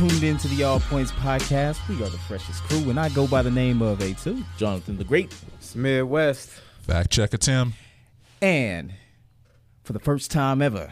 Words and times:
tuned 0.00 0.22
into 0.22 0.48
the 0.48 0.64
All 0.64 0.80
Points 0.80 1.12
podcast. 1.12 1.86
We 1.86 1.96
are 1.96 2.08
the 2.08 2.16
freshest 2.16 2.62
crew, 2.62 2.88
and 2.88 2.98
I 2.98 3.10
go 3.10 3.26
by 3.26 3.42
the 3.42 3.50
name 3.50 3.82
of 3.82 3.98
A2. 3.98 4.42
Jonathan 4.56 4.96
the 4.96 5.04
Great. 5.04 5.30
It's 5.58 5.76
Midwest. 5.76 6.48
Fact 6.80 7.10
checker 7.10 7.36
Tim. 7.36 7.74
And 8.40 8.94
for 9.82 9.92
the 9.92 9.98
first 9.98 10.30
time 10.30 10.62
ever, 10.62 10.90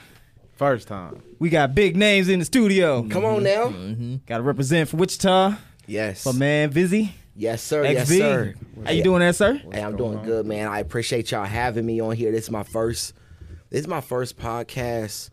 First 0.57 0.89
time. 0.89 1.23
we 1.39 1.49
got 1.49 1.75
big 1.75 1.97
names 1.97 2.29
in 2.29 2.39
the 2.39 2.45
studio. 2.45 3.03
Come 3.09 3.25
on 3.25 3.37
mm-hmm. 3.37 3.45
now. 3.45 3.79
Mm-hmm. 3.79 4.17
Got 4.27 4.37
to 4.37 4.43
represent 4.43 4.91
for 4.91 4.99
Wichita. 4.99 5.55
Yes. 5.87 6.27
My 6.27 6.33
man, 6.33 6.69
Vizzy. 6.69 7.15
Yes, 7.35 7.63
sir. 7.63 7.85
Yes, 7.85 8.11
sir. 8.11 8.57
How 8.85 8.91
you 8.91 9.03
doing 9.03 9.21
there, 9.21 9.33
sir? 9.33 9.55
Hey, 9.73 9.81
I'm 9.81 9.97
doing 9.97 10.23
good, 10.23 10.45
man. 10.45 10.69
I 10.69 10.81
appreciate 10.81 11.31
y'all 11.31 11.47
having 11.47 11.87
me 11.87 11.99
on 12.01 12.15
here. 12.15 12.31
This 12.31 12.45
is 12.45 12.51
my 12.51 12.63
first. 12.63 13.15
This 13.71 13.81
is 13.81 13.89
my 13.89 14.03
first 14.03 14.37
podcast 14.37 15.31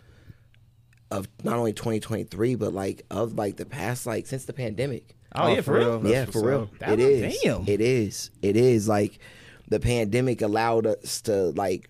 of 1.12 1.28
not 1.44 1.58
only 1.58 1.74
2023, 1.74 2.56
but 2.56 2.74
like 2.74 3.06
of 3.12 3.34
like 3.34 3.58
the 3.58 3.66
past, 3.66 4.06
like 4.06 4.28
since 4.28 4.46
the 4.46 4.54
pandemic. 4.54 5.16
Oh, 5.38 5.54
yeah, 5.54 5.62
for 5.62 5.74
real? 5.74 6.00
That's 6.00 6.12
yeah, 6.14 6.20
what's 6.22 6.32
for 6.34 6.48
real. 6.48 6.62
up. 6.64 6.80
That 6.80 7.00
It 7.00 7.24
was- 7.24 7.34
is. 7.36 7.42
damn. 7.42 7.68
It 7.68 7.82
is. 7.82 8.32
It 8.42 8.56
is 8.56 8.88
like 8.88 9.20
the 9.68 9.80
pandemic 9.80 10.42
allowed 10.42 10.86
us 10.88 11.22
to 11.24 11.48
like 11.52 11.90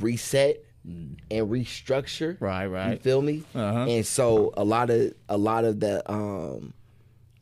reset 0.00 0.64
and 0.84 1.16
restructure. 1.30 2.36
Right, 2.40 2.66
right. 2.66 2.84
You 2.86 2.90
right. 2.92 3.02
feel 3.02 3.22
me? 3.22 3.42
Uh-huh. 3.54 3.86
And 3.88 4.04
so 4.06 4.52
a 4.56 4.64
lot 4.64 4.90
of 4.90 5.12
a 5.28 5.36
lot 5.38 5.64
of 5.64 5.80
the 5.80 6.08
um 6.10 6.74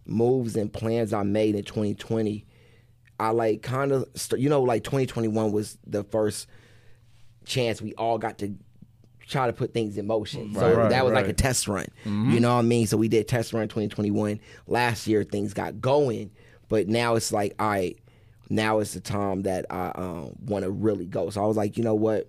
moves 0.07 0.57
and 0.57 0.73
plans 0.73 1.13
I 1.13 1.23
made 1.23 1.55
in 1.55 1.65
2020, 1.65 2.45
I 3.19 3.31
like 3.31 3.63
kind 3.63 3.93
of 3.93 4.09
st- 4.15 4.41
you 4.41 4.49
know 4.49 4.63
like 4.63 4.85
2021 4.85 5.53
was 5.53 5.79
the 5.87 6.05
first 6.05 6.47
chance 7.45 7.81
we 7.83 7.95
all 7.95 8.19
got 8.19 8.39
to 8.39 8.55
try 9.27 9.47
to 9.47 9.53
put 9.53 9.73
things 9.73 9.97
in 9.99 10.07
motion. 10.07 10.55
so 10.55 10.75
Right, 10.75 10.91
that 10.91 11.05
was 11.05 11.13
like 11.15 11.29
a 11.29 11.33
test 11.33 11.69
run. 11.69 11.87
You 12.05 12.41
know 12.41 12.53
what 12.55 12.61
I 12.61 12.63
mean? 12.63 12.87
So 12.87 12.97
we 12.97 13.09
did 13.09 13.29
test 13.29 13.53
run 13.53 13.69
2021. 13.69 14.41
Last 14.67 15.07
year 15.07 15.25
things 15.25 15.55
got 15.55 15.81
going, 15.81 16.31
but 16.69 16.89
now 16.89 17.15
it's 17.15 17.33
like 17.33 17.55
all 17.59 17.69
right, 17.69 17.99
now 18.51 18.81
it's 18.81 18.95
the 18.95 19.01
time 19.01 19.43
that 19.43 19.67
I 19.71 19.93
um, 19.95 20.33
want 20.45 20.65
to 20.65 20.71
really 20.71 21.07
go. 21.07 21.31
So 21.31 21.43
I 21.43 21.47
was 21.47 21.57
like, 21.57 21.77
you 21.77 21.85
know 21.85 21.95
what? 21.95 22.29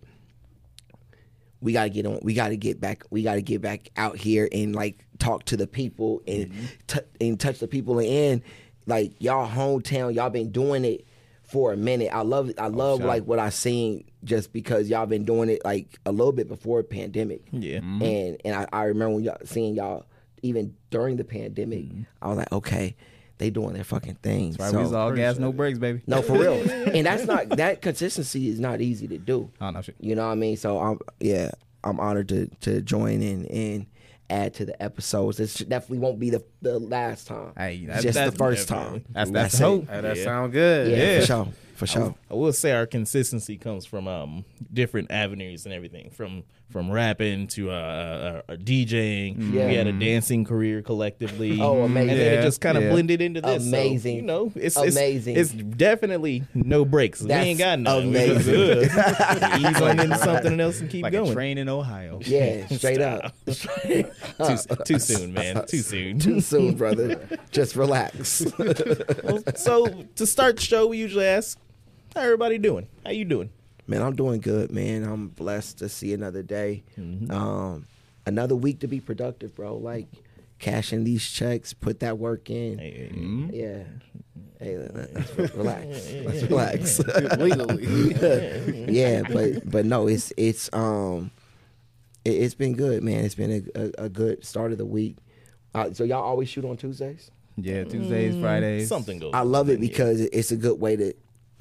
we 1.62 1.72
gotta 1.72 1.90
get 1.90 2.06
on. 2.06 2.20
We 2.22 2.34
gotta 2.34 2.58
get 2.58 2.82
back. 2.82 3.06
We 3.10 3.24
gotta 3.24 3.42
get 3.42 3.62
back 3.62 3.90
out 3.96 4.18
here 4.18 4.50
and 4.52 4.76
like 4.76 5.00
talk 5.18 5.46
to 5.46 5.56
the 5.56 5.66
people 5.66 6.22
and 6.28 6.52
t- 6.88 7.00
and 7.22 7.40
touch 7.40 7.60
the 7.60 7.70
people 7.70 8.02
and 8.02 8.42
like 8.86 9.14
y'all 9.20 9.48
hometown. 9.48 10.14
Y'all 10.14 10.30
been 10.30 10.52
doing 10.52 10.84
it 10.84 11.08
for 11.54 11.72
a 11.72 11.78
minute. 11.78 12.10
I 12.12 12.24
love. 12.24 12.52
I 12.58 12.66
oh, 12.66 12.70
love 12.70 13.00
sure. 13.00 13.08
like 13.08 13.26
what 13.26 13.38
I 13.38 13.50
seen 13.50 14.06
just 14.24 14.52
because 14.52 14.90
y'all 14.90 15.06
been 15.06 15.24
doing 15.24 15.50
it 15.50 15.64
like 15.64 16.00
a 16.04 16.12
little 16.12 16.32
bit 16.32 16.48
before 16.48 16.82
pandemic. 16.82 17.44
Yeah. 17.52 17.78
Mm-hmm. 17.78 18.02
And 18.02 18.38
and 18.44 18.56
I, 18.56 18.68
I 18.74 18.84
remember 18.86 19.16
when 19.16 19.24
y'all 19.24 19.38
seeing 19.46 19.76
y'all 19.76 20.08
even 20.42 20.76
during 20.90 21.18
the 21.18 21.24
pandemic. 21.24 21.86
Mm-hmm. 21.86 22.02
I 22.24 22.28
was 22.28 22.38
like, 22.38 22.52
okay, 22.52 22.96
they 23.38 23.52
doing 23.52 23.74
their 23.74 23.84
fucking 23.84 24.16
thing. 24.16 24.56
Right, 24.60 24.72
So- 24.72 24.78
we 24.78 24.84
was 24.84 24.94
all 24.94 25.12
gas, 25.12 25.38
no 25.38 25.54
brakes, 25.54 25.78
baby. 25.78 26.02
no, 26.08 26.24
for 26.24 26.34
real. 26.34 26.54
and 26.94 27.06
that's 27.06 27.26
not 27.26 27.50
that 27.50 27.84
consistency 27.84 28.50
is 28.50 28.60
not 28.60 28.82
easy 28.82 29.08
to 29.10 29.20
do. 29.20 29.52
Oh, 29.62 29.70
no 29.70 29.82
shit. 29.84 29.96
You 30.00 30.16
know 30.16 30.26
what 30.26 30.34
I 30.34 30.36
mean? 30.36 30.58
So 30.58 30.80
I'm 30.80 31.00
yeah, 31.20 31.52
I'm 31.84 32.00
honored 32.00 32.30
to 32.30 32.48
to 32.62 32.82
join 32.82 33.22
in 33.22 33.46
and 33.46 33.86
add 34.30 34.54
to 34.56 34.66
the 34.66 34.82
episodes. 34.82 35.38
This 35.38 35.56
definitely 35.56 36.00
won't 36.00 36.20
be 36.20 36.30
the 36.30 36.44
the 36.62 36.80
last 36.80 37.28
time. 37.28 37.52
Hey, 37.58 37.86
that's- 37.86 38.04
just 38.04 38.16
that's- 38.16 38.32
the 38.32 38.38
first 38.38 38.68
definitely. 38.70 39.00
time. 39.02 39.06
That's 39.14 39.32
that's, 39.32 39.32
That's 39.32 39.58
the 39.60 39.64
it. 39.66 39.68
hope. 39.70 39.90
Hey, 39.90 40.02
that 40.02 40.18
Yeah. 40.18 40.24
sound 40.24 40.52
good. 40.54 40.92
Yeah, 40.92 40.98
Yeah. 40.98 41.20
for 41.20 41.26
sure, 41.26 41.48
for 41.74 41.88
sure. 41.88 42.16
I 42.30 42.34
will 42.34 42.54
say 42.54 42.72
our 42.72 42.86
consistency 42.86 43.58
comes 43.58 43.86
from 43.86 44.08
um, 44.08 44.46
different 44.72 45.12
avenues 45.12 45.66
and 45.66 45.74
everything, 45.74 46.10
from 46.10 46.44
from 46.74 46.92
rapping 46.92 47.46
to 47.48 47.70
uh, 47.70 47.74
uh, 47.74 48.42
uh, 48.52 48.56
DJing. 48.56 49.54
Yeah. 49.54 49.68
We 49.68 49.76
had 49.76 49.86
a 49.88 49.94
dancing 49.94 50.44
career 50.44 50.82
collectively. 50.82 51.62
Oh, 51.62 51.84
amazing. 51.84 52.10
And 52.10 52.20
then 52.20 52.40
it 52.40 52.42
just 52.42 52.62
kind 52.62 52.78
of 52.78 52.84
yeah. 52.84 52.90
blended 52.90 53.22
into 53.22 53.42
this. 53.42 53.64
So, 53.64 53.70
Amazing. 53.70 54.16
you 54.16 54.22
know, 54.24 54.52
it's 54.56 54.76
Amazing. 54.76 55.38
It's, 55.38 55.54
it's 55.54 55.64
definitely 55.78 56.44
no 56.56 56.84
breaks. 56.84 57.22
we 57.22 57.32
ain't 57.32 57.60
got 57.60 57.80
none. 57.80 58.04
amazing. 58.08 58.38
We 58.38 58.84
just 58.86 58.96
good. 58.96 59.62
Ease 59.62 59.82
on 59.82 60.00
into 60.00 60.18
something 60.18 60.60
else 60.60 60.82
and 60.82 60.90
keep 60.90 61.04
Like 61.04 61.14
going. 61.14 61.30
a 61.30 61.34
train 61.34 61.58
in 61.58 61.70
Ohio. 61.70 62.20
Yeah, 62.34 62.66
straight 62.68 63.02
up. 63.02 63.36
too, 63.46 64.04
too 64.86 64.98
soon, 64.98 65.34
man. 65.34 65.66
Too 65.68 65.80
soon. 65.80 66.20
Too 66.20 66.40
soon, 66.42 66.76
brother. 66.76 67.20
Just 67.52 67.76
relax. 67.76 68.44
Well, 68.58 69.44
so 69.56 70.06
to 70.16 70.26
start 70.26 70.56
the 70.56 70.62
show, 70.62 70.88
we 70.88 70.98
usually 70.98 71.26
ask, 71.26 71.60
"How 72.16 72.22
everybody 72.22 72.58
doing? 72.58 72.88
How 73.06 73.12
you 73.12 73.26
doing?" 73.26 73.50
man, 73.88 74.02
I'm 74.02 74.16
doing 74.16 74.40
good, 74.40 74.72
man. 74.72 75.04
I'm 75.04 75.30
blessed 75.30 75.80
to 75.80 75.90
see 75.90 76.14
another 76.14 76.44
day. 76.44 76.84
Mm-hmm. 76.98 77.32
Um, 77.32 77.86
another 78.26 78.56
week 78.56 78.80
to 78.82 78.88
be 78.88 79.00
productive, 79.00 79.56
bro. 79.56 79.76
Like 79.78 80.08
cashing 80.60 81.04
these 81.04 81.28
checks, 81.28 81.74
put 81.74 82.00
that 82.00 82.18
work 82.18 82.50
in. 82.50 82.78
Hey, 82.80 82.92
hey, 82.92 83.10
Mm-hmm. 83.16 83.50
Yeah. 83.54 83.84
Hey, 84.60 84.78
let's 85.38 85.56
relax. 85.56 85.88
Let's 86.24 86.44
relax. 86.44 87.00
Legally. 87.38 88.86
yeah, 88.90 89.24
but 89.24 89.70
but 89.70 89.86
no, 89.86 90.08
it's 90.08 90.32
it's 90.38 90.70
um, 90.72 91.32
it, 92.24 92.32
it's 92.32 92.54
been 92.56 92.74
good, 92.74 93.04
man. 93.04 93.26
It's 93.26 93.36
been 93.36 93.70
a, 93.76 93.82
a, 93.82 94.06
a 94.06 94.10
good 94.10 94.46
start 94.46 94.72
of 94.72 94.78
the 94.78 94.86
week. 94.86 95.18
Uh, 95.76 95.92
so 95.92 96.04
y'all 96.04 96.24
always 96.24 96.48
shoot 96.48 96.64
on 96.64 96.78
Tuesdays. 96.78 97.30
Yeah, 97.58 97.84
Tuesdays, 97.84 98.40
Fridays. 98.40 98.88
Something 98.88 99.20
goes. 99.20 99.32
I 99.34 99.42
love 99.42 99.70
it 99.70 99.78
on, 99.78 99.84
yeah. 99.84 99.90
because 99.90 100.22
it's 100.22 100.52
a 100.52 100.56
good 100.56 100.80
way 100.80 100.96
to 100.96 101.14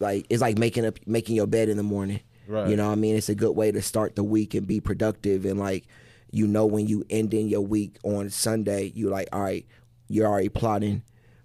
like 0.03 0.27
it's 0.29 0.43
like 0.43 0.59
making 0.59 0.85
up 0.85 0.99
making 1.07 1.37
your 1.37 1.47
bed 1.47 1.69
in 1.69 1.77
the 1.77 1.83
morning. 1.83 2.21
Right. 2.47 2.69
You 2.69 2.77
know 2.77 2.87
what 2.87 2.93
I 2.93 2.97
mean? 2.97 3.17
It's 3.17 3.29
a 3.29 3.35
good 3.35 3.57
way 3.57 3.73
to 3.73 3.81
start 3.81 4.17
the 4.17 4.25
week 4.25 4.55
and 4.55 4.67
be 4.67 4.81
productive 4.81 5.45
and 5.47 5.59
like 5.59 5.85
you 6.31 6.47
know 6.47 6.67
when 6.67 6.87
you 6.89 7.05
ending 7.11 7.49
your 7.49 7.61
week 7.61 7.99
on 8.03 8.31
Sunday, 8.31 8.93
you 8.95 9.11
like, 9.11 9.29
all 9.33 9.43
right, 9.43 9.67
you're 10.09 10.27
already 10.27 10.49
plotting 10.49 11.03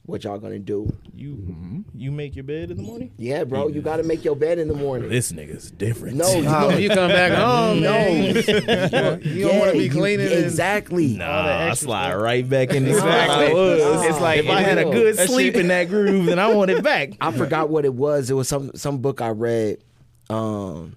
what 0.08 0.24
y'all 0.24 0.40
gonna 0.40 0.58
do. 0.58 0.92
You 1.14 1.84
you 1.94 2.12
make 2.12 2.36
your 2.36 2.44
bed 2.44 2.72
in 2.72 2.78
the 2.78 2.84
morning. 2.84 3.12
Yeah, 3.18 3.44
bro, 3.44 3.68
you 3.68 3.82
gotta 3.82 4.02
make 4.04 4.24
your 4.26 4.36
bed 4.36 4.58
in 4.58 4.68
the 4.68 4.74
morning. 4.74 5.10
This 5.10 5.32
nigga's 5.32 5.70
different. 5.70 6.16
No, 6.18 6.28
you 6.34 6.46
Oh, 6.48 6.70
you 6.78 6.90
come 6.90 7.10
back 7.10 7.34
home, 7.34 7.82
No. 7.82 7.92
man, 7.92 8.36
you 8.36 8.44
don't, 8.90 9.24
you 9.26 9.48
don't 9.48 9.60
want 9.60 9.72
to 9.74 9.78
be 9.78 9.90
cleaning. 9.90 10.28
and- 10.32 10.44
exactly. 10.46 11.16
Nah, 11.18 11.44
the 11.44 11.54
I 11.72 11.74
slide 11.76 12.10
stuff. 12.12 12.22
right 12.22 12.50
back 12.50 12.70
in 12.74 12.86
the 12.86 12.92
Exactly. 12.92 13.46
spot 13.48 13.50
I 13.50 13.54
was. 13.54 14.06
It's 14.06 14.20
like 14.22 14.40
if 14.40 14.50
I 14.50 14.62
had 14.62 14.78
a 14.80 14.86
That 14.86 14.92
good 14.94 15.16
shit- 15.18 15.30
sleep 15.30 15.56
in 15.56 15.68
that 15.68 15.90
groove, 15.90 16.26
then 16.28 16.40
I 16.40 16.54
want 16.54 16.72
it 16.72 16.82
back. 16.84 17.12
I 17.22 17.32
forgot 17.32 17.70
what 17.70 17.86
it 17.86 17.94
was. 17.94 18.30
It 18.32 18.34
was 18.34 18.48
some 18.48 18.72
some 18.76 19.00
book 19.00 19.22
I 19.22 19.30
read 19.30 19.84
um 20.30 20.96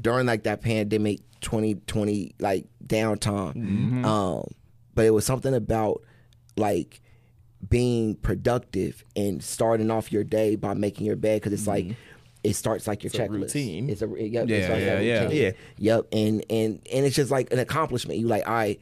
during 0.00 0.26
like 0.26 0.42
that 0.44 0.62
pandemic 0.62 1.20
2020 1.42 2.34
like 2.40 2.64
downtime. 2.86 4.04
Um 4.04 4.44
but 4.94 5.04
it 5.04 5.10
was 5.10 5.26
something 5.26 5.54
about 5.54 6.02
like 6.56 7.00
being 7.68 8.14
productive 8.16 9.04
and 9.14 9.42
starting 9.42 9.90
off 9.90 10.12
your 10.12 10.24
day 10.24 10.56
by 10.56 10.74
making 10.74 11.06
your 11.06 11.16
bed 11.16 11.42
cuz 11.42 11.52
it's 11.52 11.66
like 11.66 11.84
mm-hmm. 11.84 11.94
it 12.44 12.54
starts 12.54 12.86
like 12.86 13.02
your 13.02 13.08
It's 13.08 13.18
a 13.18 13.22
checklist. 13.22 13.40
routine. 13.40 13.90
It's 13.90 14.02
a 14.02 14.06
yep, 14.18 14.48
Yeah, 14.48 14.56
it's 14.56 14.68
like 14.68 14.80
yeah, 14.80 14.94
that 14.96 15.04
yeah. 15.04 15.22
routine. 15.24 15.42
Yeah. 15.42 15.50
Yep, 15.78 16.06
and 16.12 16.44
and 16.50 16.80
and 16.92 17.06
it's 17.06 17.16
just 17.16 17.30
like 17.30 17.52
an 17.52 17.58
accomplishment. 17.58 18.18
You 18.20 18.28
like, 18.28 18.46
I 18.46 18.78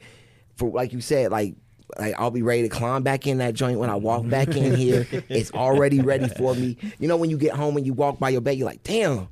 for 0.55 0.69
like 0.69 0.93
you 0.93 1.01
said, 1.01 1.31
like 1.31 1.55
like 1.99 2.15
I'll 2.17 2.31
be 2.31 2.41
ready 2.41 2.63
to 2.63 2.69
climb 2.69 3.03
back 3.03 3.27
in 3.27 3.37
that 3.39 3.53
joint 3.53 3.79
when 3.79 3.89
I 3.89 3.95
walk 3.95 4.27
back 4.27 4.49
in 4.55 4.75
here. 4.83 5.07
It's 5.29 5.51
already 5.51 5.99
ready 6.01 6.27
for 6.29 6.53
me. 6.55 6.77
You 6.99 7.07
know 7.07 7.17
when 7.17 7.29
you 7.29 7.37
get 7.37 7.53
home 7.53 7.77
and 7.77 7.85
you 7.85 7.93
walk 7.93 8.19
by 8.19 8.29
your 8.29 8.41
bed, 8.41 8.57
you're 8.57 8.65
like, 8.67 8.83
damn, 8.83 9.27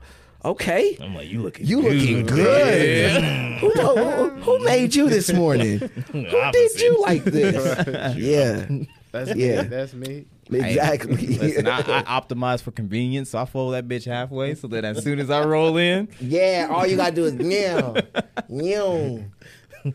okay. 0.45 0.97
I'm 1.01 1.15
like, 1.15 1.29
you 1.29 1.41
looking, 1.41 1.65
You 1.65 1.81
looking 1.81 2.25
good. 2.25 3.21
who, 3.59 3.69
who, 3.71 4.29
who 4.29 4.59
made 4.65 4.93
you 4.93 5.09
this 5.09 5.31
morning? 5.33 5.79
Who 6.11 6.51
did 6.51 6.81
you 6.81 7.01
like 7.01 7.23
this? 7.23 8.15
yeah, 8.17 8.67
That's 9.13 9.33
Yeah. 9.35 9.61
me. 9.61 9.67
That's 9.69 9.93
me. 9.93 10.25
exactly. 10.51 11.27
Listen, 11.37 11.67
I, 11.67 11.79
I 11.79 12.03
optimize 12.19 12.61
for 12.61 12.71
convenience, 12.71 13.29
so 13.29 13.39
I 13.39 13.45
fold 13.45 13.73
that 13.75 13.87
bitch 13.87 14.05
halfway 14.05 14.55
so 14.55 14.67
that 14.67 14.83
as 14.83 15.01
soon 15.03 15.19
as 15.19 15.29
I 15.29 15.45
roll 15.45 15.77
in, 15.77 16.09
yeah, 16.19 16.67
all 16.69 16.85
you 16.85 16.97
gotta 16.97 17.15
do 17.15 17.23
is 17.25 17.33
meow, 17.35 17.95
meow 18.49 19.23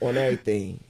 on 0.01 0.17
everything. 0.17 0.83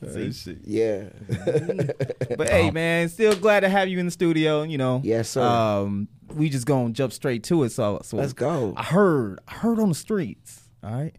Yeah. 0.64 1.04
But 2.36 2.48
hey, 2.50 2.70
man, 2.70 3.08
still 3.08 3.34
glad 3.34 3.60
to 3.60 3.68
have 3.68 3.88
you 3.88 3.98
in 3.98 4.04
the 4.06 4.12
studio. 4.12 4.62
You 4.62 4.78
know, 4.78 5.00
Yes, 5.02 5.30
sir. 5.30 5.42
Um, 5.42 6.06
we 6.34 6.50
just 6.50 6.66
gonna 6.66 6.90
jump 6.92 7.12
straight 7.12 7.42
to 7.44 7.64
it. 7.64 7.70
So, 7.72 8.00
so 8.04 8.16
Let's 8.18 8.32
go. 8.34 8.74
I 8.76 8.82
heard, 8.84 9.40
I 9.48 9.54
heard 9.54 9.80
on 9.80 9.88
the 9.88 9.94
streets. 9.94 10.60
All 10.84 10.92
right, 10.92 11.16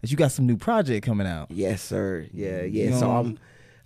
that 0.00 0.10
you 0.10 0.16
got 0.16 0.32
some 0.32 0.46
new 0.46 0.56
project 0.56 1.04
coming 1.04 1.26
out. 1.26 1.50
Yes, 1.50 1.82
sir. 1.82 2.26
Yeah, 2.32 2.62
yeah. 2.62 2.84
You 2.90 2.92
so 2.94 3.00
know- 3.00 3.16
I'm 3.16 3.38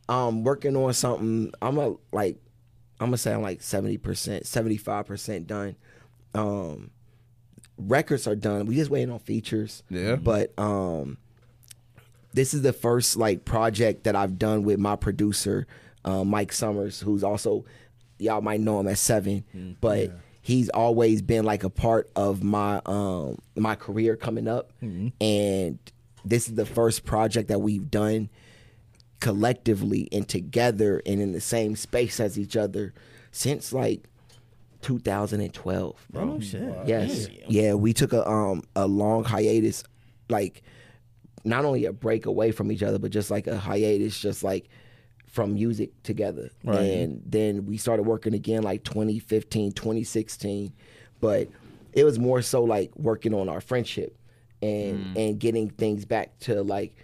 um 0.08 0.44
working 0.44 0.76
on 0.76 0.92
something. 0.92 1.52
I'm 1.62 1.78
a 1.78 1.94
like 2.12 2.36
I'm 3.00 3.06
gonna 3.06 3.16
say 3.18 3.32
I'm 3.32 3.42
like 3.42 3.62
seventy 3.62 3.96
percent, 3.98 4.46
seventy 4.46 4.76
five 4.76 5.06
percent 5.06 5.46
done. 5.46 5.76
Um 6.34 6.90
records 7.78 8.26
are 8.26 8.36
done. 8.36 8.66
We 8.66 8.74
just 8.76 8.90
waiting 8.90 9.10
on 9.10 9.18
features. 9.18 9.82
Yeah. 9.90 10.16
But 10.16 10.52
um 10.58 11.18
this 12.32 12.54
is 12.54 12.62
the 12.62 12.72
first 12.72 13.16
like 13.16 13.44
project 13.44 14.04
that 14.04 14.14
I've 14.14 14.38
done 14.38 14.62
with 14.62 14.78
my 14.78 14.94
producer, 14.96 15.66
uh, 16.04 16.22
Mike 16.24 16.52
Summers, 16.52 17.00
who's 17.00 17.24
also 17.24 17.64
y'all 18.18 18.40
might 18.42 18.60
know 18.60 18.78
him 18.80 18.86
as 18.86 19.00
Seven, 19.00 19.44
Mm, 19.56 19.76
but 19.80 20.12
he's 20.42 20.68
always 20.68 21.22
been 21.22 21.44
like 21.44 21.64
a 21.64 21.70
part 21.70 22.08
of 22.14 22.42
my 22.44 22.80
um 22.86 23.38
my 23.56 23.74
career 23.74 24.14
coming 24.16 24.46
up, 24.46 24.72
Mm-hmm. 24.82 25.08
and 25.24 25.78
this 26.24 26.48
is 26.48 26.54
the 26.54 26.66
first 26.66 27.04
project 27.06 27.48
that 27.48 27.60
we've 27.60 27.90
done 27.90 28.28
collectively 29.20 30.08
and 30.12 30.26
together 30.28 31.02
and 31.06 31.20
in 31.20 31.32
the 31.32 31.40
same 31.40 31.76
space 31.76 32.18
as 32.20 32.38
each 32.38 32.56
other 32.56 32.92
since 33.32 33.72
like 33.72 34.08
2012. 34.82 36.06
Bro. 36.10 36.22
Oh 36.22 36.40
shit. 36.40 36.74
Yes. 36.86 37.26
Damn. 37.26 37.36
Yeah, 37.48 37.74
we 37.74 37.92
took 37.92 38.12
a 38.12 38.28
um 38.28 38.62
a 38.74 38.86
long 38.86 39.24
hiatus, 39.24 39.84
like 40.28 40.62
not 41.44 41.64
only 41.64 41.84
a 41.84 41.92
break 41.92 42.26
away 42.26 42.52
from 42.52 42.70
each 42.72 42.82
other, 42.82 42.98
but 42.98 43.10
just 43.10 43.30
like 43.30 43.46
a 43.46 43.58
hiatus, 43.58 44.18
just 44.18 44.42
like 44.42 44.68
from 45.26 45.54
music 45.54 45.90
together. 46.02 46.50
Right. 46.64 46.80
And 46.80 47.22
then 47.24 47.66
we 47.66 47.76
started 47.76 48.02
working 48.02 48.34
again 48.34 48.62
like 48.62 48.84
2015, 48.84 49.72
2016. 49.72 50.72
But 51.20 51.48
it 51.92 52.04
was 52.04 52.18
more 52.18 52.42
so 52.42 52.64
like 52.64 52.90
working 52.96 53.34
on 53.34 53.48
our 53.48 53.60
friendship 53.60 54.16
and 54.62 55.16
and 55.16 55.38
getting 55.38 55.70
things 55.70 56.04
back 56.04 56.38
to 56.40 56.62
like 56.62 56.94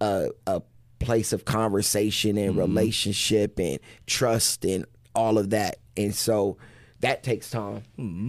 a 0.00 0.30
a 0.46 0.62
place 0.98 1.32
of 1.32 1.44
conversation 1.44 2.36
and 2.38 2.56
relationship 2.56 3.58
and 3.58 3.78
trust 4.06 4.64
and 4.64 4.86
all 5.14 5.38
of 5.38 5.50
that. 5.50 5.78
And 5.96 6.14
so 6.14 6.56
that 7.00 7.22
takes 7.22 7.50
time, 7.50 7.82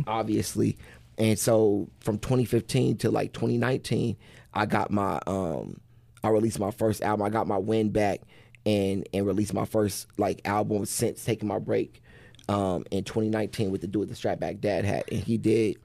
obviously. 0.07 0.77
And 1.17 1.37
so 1.37 1.89
from 1.99 2.19
2015 2.19 2.97
to 2.97 3.11
like 3.11 3.33
2019, 3.33 4.17
I 4.53 4.65
got 4.65 4.91
my 4.91 5.19
um 5.27 5.79
I 6.23 6.29
released 6.29 6.59
my 6.59 6.71
first 6.71 7.01
album. 7.01 7.25
I 7.25 7.29
got 7.29 7.47
my 7.47 7.57
win 7.57 7.89
back 7.89 8.21
and 8.65 9.07
and 9.13 9.25
released 9.25 9.53
my 9.53 9.65
first 9.65 10.07
like 10.17 10.41
album 10.45 10.85
since 10.85 11.23
taking 11.23 11.47
my 11.47 11.59
break 11.59 12.01
um 12.49 12.85
in 12.91 13.03
2019 13.03 13.71
with 13.71 13.81
the 13.81 13.87
Do 13.87 14.01
It 14.01 14.07
the 14.07 14.15
Strap 14.15 14.39
Back 14.39 14.59
Dad 14.59 14.85
hat. 14.85 15.05
And 15.11 15.23
he 15.23 15.37
did 15.37 15.77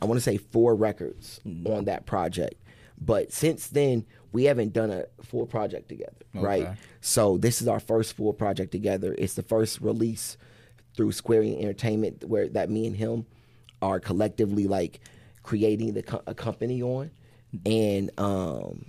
I 0.00 0.04
want 0.04 0.18
to 0.18 0.22
say 0.22 0.36
four 0.36 0.74
records 0.74 1.40
on 1.66 1.86
that 1.86 2.06
project. 2.06 2.54
But 3.00 3.32
since 3.32 3.68
then, 3.68 4.04
we 4.32 4.44
haven't 4.44 4.72
done 4.72 4.90
a 4.90 5.04
full 5.22 5.46
project 5.46 5.88
together, 5.88 6.12
right? 6.34 6.76
So 7.00 7.38
this 7.38 7.62
is 7.62 7.68
our 7.68 7.80
first 7.80 8.14
full 8.14 8.32
project 8.32 8.72
together. 8.72 9.14
It's 9.16 9.34
the 9.34 9.42
first 9.42 9.80
release 9.80 10.36
through 10.94 11.12
Square 11.12 11.42
Entertainment 11.44 12.24
where 12.24 12.48
that 12.48 12.68
me 12.70 12.86
and 12.86 12.96
him 12.96 13.24
are 13.80 14.00
collectively 14.00 14.66
like 14.66 15.00
creating 15.42 15.94
the 15.94 16.02
co- 16.02 16.22
a 16.26 16.34
company 16.34 16.82
on, 16.82 17.10
and 17.64 18.10
um, 18.18 18.84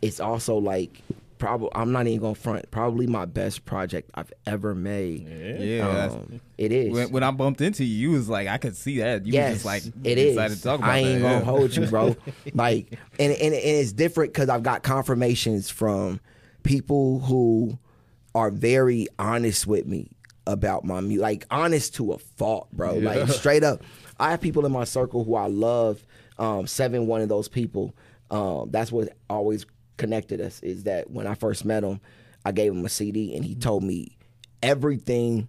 it's 0.00 0.20
also 0.20 0.56
like 0.56 1.02
probably 1.42 1.70
I'm 1.74 1.90
not 1.90 2.06
even 2.06 2.20
gonna 2.20 2.34
front 2.36 2.70
probably 2.70 3.08
my 3.08 3.24
best 3.24 3.64
project 3.64 4.12
I've 4.14 4.32
ever 4.46 4.76
made. 4.76 5.26
Yeah, 5.28 5.88
that's- 5.88 6.12
Um, 6.12 6.40
it 6.56 6.70
is. 6.70 6.92
when, 6.92 7.10
when 7.10 7.22
I 7.24 7.32
bumped 7.32 7.60
into 7.60 7.84
you, 7.84 8.10
you 8.10 8.16
was 8.16 8.28
like, 8.28 8.46
I 8.46 8.58
could 8.58 8.76
see 8.76 8.98
that. 8.98 9.26
You 9.26 9.32
yes, 9.32 9.48
was 9.48 9.54
just 9.56 9.64
like, 9.64 10.06
it 10.06 10.18
is. 10.18 10.36
excited 10.36 10.56
to 10.58 10.62
talk 10.62 10.78
about 10.78 10.90
I 10.90 10.98
ain't 10.98 11.20
that. 11.20 11.22
gonna 11.22 11.38
yeah. 11.38 11.44
hold 11.44 11.74
you, 11.74 11.86
bro. 11.88 12.14
like, 12.54 12.96
and, 13.18 13.32
and 13.32 13.54
and 13.54 13.54
it's 13.54 13.92
different 13.92 14.32
because 14.32 14.48
I've 14.48 14.62
got 14.62 14.84
confirmations 14.84 15.68
from 15.68 16.20
people 16.62 17.18
who 17.18 17.76
are 18.36 18.50
very 18.52 19.08
honest 19.18 19.66
with 19.66 19.86
me 19.86 20.12
about 20.46 20.84
my 20.84 21.00
music, 21.00 21.22
like 21.22 21.46
honest 21.50 21.96
to 21.96 22.12
a 22.12 22.18
fault, 22.18 22.68
bro. 22.72 22.94
Like 22.94 23.28
straight 23.30 23.64
up. 23.64 23.82
I 24.20 24.30
have 24.30 24.40
people 24.40 24.64
in 24.64 24.70
my 24.70 24.84
circle 24.84 25.24
who 25.24 25.34
I 25.34 25.48
love. 25.48 26.06
Um, 26.38 26.68
seven, 26.68 27.08
one 27.08 27.20
of 27.20 27.28
those 27.28 27.48
people. 27.48 27.96
Um, 28.30 28.70
that's 28.70 28.92
what 28.92 29.16
always 29.28 29.66
connected 30.02 30.40
us. 30.40 30.60
Is 30.62 30.84
that 30.84 31.10
when 31.10 31.26
I 31.26 31.34
first 31.34 31.64
met 31.64 31.84
him, 31.84 32.00
I 32.44 32.52
gave 32.52 32.72
him 32.72 32.84
a 32.84 32.88
CD 32.88 33.34
and 33.34 33.44
he 33.44 33.52
mm-hmm. 33.52 33.60
told 33.60 33.84
me 33.84 34.16
everything 34.62 35.48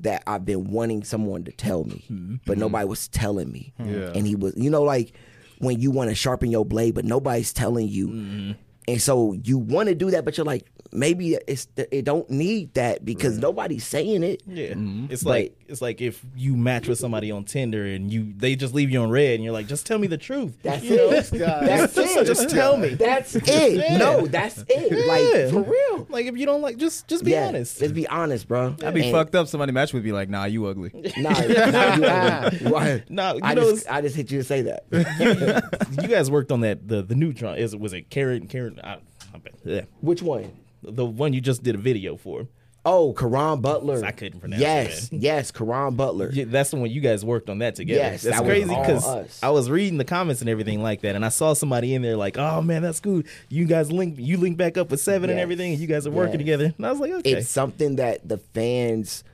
that 0.00 0.22
I've 0.26 0.44
been 0.44 0.70
wanting 0.70 1.04
someone 1.04 1.44
to 1.44 1.52
tell 1.52 1.84
me, 1.84 2.04
mm-hmm. 2.10 2.36
but 2.46 2.52
mm-hmm. 2.52 2.60
nobody 2.60 2.86
was 2.86 3.08
telling 3.08 3.52
me. 3.52 3.74
Yeah. 3.78 4.12
And 4.14 4.26
he 4.26 4.34
was, 4.34 4.54
you 4.56 4.70
know, 4.70 4.82
like 4.82 5.12
when 5.58 5.78
you 5.78 5.90
want 5.90 6.08
to 6.08 6.14
sharpen 6.14 6.50
your 6.50 6.64
blade, 6.64 6.94
but 6.94 7.04
nobody's 7.04 7.52
telling 7.52 7.88
you. 7.88 8.56
And 8.90 9.00
so 9.00 9.32
you 9.32 9.58
want 9.58 9.88
to 9.88 9.94
do 9.94 10.10
that, 10.10 10.24
but 10.24 10.36
you're 10.36 10.44
like, 10.46 10.66
maybe 10.92 11.34
it's 11.46 11.68
it 11.76 12.04
don't 12.04 12.28
need 12.28 12.74
that 12.74 13.04
because 13.04 13.38
nobody's 13.38 13.86
saying 13.86 14.22
it. 14.24 14.42
Yeah, 14.46 14.70
mm-hmm. 14.70 15.06
it's 15.12 15.22
But- 15.22 15.30
like 15.30 15.56
it's 15.68 15.80
like 15.80 16.00
if 16.00 16.20
you 16.34 16.56
match 16.56 16.88
with 16.88 16.98
somebody 16.98 17.30
on 17.30 17.44
Tinder 17.44 17.84
and 17.86 18.12
you 18.12 18.32
they 18.36 18.56
just 18.56 18.74
leave 18.74 18.90
you 18.90 19.00
on 19.02 19.08
red 19.10 19.36
and 19.36 19.44
you're 19.44 19.52
like, 19.52 19.68
just 19.68 19.86
tell 19.86 19.98
me 19.98 20.08
the 20.08 20.18
truth. 20.18 20.58
That's 20.64 20.82
You 20.82 20.96
know? 20.96 21.10
it. 21.10 21.30
That's 21.30 21.96
it. 21.96 22.26
just 22.26 22.50
tell 22.50 22.76
me. 22.76 22.88
That's 22.94 23.36
it. 23.36 23.98
No, 23.98 24.26
that's 24.26 24.64
it. 24.68 25.06
Like 25.06 25.52
for 25.52 25.70
real. 25.70 26.06
Like 26.10 26.26
if 26.26 26.36
you 26.36 26.44
don't 26.44 26.60
like, 26.60 26.76
just 26.76 27.06
just 27.06 27.22
be 27.24 27.30
yeah, 27.32 27.46
honest. 27.46 27.80
Let's 27.80 27.92
be 27.92 28.08
honest, 28.08 28.48
bro. 28.48 28.74
I'd 28.84 28.94
be 28.94 29.02
And- 29.04 29.12
fucked 29.12 29.36
up. 29.36 29.46
Somebody 29.46 29.70
match 29.70 29.92
with 29.92 30.04
me 30.04 30.10
like, 30.10 30.28
nah, 30.28 30.46
you 30.46 30.66
ugly. 30.66 30.90
Nah, 31.16 31.30
nah, 31.30 31.94
you 31.94 32.04
ugly. 32.04 32.58
Why? 32.70 33.04
No, 33.08 33.34
you 33.34 33.40
I 33.44 33.54
know, 33.54 33.70
just 33.70 33.88
I 33.88 34.00
just 34.00 34.16
hit 34.16 34.32
you 34.32 34.38
to 34.38 34.44
say 34.44 34.62
that. 34.62 34.86
you 36.02 36.08
guys 36.08 36.30
worked 36.32 36.50
on 36.50 36.62
that 36.62 36.88
the 36.88 37.02
the 37.02 37.14
neutron. 37.14 37.58
Is 37.58 37.76
was 37.76 37.92
it 37.92 38.10
Karen 38.10 38.48
Karen? 38.48 38.79
I, 38.82 38.98
I 39.34 39.38
bet, 39.38 39.54
yeah, 39.64 39.82
Which 40.00 40.22
one? 40.22 40.52
the 40.82 41.04
one 41.06 41.32
you 41.32 41.40
just 41.40 41.62
did 41.62 41.74
a 41.74 41.78
video 41.78 42.16
for. 42.16 42.48
Oh, 42.82 43.12
Karan 43.12 43.60
Butler. 43.60 44.02
I 44.02 44.10
couldn't 44.10 44.40
pronounce 44.40 44.62
yes, 44.62 45.12
it, 45.12 45.18
yes, 45.20 45.50
Karan 45.50 45.96
Butler. 45.96 46.30
Yeah, 46.32 46.44
that's 46.46 46.70
the 46.70 46.78
one 46.78 46.90
you 46.90 47.02
guys 47.02 47.22
worked 47.22 47.50
on 47.50 47.58
that 47.58 47.74
together. 47.74 48.00
Yes, 48.00 48.22
that's 48.22 48.38
that 48.38 48.46
crazy 48.46 48.74
because. 48.74 49.42
I 49.42 49.50
was 49.50 49.68
reading 49.68 49.98
the 49.98 50.04
comments 50.06 50.40
and 50.40 50.48
everything 50.48 50.82
like 50.82 51.02
that, 51.02 51.14
and 51.14 51.22
I 51.22 51.28
saw 51.28 51.52
somebody 51.52 51.92
in 51.94 52.00
there 52.00 52.16
like, 52.16 52.38
"Oh 52.38 52.62
man, 52.62 52.80
that's 52.80 52.98
cool. 53.00 53.22
You 53.50 53.66
guys 53.66 53.92
link, 53.92 54.14
you 54.18 54.38
link 54.38 54.56
back 54.56 54.78
up 54.78 54.90
with 54.90 55.00
Seven 55.02 55.28
and 55.28 55.38
everything, 55.38 55.72
and 55.72 55.80
you 55.80 55.86
guys 55.88 56.06
are 56.06 56.10
working 56.10 56.40
Yes. 56.40 56.56
together." 56.56 56.74
And 56.78 56.86
I 56.86 56.90
was 56.90 57.00
like, 57.00 57.12
"Okay, 57.12 57.32
It's 57.32 57.50
something 57.50 57.96
that 57.96 58.26
the 58.26 58.38
fans, 58.38 59.24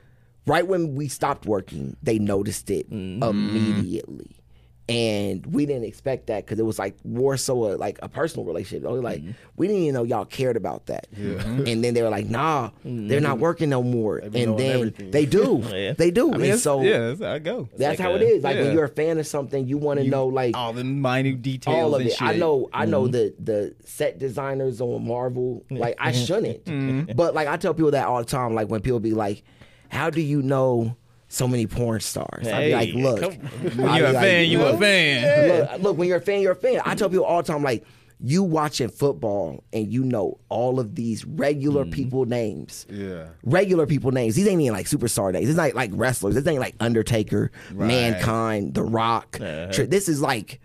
right 0.45 0.67
when 0.67 0.95
we 0.95 1.07
stopped 1.07 1.45
working, 1.45 1.95
they 2.03 2.19
noticed 2.19 2.69
it 2.69 2.91
Mm-hmm. 2.91 3.23
immediately. 3.23 4.36
And 4.89 5.45
we 5.47 5.65
didn't 5.65 5.83
expect 5.83 6.27
that 6.27 6.45
because 6.45 6.59
it 6.59 6.65
was 6.65 6.79
like 6.79 6.95
more 7.05 7.35
so 7.35 7.65
a, 7.65 7.75
like 7.75 7.99
a 8.01 8.07
personal 8.07 8.45
relationship. 8.45 8.83
They 8.83 8.89
like, 8.89 9.19
Mm-hmm. 9.21 9.31
we 9.57 9.67
didn't 9.67 9.81
even 9.81 9.95
know 9.95 10.03
y'all 10.03 10.23
cared 10.23 10.55
about 10.55 10.85
that. 10.85 11.07
And 11.13 11.83
then 11.83 11.93
they 11.93 12.01
were 12.01 12.09
like, 12.09 12.27
nah, 12.27 12.69
they're 12.85 12.93
Mm-hmm. 13.19 13.23
not 13.23 13.39
working 13.39 13.69
no 13.69 13.83
more. 13.83 14.17
and 14.19 14.33
then 14.33 14.59
everything. 14.59 15.11
they 15.11 15.25
do. 15.25 15.61
Yeah. 15.77 15.91
They 15.93 16.09
do. 16.11 16.33
I 16.33 16.37
mean, 16.37 16.51
and 16.51 16.59
so 16.59 16.81
yeah, 16.83 16.99
that's 17.13 17.19
how 17.21 17.31
I 17.33 17.39
go. 17.39 17.67
that's 17.75 17.99
like 17.99 17.99
how 17.99 18.13
a- 18.13 18.15
it 18.15 18.21
is. 18.21 18.43
Like 18.45 18.55
yeah. 18.55 18.63
when 18.63 18.73
you're 18.73 18.85
a 18.85 18.89
fan 18.89 19.17
of 19.17 19.27
something, 19.27 19.67
you 19.67 19.77
want 19.77 19.99
to 19.99 20.07
know 20.07 20.27
like 20.27 20.55
all 20.55 20.71
the 20.71 20.85
minute 20.85 21.41
details 21.41 21.75
all 21.75 21.95
of 21.95 22.01
and 22.01 22.09
it. 22.09 22.13
shit. 22.13 22.21
I 22.27 22.37
know, 22.37 22.69
I 22.71 22.85
know 22.85 23.07
the 23.09 23.33
the 23.39 23.75
set 23.83 24.19
designers 24.19 24.79
on 24.79 25.05
Marvel. 25.05 25.65
Like 25.69 25.95
I 25.99 26.13
shouldn't, 26.13 27.13
but 27.17 27.33
like 27.33 27.49
I 27.49 27.57
tell 27.57 27.73
people 27.73 27.91
that 27.91 28.07
all 28.07 28.19
the 28.19 28.25
time. 28.25 28.53
Like 28.55 28.69
when 28.69 28.79
people 28.81 29.01
be 29.01 29.11
like, 29.13 29.43
"How 29.89 30.09
do 30.09 30.21
you 30.21 30.41
know 30.41 30.95
so 31.27 31.47
many 31.47 31.67
porn 31.67 31.99
stars?" 31.99 32.47
I'd 32.47 32.65
be 32.65 32.73
like, 32.73 32.89
Hey, 32.89 33.01
"Look, 33.01 33.19
come- 33.21 33.33
When 33.77 33.95
you're 33.95 34.07
a 34.07 34.13
like, 34.13 34.23
fan, 34.23 34.49
you 34.49 34.61
a 34.61 34.71
look, 34.71 34.79
fan. 34.79 35.47
Look, 35.47 35.81
look, 35.81 35.97
when 35.97 36.07
you're 36.07 36.17
a 36.17 36.21
fan, 36.21 36.41
you're 36.41 36.53
a 36.53 36.55
fan. 36.55 36.81
I 36.85 36.95
tell 36.95 37.09
people 37.09 37.25
all 37.25 37.41
the 37.41 37.51
time, 37.51 37.63
like 37.63 37.83
you 38.19 38.41
watching 38.41 38.89
football 38.89 39.63
and 39.71 39.93
you 39.93 40.03
know 40.03 40.39
all 40.49 40.79
of 40.79 40.95
these 40.95 41.23
regular 41.23 41.83
mm-hmm. 41.83 41.91
people 41.93 42.25
names 42.25 42.87
Yeah. 42.89 43.27
regular 43.43 43.85
people 43.85 44.09
names. 44.11 44.33
These 44.35 44.47
ain't 44.47 44.59
even 44.59 44.73
like 44.73 44.87
superstar 44.87 45.31
names. 45.31 45.47
It's 45.47 45.55
not 45.57 45.75
like 45.75 45.91
wrestlers. 45.93 46.33
This 46.33 46.47
ain't 46.47 46.59
like 46.59 46.73
Undertaker, 46.79 47.51
Mankind, 47.71 48.73
The 48.73 48.81
Rock. 48.81 49.37
Uh-huh. 49.39 49.71
Tr- 49.71 49.83
This 49.83 50.09
is 50.09 50.19
like 50.19 50.59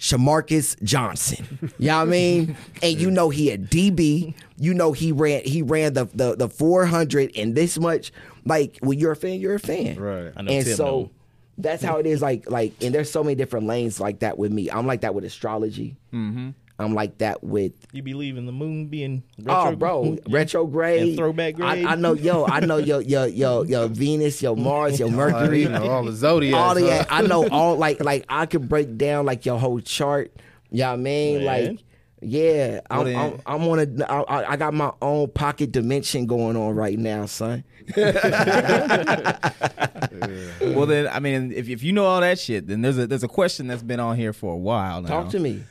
Shamarcus 0.00 0.80
Johnson. 0.82 1.70
You 1.78 1.88
know 1.88 1.98
what 1.98 2.08
I 2.08 2.10
mean? 2.10 2.56
And 2.82 3.00
you 3.00 3.10
know 3.10 3.30
he 3.30 3.50
a 3.50 3.58
DB. 3.58 4.34
You 4.58 4.74
know 4.74 4.92
he 4.92 5.12
ran 5.12 5.42
he 5.44 5.62
ran 5.62 5.92
the 5.94 6.06
the, 6.06 6.34
the 6.36 6.48
400 6.48 7.30
and 7.36 7.54
this 7.54 7.78
much. 7.78 8.12
Like 8.44 8.78
when 8.80 8.98
you're 8.98 9.12
a 9.12 9.16
fan, 9.16 9.40
you're 9.40 9.54
a 9.54 9.60
fan. 9.60 9.96
Right. 9.98 10.32
I 10.36 10.42
know 10.42 10.52
And 10.52 10.64
Tim 10.66 10.76
so 10.76 10.84
know. 10.84 11.10
that's 11.58 11.82
how 11.82 11.96
it 11.98 12.06
is. 12.06 12.20
Like 12.22 12.50
like 12.50 12.74
and 12.82 12.94
there's 12.94 13.10
so 13.10 13.22
many 13.24 13.34
different 13.34 13.66
lanes 13.66 14.00
like 14.00 14.20
that 14.20 14.36
with 14.38 14.52
me. 14.52 14.70
I'm 14.70 14.86
like 14.86 15.00
that 15.02 15.14
with 15.14 15.24
astrology. 15.24 15.96
Mm-hmm. 16.12 16.50
I'm 16.76 16.92
like 16.92 17.18
that 17.18 17.44
with 17.44 17.72
you 17.92 18.02
believe 18.02 18.36
in 18.36 18.46
the 18.46 18.52
moon 18.52 18.88
being 18.88 19.22
retro- 19.38 19.70
Oh, 19.72 19.76
bro, 19.76 20.18
retrograde, 20.28 21.02
And 21.02 21.16
throwback 21.16 21.54
grade. 21.54 21.86
I, 21.86 21.92
I 21.92 21.94
know, 21.94 22.14
yo, 22.14 22.46
I 22.46 22.58
know 22.60 22.76
yo 22.90 22.98
yo 22.98 23.26
yo 23.26 23.62
your 23.62 23.86
Venus, 23.86 24.42
your 24.42 24.56
Mars, 24.56 24.98
your 24.98 25.08
Uh, 25.12 25.12
Mercury, 25.12 25.62
you 25.62 25.68
know, 25.68 25.88
all 25.88 26.02
the 26.04 26.12
zodiac 26.12 26.60
all 26.60 26.74
the. 26.74 26.90
huh? 26.90 27.04
I 27.08 27.22
know 27.22 27.46
all 27.48 27.76
like 27.76 28.00
like 28.02 28.24
I 28.28 28.46
could 28.46 28.68
break 28.68 28.98
down 28.98 29.24
like 29.24 29.46
your 29.46 29.58
whole 29.58 29.78
chart. 29.80 30.32
You 30.72 30.80
know 30.80 30.86
what 30.88 30.92
I 30.94 30.96
mean? 30.96 31.44
Man. 31.44 31.46
Like, 31.46 31.83
yeah, 32.24 32.80
I'm, 32.90 33.04
then- 33.04 33.16
I'm 33.16 33.40
I'm 33.62 33.68
on 33.68 33.78
a 33.78 34.04
I, 34.10 34.20
I- 34.22 34.50
I 34.52 34.56
got 34.56 34.74
my 34.74 34.92
own 35.02 35.28
pocket 35.30 35.72
dimension 35.72 36.26
going 36.26 36.56
on 36.56 36.74
right 36.74 36.98
now, 36.98 37.26
son. 37.26 37.64
Well, 40.60 40.86
then, 40.86 41.08
I 41.08 41.20
mean, 41.20 41.52
if, 41.52 41.68
if 41.68 41.82
you 41.82 41.92
know 41.92 42.04
all 42.06 42.20
that 42.20 42.38
shit, 42.38 42.66
then 42.66 42.80
there's 42.82 42.98
a 42.98 43.06
there's 43.06 43.22
a 43.22 43.28
question 43.28 43.66
that's 43.66 43.82
been 43.82 44.00
on 44.00 44.16
here 44.16 44.32
for 44.32 44.52
a 44.52 44.56
while 44.56 45.02
now. 45.02 45.08
Talk 45.08 45.30
to 45.30 45.38
me. 45.38 45.62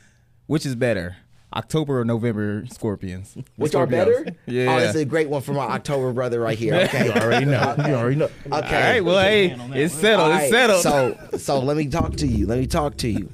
Which 0.47 0.65
is 0.65 0.75
better, 0.75 1.15
October 1.55 2.01
or 2.01 2.05
November 2.05 2.65
Scorpions? 2.69 3.35
Which 3.55 3.73
are 3.75 3.87
better? 3.87 4.25
Yeah. 4.45 4.75
Oh, 4.75 4.79
this 4.79 4.95
is 4.95 5.01
a 5.01 5.05
great 5.05 5.29
one 5.29 5.41
for 5.41 5.53
my 5.53 5.63
October 5.65 6.11
brother 6.13 6.39
right 6.41 6.57
here. 6.57 6.75
Okay. 6.75 7.05
You 7.05 7.11
already 7.13 7.45
know. 7.45 7.75
You 7.79 7.93
already 7.95 8.15
know. 8.17 8.25
Okay. 8.25 8.51
All 8.51 8.61
right. 8.61 9.03
Well, 9.03 9.19
hey, 9.19 9.55
it's 9.81 9.93
settled. 9.93 10.31
All 10.31 10.37
It's 10.37 10.49
settled. 10.51 10.81
So, 10.83 11.37
so 11.37 11.59
let 11.59 11.77
me 11.77 11.87
talk 11.87 12.15
to 12.17 12.27
you. 12.27 12.45
Let 12.45 12.59
me 12.59 12.67
talk 12.67 12.97
to 12.97 13.07
you. 13.09 13.29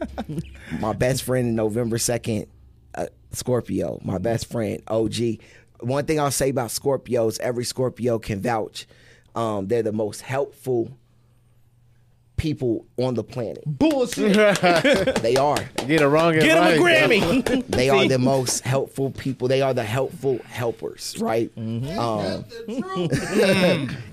My 0.79 0.93
best 0.93 1.23
friend, 1.23 1.47
in 1.49 1.55
November 1.55 1.97
second, 1.97 2.45
uh, 3.03 3.07
Scorpio. 3.31 3.99
My 4.03 4.17
best 4.17 4.49
friend, 4.51 4.81
OG. 4.87 5.15
One 5.81 6.05
thing 6.05 6.19
I'll 6.19 6.31
say 6.31 6.49
about 6.49 6.69
Scorpios, 6.69 7.39
every 7.39 7.63
Scorpio 7.63 8.19
can 8.19 8.41
vouch. 8.41 8.87
Um, 9.35 9.67
they're 9.67 9.83
the 9.83 9.91
most 9.93 10.21
helpful 10.21 10.97
people 12.39 12.85
on 12.97 13.13
the 13.13 13.23
planet. 13.23 13.63
Bullshit. 13.65 14.35
They 15.21 15.35
are. 15.35 15.57
Get 15.87 16.01
a 16.01 16.07
wrong 16.07 16.33
Get 16.33 16.57
him 16.57 16.79
a. 16.79 16.83
Grammy. 16.83 17.65
They 17.79 17.89
are 17.89 18.07
the 18.07 18.17
most 18.17 18.61
helpful 18.61 19.11
people. 19.11 19.47
They 19.47 19.61
are 19.61 19.73
the 19.73 19.83
helpful 19.83 20.39
helpers, 20.45 21.15
right? 21.19 21.51
Um, 21.57 22.45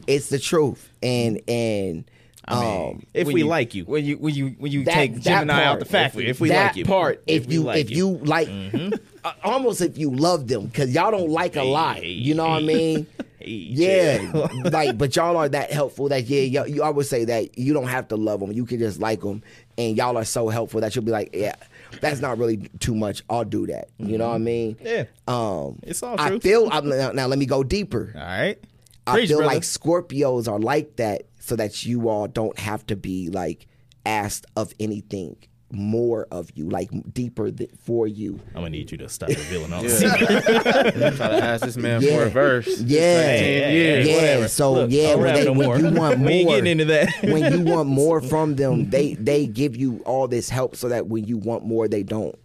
it's 0.07 0.28
the 0.28 0.38
truth, 0.38 0.93
and 1.02 1.40
and 1.49 2.05
um, 2.49 3.03
if 3.15 3.26
we 3.26 3.41
you- 3.43 3.47
like 3.47 3.75
you. 3.75 3.85
when 3.85 4.05
you 4.05 4.17
when 4.19 4.35
you 4.35 4.49
when 4.59 4.71
you 4.73 4.85
that, 4.85 4.95
take 4.95 5.21
Gemini 5.21 5.65
out 5.65 5.79
the 5.81 5.85
factory, 5.85 6.29
if 6.29 6.41
we 6.41 6.49
that 6.50 6.67
like 6.69 6.76
you. 6.76 6.85
part, 6.85 7.23
if, 7.26 7.45
If 7.47 7.53
you 7.53 7.62
like 7.62 7.79
if 7.79 7.91
you. 7.91 7.97
you 7.97 8.17
like, 8.25 8.49
uh, 9.25 9.33
almost 9.43 9.81
if 9.81 9.99
you 9.99 10.11
love 10.11 10.47
them, 10.49 10.67
because 10.67 10.95
y'all 10.95 11.11
don't 11.11 11.31
like 11.31 11.57
a 11.57 11.62
lot. 11.65 11.97
Hey, 11.97 12.09
You 12.11 12.35
know 12.35 12.49
what 12.49 12.62
I 12.62 12.67
mean? 12.67 13.07
Hey, 13.38 13.50
Yeah, 13.50 14.49
like, 14.73 14.97
but 14.99 15.15
y'all 15.15 15.37
are 15.37 15.49
that 15.49 15.71
helpful 15.71 16.09
that 16.09 16.25
yeah, 16.25 16.41
y'all, 16.43 16.67
you, 16.67 16.83
I 16.83 16.88
would 16.91 17.07
say 17.07 17.25
that 17.26 17.59
you 17.59 17.75
don't 17.75 17.87
have 17.88 18.09
to 18.09 18.17
love 18.17 18.41
them. 18.41 18.50
You 18.50 18.65
can 18.65 18.79
just 18.79 18.99
like 18.99 19.21
them, 19.21 19.43
and 19.79 19.97
y'all 19.97 20.17
are 20.17 20.25
so 20.25 20.49
helpful 20.49 20.81
that 20.81 20.97
you'll 20.97 21.05
be 21.05 21.12
like, 21.12 21.31
yeah, 21.35 21.55
that's 22.00 22.21
not 22.21 22.38
really 22.38 22.57
too 22.81 22.95
much. 22.95 23.23
I'll 23.31 23.45
do 23.45 23.67
that. 23.69 23.88
You 23.99 24.19
know 24.19 24.29
what 24.29 24.35
I 24.37 24.38
mean? 24.38 24.76
Yeah. 24.83 25.05
Um, 25.29 25.79
It's 25.83 26.03
all 26.03 26.19
I 26.19 26.31
true. 26.31 26.41
feel 26.41 26.69
I'm, 26.73 26.88
now, 26.88 27.12
now. 27.12 27.26
Let 27.26 27.38
me 27.38 27.47
go 27.47 27.62
deeper. 27.62 28.12
all 28.17 28.21
right. 28.23 28.59
I 29.07 29.12
Preach, 29.12 29.29
feel 29.29 29.38
brother. 29.38 29.55
like 29.55 29.62
Scorpios 29.62 30.50
are 30.50 30.59
like 30.59 30.97
that, 30.97 31.23
so 31.47 31.55
that 31.57 31.85
you 31.87 32.09
all 32.09 32.26
don't 32.26 32.59
have 32.59 32.85
to 32.87 32.97
be 32.97 33.29
like 33.31 33.69
asked 34.05 34.47
of 34.57 34.73
anything 34.81 35.37
more 35.73 36.26
of 36.31 36.50
you, 36.55 36.69
like 36.69 36.88
deeper 37.12 37.50
th- 37.50 37.71
for 37.85 38.07
you. 38.09 38.38
I'm 38.49 38.55
gonna 38.62 38.71
need 38.71 38.91
you 38.91 38.99
to 38.99 39.09
stop 39.09 39.29
revealing 39.29 39.73
all 39.73 39.83
Yeah. 39.85 39.88
this. 39.88 41.17
Try 41.17 41.29
to 41.29 41.45
ask 41.45 41.65
this 41.65 41.76
man 41.76 42.03
Yeah. 42.03 42.17
for 42.19 42.26
a 42.26 42.31
verse. 42.31 42.81
Yeah. 42.81 43.23
Ten 43.38 43.75
years. 43.75 44.07
Yeah, 44.09 44.47
so 44.49 44.73
Look, 44.75 44.91
yeah, 44.91 45.15
when, 45.15 45.25
rap 45.25 45.35
they, 45.37 45.45
no 45.45 45.53
when 45.53 45.67
more. 45.69 45.79
you 45.79 45.91
want 45.91 46.19
We 46.26 46.33
ain't 46.33 46.49
getting 46.49 46.67
into 46.81 46.85
that. 46.87 47.09
when 47.23 47.53
you 47.53 47.61
want 47.73 47.88
more 48.03 48.21
from 48.21 48.55
them, 48.57 48.91
they 48.91 49.15
they 49.15 49.47
give 49.47 49.76
you 49.76 50.03
all 50.05 50.26
this 50.29 50.49
help 50.49 50.75
so 50.76 50.88
that 50.88 51.07
when 51.09 51.25
you 51.25 51.37
want 51.38 51.65
more, 51.65 51.87
they 51.88 52.03
don't. 52.03 52.37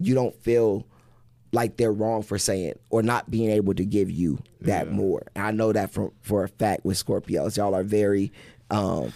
You 0.00 0.14
don't 0.16 0.34
feel 0.42 0.84
like 1.52 1.76
they're 1.76 1.92
wrong 1.92 2.22
for 2.22 2.38
saying 2.38 2.74
or 2.90 3.02
not 3.02 3.30
being 3.30 3.50
able 3.50 3.74
to 3.74 3.84
give 3.84 4.10
you 4.10 4.38
that 4.62 4.90
more. 4.90 5.22
And 5.34 5.46
I 5.46 5.50
know 5.50 5.72
that 5.72 5.90
from 5.92 6.10
for 6.22 6.44
a 6.44 6.48
fact 6.48 6.84
with 6.84 6.96
Scorpios, 7.04 7.56
y'all 7.56 7.74
are 7.74 7.82
very 7.82 8.32
um, 8.70 9.12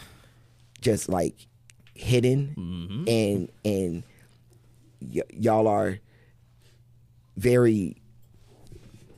just 0.80 1.08
like 1.08 1.46
hidden 1.94 2.54
Mm-hmm. 2.58 3.08
and 3.08 3.48
and 3.64 4.02
y- 5.00 5.22
y'all 5.30 5.66
are 5.66 5.98
very 7.36 7.96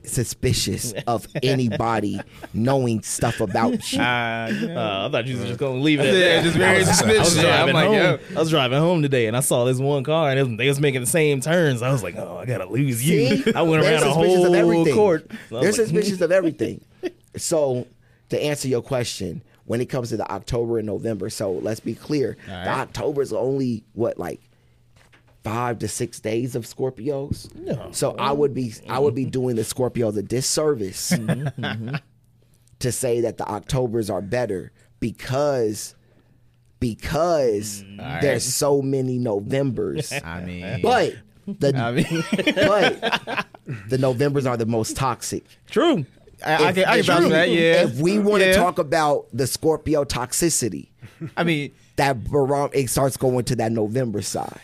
suspicious 0.09 0.93
of 1.07 1.27
anybody 1.43 2.21
knowing 2.55 3.03
stuff 3.03 3.41
about 3.41 3.73
you. 3.93 4.01
Uh, 4.01 4.51
you 4.53 4.69
know. 4.69 4.77
Uh, 4.81 5.09
I 5.09 5.11
thought 5.13 5.27
you 5.27 5.37
was 5.37 5.47
just 5.47 5.59
gonna 5.59 5.81
leave 5.81 6.01
it. 6.01 6.07
At 6.07 6.15
Yeah, 6.15 6.21
that. 6.37 6.45
just 6.45 6.57
very 6.57 6.77
I 6.77 6.79
was, 6.81 6.89
I 6.89 6.91
was 6.91 6.99
suspicious. 6.99 7.37
I'm 7.39 7.43
driving 7.45 7.75
like, 7.75 7.87
home. 7.87 7.95
yo. 7.95 8.19
I 8.37 8.39
was 8.39 8.51
driving 8.51 8.79
home 8.79 9.03
today, 9.03 9.27
and 9.27 9.37
I 9.37 9.41
saw 9.41 9.65
this 9.65 9.79
one 9.79 10.05
car, 10.05 10.31
and 10.31 10.39
it 10.39 10.47
was, 10.49 10.57
they 10.59 10.69
was 10.69 10.81
making 10.81 11.01
the 11.01 11.07
same 11.07 11.41
turns. 11.41 11.83
I 11.83 11.93
was 11.93 12.03
like, 12.03 12.17
oh, 12.17 12.39
I 12.39 12.47
gotta 12.47 12.67
lose 12.67 13.07
you. 13.09 13.37
See? 13.39 13.53
I 13.55 13.63
went 13.63 13.83
around 13.85 13.95
a 13.95 13.99
suspicious 14.01 14.37
of 14.37 14.45
whole 14.45 14.55
everything. 14.55 14.95
court. 14.95 15.31
So 15.31 15.61
They're 15.61 15.63
like, 15.71 15.75
suspicious 15.75 16.21
of 16.21 16.33
everything. 16.33 16.85
So, 17.37 17.87
to 18.31 18.43
answer 18.43 18.69
your 18.69 18.83
question, 18.83 19.43
when 19.67 19.81
it 19.81 19.87
comes 19.87 20.09
to 20.11 20.17
the 20.17 20.31
October 20.31 20.79
and 20.79 20.87
November, 20.87 21.31
so 21.31 21.53
let's 21.53 21.81
be 21.81 21.95
clear, 21.95 22.37
All 22.49 22.55
right. 22.55 22.65
the 22.65 22.71
October's 22.71 23.33
only 23.33 23.85
what 23.93 24.19
like 24.19 24.41
five 25.45 25.79
to 25.79 25.89
six 25.89 26.21
days 26.21 26.55
of 26.55 26.65
Scorpios. 26.65 27.55
No. 27.55 27.91
So 27.93 28.15
I 28.19 28.33
would 28.33 28.55
be 28.55 28.75
I 28.89 28.99
would 28.99 29.15
be 29.15 29.25
doing 29.25 29.57
the 29.57 29.63
Scorpios 29.63 30.17
a 30.17 30.23
disservice 30.23 31.13
mm-hmm. 31.13 31.63
Mm-hmm. 31.63 31.97
to 32.81 32.93
say 32.93 33.21
that 33.23 33.39
the 33.39 33.47
Octobers 33.47 34.11
are 34.11 34.23
better 34.23 34.73
because 35.01 35.95
because 36.81 37.83
mm. 37.83 38.21
there's 38.21 38.45
so 38.45 38.83
many 38.83 39.19
Novembers. 39.19 40.13
I 40.25 40.41
mean, 40.43 40.81
But 40.83 41.17
the 41.47 41.77
I 41.77 41.93
mean, 41.93 42.25
but 42.31 43.47
the 43.89 43.99
Novembers 43.99 44.47
are 44.47 44.57
the 44.57 44.67
most 44.67 44.97
toxic. 44.97 45.45
True. 45.69 46.07
I, 46.45 46.67
I 46.67 46.73
can, 46.73 46.85
I 46.85 47.03
can 47.03 47.29
that. 47.31 47.49
Yeah. 47.51 47.85
If 47.85 47.97
we 47.97 48.19
want 48.19 48.43
to 48.43 48.51
Yeah. 48.51 48.57
talk 48.57 48.79
about 48.79 49.27
the 49.33 49.47
Scorpio 49.47 50.05
toxicity, 50.05 50.89
I 51.37 51.43
mean, 51.43 51.73
that 51.97 52.21
barom 52.21 52.71
it 52.75 52.91
starts 52.91 53.17
going 53.17 53.45
to 53.47 53.57
that 53.57 53.73
November 53.73 54.23
side. 54.23 54.61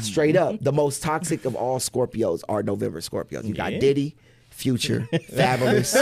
Straight 0.00 0.36
up, 0.36 0.54
mm-hmm. 0.54 0.64
the 0.64 0.72
most 0.72 1.02
toxic 1.02 1.44
of 1.44 1.54
all 1.54 1.78
Scorpios 1.78 2.42
are 2.48 2.62
November 2.62 3.00
Scorpios. 3.00 3.44
You 3.44 3.52
got 3.52 3.74
Yeah. 3.74 3.78
Diddy, 3.78 4.16
Future, 4.50 5.08
Fabolous. 5.12 5.92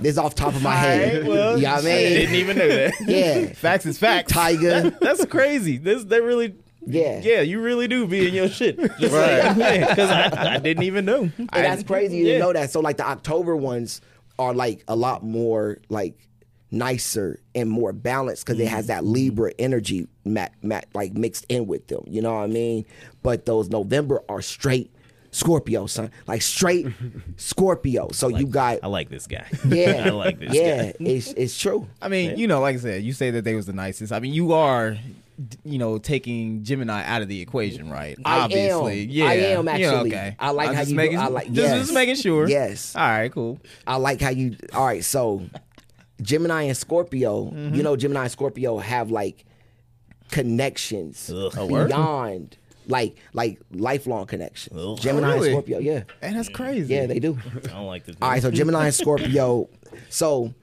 this 0.00 0.12
is 0.12 0.18
off 0.18 0.34
top 0.34 0.54
of 0.54 0.62
my 0.62 0.74
head. 0.74 1.26
Well, 1.26 1.56
you 1.56 1.64
know 1.64 1.74
what 1.74 1.84
I 1.84 1.90
I 1.90 2.08
didn't 2.08 2.34
even 2.34 2.58
know 2.58 2.68
that. 2.68 2.92
Yeah. 3.00 3.46
facts 3.54 3.86
is 3.86 3.98
facts. 3.98 4.32
Tyga. 4.32 4.98
That's 5.00 5.24
crazy. 5.26 5.78
This 5.78 6.04
that 6.04 6.22
really. 6.22 6.54
Yeah. 6.86 7.20
Yeah, 7.22 7.40
you 7.42 7.60
really 7.60 7.86
do 7.86 8.06
be 8.06 8.26
in 8.28 8.34
your 8.34 8.48
shit. 8.48 8.78
Just 8.98 9.14
right. 9.14 9.54
Because 9.88 10.10
I, 10.10 10.54
I 10.54 10.58
didn't 10.58 10.84
even 10.84 11.04
know. 11.04 11.30
And 11.36 11.48
that's 11.50 11.82
crazy. 11.82 12.16
You 12.16 12.24
yeah. 12.24 12.32
didn't 12.34 12.40
know 12.40 12.52
that. 12.54 12.70
So 12.70 12.80
like 12.80 12.96
the 12.96 13.06
October 13.06 13.54
ones 13.56 14.00
are 14.38 14.54
like 14.54 14.84
a 14.88 14.96
lot 14.96 15.22
more 15.22 15.78
like 15.88 16.16
nicer 16.70 17.40
and 17.54 17.70
more 17.70 17.92
balanced 17.92 18.44
because 18.44 18.60
it 18.60 18.68
has 18.68 18.88
that 18.88 19.02
mm-hmm. 19.02 19.12
Libra 19.12 19.52
energy 19.58 20.06
mat, 20.24 20.52
mat, 20.62 20.86
like 20.94 21.14
mixed 21.14 21.46
in 21.48 21.66
with 21.66 21.86
them. 21.88 22.04
You 22.06 22.22
know 22.22 22.34
what 22.34 22.42
I 22.42 22.46
mean? 22.46 22.84
But 23.22 23.46
those 23.46 23.68
November 23.70 24.22
are 24.28 24.42
straight 24.42 24.92
Scorpio, 25.30 25.86
son. 25.86 26.10
Like 26.26 26.42
straight 26.42 26.86
Scorpio. 27.36 28.10
So 28.12 28.28
you 28.28 28.46
got 28.46 28.78
I 28.82 28.86
like 28.86 29.10
this 29.10 29.26
guy. 29.26 29.46
yeah, 29.68 30.04
I 30.06 30.10
like 30.10 30.38
this 30.38 30.54
yeah. 30.54 30.84
guy. 30.84 30.94
It's 31.00 31.32
it's 31.32 31.58
true. 31.58 31.86
I 32.00 32.08
mean, 32.08 32.38
you 32.38 32.46
know, 32.46 32.60
like 32.60 32.76
I 32.76 32.78
said, 32.78 33.02
you 33.02 33.12
say 33.12 33.30
that 33.32 33.44
they 33.44 33.54
was 33.54 33.66
the 33.66 33.72
nicest. 33.72 34.12
I 34.12 34.20
mean, 34.20 34.32
you 34.32 34.52
are, 34.54 34.96
you 35.64 35.78
know, 35.78 35.98
taking 35.98 36.64
Gemini 36.64 37.04
out 37.04 37.20
of 37.20 37.28
the 37.28 37.40
equation, 37.42 37.90
right? 37.90 38.16
I 38.24 38.40
Obviously, 38.40 39.02
am. 39.02 39.10
yeah. 39.10 39.24
I 39.26 39.34
am 39.34 39.66
Yeah, 39.66 39.72
actually. 39.72 40.10
okay. 40.14 40.36
I 40.38 40.50
like 40.50 40.70
I'm 40.70 40.74
how 40.74 40.80
just 40.80 40.90
you 40.90 40.96
do- 40.96 41.02
making, 41.02 41.18
I 41.18 41.28
like- 41.28 41.52
just, 41.52 41.74
just 41.74 41.92
making 41.94 42.16
sure. 42.16 42.48
Yes. 42.48 42.96
All 42.96 43.02
right. 43.02 43.30
Cool. 43.30 43.60
I 43.86 43.96
like 43.96 44.20
how 44.22 44.30
you. 44.30 44.56
All 44.72 44.86
right, 44.86 45.04
so 45.04 45.42
Gemini 46.22 46.62
and 46.62 46.76
Scorpio. 46.76 47.46
Mm-hmm. 47.46 47.74
You 47.74 47.82
know, 47.82 47.96
Gemini 47.96 48.22
and 48.22 48.30
Scorpio 48.30 48.78
have 48.78 49.10
like 49.10 49.44
connections 50.30 51.30
Ugh. 51.30 51.68
Beyond 51.68 52.56
like 52.88 53.16
like 53.32 53.60
lifelong 53.70 54.26
connections. 54.26 54.78
Ugh. 54.78 54.98
Gemini 54.98 55.34
Really? 55.34 55.48
and 55.48 55.54
Scorpio, 55.54 55.78
yeah, 55.78 56.02
And 56.22 56.36
that's 56.36 56.48
crazy. 56.48 56.94
yeah, 56.94 57.06
they 57.06 57.18
do. 57.18 57.38
I 57.64 57.68
don't 57.68 57.86
like 57.86 58.04
this. 58.04 58.16
All 58.20 58.30
right, 58.30 58.42
so 58.42 58.50
Gemini 58.50 58.86
and 58.86 58.94
Scorpio. 59.02 59.68
So 60.08 60.54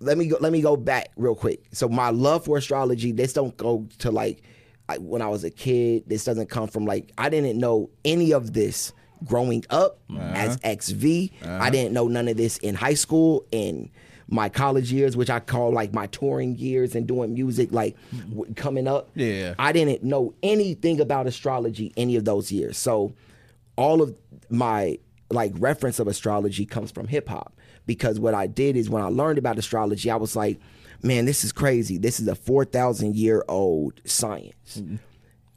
let 0.00 0.16
me 0.16 0.28
go. 0.28 0.36
Let 0.40 0.52
me 0.52 0.60
go 0.60 0.76
back 0.76 1.10
real 1.16 1.34
quick. 1.34 1.64
So 1.72 1.88
my 1.88 2.10
love 2.10 2.44
for 2.44 2.58
astrology. 2.58 3.12
This 3.12 3.32
don't 3.32 3.56
go 3.56 3.86
to 3.98 4.10
like, 4.10 4.42
like 4.88 5.00
when 5.00 5.22
I 5.22 5.28
was 5.28 5.44
a 5.44 5.50
kid. 5.50 6.04
This 6.06 6.24
doesn't 6.24 6.48
come 6.48 6.68
from 6.68 6.84
like 6.84 7.10
I 7.18 7.28
didn't 7.28 7.58
know 7.58 7.90
any 8.04 8.32
of 8.32 8.52
this 8.52 8.92
growing 9.24 9.64
up 9.70 9.98
uh-huh. 10.10 10.20
as 10.34 10.56
XV. 10.56 11.04
I 11.42 11.46
uh-huh. 11.46 11.70
didn't 11.70 11.92
know 11.92 12.08
none 12.08 12.28
of 12.28 12.36
this 12.36 12.58
in 12.58 12.74
high 12.74 12.94
school 12.94 13.44
and 13.52 13.90
my 14.30 14.48
college 14.48 14.92
years, 14.92 15.16
which 15.16 15.28
I 15.28 15.40
call 15.40 15.72
like 15.72 15.92
my 15.92 16.06
touring 16.06 16.56
years 16.56 16.94
and 16.94 17.06
doing 17.06 17.34
music, 17.34 17.72
like 17.72 17.96
w- 18.30 18.54
coming 18.54 18.86
up. 18.86 19.10
Yeah. 19.14 19.54
I 19.58 19.72
didn't 19.72 20.04
know 20.04 20.34
anything 20.42 21.00
about 21.00 21.26
astrology 21.26 21.92
any 21.96 22.16
of 22.16 22.24
those 22.24 22.52
years. 22.52 22.78
So 22.78 23.12
all 23.76 24.00
of 24.00 24.16
my 24.48 24.98
like 25.30 25.52
reference 25.58 25.98
of 25.98 26.06
astrology 26.06 26.64
comes 26.64 26.90
from 26.90 27.08
hip 27.08 27.28
hop 27.28 27.54
because 27.86 28.20
what 28.20 28.34
I 28.34 28.46
did 28.46 28.76
is 28.76 28.88
when 28.88 29.02
I 29.02 29.08
learned 29.08 29.38
about 29.38 29.58
astrology, 29.58 30.10
I 30.10 30.16
was 30.16 30.36
like, 30.36 30.60
man, 31.02 31.24
this 31.24 31.44
is 31.44 31.50
crazy. 31.52 31.98
This 31.98 32.20
is 32.20 32.28
a 32.28 32.34
4,000 32.36 33.16
year 33.16 33.44
old 33.48 34.00
science. 34.04 34.78
Mm-hmm. 34.78 34.96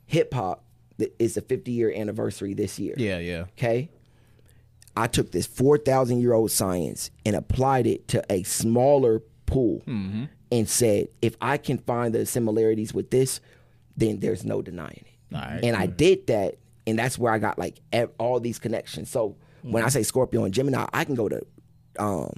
Hip 0.08 0.34
hop 0.34 0.64
is 1.20 1.36
the 1.36 1.42
50 1.42 1.72
year 1.72 1.94
anniversary 1.96 2.54
this 2.56 2.80
year. 2.80 2.96
Yeah. 2.98 3.20
Yeah. 3.20 3.46
Okay. 3.58 3.90
I 4.96 5.08
took 5.08 5.32
this 5.32 5.48
4,000 5.48 6.22
year 6.22 6.34
old 6.34 6.52
science 6.52 7.12
and 7.26 7.36
applied 7.36 7.88
it 7.88 8.08
to 8.10 8.24
a 8.32 8.44
smaller 8.44 9.22
pool 9.46 9.82
mm-hmm. 9.88 10.26
and 10.52 10.70
said, 10.70 11.08
if 11.22 11.36
I 11.42 11.58
can 11.58 11.78
find 11.80 12.14
the 12.14 12.26
similarities 12.26 12.94
with 12.94 13.10
this, 13.10 13.40
then 13.98 14.20
there's 14.20 14.46
no 14.46 14.62
denying 14.62 15.06
it. 15.06 15.36
Right. 15.36 15.60
And 15.64 15.76
I 15.76 15.88
mm. 15.88 15.98
did 15.98 16.28
that, 16.28 16.58
and 16.86 16.98
that's 16.98 17.18
where 17.18 17.34
I 17.34 17.40
got 17.40 17.58
like 17.58 17.80
all 18.20 18.40
these 18.40 18.60
connections. 18.60 19.10
So 19.10 19.36
when 19.64 19.82
I 19.84 19.88
mm-hmm. 19.88 19.92
say 19.94 20.04
Scorpio 20.04 20.44
and 20.44 20.54
Gemini, 20.54 20.86
I 20.94 21.04
can 21.06 21.16
go 21.16 21.28
to, 21.30 21.42
um, 21.98 22.32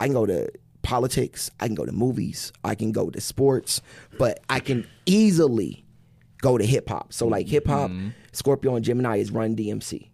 I 0.00 0.06
can 0.06 0.14
go 0.14 0.24
to 0.26 0.50
politics, 0.82 1.50
I 1.60 1.66
can 1.66 1.74
go 1.74 1.84
to 1.84 1.92
movies, 1.92 2.52
I 2.64 2.74
can 2.74 2.92
go 2.92 3.10
to 3.10 3.20
sports, 3.20 3.82
but 4.18 4.40
I 4.48 4.60
can 4.60 4.86
easily 5.06 5.84
go 6.40 6.58
to 6.58 6.64
hip 6.64 6.88
hop. 6.88 7.12
So 7.12 7.26
like 7.26 7.46
hip 7.48 7.66
hop, 7.66 7.90
mm-hmm. 7.90 8.08
Scorpio 8.32 8.76
and 8.76 8.84
Gemini 8.84 9.18
is 9.18 9.30
Run 9.30 9.54
DMC. 9.56 10.08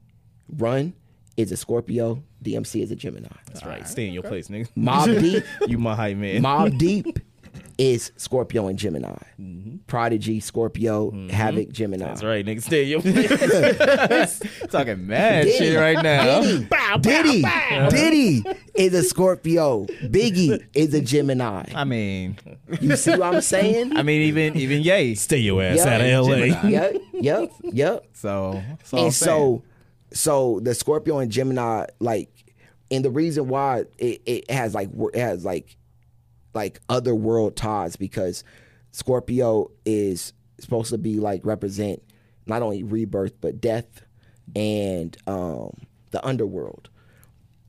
Run 0.57 0.95
is 1.39 1.53
a 1.53 1.57
Scorpio, 1.57 2.23
DMC 2.45 2.83
is 2.83 2.91
a 2.91 2.97
Gemini. 2.97 3.29
That's 3.47 3.65
right. 3.65 3.87
Stay 3.89 4.09
in 4.09 4.13
your 4.13 4.25
place, 4.25 4.49
nigga. 4.49 4.69
Mobb 4.77 5.21
Deep, 5.21 5.45
you 5.69 5.79
my 5.79 5.95
hype 5.95 6.17
man. 6.17 6.43
Mobb 6.43 6.77
Deep 6.79 7.21
is 7.79 8.11
Scorpio 8.17 8.67
and 8.67 8.77
Gemini. 8.77 9.15
Mm-hmm. 9.41 9.77
Prodigy, 9.87 10.41
Scorpio, 10.41 11.13
mm-hmm. 11.13 11.29
Havoc, 11.29 11.71
Gemini. 11.71 12.05
That's 12.07 12.25
right, 12.25 12.45
nigga. 12.45 12.61
Stay 12.61 12.83
in 12.83 12.89
your 12.89 13.01
place. 14.09 14.43
Talking 14.69 15.07
mad 15.07 15.45
Diddy, 15.45 15.59
shit 15.59 15.79
right 15.79 16.03
now. 16.03 16.41
Diddy, 16.99 17.43
Diddy, 17.43 17.89
Diddy 17.89 18.45
is 18.75 18.95
a 18.95 19.05
Scorpio. 19.05 19.87
Biggie 20.03 20.67
is 20.75 20.93
a 20.93 21.01
Gemini. 21.01 21.67
I 21.73 21.85
mean, 21.85 22.37
You 22.81 22.97
see 22.97 23.13
what 23.13 23.33
I'm 23.35 23.41
saying? 23.43 23.97
I 23.97 24.03
mean, 24.03 24.23
even 24.23 24.57
even 24.57 24.81
Ye. 24.83 25.15
Stay 25.15 25.39
your 25.39 25.63
ass 25.63 25.77
Yeah. 25.79 25.95
out 25.95 26.01
of 26.01 26.07
L.A. 26.09 26.51
Gemini. 26.51 26.69
Yep, 26.69 26.97
yep, 27.15 27.51
yep. 27.63 28.07
So, 28.13 28.61
that's 28.71 28.93
all 28.93 28.99
I'm 28.99 29.05
and 29.07 29.15
saying. 29.15 29.29
so 29.29 29.63
so 30.13 30.61
the 30.63 30.75
Scorpio 30.75 31.19
and 31.19 31.31
Gemini 31.31 31.87
like 32.01 32.31
and 32.91 33.05
the 33.05 33.11
reason 33.11 33.49
why 33.49 33.85
it, 33.99 34.23
it 34.27 34.51
has 34.51 34.75
like 34.75 34.91
it 35.15 35.19
has 35.19 35.45
like 35.45 35.77
like 36.55 36.81
other 36.89 37.15
world 37.15 37.57
ties 37.57 37.97
because 37.97 38.43
Scorpio 38.93 39.71
is 39.85 40.33
supposed 40.59 40.91
to 40.91 40.99
be 40.99 41.21
like 41.21 41.45
represent 41.45 42.03
not 42.47 42.63
only 42.63 42.83
rebirth 42.83 43.41
but 43.41 43.61
death 43.61 44.03
and 44.57 45.17
um 45.27 45.73
the 46.11 46.25
underworld. 46.27 46.89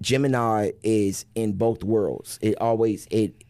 Gemini 0.02 0.72
is 0.82 1.26
in 1.36 1.54
both 1.54 1.84
worlds. 1.84 2.40
It 2.42 2.56
always 2.62 3.06
it 3.12 3.44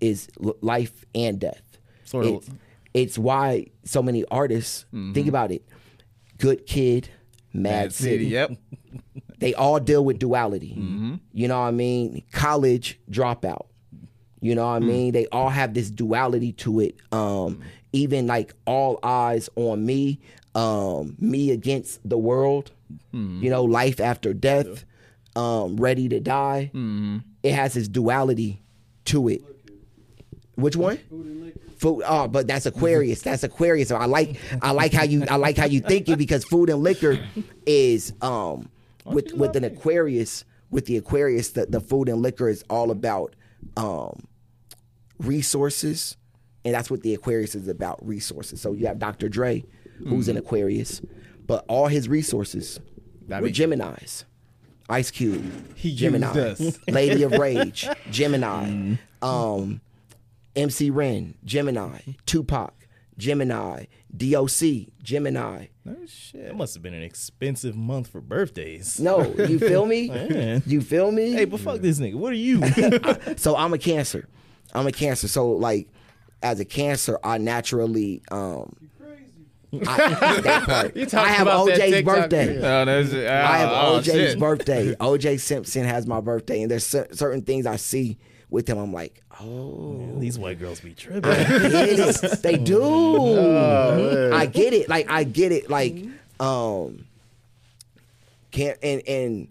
is 0.00 0.28
life 0.38 1.04
and 1.14 1.40
death. 1.40 1.78
Sort 2.04 2.26
of- 2.26 2.32
It's, 2.34 2.50
it's 2.94 3.18
why 3.18 3.66
so 3.84 4.02
many 4.02 4.24
artists 4.30 4.86
think 5.14 5.26
about 5.28 5.50
it. 5.50 5.66
Good 6.38 6.66
Kid, 6.66 7.08
Mad, 7.56 7.70
Mad 7.72 7.92
City. 7.92 8.10
City. 8.10 8.26
Yep. 8.26 8.50
They 9.38 9.52
all 9.52 9.78
deal 9.78 10.02
with 10.02 10.18
duality. 10.18 10.72
You 11.34 11.46
know 11.46 11.60
what 11.60 11.66
I 11.66 11.70
mean? 11.70 12.22
College 12.32 12.98
dropout. 13.10 13.66
You 14.40 14.54
know 14.54 14.64
what 14.66 14.72
I 14.76 14.78
mean? 14.78 15.12
They 15.12 15.26
all 15.26 15.50
have 15.50 15.74
this 15.74 15.90
duality 15.90 16.52
to 16.52 16.80
it. 16.80 16.96
Um, 17.12 17.60
even 17.92 18.26
like 18.26 18.54
all 18.66 18.98
eyes 19.02 19.50
on 19.56 19.84
me, 19.84 20.20
um, 20.54 21.16
me 21.18 21.50
against 21.50 22.00
the 22.08 22.16
world. 22.16 22.70
You 23.12 23.50
know, 23.50 23.62
life 23.64 24.00
after 24.00 24.32
death, 24.32 24.86
um, 25.36 25.76
ready 25.76 26.08
to 26.08 26.18
die. 26.18 26.70
It 27.42 27.52
has 27.52 27.74
this 27.74 27.88
duality 27.88 28.62
to 29.06 29.28
it. 29.28 29.42
Which 30.54 30.76
one? 30.76 30.98
Food. 31.78 32.02
Oh, 32.06 32.26
but 32.28 32.46
that's 32.46 32.66
Aquarius. 32.66 33.22
That's 33.22 33.42
Aquarius. 33.42 33.88
So 33.88 33.96
I 33.96 34.06
like 34.06 34.38
I 34.62 34.70
like 34.72 34.92
how 34.92 35.02
you 35.04 35.24
I 35.28 35.36
like 35.36 35.56
how 35.56 35.66
you 35.66 35.80
think 35.80 36.08
it 36.08 36.16
because 36.18 36.44
food 36.44 36.70
and 36.70 36.82
liquor 36.82 37.18
is 37.66 38.12
um 38.22 38.70
with 39.04 39.32
with 39.34 39.56
an 39.56 39.64
Aquarius 39.64 40.44
with 40.70 40.86
the 40.86 40.96
Aquarius 40.96 41.50
the, 41.50 41.66
the 41.66 41.80
food 41.80 42.08
and 42.08 42.22
liquor 42.22 42.48
is 42.48 42.64
all 42.70 42.90
about 42.90 43.36
um 43.76 44.26
resources 45.18 46.16
and 46.64 46.74
that's 46.74 46.90
what 46.90 47.02
the 47.02 47.14
Aquarius 47.14 47.54
is 47.54 47.68
about 47.68 48.04
resources. 48.06 48.60
So 48.60 48.72
you 48.72 48.86
have 48.86 48.98
Dr. 48.98 49.28
Dre 49.28 49.64
who's 50.06 50.28
an 50.28 50.36
Aquarius, 50.36 51.00
but 51.46 51.64
all 51.68 51.86
his 51.86 52.08
resources 52.08 52.80
That 53.28 53.42
were 53.42 53.48
Gemini's. 53.50 54.24
Ice 54.88 55.10
Cube, 55.10 55.74
He 55.74 55.94
Gemini. 55.94 56.54
Lady 56.88 57.22
of 57.24 57.32
Rage, 57.38 57.88
Gemini. 58.10 58.94
Um, 59.20 59.80
MC 60.56 60.90
Ren, 60.90 61.34
Gemini. 61.44 62.00
Tupac, 62.24 62.72
Gemini. 63.18 63.84
DOC, 64.16 64.88
Gemini. 65.02 65.66
Oh, 65.88 65.94
shit. 66.06 66.46
That 66.46 66.56
must 66.56 66.74
have 66.74 66.82
been 66.82 66.94
an 66.94 67.02
expensive 67.02 67.76
month 67.76 68.08
for 68.08 68.20
birthdays. 68.20 68.98
No, 68.98 69.22
you 69.34 69.58
feel 69.58 69.86
me? 69.86 70.08
Man. 70.30 70.62
You 70.66 70.80
feel 70.80 71.12
me? 71.12 71.32
Hey, 71.32 71.44
but 71.44 71.60
fuck 71.60 71.80
this 71.80 72.00
nigga. 72.00 72.14
What 72.14 72.32
are 72.32 72.36
you? 72.36 72.62
so 73.36 73.56
I'm 73.56 73.72
a 73.74 73.78
cancer. 73.78 74.28
I'm 74.74 74.86
a 74.86 74.92
cancer. 74.92 75.28
So 75.28 75.50
like 75.50 75.88
as 76.42 76.60
a 76.60 76.64
cancer, 76.64 77.18
I 77.22 77.38
naturally 77.38 78.22
um 78.30 78.74
I, 79.72 80.40
that 80.40 80.62
part. 80.64 80.96
I 81.14 81.28
have 81.28 81.46
about 81.46 81.68
OJ's 81.68 81.78
TikTok 81.78 82.04
birthday. 82.04 82.46
video. 82.46 82.80
Oh, 82.80 82.84
that's, 82.84 83.12
oh, 83.12 83.26
I 83.26 83.58
have 83.58 83.70
oh, 83.70 83.98
OJ's 83.98 84.06
shit. 84.06 84.38
birthday. 84.38 84.94
OJ 84.94 85.40
Simpson 85.40 85.84
has 85.84 86.06
my 86.06 86.20
birthday, 86.20 86.62
and 86.62 86.70
there's 86.70 86.86
cer- 86.86 87.08
certain 87.12 87.42
things 87.42 87.66
I 87.66 87.76
see 87.76 88.18
with 88.48 88.68
him. 88.68 88.78
I'm 88.78 88.92
like, 88.92 89.22
oh, 89.40 90.16
These 90.18 90.38
white 90.38 90.58
girls 90.58 90.80
be 90.80 90.94
tripping. 90.94 91.24
I 91.24 91.44
get 91.44 91.98
it. 91.98 92.42
They 92.42 92.56
do. 92.72 94.30
I 94.32 94.46
get 94.46 94.72
it. 94.72 94.88
Like 94.88 95.10
I 95.10 95.24
get 95.24 95.52
it. 95.52 95.70
Like 95.70 96.04
um, 96.40 97.06
can't 98.50 98.78
and 98.82 99.02
and 99.06 99.48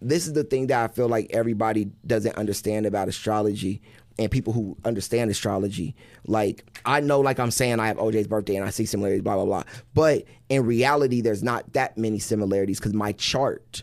this 0.00 0.26
is 0.26 0.32
the 0.32 0.44
thing 0.44 0.68
that 0.68 0.90
I 0.90 0.92
feel 0.92 1.08
like 1.08 1.28
everybody 1.30 1.90
doesn't 2.06 2.36
understand 2.36 2.86
about 2.86 3.08
astrology 3.08 3.82
and 4.18 4.30
people 4.30 4.52
who 4.52 4.76
understand 4.84 5.30
astrology. 5.30 5.94
Like 6.26 6.64
I 6.84 7.00
know, 7.00 7.20
like 7.20 7.38
I'm 7.38 7.50
saying, 7.50 7.80
I 7.80 7.86
have 7.88 7.96
OJ's 7.96 8.26
birthday 8.26 8.56
and 8.56 8.64
I 8.64 8.70
see 8.70 8.86
similarities, 8.86 9.22
blah 9.22 9.36
blah 9.36 9.44
blah. 9.44 9.62
But 9.94 10.24
in 10.48 10.66
reality, 10.66 11.20
there's 11.20 11.42
not 11.42 11.72
that 11.72 11.96
many 11.96 12.18
similarities 12.18 12.78
because 12.78 12.94
my 12.94 13.12
chart. 13.12 13.82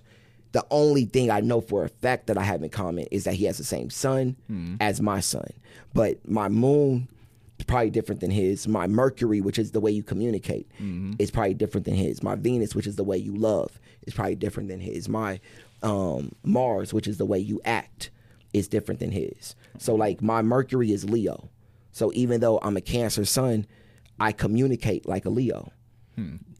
The 0.55 0.65
only 0.71 1.03
thing 1.03 1.29
I 1.29 1.41
know 1.41 1.59
for 1.59 1.83
a 1.83 1.89
fact 1.89 2.27
that 2.27 2.37
I 2.37 2.43
have 2.43 2.63
in 2.63 2.69
common 2.69 3.07
is 3.11 3.25
that 3.25 3.33
he 3.33 3.43
has 3.43 3.57
the 3.57 3.65
same 3.65 3.89
sun 3.89 4.37
as 4.79 5.01
my 5.01 5.19
sun. 5.19 5.49
But 5.93 6.25
my 6.29 6.47
moon 6.47 7.09
is 7.59 7.65
probably 7.65 7.89
different 7.89 8.21
than 8.21 8.31
his. 8.31 8.65
My 8.65 8.87
Mercury, 8.87 9.41
which 9.41 9.59
is 9.59 9.71
the 9.71 9.81
way 9.81 9.91
you 9.91 10.01
communicate, 10.01 10.71
is 11.19 11.29
probably 11.29 11.55
different 11.55 11.83
than 11.83 11.95
his. 11.95 12.23
My 12.23 12.35
Venus, 12.35 12.73
which 12.73 12.87
is 12.87 12.95
the 12.95 13.03
way 13.03 13.17
you 13.17 13.35
love, 13.35 13.81
is 14.07 14.13
probably 14.13 14.35
different 14.35 14.69
than 14.69 14.79
his. 14.79 15.09
My 15.09 15.41
um, 15.83 16.31
Mars, 16.43 16.93
which 16.93 17.05
is 17.07 17.17
the 17.17 17.25
way 17.25 17.37
you 17.37 17.59
act, 17.65 18.09
is 18.53 18.69
different 18.69 19.01
than 19.01 19.11
his. 19.11 19.55
So 19.77 19.93
like 19.93 20.21
my 20.21 20.41
Mercury 20.41 20.93
is 20.93 21.03
Leo. 21.03 21.49
So 21.91 22.13
even 22.13 22.39
though 22.39 22.59
I'm 22.63 22.77
a 22.77 22.81
Cancer 22.81 23.25
sun, 23.25 23.67
I 24.21 24.31
communicate 24.31 25.05
like 25.05 25.25
a 25.25 25.29
Leo. 25.29 25.73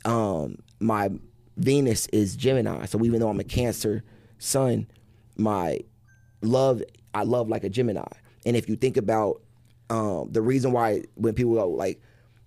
Um, 0.03 0.57
my 0.81 1.11
Venus 1.57 2.07
is 2.07 2.35
Gemini. 2.35 2.85
So 2.85 3.03
even 3.03 3.19
though 3.19 3.29
I'm 3.29 3.39
a 3.39 3.45
Cancer 3.45 4.03
sun, 4.37 4.87
my 5.37 5.79
love 6.41 6.83
I 7.13 7.23
love 7.23 7.47
like 7.49 7.63
a 7.63 7.69
Gemini. 7.69 8.03
And 8.45 8.55
if 8.55 8.69
you 8.69 8.75
think 8.75 8.97
about 8.97 9.41
um, 9.89 10.31
the 10.31 10.41
reason 10.41 10.71
why 10.71 11.03
when 11.15 11.33
people 11.33 11.55
go 11.55 11.67
like, 11.69 12.01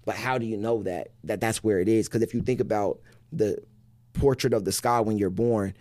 but 0.04 0.14
how 0.14 0.38
do 0.38 0.46
you 0.46 0.56
know 0.56 0.82
that 0.82 1.08
that 1.24 1.40
that's 1.40 1.62
where 1.64 1.80
it 1.80 1.88
is? 1.88 2.08
Because 2.08 2.22
if 2.22 2.34
you 2.34 2.40
think 2.40 2.60
about 2.60 3.00
the 3.32 3.58
portrait 4.12 4.52
of 4.52 4.64
the 4.64 4.72
sky 4.72 5.00
when 5.00 5.18
you're 5.18 5.30
born, 5.30 5.74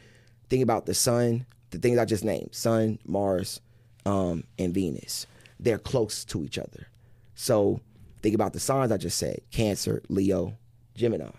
think 0.49 0.63
about 0.63 0.85
the 0.85 0.93
sun, 0.93 1.45
the 1.71 1.77
things 1.77 1.97
I 1.97 2.05
just 2.05 2.23
named, 2.23 2.53
Sun, 2.53 2.99
Mars, 3.05 3.61
um, 4.05 4.43
and 4.57 4.73
Venus. 4.73 5.27
They're 5.59 5.79
close 5.79 6.23
to 6.25 6.43
each 6.43 6.57
other. 6.57 6.87
So 7.35 7.81
think 8.21 8.35
about 8.35 8.53
the 8.53 8.59
signs 8.59 8.91
I 8.91 8.97
just 8.97 9.17
said: 9.17 9.41
Cancer, 9.51 10.01
Leo, 10.09 10.53
Gemini. 10.95 11.31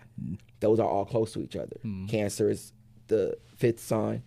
Those 0.59 0.79
are 0.79 0.87
all 0.87 1.05
close 1.05 1.33
to 1.33 1.41
each 1.41 1.55
other. 1.55 1.77
Cancer 2.07 2.49
is 2.49 2.73
the 3.07 3.37
fifth 3.57 3.79
sign. 3.79 4.23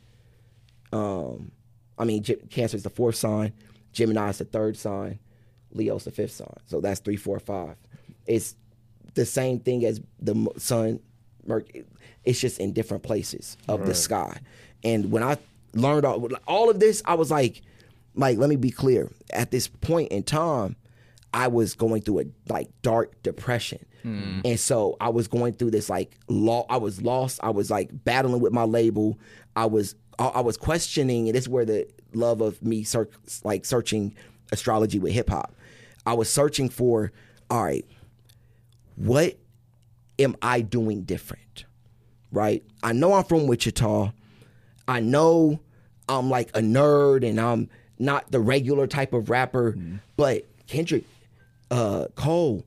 Um, 0.93 1.53
I 1.99 2.05
mean, 2.05 2.23
Ge- 2.23 2.49
Cancer 2.51 2.77
is 2.77 2.83
the 2.83 2.91
fourth 2.91 3.17
sign. 3.17 3.53
Gemini 3.93 4.31
is 4.31 4.39
the 4.39 4.45
third 4.45 4.77
sign. 4.77 5.19
Leo's 5.73 6.05
the 6.05 6.11
fifth 6.11 6.33
sign. 6.33 6.57
So 6.67 6.81
that's 6.81 7.01
three, 7.01 7.17
four, 7.17 7.39
five. 7.39 7.77
It's 8.27 8.57
the 9.15 9.27
same 9.27 9.59
thing 9.61 9.85
as 9.85 10.01
the 10.21 10.51
sun. 10.59 11.01
Mercury. 11.47 11.85
It's 12.25 12.41
just 12.41 12.61
in 12.61 12.73
different 12.73 13.03
places 13.03 13.57
of 13.69 13.81
the 13.87 13.95
sky. 13.95 14.39
And 14.85 15.11
when 15.11 15.23
I 15.23 15.39
learned 15.75 16.05
all, 16.05 16.29
all 16.47 16.71
of 16.71 16.79
this, 16.79 17.03
I 17.05 17.15
was 17.15 17.31
like, 17.31 17.63
like, 18.15 18.39
let 18.39 18.49
me 18.49 18.57
be 18.57 18.71
clear. 18.71 19.11
At 19.33 19.51
this 19.51 19.67
point 19.69 20.13
in 20.13 20.23
time, 20.23 20.77
I 21.35 21.49
was 21.49 21.75
going 21.75 22.03
through 22.03 22.21
a 22.21 22.25
like 22.49 22.69
dark 22.83 23.23
depression. 23.23 23.85
Mm. 24.05 24.43
And 24.45 24.61
so 24.61 24.97
I 25.01 25.09
was 25.09 25.29
going 25.29 25.55
through 25.55 25.71
this 25.71 25.89
like 25.89 26.17
law 26.29 26.67
I 26.69 26.77
was 26.77 27.03
lost. 27.03 27.41
I 27.43 27.51
was 27.51 27.71
like 27.71 27.91
battling 28.05 28.41
with 28.41 28.53
my 28.53 28.65
label. 28.65 29.19
I 29.57 29.67
was 29.67 29.95
I 30.19 30.27
I 30.27 30.41
was 30.41 30.57
questioning 30.57 31.29
and 31.29 31.35
this 31.35 31.45
is 31.45 31.49
where 31.49 31.65
the 31.65 31.87
love 32.15 32.41
of 32.41 32.63
me 32.63 32.83
search 32.85 33.11
like 33.45 33.65
searching 33.65 34.15
astrology 34.51 34.99
with 34.99 35.13
hip 35.13 35.31
hop. 35.31 35.55
I 36.05 36.15
was 36.15 36.29
searching 36.29 36.69
for 36.69 37.13
all 37.51 37.63
right, 37.63 37.87
what 38.97 39.37
am 40.19 40.37
I 40.43 40.61
doing 40.61 41.03
different? 41.03 41.65
Right? 42.31 42.65
I 42.83 42.93
know 42.93 43.15
I'm 43.15 43.25
from 43.25 43.47
Wichita. 43.47 44.13
I 44.89 45.01
know 45.01 45.61
I'm 46.09 46.31
like 46.31 46.51
a 46.57 46.61
nerd 46.61 47.29
and 47.29 47.41
I'm 47.41 47.69
not 47.99 48.31
the 48.31 48.41
regular 48.41 48.87
type 48.87 49.13
of 49.13 49.31
rapper, 49.31 49.73
mm. 49.73 50.01
but 50.17 50.47
Kendrick, 50.67 51.05
uh, 51.73 52.07
Cole, 52.15 52.65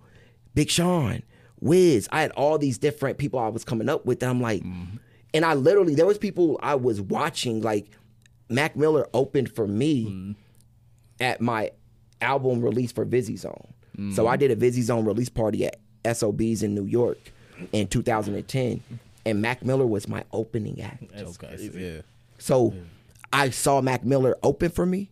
Big 0.56 0.70
Sean, 0.70 1.22
Wiz, 1.62 2.10
I 2.12 2.22
had 2.22 2.32
all 2.32 2.58
these 2.58 2.78
different 2.78 3.18
people 3.18 3.40
I 3.40 3.48
was 3.48 3.64
coming 3.64 3.88
up 3.88 4.06
with. 4.06 4.22
And 4.22 4.30
I'm 4.30 4.42
like, 4.42 4.64
mm-hmm. 4.64 4.98
and 5.34 5.46
I 5.46 5.54
literally 5.54 5.96
there 5.96 6.06
was 6.06 6.18
people 6.18 6.60
I 6.62 6.76
was 6.76 7.00
watching 7.00 7.62
like 7.62 7.88
Mac 8.50 8.76
Miller 8.76 9.08
opened 9.14 9.52
for 9.54 9.68
me 9.68 10.06
mm. 10.06 10.36
at 11.22 11.40
my 11.40 11.72
album 12.20 12.62
release 12.62 12.92
for 12.92 13.06
Vizzy 13.06 13.38
Zone. 13.38 13.74
So 14.14 14.28
I 14.28 14.36
mm. 14.36 14.40
did 14.40 14.52
a 14.52 14.56
Vizzy 14.56 14.82
Zone 14.82 15.06
release 15.06 15.30
party 15.30 15.66
at 15.66 15.78
SOBs 16.18 16.64
in 16.64 16.76
New 16.76 16.84
York 16.84 17.18
in 17.72 17.88
2010, 17.88 18.84
and 19.26 19.42
Mac 19.42 19.64
Miller 19.64 19.86
was 19.86 20.10
my 20.10 20.26
opening 20.34 20.82
act. 20.82 21.06
That's 21.14 21.38
crazy. 21.38 21.72
Yeah. 21.74 22.02
So 22.38 22.74
I 23.32 23.52
saw 23.52 23.80
Mac 23.80 24.04
Miller 24.04 24.36
open 24.44 24.70
for 24.70 24.86
me 24.86 25.12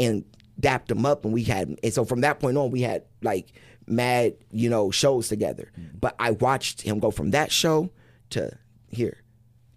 and 0.00 0.24
dapped 0.60 0.90
him 0.90 1.06
up 1.06 1.24
and 1.24 1.32
we 1.32 1.44
had 1.44 1.78
and 1.82 1.92
so 1.92 2.04
from 2.04 2.22
that 2.22 2.40
point 2.40 2.56
on 2.56 2.70
we 2.70 2.82
had 2.82 3.04
like 3.22 3.52
mad, 3.86 4.34
you 4.50 4.68
know, 4.68 4.90
shows 4.90 5.28
together. 5.28 5.70
Mm-hmm. 5.78 5.98
But 5.98 6.14
I 6.18 6.32
watched 6.32 6.82
him 6.82 6.98
go 6.98 7.10
from 7.10 7.30
that 7.30 7.50
show 7.50 7.90
to 8.30 8.52
here, 8.90 9.18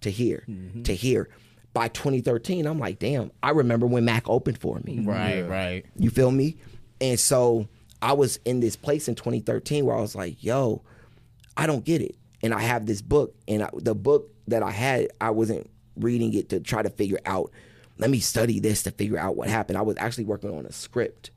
to 0.01 0.11
here, 0.11 0.43
mm-hmm. 0.47 0.83
to 0.83 0.93
here. 0.93 1.29
by 1.73 1.87
2013, 1.87 2.65
I'm 2.65 2.79
like, 2.79 2.99
damn, 2.99 3.31
I 3.41 3.51
remember 3.51 3.87
when 3.87 4.03
Mac 4.03 4.29
opened 4.29 4.57
for 4.57 4.81
me. 4.83 4.99
Right, 4.99 5.37
Yeah. 5.37 5.47
right. 5.47 5.85
You 5.95 6.09
feel 6.09 6.31
me? 6.31 6.57
And 6.99 7.17
so 7.19 7.67
I 8.01 8.13
was 8.13 8.39
in 8.43 8.59
this 8.59 8.75
place 8.75 9.07
in 9.07 9.15
2013 9.15 9.85
where 9.85 9.95
I 9.95 10.01
was 10.01 10.13
like, 10.15 10.43
yo, 10.43 10.81
I 11.55 11.67
don't 11.67 11.85
get 11.85 12.01
it. 12.01 12.15
And 12.43 12.53
I 12.53 12.59
have 12.61 12.87
this 12.87 13.01
book, 13.01 13.35
and 13.47 13.63
I, 13.63 13.69
the 13.73 13.95
book 13.95 14.31
that 14.47 14.63
I 14.63 14.71
had, 14.71 15.07
I 15.21 15.29
wasn't 15.29 15.69
reading 15.95 16.33
it 16.33 16.49
to 16.49 16.59
try 16.59 16.81
to 16.81 16.89
figure 16.89 17.19
out, 17.25 17.51
let 18.01 18.09
me 18.09 18.19
study 18.19 18.59
this 18.59 18.83
to 18.83 18.91
figure 18.91 19.17
out 19.17 19.37
what 19.37 19.47
happened. 19.47 19.77
I 19.77 19.81
was 19.83 19.95
actually 19.99 20.25
working 20.25 20.49
on 20.57 20.65
a 20.65 20.71
script, 20.73 21.31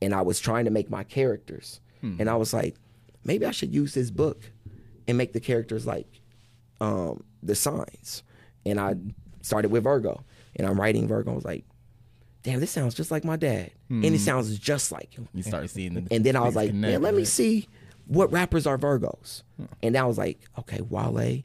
and 0.00 0.14
I 0.14 0.22
was 0.22 0.40
trying 0.40 0.64
to 0.64 0.70
make 0.70 0.90
my 0.90 1.04
characters. 1.04 1.80
And 2.18 2.28
I 2.28 2.34
was 2.34 2.52
like, 2.52 2.74
maybe 3.22 3.46
I 3.46 3.52
should 3.52 3.72
use 3.72 3.94
this 3.94 4.10
book 4.10 4.50
and 5.06 5.16
make 5.16 5.32
the 5.34 5.38
characters 5.40 5.86
like 5.86 6.20
um, 6.80 7.22
the 7.44 7.54
signs. 7.54 8.24
And 8.66 8.80
I 8.80 8.94
started 9.42 9.70
with 9.70 9.84
Virgo, 9.84 10.24
and 10.56 10.66
I'm 10.66 10.80
writing 10.80 11.06
Virgo. 11.06 11.30
I 11.30 11.34
was 11.34 11.44
like, 11.44 11.64
damn, 12.42 12.58
this 12.58 12.72
sounds 12.72 12.94
just 12.94 13.12
like 13.12 13.24
my 13.24 13.36
dad, 13.36 13.70
and 13.88 14.04
it 14.04 14.18
sounds 14.20 14.58
just 14.58 14.90
like 14.90 15.14
him. 15.14 15.28
You 15.34 15.44
start 15.44 15.70
seeing 15.70 15.94
the 15.94 16.08
And 16.10 16.24
then 16.24 16.34
I 16.34 16.40
was 16.40 16.56
like, 16.56 16.72
man, 16.74 17.02
let 17.02 17.14
me 17.14 17.24
see 17.24 17.68
what 18.06 18.32
rappers 18.32 18.66
are 18.66 18.76
Virgos. 18.78 19.42
And 19.82 19.96
I 19.96 20.04
was 20.04 20.18
like, 20.18 20.40
okay, 20.58 20.80
Wale, 20.80 21.42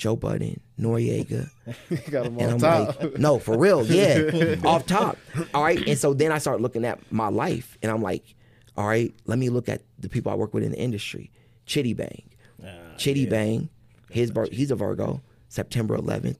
Joe 0.00 0.16
Budden, 0.16 0.58
Noreaga. 0.80 1.50
Got 2.10 2.24
them 2.24 2.38
And 2.38 2.42
on 2.42 2.52
I'm 2.54 2.58
top. 2.86 3.02
like, 3.02 3.18
no, 3.18 3.38
for 3.38 3.58
real, 3.58 3.84
yeah, 3.84 4.56
off 4.64 4.86
top. 4.86 5.18
All 5.52 5.62
right. 5.62 5.86
And 5.86 5.98
so 5.98 6.14
then 6.14 6.32
I 6.32 6.38
start 6.38 6.62
looking 6.62 6.86
at 6.86 6.98
my 7.12 7.28
life, 7.28 7.76
and 7.82 7.92
I'm 7.92 8.00
like, 8.02 8.34
all 8.78 8.86
right, 8.88 9.14
let 9.26 9.38
me 9.38 9.50
look 9.50 9.68
at 9.68 9.82
the 9.98 10.08
people 10.08 10.32
I 10.32 10.36
work 10.36 10.54
with 10.54 10.64
in 10.64 10.72
the 10.72 10.78
industry. 10.78 11.30
Chiddy 11.66 11.94
Bang, 11.94 12.22
ah, 12.64 12.68
Chiddy 12.96 13.28
Bang, 13.28 13.68
his 14.10 14.30
bir- 14.30 14.48
he's 14.50 14.70
a 14.70 14.74
Virgo. 14.74 15.20
September 15.48 15.98
11th. 15.98 16.38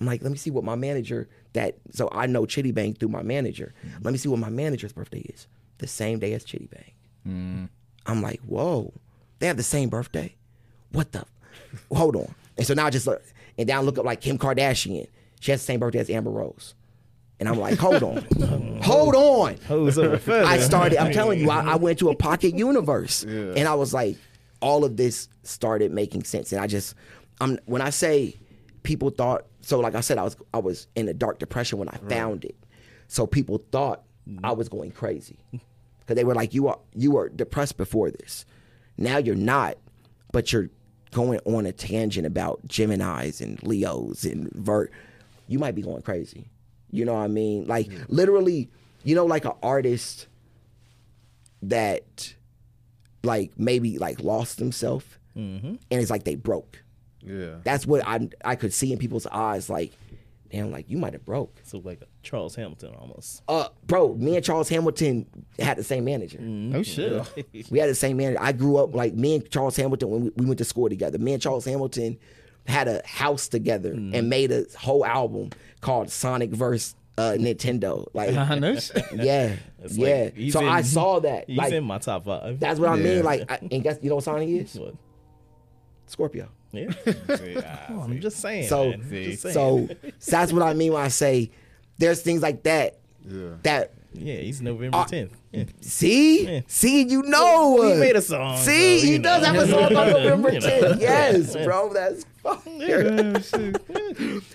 I'm 0.00 0.06
like, 0.06 0.20
let 0.20 0.30
me 0.32 0.36
see 0.36 0.50
what 0.50 0.64
my 0.64 0.74
manager 0.74 1.28
that 1.54 1.76
so 1.92 2.08
I 2.12 2.26
know 2.26 2.42
Chiddy 2.42 2.74
Bang 2.74 2.92
through 2.94 3.08
my 3.10 3.22
manager. 3.22 3.72
Mm. 3.86 4.04
Let 4.04 4.10
me 4.12 4.18
see 4.18 4.28
what 4.28 4.38
my 4.40 4.50
manager's 4.50 4.92
birthday 4.92 5.20
is. 5.20 5.46
The 5.78 5.86
same 5.86 6.18
day 6.18 6.32
as 6.34 6.44
Chiddy 6.44 6.68
Bang. 6.68 6.92
Mm. 7.26 7.68
I'm 8.04 8.20
like, 8.20 8.40
whoa, 8.40 8.92
they 9.38 9.46
have 9.46 9.56
the 9.56 9.62
same 9.62 9.88
birthday. 9.88 10.34
What 10.92 11.12
the? 11.12 11.24
Hold 11.92 12.16
on. 12.16 12.34
And 12.58 12.66
so 12.66 12.74
now 12.74 12.86
I 12.86 12.90
just 12.90 13.06
look 13.06 13.22
and 13.56 13.66
down 13.66 13.84
look 13.86 13.96
up 13.98 14.04
like 14.04 14.20
Kim 14.20 14.36
Kardashian. 14.36 15.06
She 15.40 15.50
has 15.52 15.60
the 15.60 15.64
same 15.66 15.80
birthday 15.80 16.00
as 16.00 16.10
Amber 16.10 16.30
Rose. 16.30 16.74
And 17.40 17.48
I'm 17.48 17.58
like, 17.58 17.78
hold 17.78 18.02
on, 18.02 18.80
hold 18.82 19.14
on. 19.14 19.56
Hose 19.68 19.96
over 19.96 20.14
a 20.16 20.18
feather. 20.18 20.44
I 20.44 20.58
started. 20.58 20.98
I'm 21.00 21.12
telling 21.12 21.38
you, 21.38 21.50
I, 21.50 21.72
I 21.72 21.76
went 21.76 22.00
to 22.00 22.10
a 22.10 22.16
pocket 22.16 22.54
universe, 22.56 23.24
Yeah. 23.24 23.52
and 23.56 23.68
I 23.68 23.74
was 23.74 23.94
like, 23.94 24.16
all 24.60 24.84
of 24.84 24.96
this 24.96 25.28
started 25.44 25.92
making 25.92 26.24
sense. 26.24 26.50
And 26.52 26.60
I 26.60 26.66
just, 26.66 26.94
I'm 27.40 27.58
when 27.66 27.80
I 27.80 27.90
say 27.90 28.34
people 28.82 29.10
thought 29.10 29.46
so, 29.60 29.78
like 29.78 29.94
I 29.94 30.00
said, 30.00 30.18
I 30.18 30.24
was 30.24 30.36
I 30.52 30.58
was 30.58 30.88
in 30.96 31.06
a 31.08 31.14
dark 31.14 31.38
depression 31.38 31.78
when 31.78 31.88
I 31.88 31.96
found 32.08 32.44
it. 32.44 32.56
So 33.06 33.24
people 33.24 33.58
thought 33.70 34.02
I 34.42 34.50
was 34.50 34.68
going 34.68 34.90
crazy 34.90 35.38
because 36.00 36.16
they 36.16 36.24
were 36.24 36.34
like, 36.34 36.54
you 36.54 36.66
are 36.66 36.80
you 36.96 37.12
were 37.12 37.28
depressed 37.28 37.76
before 37.76 38.10
this. 38.10 38.46
Now 38.96 39.18
you're 39.18 39.36
not, 39.36 39.76
but 40.32 40.52
you're 40.52 40.70
going 41.12 41.40
on 41.44 41.66
a 41.66 41.72
tangent 41.72 42.26
about 42.26 42.66
Gemini's 42.66 43.40
and 43.40 43.62
Leos 43.62 44.24
and 44.24 44.50
Vert. 44.52 44.92
You 45.46 45.58
might 45.58 45.74
be 45.74 45.82
going 45.82 46.02
crazy. 46.02 46.48
You 46.90 47.04
know 47.04 47.14
what 47.14 47.20
I 47.20 47.28
mean? 47.28 47.66
Like 47.66 47.90
literally, 48.08 48.68
you 49.04 49.14
know, 49.14 49.26
like 49.26 49.44
an 49.44 49.52
artist 49.62 50.26
that 51.62 52.34
like 53.22 53.52
maybe 53.58 53.98
like 53.98 54.22
lost 54.22 54.58
himself 54.58 55.18
mm-hmm. 55.36 55.66
and 55.66 55.80
it's 55.90 56.10
like 56.10 56.24
they 56.24 56.34
broke. 56.34 56.82
Yeah. 57.22 57.56
That's 57.64 57.86
what 57.86 58.06
I 58.06 58.28
I 58.44 58.54
could 58.54 58.72
see 58.72 58.92
in 58.92 58.98
people's 58.98 59.26
eyes 59.26 59.68
like 59.68 59.92
damn 60.50 60.70
like 60.70 60.88
you 60.88 60.96
might 60.98 61.12
have 61.12 61.24
broke. 61.24 61.60
So 61.64 61.78
like 61.78 62.02
Charles 62.22 62.54
Hamilton 62.54 62.94
almost. 62.98 63.42
Uh 63.48 63.68
bro, 63.86 64.14
me 64.14 64.36
and 64.36 64.44
Charles 64.44 64.68
Hamilton 64.68 65.26
had 65.58 65.76
the 65.76 65.84
same 65.84 66.04
manager. 66.04 66.38
Oh 66.74 66.82
shit. 66.82 67.46
We 67.70 67.78
had 67.78 67.90
the 67.90 67.94
same 67.94 68.16
manager. 68.16 68.38
I 68.40 68.52
grew 68.52 68.76
up 68.78 68.94
like 68.94 69.14
me 69.14 69.36
and 69.36 69.50
Charles 69.50 69.76
Hamilton 69.76 70.10
when 70.10 70.24
we, 70.24 70.30
we 70.36 70.46
went 70.46 70.58
to 70.58 70.64
school 70.64 70.88
together. 70.88 71.18
Me 71.18 71.32
and 71.32 71.42
Charles 71.42 71.64
Hamilton 71.64 72.18
had 72.66 72.88
a 72.88 73.02
house 73.06 73.48
together 73.48 73.92
and 73.92 74.28
made 74.28 74.52
a 74.52 74.64
whole 74.78 75.04
album 75.04 75.50
called 75.80 76.10
Sonic 76.10 76.50
Verse 76.50 76.94
uh, 77.16 77.32
Nintendo. 77.38 78.06
Like 78.14 78.34
I 78.36 78.58
know 78.58 78.76
shit. 78.78 79.04
yeah. 79.14 79.56
It's 79.82 79.96
yeah. 79.96 80.24
like, 80.24 80.36
he's 80.36 80.52
so 80.52 80.66
I 80.66 80.82
saw 80.82 81.20
that. 81.20 81.48
He's 81.48 81.58
Like 81.58 81.72
in 81.72 81.84
my 81.84 81.98
top 81.98 82.24
five. 82.24 82.58
that's 82.60 82.78
what 82.80 82.90
I 82.90 82.96
mean. 82.96 83.24
Like 83.24 83.50
I, 83.50 83.58
and 83.70 83.82
guess 83.82 83.98
you 84.02 84.08
know 84.08 84.16
what 84.16 84.24
Sonic 84.24 84.48
is? 84.48 84.74
What? 84.74 84.94
Scorpio. 86.06 86.48
Yeah. 86.72 86.92
I'm 87.88 88.20
just 88.20 88.38
saying. 88.40 88.68
So, 88.68 88.90
man. 88.90 89.10
Just 89.10 89.42
saying. 89.42 89.54
so 89.54 89.88
that's 90.30 90.52
what 90.52 90.62
I 90.62 90.74
mean 90.74 90.92
when 90.92 91.02
I 91.02 91.08
say 91.08 91.50
there's 91.98 92.20
things 92.22 92.42
like 92.42 92.62
that 92.64 92.98
Yeah. 93.26 93.54
that 93.62 93.94
yeah, 94.14 94.36
he's 94.36 94.60
November 94.62 94.96
Uh, 94.98 95.04
10th. 95.04 95.30
Yeah. 95.52 95.64
see 95.80 96.46
Yeah. 96.54 96.60
see 96.66 97.02
you 97.02 97.22
know 97.22 97.82
He 97.82 97.98
made 98.00 98.16
a 98.16 98.22
song. 98.22 98.56
see 98.58 99.00
so, 99.00 99.06
he 99.06 99.12
you 99.14 99.18
does 99.20 99.44
have 99.46 99.54
a 99.56 99.66
song 99.68 99.84
on 99.84 99.92
November 100.12 100.52
You 100.52 100.60
10th 100.60 101.00
yes 101.00 101.56
bro 101.56 101.92
that's 101.92 102.24
fire 102.42 103.40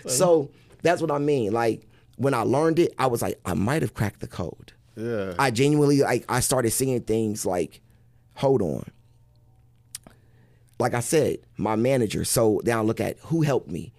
so 0.08 0.50
that's 0.82 1.02
what 1.02 1.12
I 1.12 1.18
mean 1.18 1.52
like 1.52 1.88
when 2.18 2.34
I 2.34 2.42
learned 2.42 2.80
it 2.80 2.94
I 2.98 3.08
was 3.08 3.22
like 3.22 3.40
I 3.46 3.54
might 3.54 3.82
have 3.82 3.94
cracked 3.94 4.20
the 4.22 4.28
code 4.28 4.74
Yeah. 4.96 5.34
I 5.40 5.52
genuinely 5.52 6.00
like 6.02 6.26
I 6.30 6.40
started 6.40 6.72
seeing 6.72 7.02
things 7.02 7.46
like, 7.46 7.82
hold 8.36 8.62
on. 8.62 8.86
Like 10.80 10.94
I 10.94 11.00
said, 11.00 11.38
my 11.58 11.76
manager. 11.76 12.26
So 12.26 12.62
then 12.64 12.78
I 12.78 12.82
look 12.82 13.00
at 13.00 13.18
who 13.26 13.42
helped 13.42 13.70
me. 13.70 13.94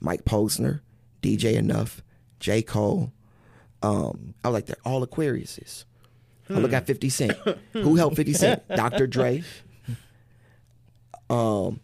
Mike 0.00 0.24
Posner, 0.24 0.80
DJ 1.22 1.56
Enuff, 1.56 2.02
J. 2.38 2.62
Cole. 2.62 3.12
Um, 3.82 4.34
I 4.44 4.48
was 4.48 4.54
like, 4.54 4.66
they're 4.66 4.76
all 4.84 5.04
Aquariuses. 5.04 5.84
I 6.50 6.54
look 6.54 6.72
at 6.72 6.86
50 6.86 7.08
Cent. 7.10 7.32
who 7.72 7.96
helped 7.96 8.16
50 8.16 8.32
Cent? 8.32 8.68
Dr. 8.74 9.06
Dre. 9.06 9.42
Um, 11.30 11.80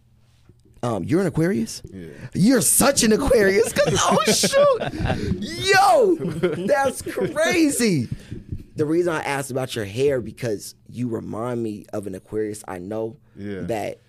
um, 0.82 1.04
you're 1.04 1.20
an 1.20 1.26
Aquarius? 1.26 1.82
Yeah. 1.92 2.08
You're 2.34 2.60
such 2.60 3.02
an 3.02 3.12
Aquarius. 3.12 3.72
'Cause- 3.74 3.98
oh 4.00 4.22
shoot. 4.26 5.34
Yo, 5.40 6.14
that's 6.66 7.02
crazy. 7.02 8.08
The 8.76 8.84
reason 8.86 9.12
I 9.12 9.22
asked 9.22 9.50
about 9.50 9.74
your 9.76 9.84
hair 9.84 10.20
because 10.20 10.74
you 10.88 11.08
remind 11.08 11.62
me 11.62 11.86
of 11.92 12.06
an 12.06 12.14
Aquarius 12.14 12.64
I 12.66 12.78
know 12.78 13.16
Yeah. 13.36 13.60
that 13.62 14.00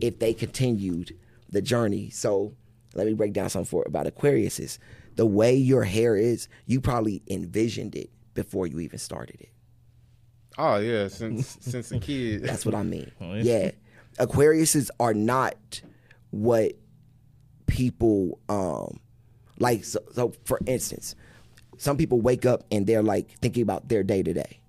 if 0.00 0.18
they 0.18 0.34
continued 0.34 1.16
the 1.50 1.62
journey. 1.62 2.10
So 2.10 2.54
let 2.94 3.06
me 3.06 3.14
break 3.14 3.32
down 3.32 3.50
something 3.50 3.68
for 3.68 3.84
about 3.86 4.06
Aquariuses. 4.06 4.78
The 5.16 5.26
way 5.26 5.54
your 5.54 5.84
hair 5.84 6.16
is, 6.16 6.48
you 6.66 6.80
probably 6.80 7.22
envisioned 7.28 7.94
it 7.94 8.10
before 8.34 8.66
you 8.66 8.80
even 8.80 8.98
started 8.98 9.40
it. 9.40 9.50
Oh 10.58 10.76
yeah. 10.76 11.08
Since 11.08 11.58
since 11.60 11.90
a 11.92 11.98
kid. 11.98 12.42
That's 12.42 12.66
what 12.66 12.74
I 12.74 12.82
mean. 12.82 13.10
Oh, 13.20 13.34
yeah. 13.34 13.42
yeah. 13.42 13.70
Aquariuses 14.18 14.90
are 15.00 15.14
not 15.14 15.82
what 16.30 16.72
people 17.66 18.38
um 18.48 19.00
like 19.58 19.84
so, 19.84 20.00
so 20.12 20.32
for 20.44 20.58
instance, 20.66 21.14
some 21.76 21.96
people 21.96 22.20
wake 22.20 22.46
up 22.46 22.64
and 22.70 22.86
they're 22.86 23.02
like 23.02 23.30
thinking 23.38 23.62
about 23.62 23.88
their 23.88 24.02
day 24.02 24.22
to 24.22 24.32
day. 24.32 24.60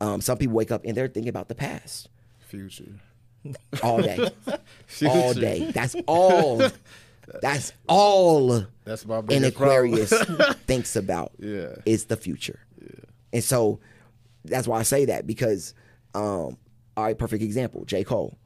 Um 0.00 0.20
some 0.20 0.38
people 0.38 0.54
wake 0.56 0.70
up 0.70 0.84
and 0.84 0.96
they're 0.96 1.08
thinking 1.08 1.30
about 1.30 1.48
the 1.48 1.54
past 1.54 2.08
Future. 2.40 3.00
All 3.82 4.00
day. 4.02 4.30
All 5.06 5.34
day. 5.34 5.70
That's 5.72 5.96
all 6.06 6.62
that's 7.42 7.72
all 7.88 8.64
That's 8.84 9.04
my 9.04 9.18
an 9.30 9.44
Aquarius 9.44 10.10
thinks 10.66 10.94
about 10.96 11.32
Yeah. 11.38 11.74
is 11.84 12.04
the 12.06 12.16
future. 12.16 12.60
Yeah, 12.80 13.04
and 13.32 13.42
so 13.44 13.80
that's 14.44 14.68
why 14.68 14.78
I 14.78 14.84
say 14.84 15.06
that 15.06 15.26
because, 15.26 15.74
um, 16.14 16.56
all 16.96 17.04
right, 17.04 17.18
perfect 17.18 17.42
example, 17.42 17.84
J. 17.84 18.04
Cole. 18.04 18.38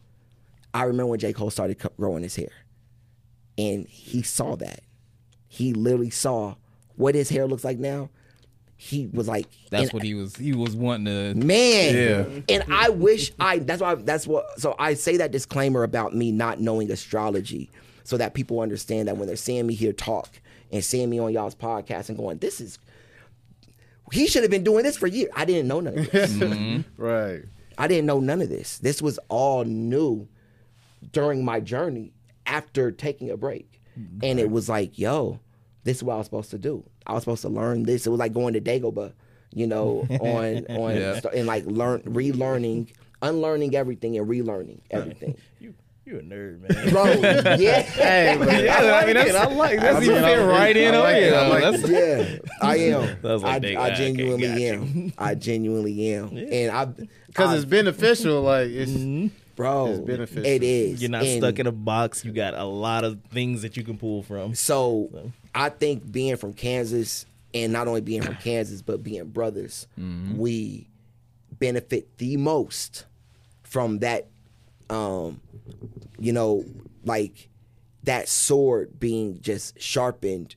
I 0.72 0.84
remember 0.84 1.10
when 1.10 1.18
J. 1.20 1.32
Cole 1.34 1.50
started 1.50 1.78
growing 1.98 2.22
his 2.22 2.36
hair, 2.36 2.52
and 3.58 3.86
he 3.86 4.22
saw 4.22 4.56
that. 4.56 4.80
He 5.46 5.74
literally 5.74 6.10
saw 6.10 6.54
what 6.96 7.14
his 7.14 7.28
hair 7.28 7.46
looks 7.46 7.64
like 7.64 7.78
now. 7.78 8.08
He 8.82 9.08
was 9.12 9.28
like, 9.28 9.46
That's 9.70 9.84
and- 9.84 9.92
what 9.92 10.02
he 10.02 10.14
was. 10.14 10.34
He 10.36 10.54
was 10.54 10.74
wanting 10.74 11.04
to. 11.04 11.34
man. 11.34 11.94
Yeah. 11.94 12.40
And 12.56 12.72
I 12.72 12.88
wish 12.88 13.30
I. 13.38 13.58
That's 13.58 13.82
why. 13.82 13.94
That's 13.96 14.26
what. 14.26 14.58
So 14.58 14.74
I 14.78 14.94
say 14.94 15.18
that 15.18 15.32
disclaimer 15.32 15.82
about 15.82 16.14
me 16.16 16.32
not 16.32 16.60
knowing 16.60 16.90
astrology, 16.90 17.70
so 18.04 18.16
that 18.16 18.32
people 18.32 18.60
understand 18.60 19.08
that 19.08 19.18
when 19.18 19.26
they're 19.26 19.36
seeing 19.36 19.66
me 19.66 19.74
here 19.74 19.92
talk 19.92 20.40
and 20.72 20.82
seeing 20.82 21.10
me 21.10 21.18
on 21.18 21.30
y'all's 21.30 21.54
podcast 21.54 22.08
and 22.08 22.16
going, 22.16 22.38
this 22.38 22.58
is. 22.58 22.78
He 24.12 24.26
should 24.26 24.42
have 24.42 24.50
been 24.50 24.64
doing 24.64 24.82
this 24.82 24.96
for 24.96 25.06
years. 25.06 25.30
I 25.36 25.44
didn't 25.44 25.68
know 25.68 25.80
none 25.80 25.98
of 25.98 26.10
this. 26.10 26.32
Mm-hmm. 26.36 26.80
Right. 27.02 27.42
I 27.76 27.86
didn't 27.86 28.06
know 28.06 28.18
none 28.18 28.40
of 28.40 28.48
this. 28.48 28.78
This 28.78 29.02
was 29.02 29.18
all 29.28 29.64
new 29.64 30.26
during 31.12 31.44
my 31.44 31.60
journey 31.60 32.12
after 32.46 32.90
taking 32.90 33.30
a 33.30 33.36
break. 33.36 33.80
And 34.22 34.40
it 34.40 34.50
was 34.50 34.68
like, 34.70 34.98
yo, 34.98 35.38
this 35.84 35.98
is 35.98 36.02
what 36.02 36.14
I 36.14 36.16
was 36.16 36.26
supposed 36.26 36.50
to 36.52 36.58
do. 36.58 36.88
I 37.06 37.12
was 37.14 37.22
supposed 37.22 37.42
to 37.42 37.48
learn 37.48 37.82
this. 37.84 38.06
It 38.06 38.10
was 38.10 38.18
like 38.20 38.32
going 38.32 38.54
to 38.54 38.60
Dagobah, 38.60 39.12
you 39.54 39.66
know, 39.66 40.06
on 40.20 40.66
on 40.76 40.96
Yeah. 40.96 41.20
and 41.34 41.46
like 41.46 41.64
learn 41.66 42.00
relearning, 42.02 42.88
unlearning 43.22 43.74
everything 43.74 44.16
and 44.18 44.28
relearning 44.28 44.80
everything. 44.90 45.36
You 45.58 45.74
You're 46.06 46.20
a 46.20 46.22
nerd, 46.22 46.60
man. 46.60 46.90
bro. 46.90 47.04
Yeah, 47.56 47.82
Hey, 47.82 48.36
man. 48.38 48.64
yeah, 48.64 49.00
I 49.02 49.04
mean 49.06 49.14
that's 49.14 49.34
I 49.34 49.44
like 49.52 49.78
that's 49.80 49.98
I 49.98 50.00
you 50.02 50.12
mean, 50.12 50.22
fit 50.22 50.38
I- 50.38 50.44
right 50.44 50.76
in 50.76 50.94
I 50.94 50.98
on 50.98 51.02
like 51.04 51.16
you. 51.16 51.28
it. 51.28 51.82
Like 51.82 51.90
yeah, 51.90 52.38
I 52.62 52.76
am. 52.76 53.18
That 53.22 53.38
like, 53.38 53.44
I, 53.44 53.58
dang, 53.58 53.76
I 53.76 53.86
okay, 53.88 53.96
genuinely 53.96 54.48
got 54.48 54.60
you. 54.60 54.72
am. 54.72 55.12
I 55.18 55.34
genuinely 55.34 56.14
am, 56.14 56.36
and 56.36 56.70
I 56.72 56.84
Because 57.26 57.54
it's 57.54 57.64
beneficial. 57.64 58.42
Like 58.42 58.68
it's 58.70 58.90
mm-hmm. 58.92 59.28
Bro, 59.60 59.86
it's 59.88 60.00
beneficial. 60.00 60.46
it 60.46 60.62
is. 60.62 61.02
You're 61.02 61.10
not 61.10 61.24
And 61.24 61.42
stuck 61.42 61.58
in 61.58 61.66
a 61.66 61.72
box. 61.72 62.24
You 62.24 62.32
got 62.32 62.54
a 62.54 62.64
lot 62.64 63.04
of 63.04 63.20
things 63.30 63.62
that 63.62 63.76
you 63.76 63.84
can 63.84 63.98
pull 63.98 64.22
from. 64.22 64.54
So 64.54 65.08
So. 65.12 65.32
I 65.54 65.68
think 65.68 66.10
being 66.10 66.36
from 66.36 66.52
Kansas, 66.52 67.26
and 67.52 67.72
not 67.72 67.88
only 67.88 68.00
being 68.00 68.22
from 68.22 68.36
Kansas, 68.36 68.80
but 68.82 69.02
being 69.02 69.24
brothers, 69.28 69.86
we 70.36 70.88
benefit 71.58 72.16
the 72.18 72.36
most 72.36 73.04
from 73.62 73.98
that. 74.00 74.28
Um, 74.88 75.40
you 76.18 76.32
know, 76.32 76.64
like 77.04 77.48
that 78.04 78.28
sword 78.28 78.98
being 78.98 79.40
just 79.40 79.80
sharpened 79.80 80.56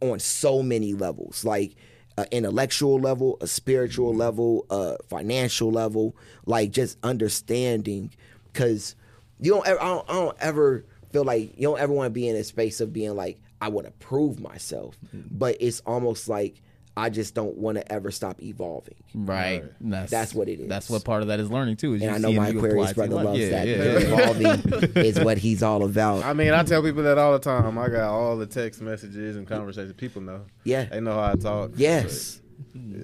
on 0.00 0.18
so 0.20 0.62
many 0.62 0.92
levels, 0.94 1.44
like 1.44 1.74
an 2.18 2.26
intellectual 2.30 2.98
level, 2.98 3.38
a 3.40 3.46
spiritual 3.46 4.10
mm-hmm. 4.10 4.20
level, 4.20 4.66
a 4.70 4.96
financial 5.04 5.70
level, 5.70 6.16
like 6.46 6.70
just 6.70 6.98
understanding. 7.02 8.10
Because 8.52 8.96
you 9.40 9.52
don't, 9.52 9.66
ever, 9.66 9.80
I 9.80 9.86
don't, 9.86 10.10
I 10.10 10.12
don't 10.14 10.36
ever 10.40 10.84
feel 11.12 11.24
like 11.24 11.56
you 11.56 11.62
don't 11.62 11.78
ever 11.78 11.92
want 11.92 12.06
to 12.06 12.10
be 12.10 12.28
in 12.28 12.36
a 12.36 12.44
space 12.44 12.80
of 12.80 12.92
being 12.92 13.14
like 13.14 13.40
I 13.60 13.68
want 13.68 13.86
to 13.86 13.92
prove 13.92 14.40
myself, 14.40 14.96
mm-hmm. 15.06 15.28
but 15.30 15.56
it's 15.60 15.80
almost 15.80 16.28
like 16.28 16.60
I 16.98 17.10
just 17.10 17.32
don't 17.34 17.56
want 17.56 17.76
to 17.78 17.92
ever 17.92 18.10
stop 18.10 18.42
evolving. 18.42 18.96
Right. 19.14 19.62
That's, 19.80 20.10
That's 20.10 20.34
what 20.34 20.48
it 20.48 20.58
is. 20.58 20.68
That's 20.68 20.90
what 20.90 21.04
part 21.04 21.22
of 21.22 21.28
that 21.28 21.38
is 21.38 21.48
learning 21.48 21.76
too. 21.76 21.94
Is 21.94 22.02
And 22.02 22.10
you 22.10 22.16
I 22.16 22.18
know 22.18 22.32
my 22.32 22.48
you 22.48 22.58
Aquarius 22.58 22.90
apply 22.90 23.06
brother 23.06 23.24
loves 23.24 23.38
yeah, 23.38 23.50
that. 23.50 23.68
Yeah. 23.68 23.76
Evolving 23.76 24.92
is 25.04 25.20
what 25.20 25.38
he's 25.38 25.62
all 25.62 25.84
about. 25.84 26.24
I 26.24 26.32
mean, 26.32 26.52
I 26.52 26.64
tell 26.64 26.82
people 26.82 27.04
that 27.04 27.16
all 27.16 27.32
the 27.32 27.38
time. 27.38 27.78
I 27.78 27.88
got 27.88 28.10
all 28.10 28.36
the 28.36 28.46
text 28.46 28.80
messages 28.82 29.36
and 29.36 29.46
conversations. 29.46 29.92
People 29.92 30.22
know. 30.22 30.46
Yeah. 30.64 30.86
They 30.86 31.00
know 31.00 31.12
how 31.14 31.32
I 31.32 31.36
talk. 31.36 31.70
Yes. 31.76 32.40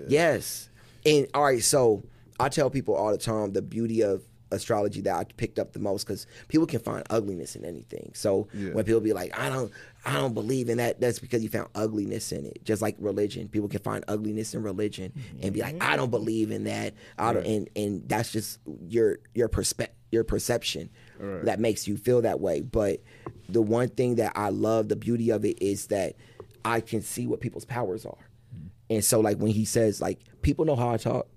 Yes. 0.08 0.68
And 1.06 1.26
all 1.34 1.44
right, 1.44 1.62
so 1.62 2.02
I 2.40 2.48
tell 2.48 2.70
people 2.70 2.94
all 2.94 3.12
the 3.12 3.18
time 3.18 3.52
the 3.52 3.62
beauty 3.62 4.02
of 4.02 4.22
astrology 4.50 5.00
that 5.02 5.14
I 5.14 5.24
picked 5.36 5.58
up 5.58 5.72
the 5.72 5.78
most 5.80 6.04
because 6.06 6.26
people 6.48 6.66
can 6.66 6.80
find 6.80 7.02
ugliness 7.10 7.56
in 7.56 7.64
anything. 7.64 8.12
So 8.14 8.48
Yeah. 8.54 8.70
when 8.72 8.84
people 8.84 9.00
be 9.00 9.12
like, 9.12 9.38
I 9.38 9.48
don't 9.48 9.72
I 10.06 10.14
don't 10.14 10.34
believe 10.34 10.68
in 10.68 10.78
that, 10.78 11.00
that's 11.00 11.18
because 11.18 11.42
you 11.42 11.48
found 11.48 11.68
ugliness 11.74 12.30
in 12.30 12.44
it. 12.44 12.64
Just 12.64 12.82
like 12.82 12.96
religion. 12.98 13.48
People 13.48 13.68
can 13.68 13.80
find 13.80 14.04
ugliness 14.06 14.54
in 14.54 14.62
religion 14.62 15.12
and 15.40 15.54
be 15.54 15.60
like, 15.60 15.76
mm-hmm. 15.76 15.90
I 15.92 15.96
don't 15.96 16.10
believe 16.10 16.50
in 16.50 16.64
that. 16.64 16.94
I 17.18 17.32
don't 17.32 17.46
and, 17.46 17.70
and 17.74 18.08
that's 18.08 18.30
just 18.30 18.58
your 18.88 19.18
your 19.34 19.48
perspe- 19.48 19.88
your 20.10 20.24
perception 20.24 20.90
Right. 21.18 21.44
that 21.44 21.60
makes 21.60 21.86
you 21.86 21.96
feel 21.96 22.22
that 22.22 22.40
way. 22.40 22.60
But 22.60 23.00
the 23.48 23.62
one 23.62 23.88
thing 23.88 24.16
that 24.16 24.32
I 24.36 24.48
love, 24.50 24.88
the 24.88 24.96
beauty 24.96 25.30
of 25.30 25.44
it 25.44 25.62
is 25.62 25.86
that 25.86 26.16
I 26.64 26.80
can 26.80 27.02
see 27.02 27.26
what 27.26 27.40
people's 27.40 27.64
powers 27.64 28.04
are. 28.04 28.12
Mm-hmm. 28.12 28.66
And 28.90 29.04
so, 29.04 29.20
like 29.20 29.38
when 29.38 29.52
he 29.52 29.64
says, 29.64 30.00
like 30.00 30.20
people 30.42 30.64
know 30.64 30.76
how 30.76 30.90
I 30.90 30.96
talk, 30.96 31.28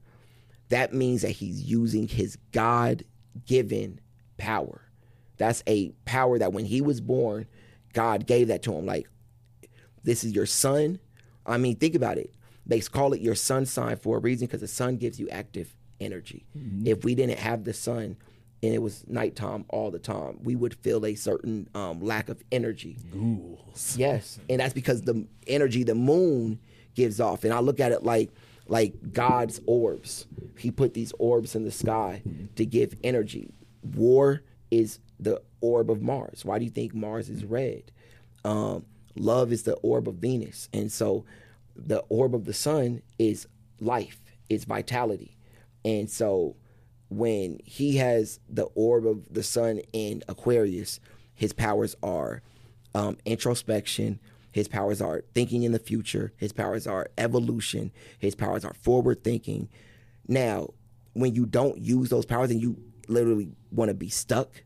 that 0.70 0.94
means 0.94 1.22
that 1.22 1.32
he's 1.32 1.62
using 1.62 2.08
his 2.08 2.38
God-given 2.52 4.00
power. 4.38 4.82
That's 5.38 5.64
a 5.68 5.92
power 6.06 6.40
that 6.40 6.54
when 6.54 6.66
he 6.66 6.82
was 6.82 7.00
born, 7.00 7.46
God 7.94 8.28
gave 8.28 8.48
that 8.50 8.64
to 8.64 8.74
him. 8.74 8.86
Like, 8.86 9.10
this 10.04 10.24
is 10.24 10.34
your 10.34 10.46
son. 10.46 11.00
I 11.46 11.58
mean, 11.58 11.76
think 11.76 11.96
about 11.96 12.18
it. 12.18 12.34
They 12.66 12.82
call 12.82 13.14
it 13.14 13.22
your 13.22 13.36
sun 13.36 13.66
sign 13.66 13.98
for 13.98 14.18
a 14.18 14.20
reason 14.20 14.48
because 14.48 14.62
the 14.62 14.68
sun 14.68 14.98
gives 14.98 15.20
you 15.20 15.30
active 15.30 15.76
energy. 16.00 16.46
If 16.86 17.04
we 17.04 17.16
didn't 17.16 17.40
have 17.40 17.64
the 17.64 17.74
sun 17.74 18.18
and 18.64 18.74
it 18.74 18.82
was 18.82 19.06
nighttime 19.08 19.66
all 19.70 19.92
the 19.92 20.00
time, 20.00 20.40
we 20.44 20.56
would 20.56 20.74
feel 20.74 21.06
a 21.06 21.16
certain 21.16 21.70
um, 21.74 22.02
lack 22.02 22.30
of 22.30 22.44
energy. 22.52 22.98
Ghouls. 23.12 23.96
Yes, 23.98 24.40
and 24.50 24.60
that's 24.60 24.74
because 24.74 25.04
the 25.04 25.26
energy 25.46 25.84
the 25.84 25.96
moon 25.96 26.60
gives 26.96 27.20
off, 27.20 27.44
and 27.44 27.54
I 27.54 27.60
look 27.60 27.80
at 27.80 27.92
it 27.92 28.04
like 28.04 28.32
like 28.68 29.14
God's 29.14 29.62
orbs. 29.66 30.28
He 30.58 30.72
put 30.72 30.94
these 30.94 31.14
orbs 31.20 31.56
in 31.56 31.64
the 31.64 31.72
sky 31.72 32.22
to 32.56 32.66
give 32.66 32.96
energy. 33.04 33.54
War 33.82 34.42
is 34.72 35.00
the 35.20 35.42
orb 35.62 35.90
of 35.90 36.02
Mars. 36.02 36.46
Why 36.46 36.60
do 36.60 36.66
you 36.66 36.72
think 36.72 36.94
Mars 36.94 37.30
is 37.30 37.46
red? 37.46 37.92
Um, 38.44 38.86
love 39.16 39.52
is 39.52 39.64
the 39.64 39.76
orb 39.76 40.08
of 40.08 40.16
Venus, 40.16 40.70
and 40.74 40.92
so 40.92 41.26
the 41.76 42.00
orb 42.10 42.36
of 42.36 42.46
the 42.46 42.54
sun 42.54 43.02
is 43.20 43.48
life, 43.80 44.20
is 44.50 44.66
vitality, 44.66 45.38
and 45.84 46.10
so 46.10 46.56
when 47.10 47.60
he 47.64 47.98
has 47.98 48.40
the 48.50 48.66
orb 48.76 49.06
of 49.06 49.34
the 49.34 49.44
sun 49.44 49.82
in 49.94 50.24
Aquarius, 50.28 51.00
his 51.34 51.54
powers 51.54 51.96
are 52.04 52.42
um, 52.94 53.18
introspection. 53.26 54.20
His 54.52 54.68
powers 54.68 55.02
are 55.02 55.24
thinking 55.34 55.64
in 55.64 55.72
the 55.72 55.80
future. 55.80 56.34
His 56.38 56.52
powers 56.52 56.88
are 56.88 57.10
evolution. 57.18 57.92
His 58.20 58.36
powers 58.36 58.66
are 58.66 58.74
forward 58.74 59.24
thinking. 59.24 59.70
Now, 60.28 60.70
when 61.14 61.36
you 61.36 61.46
don't 61.46 61.78
use 61.78 62.10
those 62.10 62.26
powers 62.26 62.52
and 62.52 62.62
you 62.62 62.78
literally 63.08 63.50
want 63.72 63.90
to 63.90 63.94
be 63.96 64.10
stuck, 64.10 64.64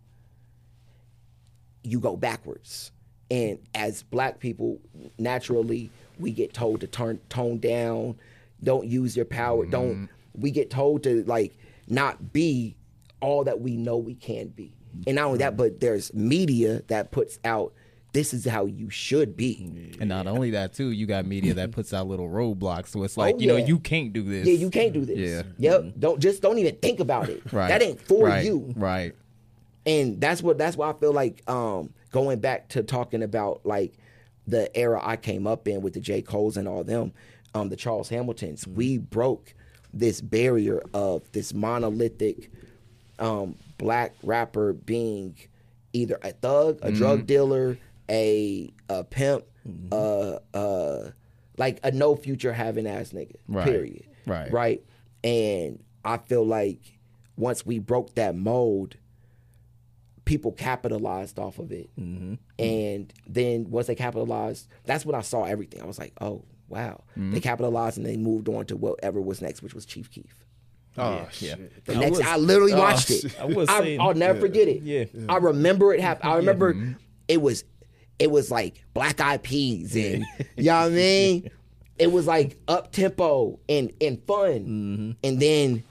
you 1.84 2.00
go 2.00 2.16
backwards. 2.16 2.92
And 3.30 3.60
as 3.74 4.04
black 4.04 4.40
people, 4.40 4.80
naturally, 5.18 5.90
we 6.20 6.32
get 6.32 6.54
told 6.54 6.82
to 6.82 6.88
turn 6.88 7.20
tone 7.30 7.60
down, 7.60 8.18
don't 8.64 8.88
use 8.88 9.16
your 9.16 9.26
power, 9.26 9.66
don't. 9.66 9.94
Mm-hmm. 9.94 10.06
We 10.42 10.52
get 10.52 10.70
told 10.70 11.04
to 11.04 11.24
like 11.26 11.58
not 11.88 12.34
be 12.34 12.76
all 13.22 13.44
that 13.46 13.62
we 13.62 13.78
know 13.78 13.98
we 13.98 14.16
can 14.16 14.48
be. 14.48 14.74
And 15.08 15.16
not 15.16 15.26
only 15.28 15.38
that, 15.40 15.56
but 15.56 15.80
there's 15.80 16.14
media 16.14 16.82
that 16.88 17.12
puts 17.12 17.40
out 17.46 17.74
this 18.14 18.34
is 18.34 18.46
how 18.46 18.66
you 18.66 18.90
should 18.90 19.38
be. 19.38 19.94
And 20.00 20.10
not 20.10 20.28
only 20.28 20.52
that 20.52 20.74
too, 20.74 20.92
you 20.92 21.06
got 21.06 21.26
media 21.26 21.54
that 21.54 21.72
puts 21.72 21.94
out 21.94 22.08
little 22.08 22.28
roadblocks. 22.28 22.90
So 22.90 23.04
it's 23.04 23.18
oh, 23.18 23.22
like, 23.22 23.40
you 23.40 23.48
know, 23.48 23.56
Oh, 23.56 23.66
you 23.66 23.80
can't 23.80 24.12
do 24.12 24.24
this. 24.24 24.48
Yeah, 24.48 24.54
you 24.54 24.70
can't 24.70 24.92
do 24.92 25.06
this. 25.06 25.18
Yeah. 25.18 25.44
Yep. 25.58 25.94
Don't 26.00 26.20
just 26.20 26.42
don't 26.42 26.58
even 26.58 26.76
think 26.76 27.00
about 27.00 27.30
it. 27.30 27.42
Right. 27.52 27.68
That 27.68 27.82
ain't 27.82 28.00
for 28.00 28.28
right. 28.28 28.46
you. 28.46 28.74
Right. 28.78 29.14
And 29.86 30.22
that's 30.22 30.42
what 30.42 30.58
that's 30.58 30.78
why 30.78 30.90
I 30.90 30.94
feel 30.94 31.14
like 31.14 31.42
um, 31.50 31.94
going 32.12 32.40
back 32.40 32.70
to 32.70 32.84
talking 32.84 33.24
about 33.24 33.66
like 33.66 33.94
the 34.48 34.76
era 34.78 35.00
I 35.04 35.16
came 35.18 35.48
up 35.48 35.68
in 35.68 35.82
with 35.82 35.94
the 35.94 36.00
J 36.00 36.22
Cole's 36.22 36.58
and 36.58 36.68
all 36.68 36.84
them, 36.84 37.14
um, 37.54 37.70
the 37.70 37.76
Charles 37.76 38.10
Hamiltons. 38.10 38.68
We 38.68 38.98
broke 38.98 39.54
this 39.94 40.22
barrier 40.22 40.82
of 40.94 41.32
this 41.32 41.54
monolithic 41.54 42.52
um, 43.20 43.56
black 43.78 44.14
rapper 44.24 44.74
being 44.74 45.38
either 45.94 46.18
a 46.24 46.32
thug, 46.32 46.80
a 46.82 46.92
drug 46.92 47.26
dealer, 47.26 47.78
a 48.10 48.72
a 48.90 49.04
pimp, 49.04 49.46
uh, 49.92 50.38
uh, 50.54 51.12
like 51.58 51.80
a 51.84 51.92
no 51.92 52.16
future 52.16 52.54
having 52.54 52.88
ass 52.88 53.12
nigga. 53.12 53.36
Right. 53.48 53.66
Period. 53.66 54.06
Right. 54.26 54.52
Right. 54.52 54.84
And 55.24 55.84
I 56.04 56.18
feel 56.18 56.46
like 56.46 57.00
once 57.38 57.66
we 57.66 57.80
broke 57.80 58.16
that 58.16 58.36
mold, 58.36 58.96
people 60.26 60.52
capitalized 60.52 61.40
off 61.40 61.60
of 61.60 61.72
it. 61.72 61.90
Mm-hmm. 62.00 62.36
And 62.60 63.14
then 63.28 63.70
once 63.70 63.88
they 63.88 63.96
capitalized, 63.96 64.68
that's 64.86 65.06
when 65.06 65.16
I 65.16 65.22
saw 65.22 65.44
everything. 65.46 65.82
I 65.82 65.86
was 65.86 66.00
like, 66.00 66.14
oh, 66.22 66.44
wow. 66.68 67.04
They 67.16 67.22
mm-hmm. 67.22 67.38
capitalized 67.40 67.98
and 67.98 68.06
they 68.06 68.18
moved 68.18 68.48
on 68.50 68.66
to 68.68 68.78
whatever 68.78 69.20
was 69.20 69.42
next, 69.42 69.62
which 69.62 69.74
was 69.74 69.86
Chief 69.86 70.10
Keef. 70.12 70.46
Oh 70.98 71.14
Yeah, 71.14 71.30
shit. 71.30 71.86
The 71.86 71.96
I 71.96 72.00
next, 72.00 72.18
was- 72.18 72.28
I 72.28 72.38
literally 72.38 72.74
oh, 72.74 72.80
watched 72.80 73.12
it. 73.12 73.40
I 73.40 73.46
was 73.46 73.70
I, 73.70 73.80
saying- 73.80 74.04
will 74.04 74.14
never 74.14 74.40
forget 74.40 74.68
it. 74.68 74.84
Yeah. 74.84 75.06
I 75.30 75.38
remember 75.38 75.94
it 75.94 76.02
happen. 76.02 76.30
I 76.30 76.36
remember 76.36 76.74
mm-hmm. 76.74 76.94
it 77.28 77.42
was, 77.42 77.64
it 78.20 78.30
was 78.30 78.52
like 78.52 78.84
Black 78.94 79.20
Eyed 79.20 79.44
Peas 79.44 79.96
and 79.96 80.26
you 80.56 80.66
know 80.66 80.80
what 80.80 80.86
I 80.86 80.90
mean. 80.90 81.52
It 82.00 82.12
was 82.12 82.26
like 82.26 82.58
up 82.68 82.92
tempo 82.92 83.60
and 83.70 83.94
and 84.02 84.20
fun, 84.26 85.18
and 85.24 85.40
then 85.40 85.84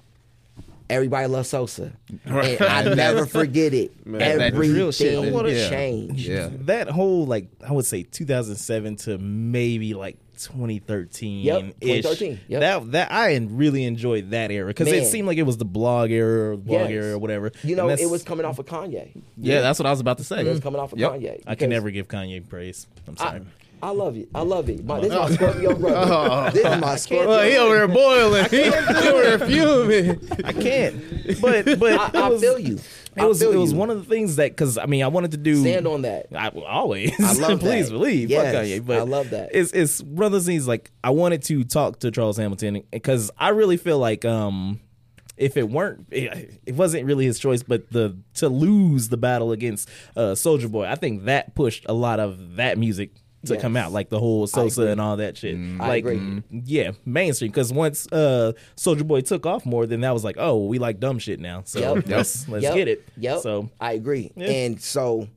everybody 0.91 1.27
loves 1.29 1.49
Sosa, 1.49 1.93
and 2.25 2.61
I 2.63 2.83
never 2.95 3.25
forget 3.27 3.73
it. 3.73 4.07
Man, 4.07 4.39
that 4.39 4.55
drill 4.55 4.93
shit, 4.93 5.15
Everything 5.15 5.35
man. 5.45 5.55
Yeah. 5.57 5.69
changed. 5.71 6.27
Yeah. 6.27 6.49
That 6.53 6.89
whole 6.91 7.27
like 7.27 7.49
I 7.67 7.73
would 7.73 7.87
say 7.87 8.03
2007 8.03 8.97
to 8.97 9.19
maybe 9.19 9.95
like 9.95 10.17
2013. 10.39 11.43
Yep, 11.45 11.61
2013, 11.81 12.41
yep. 12.49 12.61
That 12.61 12.93
that 12.93 13.13
I 13.13 13.37
really 13.37 13.85
enjoyed 13.85 14.31
that 14.31 14.51
era 14.51 14.69
because 14.69 14.89
it 14.89 15.07
seemed 15.07 15.27
like 15.29 15.39
it 15.39 15.43
was 15.45 15.57
the 15.59 15.65
blog 15.65 16.11
era, 16.11 16.53
or 16.53 16.57
blog 16.57 16.81
Yes. 16.83 16.91
era, 16.91 17.15
or 17.15 17.19
whatever. 17.19 17.53
You 17.63 17.77
know, 17.77 17.89
it 17.89 18.09
was 18.11 18.23
coming 18.23 18.45
off 18.47 18.59
of 18.59 18.67
Kanye. 18.67 19.11
Yeah, 19.37 19.61
that's 19.61 19.79
what 19.79 19.87
I 19.87 19.91
was 19.91 20.01
about 20.01 20.19
to 20.19 20.25
say. 20.25 20.41
It 20.41 20.47
was 20.49 20.61
coming 20.61 20.81
off 20.81 20.93
of 20.93 20.99
Yep. 20.99 21.13
Kanye. 21.13 21.43
I 21.47 21.55
can 21.55 21.71
never 21.71 21.91
give 21.91 22.09
Kanye 22.09 22.47
praise. 22.49 22.87
I'm 23.07 23.17
sorry. 23.17 23.41
I 23.41 23.43
love 23.89 24.17
it. 24.19 24.29
I 24.35 24.43
love 24.43 24.69
it. 24.69 24.85
My, 24.85 25.01
this 25.01 25.11
is 25.11 25.19
my 25.19 25.31
Scorpio 25.31 25.75
brother. 25.75 26.51
This 26.53 26.67
is 26.67 26.81
my 26.81 26.97
Scorpio. 26.97 27.29
Well, 27.29 27.49
he 27.49 27.57
over 27.57 27.75
there 27.77 27.89
boiling. 27.89 28.45
He, 28.51 28.65
he 28.65 29.09
over 29.09 29.23
there 29.23 29.39
fuming. 29.39 30.29
I 30.45 30.53
can't. 30.53 31.41
But 31.41 31.65
but 31.79 31.93
I, 31.93 32.07
it 32.09 32.15
I 32.17 32.39
feel 32.39 32.59
you. 32.59 32.75
It 32.77 33.23
I 33.23 33.25
was 33.25 33.41
feel 33.41 33.53
it 33.53 33.57
was 33.57 33.73
one 33.75 33.91
of 33.91 33.99
the 33.99 34.05
things 34.05 34.37
that 34.37 34.51
because 34.53 34.77
I 34.77 34.87
mean 34.87 35.03
I 35.03 35.09
wanted 35.09 35.31
to 35.33 35.37
do 35.37 35.57
Stand 35.63 35.87
on 35.87 36.03
that. 36.03 36.27
I 36.35 36.49
always. 36.49 37.13
I 37.19 37.33
love 37.35 37.61
Please 37.61 37.89
that. 37.89 37.95
believe. 37.95 38.31
Yes, 38.31 38.55
Fuck 38.55 38.65
Kanye. 38.65 38.87
But 38.87 38.99
I 38.99 39.03
love 39.03 39.31
that. 39.31 39.51
It's 39.53 39.73
it's 39.73 40.03
one 40.03 40.27
of 40.27 40.33
those 40.33 40.47
things 40.47 40.69
like 40.69 40.91
I 41.03 41.11
wanted 41.11 41.43
to 41.45 41.65
talk 41.65 42.01
to 42.01 42.11
Charles 42.11 42.37
Hamilton 42.37 42.83
because 42.91 43.31
I 43.39 43.49
really 43.49 43.77
feel 43.77 43.99
like 43.99 44.25
um 44.25 44.81
if 45.37 45.57
it 45.57 45.71
weren't, 45.71 46.07
it, 46.11 46.61
it 46.67 46.75
wasn't 46.75 47.07
really 47.07 47.25
his 47.25 47.39
choice, 47.39 47.63
but 47.63 47.91
the 47.91 48.15
to 48.35 48.51
lose 48.51 49.09
the 49.09 49.17
battle 49.17 49.53
against 49.53 49.89
uh, 50.15 50.33
Soulja 50.35 50.71
Boy, 50.71 50.85
I 50.85 50.97
think 50.97 51.25
that 51.25 51.55
pushed 51.55 51.87
a 51.89 51.95
lot 51.95 52.21
of 52.21 52.57
that 52.57 52.77
music 52.77 53.13
to 53.47 53.55
Yes. 53.55 53.63
come 53.63 53.77
out, 53.77 53.91
like 53.93 54.09
the 54.11 54.19
whole 54.19 54.47
Sosa 54.47 54.89
and 54.89 55.01
all 55.01 55.17
that 55.17 55.37
shit. 55.37 55.57
I 55.81 55.89
like, 55.89 56.05
agree. 56.05 56.43
yeah, 56.51 56.93
mainstream. 57.07 57.51
Because 57.51 57.73
once 57.73 58.07
uh, 58.13 58.53
Soulja 58.77 59.07
Boy 59.07 59.23
took 59.23 59.47
off 59.47 59.65
more, 59.65 59.87
then 59.87 60.03
that 60.03 60.13
was 60.13 60.25
like, 60.25 60.37
oh, 60.39 60.67
we 60.67 60.79
like 60.79 61.01
dumb 61.01 61.19
shit 61.19 61.41
now. 61.41 61.63
So 61.65 61.95
Yep. 61.97 62.07
let's 62.09 62.49
let's 62.49 62.63
Yep. 62.65 62.75
get 62.75 62.89
it. 62.89 63.09
Yep. 63.17 63.41
So 63.41 63.71
I 63.81 63.93
agree. 63.93 64.31
Yeah. 64.37 64.47
And 64.51 64.81
so 64.81 65.29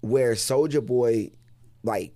where 0.00 0.32
Soulja 0.32 0.84
Boy 0.84 1.30
like 1.82 2.14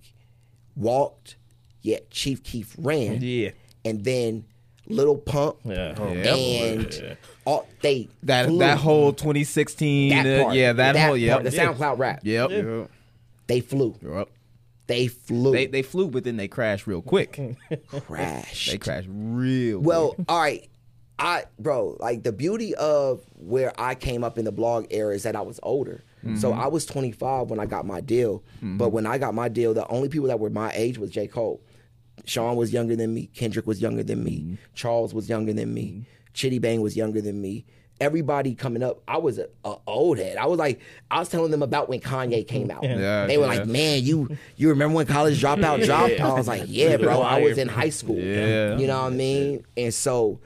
walked, 0.75 1.35
yet 1.81 2.09
Chief 2.09 2.43
Keef 2.43 2.75
ran, 2.77 3.19
yeah, 3.21 3.51
and 3.85 4.03
then 4.03 4.45
Lil 4.87 5.17
Pump 5.17 5.57
yeah, 5.65 5.89
Yep. 5.97 6.27
and 6.35 7.17
all 7.45 7.67
they 7.81 8.09
That 8.23 8.47
flew. 8.47 8.59
that 8.59 8.77
whole 8.79 9.13
2016, 9.13 10.09
That 10.09 10.47
uh, 10.47 10.51
yeah, 10.51 10.73
that, 10.73 10.95
whole, 10.95 11.15
yeah, 11.17 11.39
the 11.39 11.49
SoundCloud 11.49 11.97
rap, 11.99 12.21
yep, 12.23 12.49
Yeah. 12.51 12.85
they 13.47 13.59
flew, 13.61 13.95
Yep. 14.01 14.29
They 14.87 15.07
flew, 15.07 15.51
They 15.53 15.67
they 15.67 15.81
flew, 15.81 16.09
but 16.09 16.23
then 16.23 16.37
they 16.37 16.47
crashed 16.47 16.87
real 16.87 17.01
quick. 17.01 17.39
crashed. 17.87 18.71
They 18.71 18.77
crashed 18.77 19.07
real. 19.09 19.79
Well, 19.79 20.15
all 20.27 20.39
right. 20.39 20.67
I 21.19 21.45
bro, 21.59 21.95
like 21.99 22.23
the 22.23 22.31
beauty 22.31 22.73
of 22.75 23.21
where 23.35 23.71
I 23.79 23.95
came 23.95 24.23
up 24.23 24.37
in 24.37 24.45
the 24.45 24.51
blog 24.51 24.87
era 24.89 25.13
is 25.13 25.23
that 25.23 25.35
I 25.35 25.41
was 25.41 25.59
older. 25.63 26.03
So 26.37 26.51
Mm-hmm. 26.51 26.59
I 26.61 26.67
was 26.67 26.85
25 26.85 27.49
when 27.49 27.59
I 27.59 27.65
got 27.65 27.85
my 27.85 27.99
deal. 27.99 28.43
But 28.61 28.89
when 28.89 29.05
I 29.05 29.17
got 29.17 29.33
my 29.33 29.49
deal, 29.49 29.73
the 29.73 29.85
only 29.89 30.07
people 30.09 30.29
that 30.29 30.39
were 30.39 30.49
my 30.49 30.71
age 30.73 30.97
was 30.97 31.09
J. 31.11 31.27
Cole. 31.27 31.61
Sean 32.25 32.55
was 32.55 32.71
younger 32.71 32.95
than 32.95 33.13
me. 33.13 33.27
Kendrick 33.27 33.67
was 33.67 33.81
younger 33.81 34.03
than 34.03 34.23
me. 34.23 34.39
Mm-hmm. 34.39 34.55
Charles 34.73 35.13
was 35.13 35.27
younger 35.27 35.51
than 35.51 35.73
me. 35.73 36.05
Chiddy 36.33 36.61
Bang 36.61 36.81
was 36.81 36.95
younger 36.95 37.19
than 37.21 37.41
me. 37.41 37.65
Everybody 38.03 38.53
coming 38.53 38.83
up, 38.83 39.01
I 39.07 39.17
was 39.17 39.39
a, 39.39 39.47
a 39.63 39.75
old 39.87 40.17
head. 40.17 40.35
I 40.37 40.45
was 40.45 40.59
like, 40.59 40.81
I 41.09 41.19
was 41.19 41.29
telling 41.29 41.51
them 41.51 41.63
about 41.63 41.87
when 41.87 42.01
Kanye 42.01 42.45
came 42.45 42.69
out. 42.69 42.83
Yeah, 42.83 43.25
they 43.27 43.37
were 43.37 43.45
yeah. 43.45 43.59
like, 43.59 43.65
"Man, 43.65 44.03
you 44.03 44.35
you 44.57 44.69
remember 44.69 44.95
when 44.95 45.05
College 45.05 45.41
Dropout 45.41 45.85
dropped?" 45.85 46.19
I 46.19 46.33
was 46.33 46.47
like, 46.47 46.63
"Yeah, 46.67 46.97
bro. 46.97 47.21
I 47.21 47.41
was 47.41 47.57
in 47.57 47.69
high 47.69 47.89
school. 47.89 48.19
Yeah. 48.19 48.77
you 48.77 48.87
know 48.87 49.01
what 49.01 49.13
I 49.13 49.15
mean." 49.15 49.65
And 49.77 49.93
so 49.93 50.39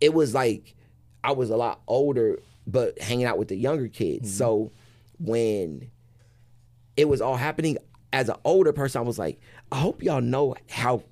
it 0.00 0.12
was 0.12 0.34
like 0.34 0.74
I 1.22 1.32
was 1.32 1.50
a 1.50 1.56
lot 1.56 1.80
older, 1.86 2.40
but 2.66 2.98
hanging 3.00 3.26
out 3.26 3.38
with 3.38 3.48
the 3.48 3.56
younger 3.56 3.88
kids. 3.88 4.28
Mm-hmm. 4.28 4.38
So 4.38 4.72
when 5.20 5.90
it 6.96 7.08
was 7.08 7.20
all 7.20 7.36
happening, 7.36 7.78
as 8.12 8.28
an 8.28 8.36
older 8.44 8.72
person, 8.72 9.00
I 9.00 9.04
was 9.04 9.18
like, 9.18 9.38
I 9.70 9.76
hope 9.78 10.02
y'all 10.02 10.20
know 10.20 10.54
how 10.68 11.02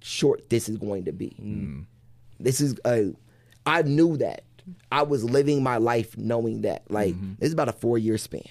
short 0.00 0.48
this 0.50 0.68
is 0.68 0.76
going 0.76 1.04
to 1.06 1.12
be. 1.12 1.36
Mm. 1.40 1.86
This 2.38 2.60
is 2.60 2.78
a, 2.84 3.12
I 3.66 3.82
knew 3.82 4.16
that. 4.18 4.44
I 4.90 5.02
was 5.02 5.24
living 5.24 5.62
my 5.62 5.76
life 5.76 6.16
knowing 6.16 6.62
that. 6.62 6.90
Like, 6.90 7.14
mm-hmm. 7.14 7.34
this 7.38 7.48
is 7.48 7.52
about 7.52 7.68
a 7.68 7.72
four 7.72 7.98
year 7.98 8.18
span. 8.18 8.42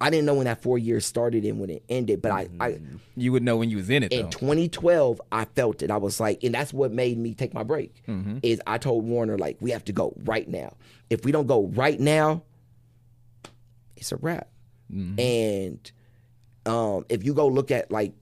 I 0.00 0.10
didn't 0.10 0.26
know 0.26 0.34
when 0.34 0.44
that 0.44 0.62
four 0.62 0.78
years 0.78 1.04
started 1.04 1.44
and 1.44 1.58
when 1.58 1.70
it 1.70 1.82
ended, 1.88 2.22
but 2.22 2.30
I, 2.30 2.48
I 2.60 2.70
mm-hmm. 2.72 2.96
you 3.16 3.32
would 3.32 3.42
know 3.42 3.56
when 3.56 3.68
you 3.68 3.78
was 3.78 3.90
in 3.90 4.04
it 4.04 4.12
in 4.12 4.26
though. 4.26 4.30
2012 4.30 5.20
i 5.32 5.44
felt 5.44 5.82
it. 5.82 5.90
I 5.90 5.96
was 5.96 6.20
like 6.20 6.44
and 6.44 6.54
that's 6.54 6.72
what 6.72 6.92
made 6.92 7.18
me 7.18 7.34
take 7.34 7.52
my 7.52 7.64
break 7.64 8.06
mm-hmm. 8.06 8.38
is 8.44 8.62
i 8.64 8.78
told 8.78 9.04
warner 9.04 9.36
like 9.36 9.56
we 9.60 9.72
have 9.72 9.84
to 9.86 9.92
go 9.92 10.14
right 10.24 10.46
now. 10.46 10.76
If 11.10 11.24
we 11.24 11.32
don't 11.32 11.48
go 11.48 11.66
right 11.74 11.98
now 11.98 12.44
it's 13.96 14.12
a 14.12 14.16
wrap. 14.16 14.48
And 15.18 15.90
um, 16.64 17.04
if 17.08 17.24
you 17.24 17.34
go 17.34 17.48
look 17.48 17.70
at 17.70 17.90
like 17.90 18.12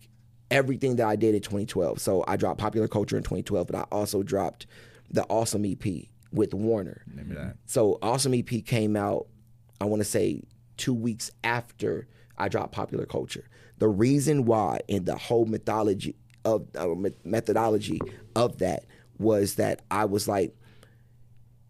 everything 0.51 0.97
that 0.97 1.07
i 1.07 1.17
did 1.17 1.35
in 1.35 1.41
2012 1.41 1.99
so 2.01 2.25
i 2.29 2.37
dropped 2.37 2.61
popular 2.61 2.87
culture 2.87 3.17
in 3.17 3.23
2012 3.25 3.67
but 3.67 3.75
i 3.75 3.83
also 3.91 4.23
dropped 4.23 4.65
the 5.11 5.25
awesome 5.25 5.65
ep 5.65 5.85
with 6.33 6.55
warner 6.55 7.03
that? 7.35 7.57
so 7.67 7.99
Awesome 8.03 8.35
EP 8.35 8.65
came 8.65 8.97
out, 8.97 9.27
I 9.81 9.85
want 9.85 10.01
to 10.01 10.05
say 10.05 10.43
two 10.77 10.95
weeks 10.95 11.31
after 11.45 12.09
I 12.37 12.49
dropped 12.49 12.73
Popular 12.73 13.07
Culture. 13.07 13.49
The 13.79 13.89
reason 13.89 14.45
why 14.45 14.81
and 14.89 15.07
the 15.07 15.17
whole 15.17 15.47
mythology 15.47 16.17
of 16.45 16.67
uh, 16.77 16.89
methodology 17.25 18.01
of 18.35 18.59
that 18.59 18.85
was 19.19 19.57
that 19.57 19.83
I 19.91 20.05
was 20.05 20.29
like, 20.29 20.55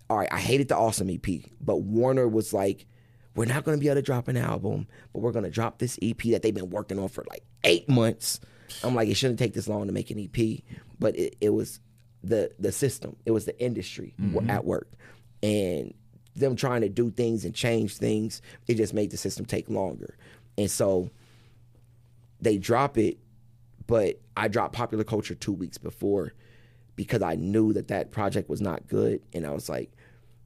all 0.08 0.18
right, 0.18 0.28
I 0.30 0.38
hated 0.38 0.68
the 0.68 0.76
Awesome 0.76 1.10
EP, 1.10 1.26
but 1.60 1.76
Warner 1.76 2.28
was 2.28 2.52
like, 2.52 2.86
we're 3.34 3.46
not 3.46 3.64
going 3.64 3.76
to 3.76 3.80
be 3.80 3.88
able 3.88 3.96
to 3.96 4.02
drop 4.02 4.28
an 4.28 4.36
album, 4.36 4.86
but 5.12 5.20
we're 5.20 5.32
going 5.32 5.44
to 5.44 5.50
drop 5.50 5.78
this 5.78 5.98
EP 6.00 6.18
that 6.30 6.42
they've 6.42 6.54
been 6.54 6.70
working 6.70 6.98
on 6.98 7.08
for 7.08 7.24
like 7.28 7.44
eight 7.64 7.88
months. 7.88 8.40
I'm 8.82 8.94
like, 8.94 9.08
it 9.08 9.14
shouldn't 9.14 9.38
take 9.38 9.54
this 9.54 9.68
long 9.68 9.86
to 9.86 9.92
make 9.92 10.10
an 10.10 10.18
EP, 10.18 10.60
but 10.98 11.16
it, 11.16 11.36
it 11.40 11.50
was 11.50 11.80
the 12.26 12.50
the 12.58 12.72
system, 12.72 13.16
it 13.24 13.30
was 13.30 13.44
the 13.44 13.58
industry 13.60 14.14
w- 14.18 14.40
mm-hmm. 14.40 14.50
at 14.50 14.64
work, 14.64 14.90
and 15.42 15.94
them 16.34 16.56
trying 16.56 16.82
to 16.82 16.88
do 16.88 17.10
things 17.10 17.44
and 17.44 17.54
change 17.54 17.96
things. 17.96 18.42
It 18.66 18.74
just 18.74 18.94
made 18.94 19.10
the 19.10 19.16
system 19.16 19.46
take 19.46 19.68
longer, 19.68 20.16
and 20.58 20.70
so 20.70 21.10
they 22.40 22.58
drop 22.58 22.98
it, 22.98 23.18
but 23.86 24.20
I 24.36 24.48
dropped 24.48 24.74
popular 24.74 25.04
culture 25.04 25.34
two 25.34 25.52
weeks 25.52 25.78
before 25.78 26.34
because 26.96 27.22
I 27.22 27.34
knew 27.34 27.72
that 27.72 27.88
that 27.88 28.10
project 28.10 28.48
was 28.48 28.60
not 28.60 28.86
good, 28.86 29.22
and 29.32 29.46
I 29.46 29.50
was 29.50 29.68
like, 29.68 29.92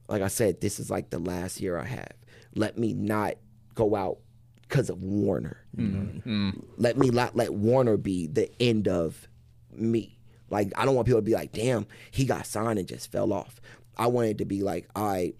like 0.08 0.22
I 0.22 0.28
said, 0.28 0.60
this 0.60 0.80
is 0.80 0.90
like 0.90 1.10
the 1.10 1.18
last 1.18 1.60
year 1.60 1.78
I 1.78 1.84
have. 1.84 2.12
Let 2.54 2.76
me 2.76 2.92
not 2.92 3.34
go 3.74 3.94
out 3.94 4.18
because 4.62 4.90
of 4.90 5.02
Warner. 5.02 5.64
Mm-hmm. 5.76 6.50
Let 6.76 6.96
me 6.96 7.10
not 7.10 7.36
let 7.36 7.54
Warner 7.54 7.96
be 7.96 8.26
the 8.26 8.50
end 8.60 8.88
of 8.88 9.28
me. 9.72 10.18
Like 10.50 10.72
I 10.76 10.84
don't 10.84 10.94
want 10.94 11.06
people 11.06 11.20
to 11.20 11.24
be 11.24 11.34
like, 11.34 11.52
damn, 11.52 11.86
he 12.10 12.24
got 12.24 12.46
signed 12.46 12.78
and 12.78 12.86
just 12.88 13.10
fell 13.10 13.32
off. 13.32 13.60
I 13.96 14.06
wanted 14.08 14.38
to 14.38 14.44
be 14.44 14.62
like, 14.62 14.88
I 14.94 15.34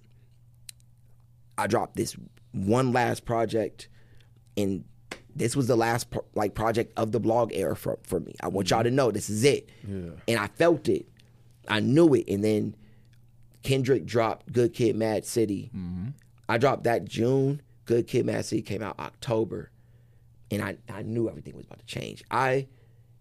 I 1.59 1.66
dropped 1.66 1.96
this 1.96 2.16
one 2.53 2.92
last 2.92 3.25
project 3.25 3.88
and 4.57 4.85
this 5.35 5.55
was 5.55 5.66
the 5.66 5.77
last 5.77 6.11
pro- 6.11 6.25
like 6.35 6.55
project 6.55 6.92
of 6.96 7.12
the 7.12 7.20
blog 7.20 7.53
era 7.53 7.77
for, 7.77 7.99
for 8.03 8.20
me. 8.20 8.35
I 8.42 8.49
want 8.49 8.70
y'all 8.70 8.83
to 8.83 8.90
know 8.90 9.11
this 9.11 9.31
is 9.31 9.44
it. 9.44 9.68
And 10.29 10.38
I 10.38 10.49
felt 10.49 10.88
it. 10.88 11.07
I 11.68 11.81
knew 11.81 12.14
it. 12.14 12.25
And 12.29 12.42
then 12.42 12.75
Kendrick 13.62 14.07
dropped 14.07 14.53
Good 14.53 14.75
Kid 14.75 14.96
Mad 14.96 15.25
City. 15.25 15.70
Mm-hmm. 15.75 16.09
I 16.49 16.59
dropped 16.59 16.85
that 16.85 17.05
June. 17.05 17.62
Good 17.85 18.07
Kid 18.07 18.27
Mad 18.27 18.44
City 18.44 18.62
came 18.62 18.83
out 18.83 18.99
October. 18.99 19.70
And 20.51 20.62
I, 20.62 20.77
I 20.92 21.03
knew 21.03 21.29
everything 21.29 21.57
was 21.57 21.66
about 21.66 21.79
to 21.79 21.87
change. 21.87 22.25
I 22.31 22.66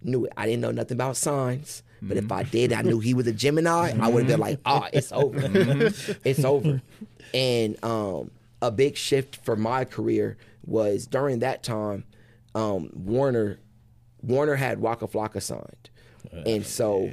knew 0.01 0.25
it. 0.25 0.33
I 0.38 0.45
didn't 0.45 0.62
know 0.62 0.71
nothing 0.71 0.95
about 0.95 1.17
signs. 1.17 1.83
But 2.01 2.15
if 2.15 2.31
I 2.31 2.43
did, 2.43 2.71
I 2.71 2.81
knew 2.81 2.99
he 2.99 3.13
was 3.13 3.27
a 3.27 3.33
Gemini. 3.33 3.91
I 3.99 4.07
would 4.07 4.19
have 4.23 4.27
been 4.27 4.39
like, 4.39 4.59
ah, 4.65 4.88
it's 4.93 5.12
over. 5.12 5.38
it's 6.23 6.45
over. 6.45 6.81
And 7.33 7.83
um, 7.83 8.31
a 8.62 8.71
big 8.71 8.95
shift 8.95 9.35
for 9.43 9.57
my 9.57 9.83
career 9.83 10.38
was 10.65 11.07
during 11.07 11.39
that 11.39 11.62
time, 11.62 12.05
um, 12.55 12.89
Warner 12.93 13.59
Warner 14.21 14.55
had 14.55 14.79
Waka 14.79 15.07
Flocka 15.07 15.41
signed. 15.41 15.89
and 16.45 16.65
so 16.65 17.12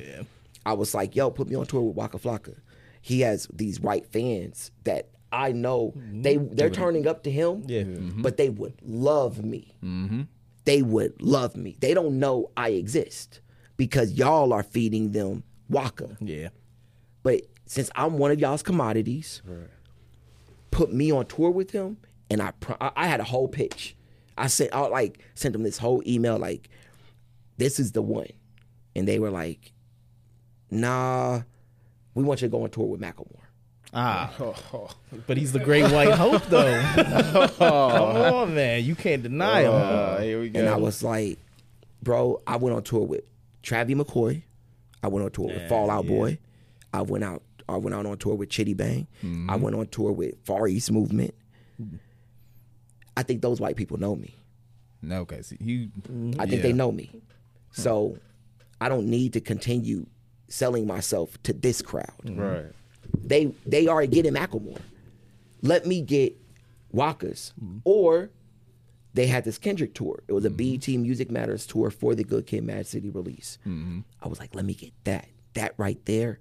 I 0.64 0.72
was 0.74 0.94
like, 0.94 1.16
yo, 1.16 1.30
put 1.30 1.48
me 1.48 1.56
on 1.56 1.66
tour 1.66 1.82
with 1.82 1.96
Waka 1.96 2.18
Flocka. 2.18 2.54
He 3.00 3.20
has 3.22 3.48
these 3.52 3.80
white 3.80 4.06
fans 4.06 4.70
that 4.84 5.08
I 5.32 5.50
know 5.52 5.94
they 6.12 6.36
they're 6.36 6.70
turning 6.70 7.08
up 7.08 7.24
to 7.24 7.30
him, 7.30 7.64
Yeah. 7.66 7.82
but 7.84 8.36
they 8.36 8.50
would 8.50 8.74
love 8.82 9.44
me. 9.44 9.74
They 10.66 10.82
would 10.82 11.22
love 11.22 11.56
me. 11.56 11.76
They 11.80 11.94
don't 11.94 12.18
know 12.18 12.50
I 12.56 12.70
exist 12.70 13.40
because 13.76 14.12
y'all 14.12 14.52
are 14.52 14.62
feeding 14.62 15.12
them 15.12 15.44
Waka. 15.70 16.16
Yeah. 16.20 16.48
But 17.22 17.42
since 17.66 17.88
I'm 17.94 18.18
one 18.18 18.30
of 18.30 18.38
y'all's 18.38 18.62
commodities, 18.62 19.42
put 20.70 20.92
me 20.92 21.10
on 21.12 21.26
tour 21.26 21.50
with 21.50 21.70
him, 21.70 21.96
and 22.28 22.42
I 22.42 22.52
I 22.80 23.06
had 23.06 23.20
a 23.20 23.24
whole 23.24 23.48
pitch. 23.48 23.96
I 24.36 24.48
sent 24.48 24.74
I 24.74 24.80
like 24.88 25.20
sent 25.34 25.52
them 25.54 25.62
this 25.62 25.78
whole 25.78 26.02
email 26.06 26.36
like, 26.36 26.68
this 27.56 27.80
is 27.80 27.92
the 27.92 28.02
one, 28.02 28.28
and 28.94 29.08
they 29.08 29.18
were 29.18 29.30
like, 29.30 29.72
nah, 30.70 31.42
we 32.14 32.22
want 32.22 32.42
you 32.42 32.48
to 32.48 32.52
go 32.52 32.64
on 32.64 32.70
tour 32.70 32.86
with 32.86 33.00
Macklemore. 33.00 33.45
Ah, 33.98 34.30
But 35.26 35.38
he's 35.38 35.52
the 35.52 35.58
great 35.58 35.90
white 35.90 36.12
hope, 36.12 36.44
though. 36.46 36.82
Come 37.58 38.34
on, 38.34 38.54
man. 38.54 38.84
You 38.84 38.94
can't 38.94 39.22
deny 39.22 39.62
him. 39.62 39.72
Uh, 39.72 40.18
here 40.20 40.38
we 40.40 40.50
go. 40.50 40.60
And 40.60 40.68
I 40.68 40.76
was 40.76 41.02
like, 41.02 41.38
bro, 42.02 42.42
I 42.46 42.56
went 42.56 42.76
on 42.76 42.82
tour 42.82 43.06
with 43.06 43.22
Travie 43.62 43.98
McCoy. 43.98 44.42
I 45.02 45.08
went 45.08 45.24
on 45.24 45.30
tour 45.30 45.46
with 45.46 45.68
Fall 45.68 45.90
Out 45.90 46.06
Boy. 46.06 46.38
I 46.92 47.02
went 47.02 47.24
out. 47.24 47.42
I 47.68 47.76
went 47.78 47.94
out 47.94 48.04
on 48.06 48.18
tour 48.18 48.34
with 48.34 48.48
Chiddy 48.50 48.76
Bang. 48.76 49.06
I 49.48 49.56
went 49.56 49.74
on 49.74 49.86
tour 49.88 50.12
with 50.12 50.34
Far 50.44 50.68
East 50.68 50.92
Movement. 50.92 51.34
I 53.16 53.22
think 53.22 53.40
those 53.40 53.60
white 53.60 53.76
people 53.76 53.96
know 53.98 54.14
me. 54.14 54.34
no, 55.00 55.20
okay. 55.22 55.40
See, 55.42 55.56
you, 55.58 55.88
I 56.38 56.46
think 56.46 56.60
they 56.62 56.72
know 56.74 56.92
me. 56.92 57.22
So 57.72 58.18
I 58.80 58.88
don't 58.90 59.06
need 59.06 59.32
to 59.34 59.40
continue 59.40 60.06
selling 60.48 60.86
myself 60.86 61.42
to 61.44 61.52
this 61.54 61.80
crowd. 61.82 62.12
right. 62.24 62.66
They 63.24 63.46
they 63.66 63.88
already 63.88 64.08
getting 64.08 64.34
Macklemore. 64.34 64.80
Let 65.62 65.86
me 65.86 66.00
get 66.00 66.36
Waka's. 66.92 67.52
Mm-hmm. 67.62 67.78
Or 67.84 68.30
they 69.14 69.26
had 69.26 69.44
this 69.44 69.58
Kendrick 69.58 69.94
tour. 69.94 70.22
It 70.28 70.32
was 70.32 70.44
a 70.44 70.50
mm-hmm. 70.50 70.76
BET 70.76 70.88
Music 71.00 71.30
Matters 71.30 71.66
tour 71.66 71.90
for 71.90 72.14
the 72.14 72.24
Good 72.24 72.46
Kid 72.46 72.64
Mad 72.64 72.86
City 72.86 73.10
release. 73.10 73.58
Mm-hmm. 73.66 74.00
I 74.22 74.28
was 74.28 74.38
like, 74.38 74.54
let 74.54 74.64
me 74.64 74.74
get 74.74 74.92
that. 75.04 75.28
That 75.54 75.72
right 75.78 75.98
there, 76.04 76.40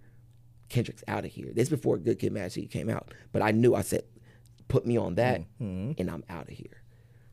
Kendrick's 0.70 1.04
out 1.08 1.24
of 1.24 1.32
here. 1.32 1.52
This 1.54 1.70
before 1.70 1.98
Good 1.98 2.20
Kid, 2.20 2.34
Mad 2.34 2.52
City 2.52 2.68
came 2.68 2.90
out, 2.90 3.14
but 3.32 3.42
I 3.42 3.52
knew 3.52 3.76
I 3.76 3.82
said, 3.82 4.04
put 4.68 4.86
me 4.86 4.98
on 4.98 5.16
that, 5.16 5.42
and 5.98 6.10
I'm 6.10 6.24
out 6.30 6.50
of 6.50 6.54
here. 6.54 6.82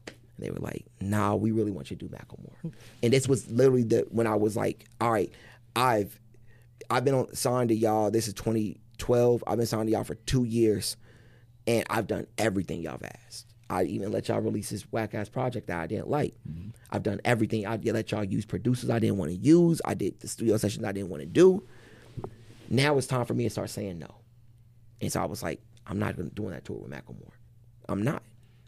And 0.07 0.47
they 0.47 0.51
were 0.51 0.61
like, 0.61 0.87
"Nah, 1.01 1.35
we 1.35 1.51
really 1.51 1.71
want 1.71 1.91
you 1.91 1.97
to 1.97 2.09
do 2.09 2.15
Macklemore." 2.15 2.73
And 3.03 3.13
this 3.13 3.29
was 3.29 3.51
literally 3.51 3.83
the 3.83 4.07
when 4.11 4.27
I 4.27 4.37
was 4.37 4.57
like, 4.57 4.87
"All 5.01 5.11
right, 5.11 5.31
I've 5.75 6.19
I've 6.91 7.05
been 7.05 7.15
on 7.15 7.35
signed 7.35 7.71
to 7.71 7.75
y'all. 7.75 8.11
This 8.11 8.29
is 8.29 8.35
2012. 9.03 9.45
I've 9.47 9.57
been 9.59 9.67
signed 9.67 9.89
to 9.89 9.93
y'all 9.93 10.05
for 10.05 10.15
two 10.15 10.45
years, 10.45 10.97
and 11.67 11.85
I've 11.91 12.07
done 12.07 12.27
everything 12.39 12.81
y'all 12.81 12.93
have 12.93 13.13
asked. 13.27 13.47
I 13.69 13.85
even 13.85 14.13
let 14.13 14.29
y'all 14.29 14.41
release 14.41 14.71
this 14.71 14.83
whack 14.93 15.15
ass 15.15 15.29
project 15.29 15.67
that 15.69 15.81
I 15.81 15.87
didn't 15.87 16.09
like. 16.09 16.35
Mm-hmm. 16.49 16.71
I've 16.91 17.03
done 17.03 17.21
everything. 17.25 17.67
I 17.67 17.77
let 17.77 18.13
y'all 18.13 18.23
use 18.23 18.45
producers 18.45 18.91
I 18.91 18.99
didn't 18.99 19.17
want 19.17 19.31
to 19.31 19.37
use. 19.37 19.81
I 19.85 19.95
did 19.95 20.21
the 20.21 20.29
studio 20.29 20.57
sessions 20.57 20.85
I 20.85 20.93
didn't 20.93 21.09
want 21.09 21.23
to 21.23 21.27
do. 21.27 21.63
Now 22.69 22.97
it's 22.97 23.07
time 23.07 23.25
for 23.25 23.35
me 23.35 23.45
to 23.45 23.51
start 23.51 23.71
saying 23.71 23.99
no. 23.99 24.15
And 25.01 25.11
so 25.11 25.21
I 25.21 25.25
was 25.25 25.43
like, 25.43 25.61
I'm 25.87 25.99
not 25.99 26.17
gonna 26.17 26.31
doing 26.31 26.51
that 26.51 26.65
tour 26.65 26.77
with 26.77 26.91
Macklemore. 26.91 27.33
I'm 27.89 28.03
not. 28.03 28.23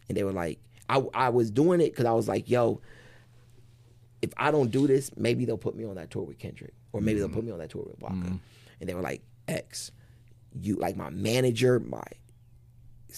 And 0.08 0.16
they 0.16 0.24
were 0.24 0.32
like, 0.32 0.58
I 0.88 1.02
I 1.14 1.28
was 1.28 1.50
doing 1.50 1.80
it 1.80 1.92
because 1.92 2.06
I 2.06 2.12
was 2.12 2.26
like, 2.26 2.48
yo, 2.50 2.80
if 4.22 4.32
I 4.36 4.50
don't 4.50 4.70
do 4.70 4.86
this, 4.86 5.10
maybe 5.16 5.44
they'll 5.44 5.58
put 5.58 5.76
me 5.76 5.84
on 5.84 5.94
that 5.96 6.10
tour 6.10 6.22
with 6.22 6.38
Kendrick, 6.38 6.74
or 6.92 7.00
maybe 7.00 7.18
they'll 7.18 7.28
mm-hmm. 7.28 7.36
put 7.36 7.44
me 7.44 7.52
on 7.52 7.58
that 7.58 7.70
tour 7.70 7.84
with 7.86 8.00
Waka. 8.00 8.14
Mm-hmm. 8.14 8.36
And 8.80 8.88
they 8.88 8.94
were 8.94 9.02
like, 9.02 9.22
X, 9.46 9.92
you 10.60 10.76
like 10.76 10.96
my 10.96 11.10
manager, 11.10 11.80
my 11.80 12.02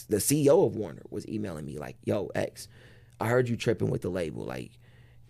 the 0.09 0.19
CEO 0.19 0.67
of 0.67 0.77
Warner 0.77 1.03
was 1.11 1.27
emailing 1.27 1.65
me 1.65 1.79
like, 1.79 1.97
yo, 2.05 2.31
X, 2.35 2.69
I 3.19 3.29
heard 3.29 3.49
you 3.49 3.57
tripping 3.57 3.91
with 3.91 4.03
the 4.03 4.11
label, 4.11 4.45
like, 4.45 4.73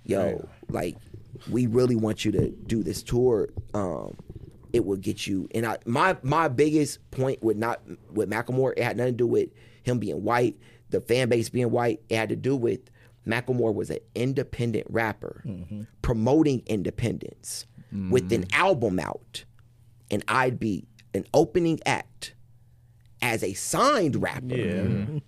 yo, 0.04 0.48
like 0.68 0.96
we 1.50 1.66
really 1.66 1.94
want 1.96 2.24
you 2.24 2.32
to 2.32 2.50
do 2.50 2.82
this 2.82 3.02
tour. 3.02 3.48
Um, 3.74 4.16
it 4.72 4.84
will 4.84 4.96
get 4.96 5.26
you. 5.26 5.48
And 5.54 5.64
I 5.66 5.78
my 5.86 6.16
my 6.22 6.48
biggest 6.48 7.10
point 7.10 7.42
with 7.42 7.56
not 7.56 7.80
with 8.10 8.28
Macklemore, 8.28 8.72
it 8.76 8.82
had 8.82 8.96
nothing 8.96 9.12
to 9.14 9.16
do 9.16 9.26
with 9.26 9.50
him 9.84 9.98
being 9.98 10.22
white, 10.24 10.56
the 10.90 11.00
fan 11.00 11.28
base 11.28 11.48
being 11.48 11.70
white. 11.70 12.00
It 12.08 12.16
had 12.16 12.28
to 12.30 12.36
do 12.36 12.56
with 12.56 12.80
Macklemore 13.26 13.74
was 13.74 13.90
an 13.90 13.98
independent 14.14 14.86
rapper 14.90 15.42
promoting 16.02 16.62
independence 16.66 17.66
with 18.10 18.30
an 18.32 18.46
album 18.52 18.98
out, 18.98 19.44
and 20.10 20.22
I'd 20.28 20.58
be 20.58 20.86
an 21.14 21.24
opening 21.34 21.80
act 21.86 22.34
as 23.22 23.42
a 23.42 23.54
signed 23.54 24.22
rapper. 24.22 24.56
Yeah. 24.56 24.72
Mm-hmm. 24.82 25.18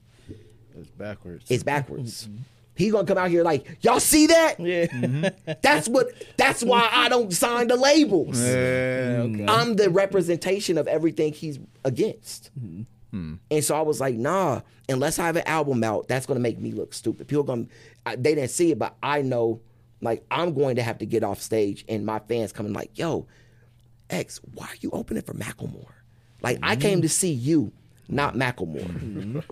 It's 0.79 0.91
backwards. 0.91 1.51
It's 1.51 1.63
backwards. 1.63 2.29
He 2.77 2.91
gonna 2.91 3.07
come 3.07 3.19
out 3.19 3.31
here 3.31 3.43
like, 3.43 3.79
y'all 3.81 3.99
see 3.99 4.27
that? 4.27 4.61
Yeah. 4.61 4.87
Mm-hmm. 4.87 5.53
That's 5.63 5.89
what. 5.89 6.07
That's 6.37 6.63
why 6.63 6.89
I 6.93 7.09
don't 7.09 7.33
sign 7.33 7.67
the 7.67 7.77
labels. 7.77 8.41
yeah, 8.41 9.17
mm-hmm. 9.17 9.43
okay. 9.43 9.53
I'm 9.53 9.75
the 9.75 9.91
representation 9.91 10.79
of 10.79 10.87
everything 10.87 11.33
he's 11.33 11.59
against. 11.85 12.51
And 13.51 13.65
so 13.65 13.75
I 13.75 13.81
was 13.81 14.01
like, 14.01 14.15
nah, 14.15 14.61
unless 14.89 15.19
I 15.19 15.27
have 15.27 15.37
an 15.37 15.47
album 15.47 15.83
out, 15.83 16.07
that's 16.07 16.27
gonna 16.27 16.41
make 16.41 16.61
me 16.61 16.71
look 16.71 16.95
stupid. 16.95 17.27
People 17.27 17.43
gonna 17.43 17.67
they 18.17 18.35
didn't 18.35 18.51
see 18.51 18.71
it, 18.71 18.79
but 18.79 18.97
I 19.03 19.23
know 19.23 19.61
like 20.01 20.25
I'm 20.31 20.55
going 20.55 20.77
to 20.77 20.83
have 20.83 20.99
to 20.99 21.07
get 21.07 21.25
off 21.25 21.41
stage 21.41 21.85
and 21.89 22.07
my 22.07 22.21
fans 22.21 22.53
coming 22.53 22.73
like, 22.73 22.97
yo, 22.97 23.27
X, 24.11 24.41
why 24.55 24.67
are 24.67 24.77
you 24.81 24.91
opening 24.91 25.23
for 25.23 25.35
Macklemore? 25.35 25.93
Like 26.43 26.59
I 26.63 26.77
came 26.77 26.99
mm-hmm. 26.99 27.03
to 27.03 27.09
see 27.09 27.33
you, 27.33 27.73
not 28.09 28.35
Macklemore. 28.35 28.87
Mm-hmm. 28.87 29.41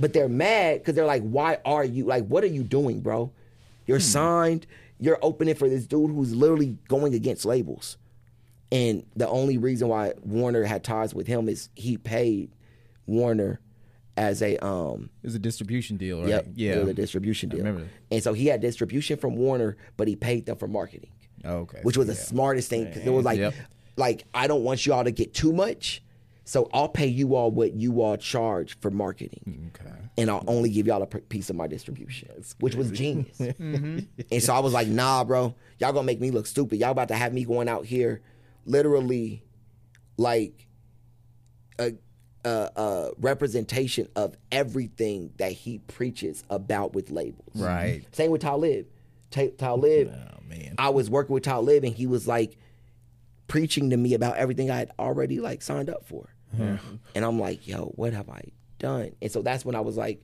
But 0.00 0.12
they're 0.12 0.28
mad 0.28 0.78
because 0.78 0.94
they're 0.94 1.04
like, 1.04 1.22
why 1.22 1.58
are 1.64 1.84
you 1.84 2.04
like 2.04 2.24
what 2.26 2.44
are 2.44 2.48
you 2.48 2.62
doing, 2.62 3.00
bro? 3.00 3.32
You're 3.84 3.98
hmm. 3.98 4.02
signed, 4.04 4.66
you're 5.00 5.18
opening 5.22 5.56
for 5.56 5.68
this 5.68 5.86
dude 5.86 6.10
who's 6.10 6.32
literally 6.34 6.78
going 6.86 7.14
against 7.14 7.44
labels. 7.44 7.96
And 8.70 9.04
the 9.16 9.28
only 9.28 9.58
reason 9.58 9.88
why 9.88 10.12
Warner 10.22 10.64
had 10.64 10.84
ties 10.84 11.14
with 11.14 11.26
him 11.26 11.48
is 11.48 11.70
he 11.74 11.96
paid 11.96 12.50
Warner 13.06 13.60
as 14.16 14.42
a 14.42 14.58
um 14.64 15.10
It 15.22 15.28
was 15.28 15.34
a 15.34 15.38
distribution 15.38 15.96
deal, 15.96 16.20
right? 16.20 16.28
yep, 16.28 16.46
Yeah. 16.54 16.72
it 16.74 16.80
was 16.80 16.88
a 16.88 16.94
distribution 16.94 17.48
deal. 17.48 17.58
remember. 17.58 17.88
And 18.10 18.22
so 18.22 18.34
he 18.34 18.46
had 18.46 18.60
distribution 18.60 19.16
from 19.16 19.36
Warner, 19.36 19.76
but 19.96 20.08
he 20.08 20.16
paid 20.16 20.46
them 20.46 20.56
for 20.56 20.68
marketing. 20.68 21.10
Oh, 21.44 21.58
okay. 21.58 21.80
Which 21.82 21.96
was 21.96 22.08
the 22.08 22.14
smartest 22.14 22.68
thing 22.68 22.84
because 22.84 23.06
it 23.06 23.10
was 23.10 23.24
like 23.24 23.38
Yep. 23.38 23.54
Like 23.98 24.24
I 24.32 24.46
don't 24.46 24.64
want 24.64 24.86
you 24.86 24.92
all 24.94 25.04
to 25.04 25.10
get 25.10 25.34
too 25.34 25.52
much. 25.52 26.02
So 26.44 26.70
I'll 26.72 26.88
pay 26.88 27.08
you 27.08 27.34
all 27.34 27.50
what 27.50 27.74
you 27.74 28.00
all 28.00 28.16
charge 28.16 28.78
for 28.80 28.90
marketing. 28.90 29.70
Okay. 29.76 29.94
And 30.16 30.30
I'll 30.30 30.44
only 30.46 30.70
give 30.70 30.86
y'all 30.86 31.02
a 31.02 31.06
piece 31.06 31.50
of 31.50 31.56
my 31.56 31.66
distribution, 31.66 32.30
which 32.60 32.74
was 32.74 32.90
genius. 32.90 33.36
Mm-hmm. 33.38 33.98
And 34.32 34.42
so 34.42 34.54
I 34.54 34.60
was 34.60 34.72
like, 34.72 34.88
nah, 34.88 35.24
bro, 35.24 35.54
y'all 35.78 35.92
gonna 35.92 36.04
make 36.04 36.20
me 36.20 36.30
look 36.30 36.46
stupid. 36.46 36.78
Y'all 36.78 36.90
about 36.90 37.08
to 37.08 37.14
have 37.16 37.34
me 37.34 37.44
going 37.44 37.68
out 37.68 37.84
here 37.84 38.22
literally 38.64 39.44
like 40.16 40.66
a, 41.78 41.92
a, 42.44 42.70
a 42.76 43.10
representation 43.18 44.08
of 44.16 44.36
everything 44.50 45.32
that 45.36 45.52
he 45.52 45.78
preaches 45.78 46.44
about 46.48 46.94
with 46.94 47.10
labels. 47.10 47.54
Right. 47.54 48.04
Same 48.12 48.30
with 48.30 48.40
Talib. 48.40 48.86
Ta- 49.30 49.54
Talib, 49.58 50.10
Oh 50.14 50.40
man. 50.48 50.76
I 50.78 50.88
was 50.88 51.10
working 51.10 51.34
with 51.34 51.42
Talib 51.44 51.84
and 51.84 51.94
he 51.94 52.06
was 52.06 52.26
like 52.26 52.56
preaching 53.48 53.90
to 53.90 53.96
me 53.96 54.14
about 54.14 54.36
everything 54.36 54.70
I 54.70 54.76
had 54.76 54.90
already 54.98 55.40
like 55.40 55.62
signed 55.62 55.90
up 55.90 56.04
for. 56.06 56.34
And 57.14 57.24
I'm 57.24 57.38
like, 57.38 57.66
yo, 57.66 57.92
what 57.96 58.12
have 58.12 58.28
I 58.30 58.42
done? 58.78 59.12
And 59.20 59.30
so 59.30 59.42
that's 59.42 59.64
when 59.64 59.74
I 59.74 59.80
was 59.80 59.96
like, 59.96 60.22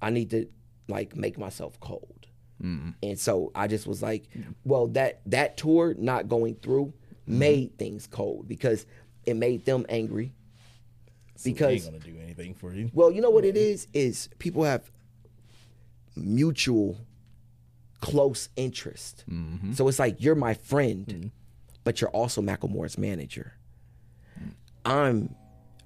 I 0.00 0.10
need 0.10 0.30
to 0.30 0.46
like 0.88 1.16
make 1.16 1.38
myself 1.38 1.78
cold. 1.80 2.26
Mm-hmm. 2.62 2.90
And 3.02 3.18
so 3.18 3.50
I 3.54 3.66
just 3.66 3.86
was 3.86 4.02
like, 4.02 4.24
well, 4.64 4.86
that 4.88 5.20
that 5.26 5.56
tour 5.56 5.94
not 5.98 6.28
going 6.28 6.54
through 6.56 6.86
mm-hmm. 6.86 7.38
made 7.38 7.78
things 7.78 8.06
cold 8.06 8.48
because 8.48 8.86
it 9.26 9.36
made 9.36 9.64
them 9.64 9.84
angry. 9.88 10.32
he 11.42 11.52
Because 11.52 11.86
ain't 11.86 12.02
gonna 12.02 12.14
do 12.14 12.20
anything 12.22 12.54
for 12.54 12.72
you. 12.72 12.90
well, 12.94 13.10
you 13.10 13.20
know 13.20 13.30
what 13.30 13.44
it 13.44 13.56
is? 13.56 13.86
Is 13.92 14.28
people 14.38 14.64
have 14.64 14.90
mutual 16.16 16.96
close 18.00 18.50
interest. 18.56 19.24
Mm-hmm. 19.30 19.72
So 19.72 19.88
it's 19.88 19.98
like 19.98 20.22
you're 20.22 20.34
my 20.34 20.54
friend, 20.54 21.30
but 21.84 22.00
you're 22.00 22.10
also 22.10 22.40
Macklemore's 22.42 22.98
manager. 22.98 23.54
I'm 24.84 25.34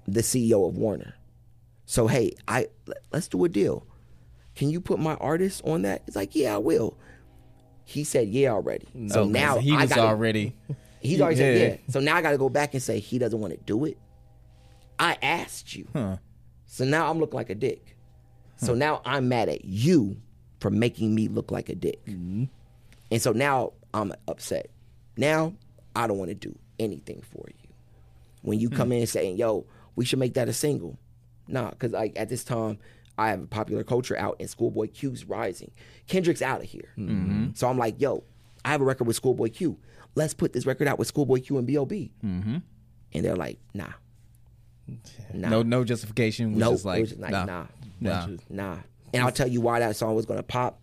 the 0.07 0.21
CEO 0.21 0.67
of 0.67 0.77
Warner. 0.77 1.15
So 1.85 2.07
hey, 2.07 2.33
I 2.47 2.67
let- 2.85 3.03
let's 3.11 3.27
do 3.27 3.43
a 3.45 3.49
deal. 3.49 3.85
Can 4.55 4.69
you 4.69 4.81
put 4.81 4.99
my 4.99 5.15
artist 5.15 5.61
on 5.63 5.83
that? 5.83 6.03
It's 6.07 6.15
like, 6.15 6.35
yeah, 6.35 6.55
I 6.55 6.57
will. 6.57 6.97
He 7.85 8.03
said 8.03 8.27
yeah 8.27 8.49
already. 8.49 8.87
So 9.07 9.25
now 9.25 9.57
he 9.57 9.73
I 9.75 9.81
was 9.81 9.89
gotta- 9.89 10.01
already. 10.03 10.55
He's 11.01 11.21
already 11.21 11.37
said 11.37 11.57
Yeah. 11.57 11.67
yeah. 11.69 11.77
So 11.87 12.01
now 12.01 12.17
I 12.17 12.21
got 12.21 12.31
to 12.31 12.37
go 12.37 12.49
back 12.49 12.73
and 12.73 12.83
say 12.83 12.99
he 12.99 13.17
doesn't 13.19 13.39
want 13.39 13.53
to 13.53 13.59
do 13.65 13.85
it. 13.85 13.97
I 14.99 15.17
asked 15.21 15.73
you. 15.73 15.87
Huh. 15.93 16.17
So 16.65 16.83
now 16.83 17.09
I'm 17.09 17.19
looking 17.19 17.37
like 17.37 17.49
a 17.49 17.55
dick. 17.55 17.95
So 18.57 18.73
now 18.75 19.01
I'm 19.05 19.29
mad 19.29 19.47
at 19.47 19.63
you 19.63 20.17
for 20.59 20.69
making 20.69 21.15
me 21.15 21.29
look 21.29 21.51
like 21.51 21.69
a 21.69 21.75
dick. 21.75 22.05
Mm-hmm. 22.05 22.43
And 23.11 23.21
so 23.21 23.31
now 23.31 23.71
I'm 23.93 24.11
upset. 24.27 24.69
Now 25.15 25.53
I 25.99 26.07
don't 26.07 26.17
want 26.17 26.29
to 26.29 26.35
do 26.35 26.57
anything 26.79 27.21
for 27.21 27.45
you. 27.49 27.69
When 28.41 28.57
you 28.57 28.69
come 28.69 28.87
hmm. 28.87 28.93
in 28.93 29.07
saying, 29.07 29.35
yo, 29.35 29.65
we 29.97 30.05
should 30.05 30.17
make 30.17 30.35
that 30.35 30.47
a 30.47 30.53
single. 30.53 30.97
Nah, 31.45 31.71
because 31.71 31.91
like 31.91 32.17
at 32.17 32.29
this 32.29 32.45
time, 32.45 32.79
I 33.17 33.31
have 33.31 33.41
a 33.43 33.47
popular 33.47 33.83
culture 33.83 34.17
out 34.17 34.37
and 34.39 34.49
Schoolboy 34.49 34.87
Q's 34.87 35.25
rising. 35.25 35.71
Kendrick's 36.07 36.41
out 36.41 36.61
of 36.61 36.67
here. 36.67 36.87
Hmm. 36.95 37.09
Mm-hmm. 37.09 37.47
So 37.55 37.67
I'm 37.67 37.77
like, 37.77 37.99
yo, 37.99 38.23
I 38.63 38.69
have 38.69 38.79
a 38.79 38.85
record 38.85 39.07
with 39.07 39.17
Schoolboy 39.17 39.49
Q. 39.49 39.77
Let's 40.15 40.33
put 40.33 40.53
this 40.53 40.65
record 40.65 40.87
out 40.87 40.97
with 40.97 41.09
Schoolboy 41.09 41.41
Q 41.41 41.57
and 41.57 41.67
B.O.B. 41.67 42.13
Mm-hmm. 42.23 42.57
And 43.13 43.25
they're 43.25 43.35
like, 43.35 43.59
nah. 43.73 43.87
Nah. 45.33 45.49
No, 45.49 45.63
no 45.63 45.83
justification. 45.83 46.53
Was 46.53 46.59
Nope. 46.59 46.73
just 46.75 46.85
like, 46.85 46.97
it 46.97 47.01
was 47.01 47.09
just 47.09 47.21
like, 47.21 47.31
nah. 47.31 47.43
nah. 47.43 47.65
Nah. 47.99 48.27
Nah. 48.49 48.77
And 49.13 49.21
I'll 49.21 49.33
tell 49.33 49.49
you 49.49 49.59
why 49.59 49.79
that 49.79 49.97
song 49.97 50.15
was 50.15 50.25
gonna 50.25 50.43
pop. 50.43 50.81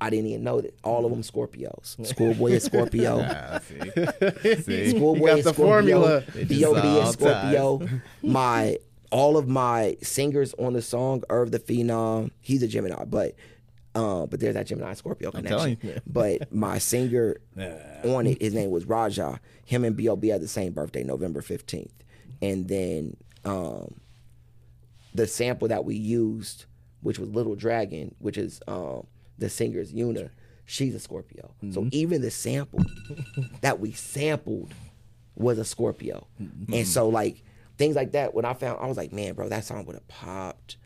I 0.00 0.10
didn't 0.10 0.26
even 0.26 0.44
know 0.44 0.60
that 0.60 0.78
all 0.84 1.04
of 1.04 1.10
them 1.10 1.22
Scorpios. 1.22 2.06
Schoolboy 2.06 2.52
is 2.52 2.64
Scorpio. 2.64 3.20
Ah, 3.28 3.60
see. 3.60 4.56
see. 4.62 4.90
Schoolboy 4.90 5.26
got 5.26 5.38
is 5.38 5.44
the 5.44 5.54
Scorpio. 5.54 6.00
formula. 6.00 6.24
B.O.B. 6.46 6.80
all 6.80 7.00
is 7.00 7.10
Scorpio. 7.10 7.88
my 8.22 8.78
all 9.10 9.36
of 9.36 9.48
my 9.48 9.96
singers 10.02 10.54
on 10.58 10.74
the 10.74 10.82
song, 10.82 11.22
Irv 11.30 11.50
the 11.50 11.58
Phenom, 11.58 12.30
he's 12.40 12.62
a 12.62 12.68
Gemini, 12.68 13.04
but 13.04 13.34
uh, 13.94 14.26
but 14.26 14.38
there's 14.38 14.54
that 14.54 14.66
Gemini 14.66 14.94
Scorpio 14.94 15.30
connection. 15.30 15.76
telling 15.76 16.00
But 16.06 16.52
my 16.52 16.78
singer 16.78 17.38
on 18.04 18.26
it, 18.26 18.40
his 18.40 18.54
name 18.54 18.70
was 18.70 18.84
Raja. 18.84 19.40
Him 19.64 19.84
and 19.84 19.96
B.O.B. 19.96 20.28
had 20.28 20.40
the 20.40 20.48
same 20.48 20.72
birthday, 20.72 21.02
November 21.02 21.40
15th. 21.40 21.90
And 22.40 22.68
then 22.68 23.16
um, 23.44 23.94
the 25.14 25.26
sample 25.26 25.68
that 25.68 25.84
we 25.84 25.96
used, 25.96 26.66
which 27.02 27.18
was 27.18 27.30
Little 27.30 27.56
Dragon, 27.56 28.14
which 28.18 28.38
is 28.38 28.60
um, 28.68 29.06
the 29.38 29.48
singer's 29.48 29.92
Yuna, 29.92 30.30
she's 30.64 30.94
a 30.94 31.00
Scorpio. 31.00 31.54
So 31.72 31.80
mm-hmm. 31.80 31.88
even 31.92 32.22
the 32.22 32.30
sample 32.30 32.84
that 33.60 33.80
we 33.80 33.92
sampled 33.92 34.74
was 35.36 35.58
a 35.58 35.64
Scorpio. 35.64 36.26
Mm-hmm. 36.42 36.74
And 36.74 36.86
so 36.86 37.08
like 37.08 37.42
things 37.76 37.96
like 37.96 38.12
that, 38.12 38.34
when 38.34 38.44
I 38.44 38.54
found 38.54 38.78
I 38.80 38.86
was 38.86 38.96
like, 38.96 39.12
man, 39.12 39.34
bro, 39.34 39.48
that 39.48 39.64
song 39.64 39.86
would 39.86 39.94
have 39.94 40.08
popped 40.08 40.76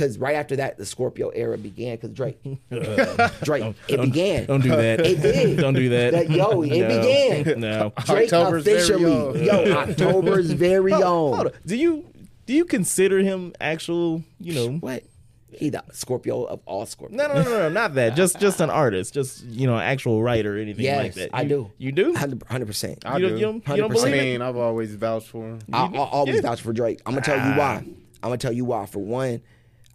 because 0.00 0.18
right 0.18 0.36
after 0.36 0.56
that, 0.56 0.78
the 0.78 0.86
Scorpio 0.86 1.28
era 1.30 1.58
began. 1.58 1.96
Because 1.96 2.10
Drake, 2.10 2.38
uh, 2.72 3.28
Drake, 3.44 3.74
it 3.86 3.96
Don't- 3.96 4.06
began. 4.06 4.46
Don't 4.46 4.62
do 4.62 4.70
that. 4.70 5.00
It 5.00 5.20
did. 5.20 5.58
Don't 5.58 5.74
do 5.74 5.88
that. 5.90 6.12
That- 6.12 6.30
yo, 6.30 6.62
it 6.62 6.68
No. 6.70 6.88
began. 6.88 7.60
No. 7.60 7.92
Drake 8.06 8.32
October's 8.32 8.64
very 8.64 8.78
officially, 8.78 9.04
own. 9.04 9.44
yo, 9.44 9.72
October's 9.72 10.50
very 10.52 10.92
Hold 10.92 11.04
own. 11.04 11.46
on. 11.46 11.52
Do 11.66 11.76
you 11.76 12.06
do 12.46 12.54
you 12.54 12.64
consider 12.64 13.18
him 13.18 13.52
actual? 13.60 14.24
You 14.38 14.54
know. 14.54 14.68
What? 14.78 15.04
He 15.52 15.70
the 15.70 15.82
Scorpio 15.92 16.44
of 16.44 16.60
all 16.66 16.84
Scorpios. 16.86 17.10
No, 17.10 17.26
no, 17.28 17.34
no, 17.34 17.42
no, 17.42 17.50
no, 17.58 17.68
not 17.68 17.94
that. 17.94 18.14
Just, 18.16 18.38
just 18.40 18.60
an 18.60 18.70
artist. 18.70 19.12
Just 19.14 19.44
you 19.44 19.66
know, 19.66 19.78
actual 19.78 20.22
writer 20.22 20.56
or 20.56 20.58
anything 20.58 20.84
Yes, 20.84 21.02
like 21.02 21.14
that. 21.14 21.30
I 21.32 21.44
do. 21.44 21.70
You 21.78 21.92
do? 21.92 22.14
Hundred 22.14 22.66
percent. 22.66 23.04
I 23.04 23.16
you, 23.18 23.28
don't, 23.28 23.38
you 23.38 23.44
don't, 23.44 23.68
you 23.68 23.76
don't 23.76 23.90
100%. 23.90 23.92
I 23.92 23.94
believe 23.94 24.14
it? 24.14 24.22
mean, 24.22 24.42
I've 24.42 24.56
always 24.56 24.94
vouched 24.94 25.28
for 25.28 25.48
him. 25.48 25.58
I, 25.72 25.86
I 25.86 25.96
always 25.98 26.36
Yeah. 26.36 26.40
vouch 26.42 26.60
for 26.62 26.72
Drake. 26.72 27.00
I'm 27.06 27.12
gonna 27.14 27.24
tell 27.24 27.36
you 27.36 27.58
why. 27.58 27.76
I'm 28.22 28.28
gonna 28.28 28.36
tell 28.38 28.52
you 28.52 28.64
why. 28.64 28.86
For 28.86 28.98
one, 29.00 29.42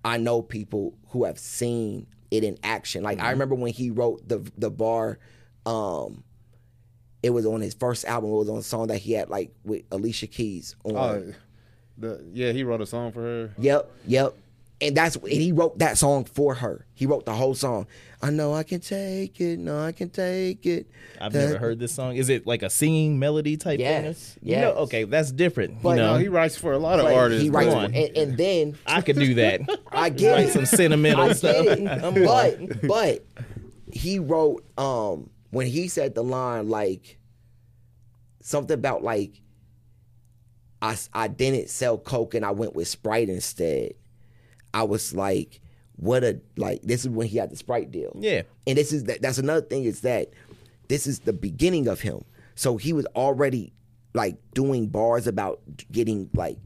I 0.03 0.17
know 0.17 0.41
people 0.41 0.93
who 1.09 1.23
have 1.25 1.39
seen 1.39 2.07
it 2.31 2.43
in 2.43 2.57
action. 2.63 3.03
Like 3.03 3.17
Mm-hmm. 3.19 3.27
I 3.27 3.31
remember 3.31 3.55
when 3.55 3.71
he 3.73 3.91
wrote 3.91 4.27
the 4.27 4.49
the 4.57 4.69
bar. 4.69 5.19
Um, 5.65 6.23
it 7.23 7.31
was 7.31 7.45
on 7.45 7.59
his 7.61 7.73
first 7.73 8.05
album. 8.05 8.29
It 8.29 8.35
was 8.35 8.49
on 8.49 8.57
a 8.57 8.61
song 8.63 8.87
that 8.87 8.97
he 8.99 9.13
had 9.13 9.29
like 9.29 9.51
with 9.63 9.83
Alicia 9.91 10.27
Keys 10.27 10.75
on. 10.83 10.95
Oh, 10.95 11.33
the, 11.97 12.23
yeah, 12.33 12.51
he 12.51 12.63
wrote 12.63 12.81
a 12.81 12.85
song 12.85 13.11
for 13.13 13.21
her. 13.21 13.51
Yep, 13.57 13.89
yep. 14.05 14.35
And 14.81 14.97
that's 14.97 15.15
and 15.15 15.27
he 15.31 15.53
wrote 15.53 15.79
that 15.79 15.97
song 15.97 16.25
for 16.25 16.53
her. 16.55 16.85
He 16.93 17.05
wrote 17.05 17.25
the 17.25 17.33
whole 17.33 17.55
song. 17.55 17.87
I 18.21 18.29
know 18.29 18.53
I 18.53 18.63
can 18.63 18.81
take 18.81 19.39
it. 19.39 19.57
No, 19.57 19.79
I 19.81 19.93
can 19.93 20.09
take 20.09 20.65
it. 20.65 20.87
I've 21.21 21.31
That- 21.31 21.45
never 21.47 21.57
heard 21.59 21.79
this 21.79 21.93
song. 21.93 22.17
Is 22.17 22.27
it 22.27 22.45
like 22.45 22.61
a 22.61 22.69
singing 22.69 23.17
melody 23.17 23.55
type 23.55 23.79
Yes, 23.79 24.33
thing? 24.33 24.49
You 24.49 24.55
know, 24.57 24.71
okay, 24.71 25.05
that's 25.05 25.31
different. 25.31 25.81
But- 25.81 25.91
you 25.91 25.95
know, 25.97 26.13
No, 26.15 26.19
he 26.19 26.27
writes 26.27 26.57
for 26.57 26.73
a 26.73 26.77
lot 26.77 26.99
of 26.99 27.05
artists. 27.05 27.41
he 27.43 27.49
writes, 27.49 27.73
and, 27.73 27.95
and 27.95 28.37
then 28.37 28.77
I 28.85 28.99
could 28.99 29.15
do 29.15 29.35
that. 29.35 29.61
I 29.93 30.09
get 30.09 30.31
Write 30.33 30.47
it. 30.47 30.51
some 30.53 30.65
sentimental 30.65 31.23
I 31.29 31.33
stuff. 31.33 31.63
get 31.65 31.79
it. 31.79 31.87
I'm. 31.87 32.13
But 32.25 32.81
but 32.87 33.25
he 33.93 34.19
wrote 34.19 34.65
um 34.77 35.29
when 35.51 35.67
he 35.67 35.87
said 35.87 36.15
the 36.15 36.23
line 36.23 36.67
like 36.67 37.17
something 38.41 38.73
about 38.73 39.03
like 39.03 39.39
I 40.81 40.97
I 41.13 41.27
didn't 41.29 41.69
sell 41.69 41.97
coke 41.97 42.33
and 42.33 42.43
I 42.45 42.51
went 42.51 42.75
with 42.75 42.87
Sprite 42.89 43.29
instead. 43.29 43.93
I 44.75 44.83
was 44.83 45.15
like, 45.15 45.61
what 45.95 46.23
a 46.23 46.39
like 46.57 46.81
this 46.83 47.01
is 47.01 47.09
when 47.09 47.27
he 47.27 47.37
had 47.37 47.49
the 47.49 47.55
Sprite 47.55 47.89
deal. 47.91 48.11
Yeah. 48.19 48.41
And 48.67 48.77
this 48.77 48.91
is 48.93 49.05
that 49.05 49.21
that's 49.21 49.37
another 49.37 49.61
thing 49.65 49.85
is 49.85 50.01
that 50.01 50.29
this 50.89 51.07
is 51.07 51.19
the 51.19 51.33
beginning 51.33 51.87
of 51.87 52.01
him. 52.01 52.23
So 52.55 52.77
he 52.77 52.91
was 52.93 53.05
already 53.15 53.73
like 54.13 54.37
doing 54.53 54.87
bars 54.87 55.25
about 55.27 55.61
getting 55.91 56.29
like 56.33 56.57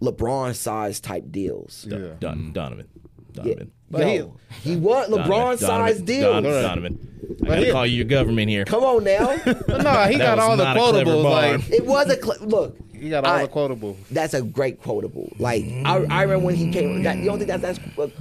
LeBron 0.00 0.54
size 0.54 1.00
type 1.00 1.24
deals. 1.30 1.86
Yeah. 1.90 2.14
Don, 2.20 2.52
Donovan. 2.52 2.86
Yeah. 3.34 3.42
Donovan. 3.42 3.70
But 3.90 4.06
he- 4.08 4.16
Yo, 4.16 4.36
he, 4.62 4.76
was 4.76 5.08
Donovan. 5.08 5.32
LeBron 5.32 5.58
size 5.58 6.00
Donovan. 6.00 6.04
deals. 6.04 6.32
Don- 6.32 6.42
Donovan. 6.62 7.38
I 7.42 7.46
gotta 7.46 7.64
he- 7.66 7.72
call 7.72 7.86
you 7.86 7.96
your 7.96 8.04
government 8.04 8.48
here. 8.50 8.64
Come 8.64 8.82
on 8.84 9.04
now. 9.04 9.26
No, 9.68 10.04
he 10.06 10.16
That 10.16 10.18
got 10.18 10.38
all 10.38 10.56
the 10.56 10.64
not 10.64 10.76
quotables. 10.76 11.24
Like 11.24 11.70
it 11.70 11.84
was 11.86 12.08
a 12.08 12.20
cl- 12.22 12.46
look. 12.46 12.76
He 13.00 13.10
got 13.10 13.24
all 13.24 13.34
I- 13.36 13.42
the 13.42 13.48
quotables. 13.52 13.96
That's 14.10 14.34
a 14.34 14.42
great 14.42 14.80
quotable. 14.82 15.32
Like 15.38 15.64
I, 15.84 16.04
I 16.10 16.22
remember 16.22 16.46
when 16.46 16.54
he 16.56 16.70
came. 16.72 17.02
That, 17.02 17.18
you 17.18 17.24
don't 17.26 17.38
think 17.38 17.48
that 17.48 17.60
that's 17.62 17.78
look, 17.96 18.12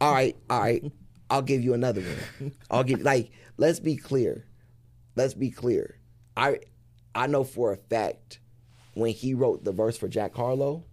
all 0.00 0.12
right? 0.12 0.36
All 0.48 0.60
right. 0.60 0.84
I'll 1.28 1.42
give 1.42 1.62
you 1.62 1.74
another 1.74 2.02
one. 2.40 2.52
I'll 2.70 2.84
give 2.84 3.02
like. 3.02 3.30
Let's 3.56 3.78
be 3.80 3.96
clear. 3.96 4.46
Let's 5.16 5.34
be 5.34 5.50
clear. 5.50 5.96
I 6.36 6.60
I 7.14 7.26
know 7.26 7.44
for 7.44 7.72
a 7.72 7.76
fact 7.76 8.40
when 8.94 9.12
he 9.12 9.34
wrote 9.34 9.64
the 9.64 9.72
verse 9.72 9.96
for 9.98 10.08
Jack 10.08 10.34
Harlow. 10.34 10.84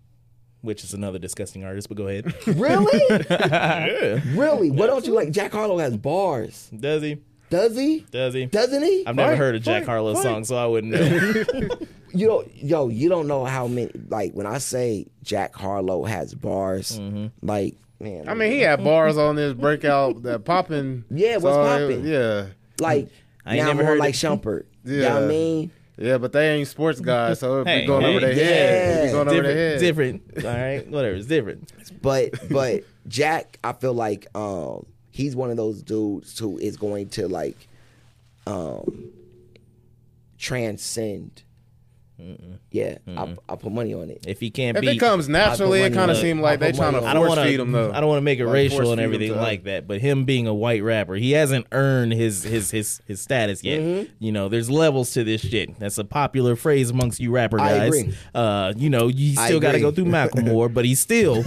Which 0.61 0.83
is 0.83 0.93
another 0.93 1.19
disgusting 1.19 1.63
artist, 1.63 1.87
but 1.87 1.95
go 1.97 2.07
ahead. 2.07 2.33
Really? 2.47 3.01
yeah. 3.29 4.19
really? 4.33 4.71
What 4.71 4.87
don't 4.87 5.05
you 5.05 5.13
like? 5.13 5.31
Jack 5.31 5.51
Harlow 5.53 5.77
has 5.77 5.95
bars. 5.95 6.69
Does 6.77 7.03
he? 7.03 7.21
Does 7.49 7.77
he? 7.77 8.05
Does 8.11 8.33
he? 8.33 8.47
Doesn't 8.47 8.83
he? 8.83 9.05
I've 9.07 9.15
never 9.15 9.31
Fight, 9.31 9.37
heard 9.37 9.55
a 9.55 9.59
Jack 9.59 9.83
fight, 9.83 9.89
Harlow 9.91 10.13
fight. 10.15 10.23
song, 10.23 10.43
so 10.43 10.57
I 10.57 10.65
wouldn't 10.65 10.93
know. 10.93 11.69
You 12.13 12.27
don't, 12.27 12.55
yo, 12.55 12.87
you 12.89 13.09
don't 13.09 13.27
know 13.27 13.45
how 13.45 13.67
many. 13.67 13.91
Like 14.09 14.33
when 14.33 14.45
I 14.45 14.57
say 14.59 15.07
Jack 15.23 15.55
Harlow 15.55 16.03
has 16.05 16.33
bars, 16.33 16.99
like 17.41 17.75
man, 17.99 18.29
I 18.29 18.33
mean, 18.33 18.51
he 18.51 18.59
had 18.59 18.83
bars 18.83 19.17
on 19.17 19.35
this 19.35 19.53
breakout 19.53 20.23
that 20.23 20.45
popping. 20.45 21.03
Yeah, 21.11 21.37
what's 21.37 21.57
popping? 21.57 22.05
Yeah, 22.05 22.47
like 22.79 23.09
I 23.45 23.55
ain't 23.55 23.63
now 23.63 23.67
never 23.71 23.83
more 23.83 23.91
heard 23.93 23.99
like 23.99 24.13
it. 24.13 24.17
Shumpert. 24.17 24.65
You 24.85 25.01
know 25.01 25.13
what 25.15 25.23
I 25.23 25.27
mean? 25.27 25.71
yeah, 25.97 26.17
but 26.17 26.31
they 26.31 26.51
ain't 26.55 26.67
sports 26.67 27.01
guys, 27.01 27.39
so 27.39 27.61
it 27.61 27.67
Hey, 27.67 27.81
be 27.81 27.87
going 27.87 28.03
hey, 28.03 28.09
over 28.09 28.19
their 28.21 28.31
yeah. 28.33 28.43
head. 28.45 28.97
It 29.03 29.07
be 29.07 29.11
going 29.11 29.27
over 29.27 29.41
their 29.41 29.53
head. 29.55 29.79
different, 29.81 30.27
different. 30.33 30.55
All 30.57 30.63
right, 30.63 30.87
whatever. 30.89 31.15
It's 31.15 31.27
different. 31.27 31.73
But 32.01 32.49
but 32.49 32.83
Jack, 33.07 33.59
I 33.65 33.73
feel 33.73 33.93
like 33.93 34.27
um 34.33 34.85
he's 35.11 35.35
one 35.35 35.49
of 35.49 35.57
those 35.57 35.81
dudes 35.81 36.39
who 36.39 36.57
is 36.57 36.77
going 36.77 37.09
to 37.09 37.27
like 37.27 37.67
um 38.45 39.09
transcend. 40.37 41.43
Yeah, 42.71 42.97
I, 43.15 43.35
I 43.47 43.55
put 43.55 43.71
money 43.71 43.93
on 43.93 44.09
it. 44.09 44.25
If 44.27 44.39
he 44.39 44.49
can't 44.49 44.75
If 44.77 44.81
beat, 44.81 44.95
it 44.95 44.99
comes 44.99 45.29
naturally, 45.29 45.81
it 45.81 45.93
kind 45.93 46.09
of 46.11 46.17
on 46.17 46.21
seems 46.23 46.41
like 46.41 46.59
they 46.59 46.71
put 46.71 46.77
trying 46.77 46.93
to 46.93 47.01
money 47.01 47.07
I 47.07 47.13
don't 47.13 47.25
force 47.27 47.37
want 47.37 47.49
feed 47.49 47.59
him 47.59 47.71
though. 47.71 47.89
to. 47.91 47.95
I 47.97 47.99
don't 47.99 48.09
want 48.09 48.17
to 48.17 48.23
make 48.23 48.39
it 48.39 48.45
Like, 48.45 48.69
force 48.71 48.79
racial 48.79 48.91
and 48.93 48.99
feed 48.99 49.03
'em 49.03 49.13
everything 49.13 49.33
to- 49.35 49.39
like 49.41 49.63
that. 49.65 49.87
But 49.87 50.01
him 50.01 50.25
being 50.25 50.47
a 50.47 50.53
white 50.53 50.81
rapper, 50.83 51.15
he 51.15 51.31
hasn't 51.31 51.67
earned 51.71 52.13
his 52.13 52.43
his 52.43 52.71
his 52.71 53.01
his 53.07 53.21
status 53.21 53.63
yet. 53.63 53.79
Mm-hmm. 53.81 54.11
You 54.19 54.31
know, 54.31 54.49
there's 54.49 54.69
levels 54.69 55.11
to 55.11 55.23
this 55.23 55.41
shit. 55.41 55.77
That's 55.79 55.97
a 55.99 56.03
popular 56.05 56.55
phrase 56.55 56.89
amongst 56.89 57.19
you 57.19 57.31
rapper 57.31 57.59
I 57.61 57.77
guys. 57.77 57.87
agree. 57.99 58.15
Uh, 58.33 58.73
you 58.75 58.89
know, 58.89 59.07
you 59.07 59.35
I 59.39 59.45
still 59.47 59.59
got 59.59 59.73
to 59.73 59.77
agree. 59.77 59.89
go 59.89 59.91
through 59.91 60.05
Macklemore, 60.05 60.73
but 60.73 60.85
he's 60.85 60.99
still. 60.99 61.43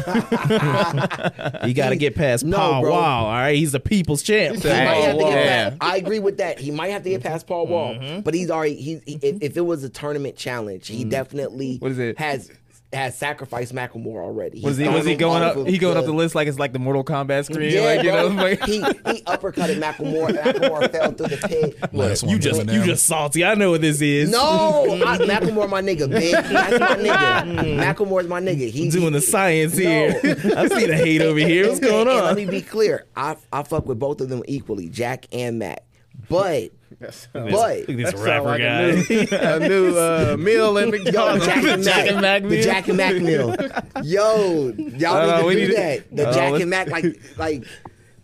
you 1.66 1.74
got 1.74 1.90
to 1.90 1.96
get 1.96 2.14
past 2.14 2.44
No, 2.44 2.56
Paul 2.56 2.82
bro. 2.82 2.90
Wall. 2.92 3.24
All 3.26 3.32
right, 3.32 3.56
he's 3.56 3.72
the 3.72 3.80
people's 3.80 4.22
champ. 4.22 4.56
He 4.56 4.62
He 4.62 4.68
might 4.68 4.84
have 4.84 5.16
to 5.16 5.22
get 5.24 5.32
past, 5.32 5.76
I 5.80 5.96
agree 5.96 6.18
with 6.18 6.38
that. 6.38 6.58
He 6.58 6.70
might 6.70 6.88
have 6.88 7.02
to 7.02 7.10
get 7.10 7.22
past 7.22 7.46
Paul 7.46 7.66
Wall, 7.66 7.94
Mm-hmm. 7.94 8.20
but 8.20 8.34
he's 8.34 8.50
already 8.50 8.74
he, 8.76 9.00
he 9.06 9.18
if, 9.22 9.42
if 9.42 9.56
it 9.56 9.60
was 9.62 9.82
a 9.84 9.88
tournament 9.88 10.36
challenge, 10.60 10.86
he 10.88 11.04
mm. 11.04 11.10
definitely 11.10 11.76
What 11.78 11.92
is 11.92 11.98
it? 11.98 12.18
has 12.18 12.50
has 12.92 13.16
sacrificed 13.16 13.72
Macklemore 13.72 14.20
already. 14.20 14.62
Was 14.62 14.76
he 14.76 14.88
was 14.88 15.06
he 15.06 15.14
going 15.14 15.44
up? 15.44 15.54
of 15.54 15.68
He 15.68 15.78
going 15.78 15.96
up 15.96 16.04
the- 16.06 16.10
the 16.10 16.16
list 16.16 16.34
like 16.34 16.48
it's 16.48 16.58
like 16.58 16.72
the 16.72 16.80
Mortal 16.80 17.04
Kombat 17.04 17.44
screen, 17.44 17.72
Yeah, 17.72 17.82
like 17.82 18.02
you 18.02 18.10
bro. 18.10 18.28
know, 18.30 18.42
like 18.42 18.64
he 18.64 18.78
he 18.80 19.22
uppercutted 19.22 19.78
Macklemore. 19.80 20.30
Macklemore 20.36 20.90
fell 20.92 21.12
through 21.12 21.28
the 21.28 21.36
pit. 21.36 21.94
Last 21.94 22.24
one 22.24 22.30
You 22.30 22.36
was 22.38 22.44
just 22.44 22.66
you 22.68 22.84
just 22.84 23.06
salty. 23.06 23.44
I 23.44 23.54
know 23.54 23.70
what 23.70 23.80
this 23.80 24.00
is. 24.00 24.28
No, 24.32 24.86
I, 25.06 25.18
Macklemore, 25.18 25.68
my 25.70 25.80
nigga, 25.80 26.10
big. 26.10 26.32
That's 26.32 26.80
my 26.80 26.96
nigga. 26.96 27.60
Mm. 27.60 27.78
Macklemore's 27.78 28.26
my 28.26 28.40
nigga. 28.40 28.68
He's 28.70 28.92
doing 28.92 29.12
the 29.12 29.20
science 29.20 29.76
No. 29.76 29.82
here. 29.82 30.20
I 30.56 30.66
see 30.68 30.86
the 30.86 30.96
hate 30.96 31.22
over 31.22 31.38
here. 31.38 31.68
What's 31.68 31.78
And- 31.78 31.88
going 31.88 32.08
and 32.08 32.24
Let 32.24 32.36
me 32.36 32.44
be 32.46 32.60
clear. 32.60 33.06
I 33.14 33.36
I 33.52 33.62
fuck 33.62 33.86
with 33.86 33.98
both 34.00 34.20
of 34.20 34.28
them 34.28 34.42
equally, 34.48 34.88
Jack 34.88 35.26
and 35.32 35.58
Mac. 35.60 35.84
But 36.28 36.70
That's- 37.00 37.28
but 37.32 37.42
Look 37.44 37.88
at 37.88 37.96
this 37.96 38.14
rapper 38.14 38.44
like 38.44 38.60
guy. 38.60 38.80
a 38.80 38.92
new, 38.92 39.26
a 39.32 39.68
new 39.68 39.96
uh, 39.98 40.36
meal 40.38 40.76
at 40.78 40.84
Yo, 40.88 40.90
McDonald's. 40.90 41.46
Jack 41.46 41.64
and 41.64 41.82
Mac, 41.84 41.94
Jack 41.94 42.08
and 42.10 42.20
Mac 42.20 42.42
the? 42.44 42.62
Jack 42.62 42.88
and 42.88 42.96
Mac 42.98 43.14
meal. 43.14 43.56
Yo, 44.04 44.68
y'all 44.76 45.16
Uh, 45.16 45.40
need 45.42 45.48
to 45.48 45.54
do 45.54 45.60
need 45.60 45.66
to- 45.68 45.74
that. 45.76 46.16
The 46.16 46.28
uh, 46.28 46.32
Jack 46.34 46.60
and 46.60 46.70
Mac, 46.70 46.88
like 46.90 47.04
like 47.38 47.64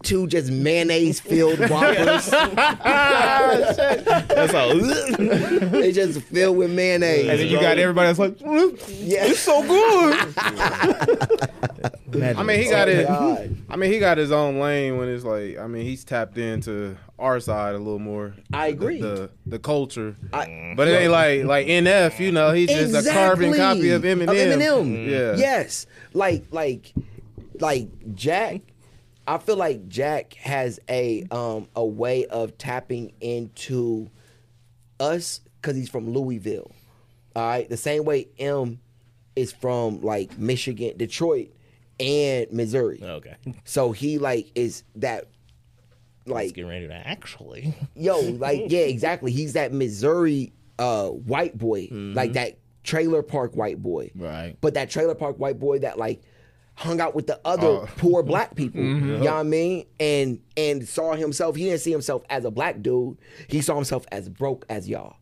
two 0.06 0.26
just 0.28 0.50
mayonnaise 0.50 1.20
filled 1.20 1.58
whoppers. 1.68 2.30
That's 2.30 3.44
all. 4.54 4.74
they 4.78 5.92
just 5.92 6.22
filled 6.22 6.56
with 6.56 6.70
mayonnaise. 6.70 7.28
and 7.28 7.38
then 7.40 7.48
you 7.48 7.60
got 7.60 7.76
everybody 7.78 8.06
that's 8.06 8.18
like, 8.18 8.38
mm, 8.38 8.78
yeah, 9.00 9.26
it's 9.26 9.40
so 9.40 9.60
good. 9.62 10.36
I 12.36 12.42
mean, 12.44 12.62
he 12.62 12.70
got 12.70 12.88
it. 12.88 13.06
I 13.68 13.76
mean, 13.76 13.92
he 13.92 13.98
got 13.98 14.16
his 14.18 14.30
own 14.32 14.58
lane 14.60 14.96
when 14.96 15.08
it's 15.08 15.24
like. 15.24 15.58
I 15.58 15.66
mean, 15.66 15.82
he's 15.84 16.04
tapped 16.04 16.38
into 16.38 16.96
our 17.18 17.40
side 17.40 17.74
a 17.74 17.78
little 17.78 17.98
more. 17.98 18.34
I 18.52 18.68
agree. 18.68 19.00
The 19.00 19.30
the 19.44 19.58
culture, 19.58 20.14
I- 20.32 20.74
but 20.76 20.86
it 20.88 20.92
ain't 21.02 21.10
like 21.12 21.44
like 21.44 21.66
NF. 21.66 22.18
You 22.20 22.30
know, 22.32 22.52
he's 22.52 22.70
just 22.70 22.94
a 23.06 23.10
carbon 23.12 23.54
copy 23.54 23.90
of 23.90 24.02
Eminem. 24.02 24.30
Of 24.30 24.36
Eminem. 24.36 25.10
Yeah. 25.10 25.34
Yes. 25.36 25.86
Like 26.14 26.44
like 26.52 26.92
like 27.60 27.88
Jack. 28.14 28.60
I 29.26 29.38
feel 29.38 29.56
like 29.56 29.88
Jack 29.88 30.34
has 30.34 30.78
a 30.88 31.24
um 31.30 31.68
a 31.74 31.84
way 31.84 32.26
of 32.26 32.56
tapping 32.58 33.12
into 33.20 34.10
us 35.00 35.40
because 35.60 35.76
he's 35.76 35.88
from 35.88 36.10
Louisville. 36.10 36.70
All 37.34 37.46
right, 37.46 37.68
the 37.68 37.76
same 37.76 38.04
way 38.04 38.28
M 38.38 38.80
is 39.34 39.52
from 39.52 40.00
like 40.00 40.38
Michigan, 40.38 40.96
Detroit, 40.96 41.52
and 42.00 42.50
Missouri. 42.52 43.00
Okay. 43.02 43.34
So 43.64 43.92
he 43.92 44.18
like 44.18 44.50
is 44.54 44.84
that 44.96 45.26
like 46.24 46.54
get 46.54 46.62
ready 46.62 46.86
to 46.88 46.94
actually. 46.94 47.74
yo, 47.96 48.20
like 48.20 48.64
yeah, 48.68 48.80
exactly. 48.80 49.32
He's 49.32 49.54
that 49.54 49.72
Missouri 49.72 50.52
uh 50.78 51.08
white 51.08 51.56
boy, 51.58 51.88
like 51.90 52.34
that 52.34 52.58
trailer 52.84 53.22
park 53.22 53.56
white 53.56 53.82
boy. 53.82 54.10
Right. 54.14 54.56
But 54.60 54.74
that 54.74 54.88
trailer 54.88 55.14
park 55.14 55.38
white 55.38 55.58
boy 55.58 55.80
that 55.80 55.98
like 55.98 56.22
hung 56.76 57.00
out 57.00 57.14
with 57.14 57.26
the 57.26 57.40
other 57.44 57.66
Oh. 57.66 57.88
poor 57.96 58.22
black 58.22 58.54
people. 58.54 58.80
You 58.80 58.94
know 59.00 59.18
what 59.18 59.32
I 59.32 59.42
mean? 59.42 59.86
And 59.98 60.40
and 60.56 60.86
saw 60.86 61.14
himself, 61.14 61.56
he 61.56 61.64
didn't 61.64 61.80
see 61.80 61.90
himself 61.90 62.22
as 62.30 62.44
a 62.44 62.50
black 62.50 62.82
dude. 62.82 63.16
He 63.48 63.60
saw 63.60 63.74
himself 63.74 64.06
as 64.12 64.28
broke 64.28 64.64
as 64.68 64.88
y'all. 64.88 65.16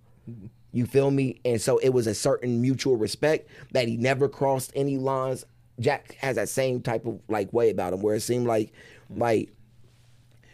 You 0.73 0.87
feel 0.87 1.11
me? 1.13 1.41
And 1.45 1.61
so 1.61 1.79
it 1.79 1.91
was 1.91 2.07
a 2.09 2.15
certain 2.15 2.61
mutual 2.61 2.97
respect 2.97 3.49
that 3.73 3.87
he 3.89 3.97
never 3.97 4.29
crossed 4.29 4.73
any 4.75 4.99
lines 4.99 5.45
Jack 5.81 6.15
has 6.21 6.37
that 6.37 6.49
same 6.49 6.81
type 6.81 7.05
of 7.07 7.21
like 7.29 7.53
way 7.53 7.71
about 7.71 7.93
him, 7.93 8.01
where 8.01 8.15
it 8.15 8.21
seemed 8.21 8.47
like 8.47 8.73
like 9.11 9.53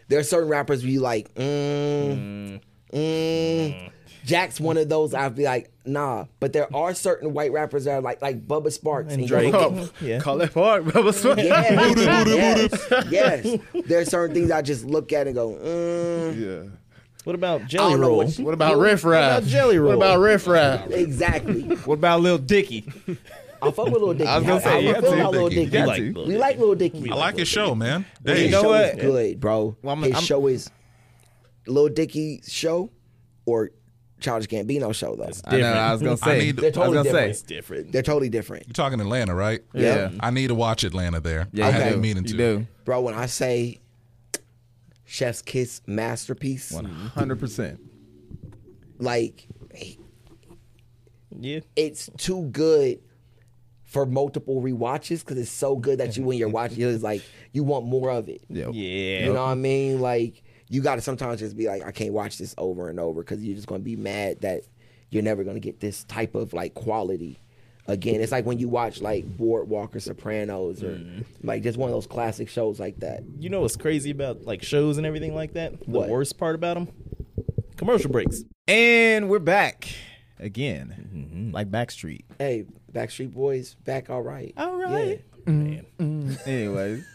there 0.07 0.19
are 0.19 0.23
certain 0.23 0.49
rappers 0.49 0.81
where 0.83 0.91
you 0.91 0.99
like, 0.99 1.33
mm, 1.35 2.59
mm. 2.91 3.91
Jack's 4.25 4.59
one 4.59 4.77
of 4.77 4.87
those. 4.89 5.13
I'd 5.13 5.35
be 5.35 5.43
like, 5.45 5.71
nah. 5.85 6.25
But 6.39 6.53
there 6.53 6.73
are 6.75 6.93
certain 6.93 7.33
white 7.33 7.51
rappers 7.51 7.85
that 7.85 7.93
are 7.95 8.01
like 8.01 8.21
like 8.21 8.47
Bubba 8.47 8.67
Sparxxx 8.67 9.11
And 9.11 9.21
you 9.21 9.27
Drake. 9.27 9.53
look 9.53 9.73
at- 9.73 10.01
Yeah. 10.01 10.19
Call 10.19 10.39
it 10.41 10.53
park, 10.53 10.83
brother. 10.85 11.11
Yes, 11.41 11.97
yes, 11.97 13.07
yes. 13.09 13.57
There 13.87 13.99
are 14.01 14.05
certain 14.05 14.35
things 14.35 14.51
I 14.51 14.61
just 14.61 14.85
look 14.85 15.11
at 15.13 15.27
and 15.27 15.35
go, 15.35 15.53
mm, 15.53 16.39
Yeah. 16.65 16.69
What 17.23 17.35
about 17.35 17.61
I 17.61 17.65
Jelly 17.65 17.95
Roll? 17.95 18.17
what 18.17 18.39
What 18.39 18.53
about 18.53 18.77
Riff 18.77 19.03
Raff? 19.03 19.39
about 19.39 19.49
Jelly 19.49 19.77
Roll? 19.77 19.89
What 19.89 19.97
about 19.97 20.19
Riff 20.19 20.47
Raff? 20.47 20.89
exactly. 20.91 21.61
What 21.85 21.95
about 21.95 22.21
Lil 22.21 22.37
Dicky? 22.39 22.85
I 23.63 23.69
fuck 23.69 23.85
with 23.87 24.01
Lil 24.01 24.13
Dicky. 24.15 24.27
I 24.27 24.37
was 24.39 24.47
gonna 24.47 24.61
say, 24.61 24.69
How- 24.71 24.77
you 24.79 24.87
how 24.87 25.01
got 25.01 25.03
feel 25.03 25.13
about 25.19 25.31
Lil 25.33 25.49
Dicky. 25.49 25.65
Dicky? 25.65 25.77
We 25.81 25.85
like 25.87 25.97
to. 25.97 26.03
Lil 26.13 26.25
We 26.25 26.31
Dicky. 26.31 26.39
like 26.39 26.57
Lil 26.59 26.75
Dicky. 26.75 27.11
I 27.11 27.15
like 27.15 27.37
his 27.37 27.47
show, 27.47 27.75
man. 27.75 28.05
His 28.25 28.37
Hey, 28.37 28.45
You 28.45 28.51
know 28.51 28.61
show 28.63 28.69
what? 28.69 28.85
is 28.85 29.01
good, 29.01 29.39
bro. 29.39 29.75
Well, 29.83 29.95
I'm- 29.95 30.03
His 30.03 30.13
I'm- 30.15 30.23
show 30.23 30.47
is 30.47 30.69
Lil 31.67 31.89
Dicky's 31.89 32.51
show 32.51 32.89
or 33.45 33.71
Childish 34.21 34.47
Gambino 34.47 34.93
show 34.95 35.15
though. 35.15 35.29
I 35.45 35.57
know. 35.57 35.73
I 35.73 35.91
was 35.91 36.01
gonna 36.01 36.13
I 36.13 36.15
say. 36.15 36.39
need- 36.45 36.55
They're 36.57 36.65
I 36.65 36.67
was 36.69 36.75
totally 36.75 36.93
gonna 36.95 37.03
different. 37.03 37.25
say. 37.25 37.29
It's 37.31 37.41
different. 37.41 37.91
They're 37.91 38.01
totally 38.03 38.29
different, 38.29 38.67
you're 38.67 38.73
talking 38.73 39.01
Atlanta, 39.01 39.35
right? 39.35 39.61
Yeah. 39.73 40.11
I 40.19 40.29
need 40.31 40.47
to 40.47 40.55
watch 40.55 40.83
Atlanta 40.83 41.19
there. 41.19 41.47
Yeah, 41.51 41.65
I 41.65 41.67
you 41.67 41.73
have 41.73 41.81
Okay. 41.81 41.91
been 41.91 42.01
meaning 42.01 42.25
You 42.27 42.37
do. 42.37 42.67
bro. 42.85 43.01
When 43.01 43.13
I 43.15 43.25
say 43.25 43.79
Chef's 45.05 45.41
Kiss 45.41 45.81
masterpiece, 45.87 46.71
One 46.71 46.85
hundred 46.85 47.39
percent. 47.39 47.79
like 48.99 49.47
Yeah. 51.39 51.59
it's 51.75 52.09
too 52.17 52.43
good 52.51 52.99
for 53.83 54.05
multiple 54.05 54.61
rewatches 54.61 55.19
because 55.19 55.37
it's 55.37 55.51
so 55.51 55.75
good 55.75 55.99
that 55.99 56.15
you 56.15 56.23
when 56.23 56.37
you're 56.37 56.47
watching 56.49 56.81
it's 56.81 57.03
like 57.03 57.21
you 57.51 57.63
want 57.63 57.85
more 57.85 58.09
of 58.09 58.29
it. 58.29 58.41
Yeah. 58.49 58.69
Yeah. 58.71 59.25
You 59.25 59.33
know 59.33 59.43
what 59.43 59.49
I 59.51 59.55
mean? 59.55 59.99
Like 59.99 60.43
you 60.71 60.81
got 60.81 60.95
to 60.95 61.01
sometimes 61.01 61.41
just 61.41 61.57
be 61.57 61.67
like, 61.67 61.83
I 61.85 61.91
can't 61.91 62.13
watch 62.13 62.37
this 62.37 62.55
over 62.57 62.87
and 62.87 62.97
over 62.97 63.21
because 63.21 63.43
you're 63.43 63.55
just 63.57 63.67
going 63.67 63.81
to 63.81 63.85
be 63.85 63.97
mad 63.97 64.39
that 64.39 64.61
you're 65.09 65.21
never 65.21 65.43
going 65.43 65.57
to 65.57 65.59
get 65.59 65.81
this 65.81 66.05
type 66.05 66.33
of 66.33 66.53
like 66.53 66.73
quality 66.73 67.41
again. 67.87 68.21
It's 68.21 68.31
like 68.31 68.45
when 68.45 68.57
you 68.57 68.69
watch 68.69 69.01
like 69.01 69.25
Boardwalk 69.37 69.93
or 69.93 69.99
Sopranos 69.99 70.81
or 70.81 70.91
mm-hmm. 70.91 71.45
like 71.45 71.61
just 71.61 71.77
one 71.77 71.89
of 71.89 71.93
those 71.93 72.07
classic 72.07 72.47
shows 72.47 72.79
like 72.79 73.01
that. 73.01 73.23
You 73.37 73.49
know 73.49 73.59
what's 73.59 73.75
crazy 73.75 74.11
about 74.11 74.45
like 74.45 74.63
shows 74.63 74.97
and 74.97 75.05
everything 75.05 75.35
like 75.35 75.53
that? 75.53 75.77
The 75.81 75.91
What? 75.91 76.07
worst 76.07 76.37
part 76.37 76.55
about 76.55 76.75
them? 76.75 76.87
Commercial 77.75 78.09
breaks. 78.09 78.45
And 78.65 79.27
we're 79.27 79.39
back 79.39 79.89
again, 80.39 81.09
mm-hmm. 81.13 81.53
like 81.53 81.69
Backstreet. 81.69 82.23
Hey, 82.39 82.65
Backstreet 82.93 83.33
Boys 83.33 83.73
back 83.83 84.09
all 84.09 84.21
right. 84.21 84.53
All 84.55 84.77
right. 84.77 85.21
Yeah. 85.45 85.51
Mm-hmm. 85.51 86.27
Man. 86.27 86.37
Anyways, 86.45 87.05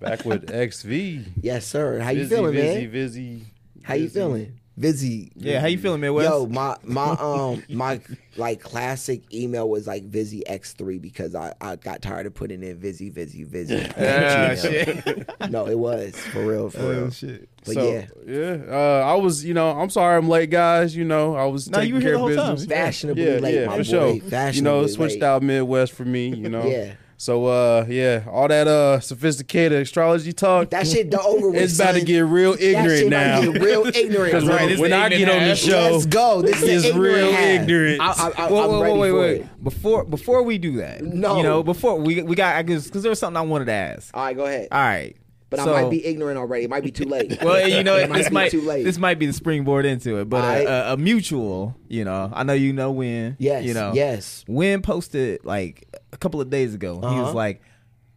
Back 0.00 0.24
with 0.24 0.48
XV. 0.50 1.26
Yes, 1.42 1.66
sir. 1.66 1.98
How 2.00 2.10
you 2.10 2.20
Vizzy, 2.20 2.34
feeling, 2.34 2.52
Vizzy, 2.54 2.80
man? 2.82 2.90
Vizzy. 2.90 3.42
How 3.82 3.94
you 3.94 4.02
Vizzy. 4.04 4.18
feeling? 4.20 4.52
Vizzy. 4.76 5.32
yeah. 5.34 5.58
How 5.60 5.66
you 5.66 5.76
feeling, 5.76 6.00
Midwest? 6.00 6.28
Yo, 6.30 6.46
my 6.46 6.76
my 6.84 7.10
um 7.18 7.64
my 7.68 8.00
like 8.36 8.60
classic 8.60 9.34
email 9.34 9.68
was 9.68 9.88
like 9.88 10.04
Vizzy 10.04 10.46
X 10.46 10.72
three 10.74 11.00
because 11.00 11.34
I, 11.34 11.52
I 11.60 11.74
got 11.74 12.00
tired 12.00 12.26
of 12.26 12.34
putting 12.34 12.62
in 12.62 12.78
Vizzy 12.78 13.10
Vizzy 13.10 13.42
Vizzy. 13.42 13.74
Ah, 13.98 14.54
shit. 14.54 15.28
no, 15.50 15.66
it 15.66 15.76
was 15.76 16.16
for 16.28 16.44
real, 16.44 16.70
for 16.70 16.78
real. 16.90 17.04
Oh, 17.06 17.10
shit. 17.10 17.48
But 17.64 17.74
so, 17.74 17.90
yeah, 17.92 18.06
yeah. 18.24 18.56
Uh, 18.70 19.04
I 19.04 19.14
was, 19.16 19.44
you 19.44 19.52
know, 19.52 19.68
I'm 19.70 19.90
sorry 19.90 20.16
I'm 20.16 20.28
late, 20.28 20.50
guys. 20.50 20.94
You 20.94 21.04
know, 21.04 21.34
I 21.34 21.46
was 21.46 21.68
No, 21.68 21.78
taking 21.78 21.96
were 21.96 22.00
care 22.00 22.10
the 22.12 22.16
of 22.18 22.20
whole 22.20 22.36
time. 22.36 22.54
business. 22.54 22.70
fashionably 22.72 23.24
Yeah, 23.24 23.38
late, 23.40 23.54
yeah, 23.56 23.66
my 23.66 23.72
for 23.72 23.78
boy. 23.78 24.20
sure. 24.30 24.50
You 24.52 24.62
know, 24.62 24.86
switched 24.86 25.14
late. 25.14 25.22
out 25.24 25.42
Midwest 25.42 25.92
for 25.92 26.04
me. 26.04 26.28
You 26.28 26.48
know. 26.50 26.64
Yeah. 26.68 26.92
So, 27.20 27.46
uh, 27.46 27.84
yeah, 27.88 28.22
all 28.30 28.46
that 28.46 28.68
uh 28.68 29.00
sophisticated 29.00 29.82
astrology 29.82 30.32
talk. 30.32 30.70
That 30.70 30.86
shit 30.86 31.10
done 31.10 31.20
over 31.24 31.50
with. 31.50 31.60
it's 31.62 31.74
about 31.74 31.94
to 31.96 32.04
get 32.04 32.20
real 32.20 32.52
that 32.52 32.62
ignorant 32.62 32.98
shit 33.00 33.08
now. 33.10 33.40
About 33.40 33.44
to 33.44 33.52
get 33.58 33.62
real 33.62 33.86
ignorant. 33.86 34.24
Because. 34.32 34.46
Right, 34.46 34.60
when, 34.62 34.70
it's 34.70 34.80
when 34.80 34.90
the 34.90 34.96
I 34.96 35.08
get 35.08 35.28
on 35.28 35.48
the 35.48 35.56
show, 35.56 35.90
Let's 35.92 36.06
go. 36.06 36.42
This 36.42 36.62
is 36.62 36.68
it's 36.68 36.82
the 36.84 36.88
ignorant 36.90 37.16
real 37.16 37.32
half. 37.32 37.60
ignorant. 37.62 38.00
I, 38.00 38.04
I, 38.06 38.44
I, 38.46 38.50
Whoa, 38.50 38.68
whoa, 38.68 38.80
whoa, 38.80 38.98
wait, 39.00 39.12
wait. 39.12 39.40
it. 39.40 39.64
Before 39.64 40.04
before 40.04 40.44
we 40.44 40.58
do 40.58 40.76
that, 40.76 41.02
No. 41.02 41.36
you 41.38 41.42
know, 41.42 41.64
before 41.64 41.96
we 41.96 42.22
we 42.22 42.36
got 42.36 42.64
because 42.64 42.90
there 43.02 43.10
was 43.10 43.18
something 43.18 43.36
I 43.36 43.40
wanted 43.40 43.64
to 43.64 43.72
ask. 43.72 44.16
All 44.16 44.22
right, 44.24 44.36
go 44.36 44.44
ahead. 44.46 44.68
All 44.70 44.78
right, 44.80 45.16
But 45.50 45.60
so- 45.60 45.74
I 45.74 45.82
might 45.82 45.90
be 45.90 46.04
ignorant 46.04 46.36
already. 46.38 46.64
It 46.64 46.70
might 46.70 46.82
be 46.84 46.90
too 46.90 47.06
late. 47.06 47.38
Well, 47.42 47.66
you 47.66 47.82
know, 47.82 47.96
it 47.96 48.12
this 48.12 48.28
be 48.28 48.34
might 48.34 48.50
too 48.50 48.60
late. 48.60 48.84
this 48.84 48.98
might 48.98 49.18
be 49.18 49.24
the 49.26 49.32
springboard 49.32 49.86
into 49.86 50.18
it, 50.18 50.28
but 50.28 50.42
Aight. 50.42 50.66
a, 50.66 50.92
a, 50.92 50.96
mutual, 50.98 51.74
you 51.88 52.04
know, 52.04 52.30
I 52.34 52.42
know 52.42 52.52
you 52.52 52.72
know 52.74 52.92
when, 52.92 53.36
yes, 53.38 53.64
you 53.64 53.72
know, 53.72 53.92
yes. 53.94 54.44
Win 54.46 54.82
posted 54.82 55.44
like 55.46 55.86
a 56.12 56.18
couple 56.18 56.40
of 56.42 56.50
days 56.50 56.74
ago. 56.74 57.00
He 57.00 57.06
Uh-huh. 57.06 57.22
was 57.22 57.34
like, 57.34 57.62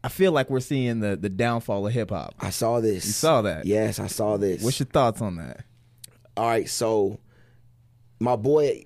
"I 0.04 0.10
feel 0.10 0.34
like 0.34 0.50
we're 0.50 0.60
seeing 0.60 1.00
the 1.00 1.16
the 1.16 1.30
downfall 1.30 1.88
of 1.88 1.94
hip 1.94 2.10
hop." 2.10 2.36
I 2.40 2.50
saw 2.50 2.82
this. 2.82 3.06
You 3.06 3.12
saw 3.14 3.42
that? 3.44 3.66
Yes, 3.66 3.98
I 4.00 4.08
saw 4.08 4.36
this. 4.38 4.62
What's 4.62 4.80
your 4.80 4.88
thoughts 4.88 5.22
on 5.22 5.38
that? 5.38 5.64
All 6.36 6.48
right, 6.48 6.68
so 6.70 7.20
my 8.20 8.36
boy 8.36 8.86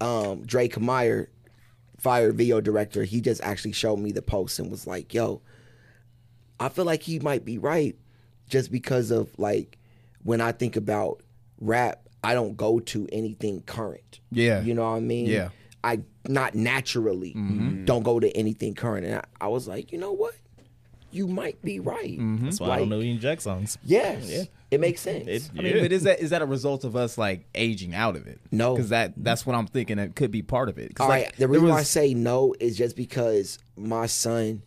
um, 0.00 0.42
Drake 0.44 0.80
Meyer, 0.80 1.30
fire 1.98 2.32
video 2.32 2.60
director, 2.60 3.04
he 3.04 3.20
just 3.20 3.40
actually 3.42 3.72
showed 3.72 3.98
me 3.98 4.10
the 4.10 4.22
post 4.22 4.58
and 4.58 4.68
was 4.70 4.84
like, 4.86 5.14
"Yo, 5.14 5.42
I 6.60 6.68
feel 6.68 6.84
like 6.84 7.02
he 7.02 7.18
might 7.18 7.44
be 7.44 7.58
right, 7.58 7.96
just 8.48 8.70
because 8.70 9.10
of 9.10 9.36
like 9.38 9.78
when 10.22 10.40
I 10.40 10.52
think 10.52 10.76
about 10.76 11.22
rap, 11.60 12.08
I 12.22 12.34
don't 12.34 12.56
go 12.56 12.80
to 12.80 13.08
anything 13.12 13.62
current. 13.62 14.20
Yeah. 14.30 14.62
you 14.62 14.74
know 14.74 14.82
what 14.82 14.96
I 14.96 15.00
mean. 15.00 15.26
Yeah. 15.26 15.50
I 15.82 16.00
not 16.26 16.54
naturally 16.54 17.34
mm-hmm. 17.34 17.84
don't 17.84 18.02
go 18.02 18.18
to 18.18 18.34
anything 18.34 18.74
current, 18.74 19.06
and 19.06 19.16
I, 19.16 19.24
I 19.42 19.48
was 19.48 19.68
like, 19.68 19.92
you 19.92 19.98
know 19.98 20.12
what, 20.12 20.34
you 21.10 21.28
might 21.28 21.60
be 21.62 21.78
right. 21.78 22.18
Mm-hmm. 22.18 22.46
That's 22.46 22.58
why 22.58 22.70
I 22.70 22.78
don't 22.78 22.88
know 22.88 23.00
any 23.00 23.18
Jack 23.18 23.42
songs. 23.42 23.76
Yes, 23.84 24.28
Yeah. 24.28 24.44
it 24.70 24.80
makes 24.80 25.02
sense. 25.02 25.28
It- 25.28 25.50
I 25.56 25.62
mean, 25.62 25.76
Yeah. 25.76 25.82
but 25.82 25.92
is 25.92 26.02
that 26.04 26.20
is 26.20 26.30
that 26.30 26.40
a 26.40 26.46
result 26.46 26.84
of 26.84 26.96
us 26.96 27.18
like 27.18 27.46
aging 27.54 27.94
out 27.94 28.16
of 28.16 28.26
it? 28.26 28.40
No. 28.50 28.74
because 28.74 28.88
that 28.88 29.12
that's 29.18 29.44
what 29.44 29.54
I'm 29.54 29.66
thinking. 29.66 29.98
It 29.98 30.16
could 30.16 30.30
be 30.30 30.40
part 30.40 30.70
of 30.70 30.78
it. 30.78 30.98
All 30.98 31.08
like, 31.08 31.24
right. 31.24 31.32
The 31.32 31.40
there 31.40 31.48
reason 31.48 31.68
why 31.68 31.80
I 31.80 31.82
say 31.82 32.14
no 32.14 32.54
is 32.58 32.78
just 32.78 32.96
because 32.96 33.58
my 33.76 34.06
son, 34.06 34.62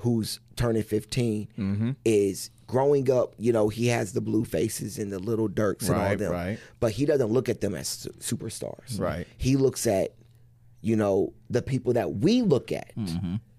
who's 0.00 0.40
turning 0.56 0.82
15, 0.82 1.48
Mm-hmm. 1.58 1.90
is 2.04 2.50
growing 2.66 3.10
up. 3.10 3.34
You 3.38 3.52
know, 3.52 3.68
he 3.68 3.86
has 3.88 4.12
the 4.12 4.20
blue 4.20 4.44
faces 4.44 4.98
and 4.98 5.10
the 5.12 5.18
little 5.18 5.48
Durks 5.48 5.88
and 5.88 5.96
all 5.98 6.16
them, 6.16 6.32
right. 6.32 6.58
but 6.80 6.92
he 6.92 7.06
doesn't 7.06 7.28
look 7.30 7.48
at 7.48 7.60
them 7.60 7.74
as 7.74 7.88
su- 7.88 8.10
superstars. 8.18 8.98
Right. 9.00 9.26
He 9.38 9.56
looks 9.56 9.86
at, 9.86 10.14
you 10.82 10.96
know, 10.96 11.32
the 11.48 11.62
people 11.62 11.92
that 11.94 12.14
we 12.16 12.42
look 12.42 12.72
at. 12.72 12.92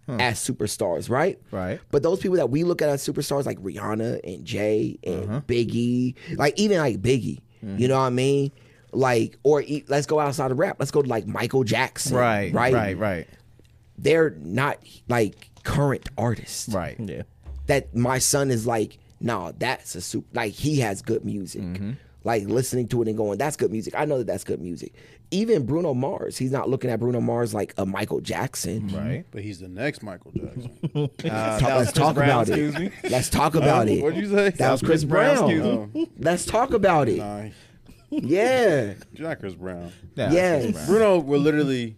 As 0.07 0.39
superstars, 0.39 1.09
right? 1.09 1.37
Mm-hmm. 1.45 1.55
Right. 1.55 1.79
But 1.89 2.03
those 2.03 2.19
people 2.19 2.35
that 2.37 2.49
we 2.49 2.65
look 2.65 2.81
at 2.81 2.89
as 2.89 3.05
superstars, 3.07 3.45
like 3.45 3.57
Rihanna 3.59 4.19
and 4.25 4.43
Jay 4.43 4.99
and 5.05 5.23
Uh-huh. 5.23 5.41
Biggie, 5.47 6.15
like 6.37 6.59
even 6.59 6.79
like 6.79 7.01
Biggie, 7.01 7.39
Mm-hmm. 7.63 7.77
you 7.77 7.87
know 7.87 7.95
what 7.97 8.07
I 8.07 8.09
mean? 8.09 8.51
Like, 8.91 9.37
or 9.43 9.61
e- 9.61 9.85
let's 9.87 10.07
go 10.07 10.19
outside 10.19 10.51
of 10.51 10.59
rap. 10.59 10.77
Let's 10.79 10.91
go 10.91 11.01
to 11.01 11.07
like 11.07 11.27
Michael 11.27 11.63
Jackson, 11.63 12.17
right, 12.17 12.51
right, 12.53 12.73
right, 12.73 12.97
right, 12.97 13.27
they're 13.97 14.31
not 14.41 14.79
like 15.07 15.50
current 15.63 16.09
artist. 16.17 16.69
right. 16.73 16.95
Yeah. 16.99 17.23
That 17.67 17.95
my 17.95 18.17
son 18.19 18.51
is 18.51 18.65
like, 18.67 18.97
no, 19.19 19.53
that's 19.57 19.95
a 19.95 20.01
super. 20.01 20.27
Like 20.33 20.53
he 20.53 20.79
has 20.79 21.01
good 21.01 21.23
music. 21.23 21.61
Mm-hmm. 21.61 21.91
Like 22.23 22.43
listening 22.45 22.87
to 22.89 23.01
it 23.01 23.07
and 23.07 23.17
going, 23.17 23.37
that's 23.39 23.55
good 23.57 23.71
music. 23.71 23.95
I 23.97 24.05
know 24.05 24.19
that 24.19 24.27
that's 24.27 24.43
good 24.43 24.61
music. 24.61 24.93
Even 25.31 25.65
Bruno 25.65 25.93
Mars, 25.95 26.37
he's 26.37 26.51
not 26.51 26.69
looking 26.69 26.89
at 26.91 26.99
Bruno 26.99 27.19
Mars 27.21 27.51
like 27.53 27.73
a 27.77 27.85
Michael 27.85 28.19
Jackson. 28.19 28.89
Right. 28.89 29.23
but 29.31 29.41
he's 29.41 29.59
the 29.59 29.67
next 29.69 30.03
Michael 30.03 30.31
Jackson. 30.31 30.77
Uh, 30.93 31.07
Talk- 31.17 31.17
that 31.17 31.77
was 31.77 31.85
let's 31.87 31.91
talk 31.93 32.15
Brown, 32.15 32.29
about 32.29 32.49
it. 32.49 32.79
me. 32.79 32.91
Let's 33.09 33.29
talk 33.29 33.55
about 33.55 33.87
it. 33.87 34.03
What'd 34.03 34.19
you 34.19 34.29
say? 34.29 34.49
That 34.51 34.71
was 34.71 34.81
Chris 34.81 35.03
Brown. 35.03 35.49
excuse 35.89 36.07
Let's 36.19 36.45
talk 36.45 36.73
about 36.73 37.07
it. 37.09 37.17
Nah, 37.17 37.45
Yeah. 38.09 38.93
you're 39.13 39.27
not 39.29 39.39
Chris 39.39 39.55
Brown. 39.55 39.91
Yeah, 40.15 40.31
Yes. 40.31 40.63
Chris 40.63 40.73
Brown. 40.75 40.85
Bruno 40.87 41.19
will 41.19 41.39
literally. 41.39 41.95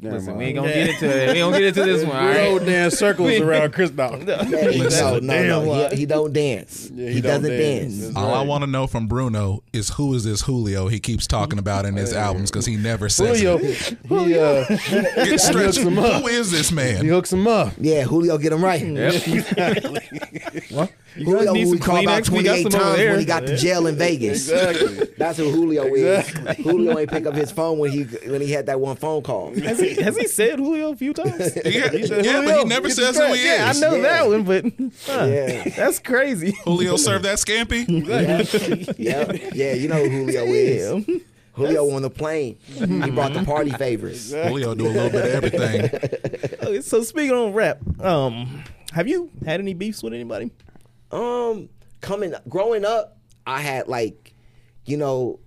Never 0.00 0.16
Listen, 0.16 0.36
we 0.36 0.44
ain't 0.46 0.56
gonna 0.56 0.68
get 0.68 0.88
into 0.90 1.06
it. 1.06 1.32
We 1.32 1.40
ain't 1.40 1.52
gonna 1.52 1.58
get 1.58 1.66
into 1.68 1.84
this 1.84 2.04
one. 2.06 2.16
All 2.16 2.24
Bruno 2.32 2.56
right. 2.58 2.66
dance 2.66 2.94
circles 2.98 3.32
around 3.40 3.72
Chris 3.72 3.90
Brown. 3.90 4.26
Yeah, 4.26 4.44
he- 4.44 4.78
no, 4.80 5.18
no, 5.20 5.64
no. 5.64 5.88
He, 5.90 5.96
he 5.98 6.06
don't 6.06 6.32
dance. 6.32 6.90
Yeah, 6.94 7.08
he, 7.08 7.14
he 7.14 7.20
don't 7.20 7.42
doesn't 7.42 7.58
dance. 7.58 7.92
dance. 7.94 8.04
That's 8.06 8.16
All 8.16 8.34
I 8.34 8.42
want 8.42 8.62
to 8.64 8.66
know 8.70 8.86
from 8.86 9.06
Bruno 9.06 9.62
is 9.72 9.90
who 9.90 10.12
is 10.14 10.24
this 10.24 10.42
Julio 10.42 10.88
he 10.88 11.00
keeps 11.00 11.26
talking 11.26 11.58
about 11.58 11.86
in 11.86 11.94
his 11.96 12.12
albums 12.12 12.50
because 12.50 12.66
he 12.66 12.76
never 12.76 13.08
says 13.08 13.40
Julio, 13.40 13.58
it. 13.58 13.96
he 14.08 14.38
uh, 14.38 14.64
Get 15.24 15.40
straight. 15.40 15.64
hooks 15.64 15.76
him 15.78 15.98
up. 15.98 16.22
Who 16.22 16.28
is 16.28 16.50
this 16.50 16.70
man? 16.70 16.96
he 16.96 17.02
man? 17.04 17.12
hooks 17.14 17.32
him 17.32 17.46
up. 17.46 17.72
Yeah, 17.78 18.02
Julio 18.02 18.36
get 18.38 18.52
him 18.52 18.62
right. 18.62 18.82
Well, 18.82 19.12
you 19.26 20.88
Julio, 21.14 21.52
need 21.52 21.64
who 21.64 21.70
we 21.72 21.78
some 21.78 21.86
called 21.86 22.04
about 22.04 22.22
Kleenex. 22.24 22.30
We 22.30 22.42
got 22.42 22.52
28 22.54 22.62
some 22.62 22.80
times 22.80 22.96
there. 22.96 23.10
when 23.10 23.20
he 23.20 23.24
got 23.24 23.46
to 23.46 23.56
jail 23.56 23.86
in 23.86 23.96
Vegas. 23.96 24.48
Exactly. 24.50 25.08
That's 25.18 25.38
who 25.38 25.50
Julio 25.50 25.94
is. 25.94 26.28
Julio 26.58 26.98
ain't 26.98 27.10
pick 27.10 27.26
up 27.26 27.34
his 27.34 27.52
phone 27.52 27.78
when 27.78 27.92
he 27.92 28.02
when 28.28 28.40
he 28.40 28.50
had 28.50 28.66
that 28.66 28.80
one 28.80 28.96
phone 28.96 29.22
call. 29.22 29.54
Has 29.54 29.78
he, 29.78 29.94
has 29.94 30.16
he 30.16 30.26
said 30.26 30.58
Julio 30.58 30.92
a 30.92 30.96
few 30.96 31.12
times? 31.14 31.56
Yeah, 31.64 31.90
said 31.90 32.24
yeah, 32.24 32.42
but 32.44 32.58
he 32.58 32.64
never 32.64 32.88
Get 32.88 32.96
says 32.96 33.16
who 33.16 33.32
he 33.32 33.44
yeah, 33.46 33.72
I 33.74 33.78
know 33.78 33.94
Yeah. 33.94 34.02
that 34.02 34.26
one, 34.26 34.42
but 34.44 34.64
huh, 35.06 35.24
Yeah. 35.26 35.68
that's 35.70 35.98
crazy. 36.00 36.52
Julio 36.64 36.96
served 36.98 37.24
that 37.24 37.38
scampi. 37.38 37.86
yeah, 38.98 39.32
yeah, 39.32 39.50
yeah. 39.54 39.72
You 39.74 39.88
know 39.88 40.02
who 40.02 40.10
Julio 40.26 40.44
is. 40.46 41.06
Julio 41.54 41.88
on 41.94 42.02
the 42.02 42.10
plane. 42.10 42.58
He 42.66 43.10
brought 43.10 43.32
the 43.34 43.44
party 43.44 43.70
favors. 43.70 44.32
Julio 44.32 44.74
do 44.74 44.86
a 44.86 44.88
little 44.88 45.10
bit 45.10 45.24
of 45.24 45.44
everything. 45.44 45.84
Okay, 46.64 46.80
so 46.80 47.02
speaking 47.04 47.32
on 47.32 47.52
rap, 47.52 47.78
um, 48.00 48.64
have 48.92 49.06
you 49.06 49.30
had 49.44 49.60
any 49.60 49.74
beefs 49.74 50.02
with 50.02 50.12
anybody? 50.12 50.50
Um, 51.14 51.68
coming 52.00 52.34
growing 52.48 52.84
up, 52.84 53.18
I 53.46 53.60
had 53.60 53.88
like, 53.88 54.34
you 54.84 54.96
know, 54.96 55.40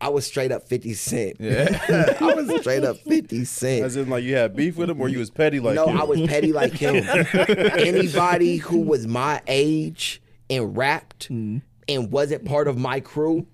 I 0.00 0.08
was 0.08 0.26
straight 0.26 0.50
up 0.50 0.66
Fifty 0.68 0.94
Cent. 0.94 1.36
Yeah, 1.38 2.14
I 2.20 2.34
was 2.34 2.60
straight 2.60 2.82
up 2.84 2.96
Fifty 2.98 3.44
Cent. 3.44 3.84
As 3.84 3.96
in, 3.96 4.10
like 4.10 4.24
you 4.24 4.34
had 4.34 4.56
beef 4.56 4.76
with 4.76 4.90
him, 4.90 5.00
or 5.00 5.08
you 5.08 5.18
was 5.20 5.30
petty 5.30 5.60
like 5.60 5.76
no, 5.76 5.86
him? 5.86 6.00
I 6.00 6.04
was 6.04 6.20
petty 6.22 6.52
like 6.52 6.72
him. 6.72 6.96
Anybody 7.78 8.56
who 8.56 8.80
was 8.80 9.06
my 9.06 9.40
age 9.46 10.20
and 10.50 10.76
rapped 10.76 11.28
Mm-hmm. 11.30 11.58
and 11.88 12.10
wasn't 12.10 12.44
part 12.44 12.66
of 12.68 12.76
my 12.76 12.98
crew, 13.00 13.46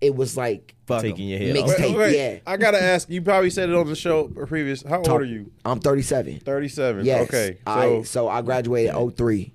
it 0.00 0.14
was 0.16 0.36
like 0.36 0.74
Fuck 0.86 1.04
'em. 1.04 1.10
Taking 1.12 1.28
your 1.28 1.38
head 1.38 1.52
Mixed- 1.54 1.80
off. 1.80 1.96
Wait, 1.96 2.16
yeah. 2.16 2.38
I 2.46 2.56
gotta 2.56 2.82
ask. 2.82 3.08
You 3.08 3.22
probably 3.22 3.50
said 3.50 3.68
it 3.68 3.74
on 3.76 3.86
the 3.86 3.94
show 3.94 4.26
previous. 4.28 4.82
How 4.82 4.98
old 4.98 5.08
are 5.08 5.22
you? 5.24 5.52
I'm 5.64 5.78
37. 5.78 6.40
Thirty-seven. 6.40 7.04
Yes. 7.06 7.28
Okay. 7.28 7.58
So 7.64 7.72
I, 7.72 8.02
so 8.02 8.28
I 8.28 8.42
graduated 8.42 8.92
03. 9.16 9.52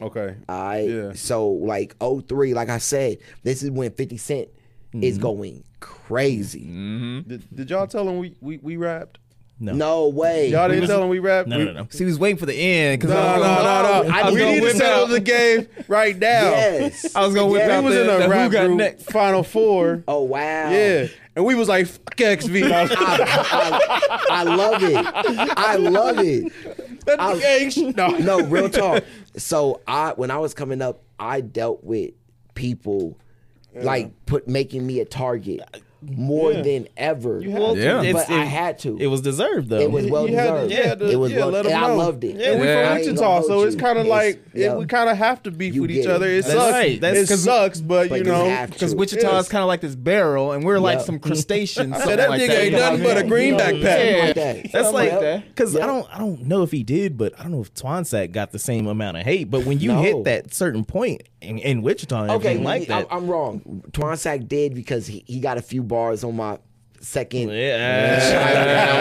Okay. 0.00 0.36
I 0.48 0.80
Yeah. 0.80 1.12
so 1.14 1.48
like 1.48 1.94
03, 2.00 2.54
like 2.54 2.68
I 2.68 2.78
said, 2.78 3.18
this 3.42 3.62
is 3.62 3.70
when 3.70 3.90
50 3.90 4.16
Cent 4.16 4.48
is 4.94 5.14
Mm-hmm. 5.14 5.22
going 5.22 5.64
crazy. 5.80 6.64
Did, 7.26 7.44
did 7.54 7.70
y'all 7.70 7.86
tell 7.86 8.08
him 8.08 8.18
we 8.18 8.34
we, 8.40 8.58
we 8.58 8.76
rapped? 8.76 9.18
No. 9.60 9.72
No 9.72 10.08
way. 10.08 10.50
Y'all 10.50 10.68
didn't 10.68 10.82
was- 10.82 10.90
tell 10.90 11.02
him 11.02 11.08
we 11.08 11.18
rapped. 11.18 11.48
No, 11.48 11.58
We- 11.58 11.64
no, 11.64 11.72
no. 11.72 11.86
So 11.90 11.98
he 11.98 12.04
was 12.04 12.16
waiting 12.18 12.36
for 12.38 12.46
the 12.46 12.54
end 12.54 13.00
because 13.00 13.12
No, 13.14 13.36
no, 13.36 13.42
no, 13.42 14.02
no. 14.08 14.14
I 14.14 14.30
we 14.30 14.36
need 14.44 14.60
to 14.62 14.70
settle 14.76 15.04
out- 15.04 15.10
the 15.10 15.18
game 15.20 15.66
right 15.88 16.16
now. 16.16 16.50
Yes. 16.50 17.14
I 17.16 17.24
was 17.26 17.34
gonna 17.34 17.48
whip 17.48 17.66
We 17.66 17.72
out 17.72 17.82
was 17.84 17.94
the, 17.94 18.02
in 18.02 18.22
a 18.22 18.28
rap 18.28 18.46
who 18.46 18.52
got 18.52 18.66
group, 18.66 18.78
next. 18.78 19.10
Final 19.10 19.42
Four. 19.42 20.04
oh 20.08 20.22
wow. 20.22 20.70
Yeah, 20.70 21.08
and 21.34 21.44
we 21.44 21.54
was 21.56 21.68
like, 21.68 21.86
"Fuck 21.88 22.18
XV." 22.20 22.54
I, 22.64 22.86
I- 22.90 24.26
I 24.30 24.42
love 24.44 24.82
it. 24.82 25.06
I 25.56 25.76
love 25.76 26.18
it. 26.20 26.52
Let 27.06 27.20
I- 27.20 27.34
the 27.34 27.40
gang 27.40 27.94
no. 27.96 28.08
No, 28.18 28.40
real 28.46 28.70
talk. 28.70 29.02
So 29.38 29.80
I 29.86 30.12
when 30.12 30.30
I 30.30 30.38
was 30.38 30.54
coming 30.54 30.82
up, 30.82 31.02
I 31.18 31.40
dealt 31.40 31.82
with 31.84 32.12
people 32.54 33.16
like 33.74 34.10
put 34.26 34.48
making 34.48 34.86
me 34.86 34.98
a 35.00 35.04
target 35.04 35.60
more 36.00 36.52
Yeah. 36.52 36.62
than 36.62 36.88
ever. 36.96 37.42
Well, 37.44 37.76
Yeah. 37.76 38.02
it's- 38.02 38.26
but 38.26 38.32
I 38.32 38.42
it- 38.42 38.46
had 38.48 38.78
to. 38.80 38.96
It 39.00 39.08
was 39.08 39.20
deserved 39.20 39.68
though. 39.68 39.80
It 39.80 39.90
was 39.90 40.06
well 40.06 40.28
You 40.28 40.36
had 40.36 40.46
to- 40.62 40.68
deserved. 40.68 41.00
you 41.00 41.06
to- 41.06 41.12
it 41.12 41.16
was 41.16 41.32
yeah, 41.32 41.38
well, 41.38 41.48
let 41.50 41.66
'em 41.66 41.72
and 41.72 41.84
I 41.84 41.92
loved 41.92 42.24
it. 42.24 42.36
Yeah, 42.36 42.58
we 42.60 42.66
Yeah. 42.66 42.80
I 42.80 42.84
from 42.88 42.96
ain't 42.98 43.06
Wichita, 43.08 43.42
so 43.42 43.62
it's 43.62 43.76
kind 43.76 43.98
of 43.98 44.06
It's- 44.06 44.08
like 44.08 44.40
it, 44.54 44.76
we 44.78 44.86
kind 44.86 45.10
of 45.10 45.16
have 45.16 45.42
to 45.42 45.50
beef 45.50 45.74
You 45.74 45.82
with 45.82 45.90
each 45.90 46.04
it. 46.04 46.10
other. 46.10 46.26
It 46.28 46.42
That's 46.42 46.54
sucks. 46.54 46.72
right. 46.72 47.00
That's- 47.00 47.24
it 47.24 47.28
'cause- 47.28 47.42
sucks, 47.44 47.80
but, 47.80 48.08
But 48.08 48.18
you 48.20 48.24
you 48.26 48.30
know, 48.32 48.44
have 48.48 48.68
to. 48.70 48.74
Because 48.74 48.92
Yes. 48.92 48.98
Wichita 48.98 49.38
is 49.38 49.48
kind 49.48 49.62
of 49.62 49.68
like 49.68 49.80
this 49.80 49.94
barrel, 49.96 50.52
and 50.52 50.62
we're 50.64 50.78
like 50.78 51.00
some 51.00 51.18
crustaceans. 51.18 51.92
I 51.96 52.16
that 52.16 52.30
like 52.30 52.40
nigga 52.42 52.46
that. 52.48 52.62
ain't 52.62 52.72
nothing 52.74 53.02
but 53.02 53.16
a 53.16 53.20
mean? 53.20 53.28
greenback 53.28 53.66
Something 53.70 53.82
pack. 53.82 54.36
like. 54.36 54.72
That's 54.72 54.92
like 54.92 55.12
like 55.12 55.20
that. 55.20 55.48
because 55.48 55.76
I 55.76 55.86
don't 55.86 56.06
I 56.14 56.18
don't 56.18 56.46
know 56.46 56.62
if 56.62 56.70
he 56.70 56.82
did, 56.82 57.16
but 57.18 57.32
I 57.38 57.42
don't 57.42 57.52
know 57.52 57.60
if 57.60 57.72
Twansack 57.74 58.32
got 58.32 58.52
the 58.52 58.58
same 58.58 58.86
amount 58.86 59.16
of 59.16 59.24
hate. 59.24 59.50
But 59.50 59.64
when 59.66 59.80
you 59.80 59.92
hit 59.92 60.24
that 60.24 60.54
certain 60.54 60.84
point 60.84 61.22
in, 61.40 61.58
in 61.58 61.82
Wichita 61.82 62.24
Okay, 62.24 62.34
everything 62.34 62.64
like 62.64 62.82
I- 62.82 63.00
that, 63.02 63.06
I'm 63.10 63.26
wrong. 63.28 63.82
Twansack 63.92 64.48
did 64.48 64.74
because 64.74 65.06
he, 65.06 65.22
he 65.26 65.38
got 65.40 65.56
a 65.58 65.62
few 65.62 65.82
bars 65.82 65.97
on 65.98 66.36
my 66.36 66.58
second. 67.00 67.50
yeah, 67.50 69.00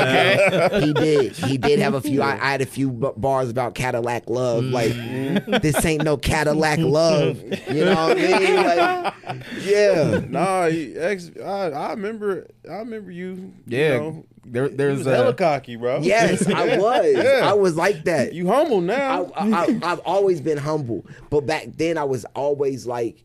he 0.79 0.93
did. 0.93 1.35
He 1.35 1.57
did 1.57 1.79
have 1.79 1.93
a 1.93 2.01
few. 2.01 2.21
I, 2.21 2.33
I 2.33 2.51
had 2.51 2.61
a 2.61 2.65
few 2.65 2.91
b- 2.91 3.09
bars 3.15 3.49
about 3.49 3.75
Cadillac 3.75 4.29
love. 4.29 4.63
Mm. 4.65 4.71
Like 4.71 4.91
mm-hmm. 4.91 5.57
this 5.61 5.83
ain't 5.85 6.03
no 6.03 6.17
Cadillac 6.17 6.79
love. 6.79 7.41
You 7.69 7.85
know 7.85 8.07
what 8.07 8.17
I 8.17 8.39
mean? 8.39 8.55
Like, 8.55 9.13
yeah. 9.61 10.21
Nah, 10.27 10.67
he, 10.67 10.95
ex, 10.95 11.31
I, 11.43 11.69
I 11.69 11.91
remember. 11.91 12.47
I 12.69 12.75
remember 12.75 13.11
you. 13.11 13.53
Yeah, 13.65 13.93
you 13.93 13.99
know, 13.99 14.25
there, 14.45 14.69
you 14.69 14.77
there's 14.77 14.99
was 14.99 15.07
a 15.07 15.15
hella 15.15 15.33
cocky, 15.33 15.75
bro. 15.75 15.99
Yes, 16.01 16.47
I 16.47 16.77
was. 16.77 16.97
Yeah. 17.17 17.41
I 17.43 17.53
was 17.53 17.75
like 17.75 18.03
that. 18.05 18.33
you 18.33 18.47
humble 18.47 18.77
I, 18.77 18.81
now. 18.81 19.31
I, 19.35 19.49
I, 19.49 19.79
I've 19.83 19.99
always 19.99 20.41
been 20.41 20.57
humble, 20.57 21.05
but 21.29 21.45
back 21.45 21.67
then 21.75 21.97
I 21.97 22.03
was 22.03 22.25
always 22.35 22.85
like, 22.85 23.23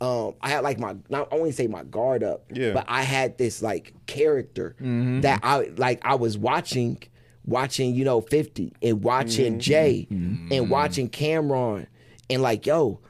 um, 0.00 0.34
I 0.40 0.50
had 0.50 0.62
like 0.62 0.78
my 0.78 0.96
not 1.08 1.32
I 1.32 1.36
wouldn't 1.36 1.54
say 1.54 1.66
my 1.66 1.82
guard 1.84 2.22
up, 2.22 2.44
Yeah. 2.52 2.72
but 2.72 2.84
I 2.88 3.02
had 3.02 3.36
this 3.38 3.62
like 3.62 3.94
character 4.06 4.76
mm-hmm. 4.80 5.22
that 5.22 5.40
I 5.42 5.70
like. 5.76 6.00
I 6.04 6.14
was 6.14 6.38
watching, 6.38 7.02
watching 7.44 7.94
you 7.94 8.04
know 8.04 8.20
Fifty 8.20 8.72
and 8.80 9.02
watching 9.02 9.54
mm-hmm. 9.54 9.60
Jay 9.60 10.08
mm-hmm. 10.10 10.52
and 10.52 10.70
watching 10.70 11.08
Cameron 11.08 11.88
and 12.30 12.42
like 12.42 12.64
yo, 12.64 13.00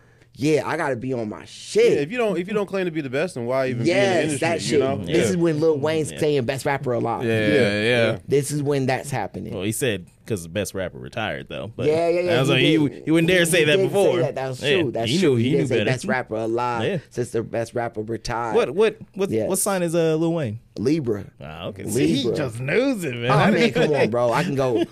yeah, 0.41 0.63
I 0.65 0.77
got 0.77 0.91
to 0.91 0.97
be 0.97 1.13
on 1.13 1.29
my 1.29 1.41
yeah, 1.41 1.45
shit. 1.47 1.99
if 1.99 2.13
you 2.13 2.17
don't, 2.19 2.39
if 2.39 2.47
you 2.47 2.55
don't 2.55 2.67
claim 2.67 2.85
to 2.85 2.93
be 2.93 3.01
the 3.01 3.11
best, 3.11 3.35
then 3.35 3.45
why 3.45 3.67
even 3.71 3.83
be 3.83 3.91
in 3.91 3.97
the 3.97 4.03
Yes, 4.03 4.23
industry? 4.25 4.49
that 4.49 4.63
shit. 4.63 4.73
You 4.73 4.79
know? 4.79 4.97
This 5.05 5.31
is 5.31 5.37
when 5.37 5.59
Lil 5.61 5.79
Wayne's 5.79 6.11
saying 6.17 6.45
best 6.45 6.65
rapper 6.65 6.93
alive. 6.93 7.25
yeah, 7.25 7.49
Yeah, 7.49 7.83
yeah. 7.83 8.19
This 8.29 8.53
is 8.53 8.63
when 8.63 8.87
that's 8.87 9.11
happening. 9.11 9.53
well, 9.53 9.65
he 9.65 9.73
said 9.73 10.07
because 10.25 10.43
the 10.45 10.49
best 10.49 10.75
rapper 10.75 10.99
retired 10.99 11.49
though. 11.49 11.73
But 11.75 11.87
Yeah, 11.87 12.09
yeah, 12.09 12.21
yeah. 12.21 12.37
I 12.37 12.41
was 12.41 12.51
like, 12.51 12.61
did. 12.61 12.93
he, 12.93 13.03
he 13.07 13.11
wouldn't 13.11 13.29
dare 13.29 13.47
say 13.47 13.61
He 13.61 13.65
that 13.65 13.77
did 13.79 13.89
before. 13.89 14.19
that. 14.21 14.35
That's 14.37 14.63
Yeah, 14.63 14.83
true. 14.83 14.91
That's 14.93 15.11
he 15.11 15.19
true. 15.19 15.31
Knew, 15.31 15.37
he, 15.37 15.51
he 15.51 15.57
knew 15.57 15.67
say 15.67 15.79
better. 15.79 15.91
best 15.91 16.05
rapper 16.05 16.37
alive 16.37 16.85
Yeah. 16.85 16.99
since 17.11 17.31
the 17.31 17.43
best 17.43 17.75
rapper 17.75 18.03
retired. 18.03 18.55
What 18.55 18.71
what 18.75 18.97
what 19.15 19.31
Yes. 19.31 19.49
what 19.49 19.59
sign 19.59 19.83
is 19.83 19.95
uh 19.95 20.15
Lil 20.17 20.35
Wayne? 20.35 20.61
Libra. 20.79 21.25
Ah, 21.41 21.67
okay. 21.69 21.89
See, 21.89 22.15
he 22.15 22.23
just 22.33 22.61
knows 22.61 23.03
it, 23.05 23.15
man. 23.17 23.31
Oh 23.31 23.35
I 23.35 23.51
man, 23.51 23.73
come 23.73 23.93
on, 23.93 24.11
bro. 24.11 24.33
I 24.33 24.45
can 24.45 24.55
go. 24.55 24.85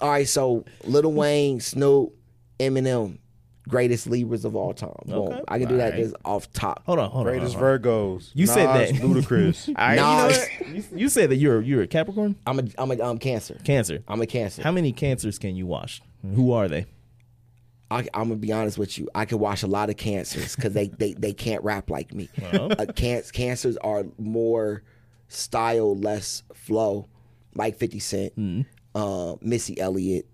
All 0.00 0.10
right, 0.10 0.26
so 0.28 0.64
Little 0.84 1.12
Wayne, 1.12 1.60
Snoop, 1.60 2.14
Eminem, 2.58 3.18
greatest 3.68 4.06
Libras 4.08 4.44
of 4.44 4.56
all 4.56 4.72
time. 4.74 4.90
Boom. 5.06 5.28
Okay. 5.28 5.40
I 5.48 5.58
can 5.58 5.68
do 5.68 5.76
that 5.76 5.92
All 5.92 5.98
right. 5.98 6.02
just 6.02 6.16
off 6.24 6.52
top. 6.52 6.82
Hold 6.86 6.98
on, 6.98 7.10
hold 7.10 7.26
on. 7.26 7.32
Greatest. 7.34 7.56
Virgos. 7.56 8.30
You 8.34 8.46
said 8.46 8.66
Nas, 8.74 8.92
that. 8.92 9.00
Ludacris. 9.06 9.68
All 9.68 9.74
right, 9.76 9.90
you, 9.94 10.00
know 10.00 10.26
Nas. 10.28 10.38
what? 10.38 10.68
you, 10.92 10.98
you 10.98 11.08
said 11.08 11.30
that 11.30 11.36
you're 11.36 11.60
you're 11.60 11.82
a 11.82 11.86
Capricorn, 11.86 12.34
I'm 12.46 12.58
a 12.58 12.62
I'm 12.78 12.90
a 12.90 12.98
um 13.00 13.18
cancer. 13.18 13.58
Cancer. 13.64 14.02
I'm 14.08 14.20
a 14.20 14.26
cancer. 14.26 14.62
How 14.62 14.72
many 14.72 14.92
cancers 14.92 15.38
can 15.38 15.54
you 15.54 15.66
wash? 15.66 16.00
Who 16.34 16.52
are 16.52 16.66
they? 16.68 16.86
I, 17.90 18.00
I'm 18.12 18.24
gonna 18.28 18.36
be 18.36 18.52
honest 18.52 18.76
with 18.76 18.98
you. 18.98 19.08
I 19.14 19.24
can 19.24 19.38
watch 19.38 19.62
a 19.62 19.66
lot 19.66 19.88
of 19.88 19.96
cancers 19.96 20.54
because 20.56 20.72
they, 20.74 20.88
they 20.88 21.14
they 21.14 21.32
can't 21.32 21.62
rap 21.64 21.88
like 21.90 22.12
me. 22.12 22.28
Well. 22.52 22.72
Uh, 22.78 22.86
can- 22.94 23.22
cancers 23.32 23.76
are 23.78 24.04
more 24.18 24.82
style, 25.28 25.96
less 25.96 26.42
flow, 26.54 27.08
like 27.54 27.76
Fifty 27.76 27.98
Cent, 27.98 28.34
Hmm. 28.34 28.62
uh, 28.94 29.36
Missy 29.40 29.80
Elliott, 29.80 30.26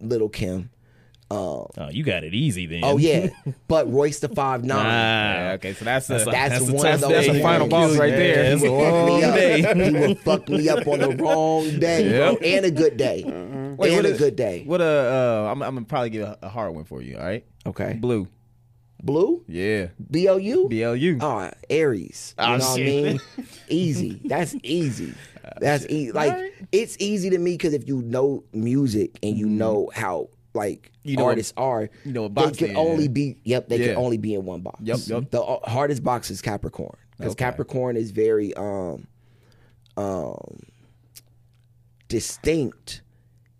Little 0.00 0.28
Kim. 0.28 0.70
Oh, 1.34 1.88
you 1.90 2.04
got 2.04 2.24
it 2.24 2.34
easy 2.34 2.66
then. 2.66 2.80
Oh 2.84 2.98
yeah, 2.98 3.28
but 3.68 3.90
Royce 3.90 4.18
the 4.20 4.28
Five 4.28 4.64
Nine. 4.64 4.78
Ah, 4.78 5.34
Yeah, 5.46 5.52
okay, 5.54 5.72
so 5.72 5.84
that's 5.84 6.08
a, 6.10 6.12
That's 6.14 6.26
a- 6.26 6.30
That's, 6.30 6.50
that's 6.58 6.68
a 6.68 6.72
one 6.74 6.86
of 6.92 7.00
those. 7.00 7.10
that's 7.10 7.28
a 7.28 7.42
final 7.42 7.68
boss 7.68 7.96
right 7.96 8.10
there. 8.10 8.36
Yeah, 8.36 8.42
He 8.44 8.48
that's 8.50 8.62
will 8.62 8.80
a 8.80 8.84
fuck 8.90 9.06
me 9.06 9.10
long 9.12 9.24
up. 9.24 9.34
day. 9.34 9.84
he 9.84 9.90
will 10.08 10.14
fuck 10.16 10.48
me 10.48 10.68
up 10.68 10.86
on 10.86 10.98
the 11.00 11.16
wrong 11.22 11.78
day, 11.78 12.18
bro, 12.18 12.36
and 12.36 12.66
a 12.66 12.70
good 12.70 12.96
day, 12.96 13.22
Wait, 13.24 13.32
and 13.32 13.78
what 13.78 14.06
a 14.06 14.12
good 14.16 14.36
day. 14.36 14.64
What 14.66 14.80
a, 14.80 14.84
uh, 14.84 15.48
I'm, 15.50 15.62
I'm 15.62 15.74
gonna 15.74 15.86
probably 15.86 16.10
give 16.10 16.22
a, 16.28 16.38
a 16.42 16.48
hard 16.48 16.74
one 16.74 16.84
for 16.84 17.00
you. 17.02 17.16
All 17.16 17.24
right, 17.24 17.44
Okay, 17.66 17.94
blue. 18.00 18.28
blue, 19.02 19.44
Yeah, 19.48 19.88
B 20.10 20.28
O 20.28 20.36
U. 20.36 20.68
BLU. 20.68 21.18
Oh, 21.20 21.50
Aries. 21.70 22.34
You 22.38 22.44
Oh, 22.44 22.56
know 22.56 22.64
what 22.70 22.80
I 22.80 22.84
mean? 22.84 23.20
easy. 23.68 24.20
That's 24.24 24.54
easy. 24.62 25.14
That's 25.60 25.86
easy. 25.86 26.12
Like 26.12 26.54
it's 26.70 26.96
easy 27.00 27.30
to 27.30 27.38
me 27.38 27.52
because 27.54 27.74
if 27.74 27.86
you 27.88 28.00
know 28.02 28.44
music 28.52 29.18
and 29.22 29.36
you 29.36 29.46
know 29.46 29.90
how 29.94 30.28
like 30.54 30.90
Mm-hmm. 31.02 31.08
You 31.10 31.16
know 31.16 31.24
artists 31.24 31.52
are, 31.56 31.90
you 32.04 32.12
know 32.12 32.28
they 32.28 32.50
can 32.52 32.76
only 32.76 33.08
be. 33.08 33.36
Yep, 33.42 33.68
they 33.68 33.78
Yeah. 33.78 33.86
can 33.88 33.96
only 33.96 34.18
be 34.18 34.34
in 34.34 34.44
one 34.44 34.60
box. 34.60 34.80
Yep, 34.84 34.98
yep. 35.06 35.30
The 35.32 35.42
uh, 35.42 35.68
hardest 35.68 36.04
box 36.04 36.30
is 36.30 36.40
Capricorn 36.40 36.96
because 37.18 37.32
Okay. 37.32 37.44
Capricorn 37.44 37.96
is 37.96 38.12
very 38.12 38.54
um 38.54 39.08
um 39.96 40.60
distinct 42.08 43.02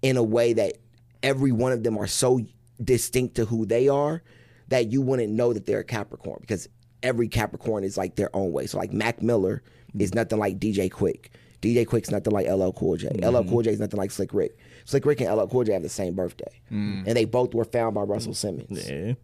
in 0.03 0.17
a 0.17 0.23
way 0.23 0.53
that 0.53 0.79
every 1.23 1.53
one 1.53 1.73
of 1.73 1.83
them 1.83 1.99
are 1.99 2.07
so 2.07 2.41
distinct 2.83 3.37
to 3.37 3.45
who 3.45 3.65
they 3.67 3.89
are 3.89 4.23
that 4.69 4.91
you 4.93 5.03
wouldn't 5.03 5.33
know 5.33 5.53
that 5.53 5.67
they're 5.67 5.81
a 5.81 5.85
Capricorn 5.85 6.39
because 6.41 6.69
every 7.03 7.29
Capricorn 7.29 7.85
is 7.85 7.97
like 7.97 8.17
their 8.17 8.35
own 8.35 8.53
way. 8.53 8.67
So 8.67 8.79
like 8.79 8.93
Mac 8.93 9.23
Miller 9.23 9.63
is 9.99 10.15
nothing 10.15 10.39
like 10.39 10.59
DJ 10.59 10.91
Quik. 10.91 11.27
DJ 11.61 11.87
Quik's 11.87 12.11
nothing 12.11 12.33
like 12.33 12.49
LL 12.49 12.71
Cool 12.71 12.97
J. 12.97 13.09
LL 13.23 13.43
Cool 13.49 13.63
J 13.63 13.71
is 13.73 13.81
nothing 13.81 13.99
like 13.99 14.11
Slick 14.11 14.33
Rick. 14.35 14.57
Slick 14.85 15.05
Rick 15.07 15.21
and 15.21 15.37
LL 15.37 15.47
Cool 15.47 15.65
J 15.65 15.73
have 15.73 15.83
the 15.83 15.89
same 15.89 16.15
birthday, 16.15 16.61
mm. 16.71 17.05
and 17.07 17.17
they 17.17 17.25
both 17.25 17.55
were 17.55 17.65
found 17.65 17.95
by 17.95 18.03
Russell 18.03 18.35
Simmons. 18.35 18.91
Yeah. 18.91 19.15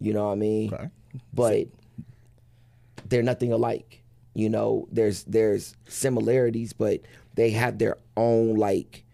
You 0.00 0.12
know 0.12 0.26
what 0.26 0.32
I 0.32 0.36
mean? 0.36 0.74
Okay. 0.74 0.90
But 1.32 1.68
they're 3.08 3.22
nothing 3.22 3.52
alike. 3.52 4.02
You 4.34 4.48
know, 4.48 4.88
there's 4.90 5.24
there's 5.24 5.76
similarities, 5.88 6.72
but 6.72 7.00
they 7.34 7.50
have 7.50 7.78
their 7.78 7.98
own 8.16 8.56
like 8.56 9.04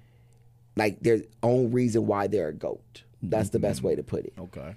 like 0.77 1.01
their 1.01 1.23
own 1.43 1.73
reason 1.73 2.07
why 2.07 2.27
they're 2.27 2.49
a 2.49 2.55
goat. 2.55 3.03
That's 3.23 3.51
the 3.51 3.59
best 3.59 3.83
way 3.83 3.95
to 3.95 4.03
put 4.03 4.25
it. 4.25 4.33
Okay. 4.39 4.77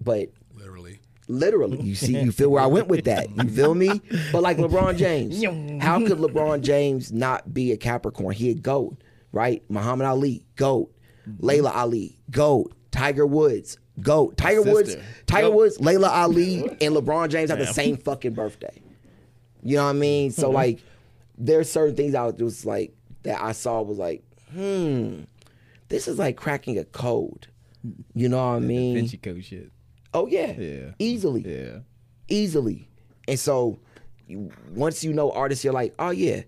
But 0.00 0.30
Literally. 0.54 1.00
literally, 1.28 1.80
you 1.80 1.94
see, 1.94 2.20
you 2.20 2.32
feel 2.32 2.50
where 2.50 2.62
I 2.62 2.66
went 2.66 2.88
with 2.88 3.04
that. 3.04 3.30
You 3.30 3.48
feel 3.48 3.74
me? 3.74 4.00
But 4.32 4.42
like 4.42 4.56
LeBron 4.56 4.96
James, 4.96 5.42
how 5.82 5.98
could 6.00 6.18
LeBron 6.18 6.62
James 6.62 7.12
not 7.12 7.54
be 7.54 7.70
a 7.70 7.76
Capricorn? 7.76 8.34
He 8.34 8.50
a 8.50 8.54
goat, 8.54 9.00
right? 9.34 9.62
Muhammad 9.68 10.06
Ali, 10.06 10.46
goat. 10.56 10.90
Laila 11.38 11.70
Ali, 11.70 12.18
goat. 12.30 12.72
Tiger 12.90 13.26
Woods, 13.26 13.78
goat. 14.00 14.36
Tiger 14.36 14.62
Woods, 14.62 14.90
Sister. 14.92 15.04
Tiger 15.26 15.50
Woods, 15.50 15.80
Laila 15.80 16.08
Ali, 16.08 16.58
and 16.80 16.94
LeBron 16.94 17.28
James 17.28 17.50
have 17.50 17.58
the 17.58 17.66
same 17.66 17.96
fucking 17.96 18.34
birthday. 18.34 18.80
You 19.62 19.76
know 19.76 19.84
what 19.84 19.90
I 19.90 19.94
mean? 19.94 20.30
So 20.30 20.50
like, 20.50 20.80
there's 21.36 21.70
certain 21.70 21.96
things 21.96 22.14
I 22.14 22.24
was 22.26 22.34
just 22.36 22.64
like 22.66 22.94
that 23.24 23.42
I 23.42 23.52
saw 23.52 23.82
was 23.82 23.98
like, 23.98 24.22
hmm, 24.52 25.22
this 25.88 26.06
is 26.06 26.18
like 26.18 26.36
cracking 26.36 26.78
a 26.78 26.84
code. 26.84 27.48
You 28.14 28.28
know 28.28 28.36
what 28.38 28.54
I 28.56 28.58
mean? 28.60 28.94
Vinci 28.94 29.16
Code 29.16 29.44
shit. 29.44 29.70
Oh 30.12 30.26
yeah, 30.26 30.52
Yeah. 30.52 30.90
easily, 30.98 31.40
Yeah. 31.42 31.78
easily. 32.28 32.88
And 33.26 33.38
so, 33.40 33.80
you, 34.28 34.50
once 34.70 35.02
you 35.02 35.12
know 35.12 35.30
artists, 35.32 35.64
you're 35.64 35.72
like, 35.72 35.94
oh 35.98 36.10
yeah, 36.10 36.42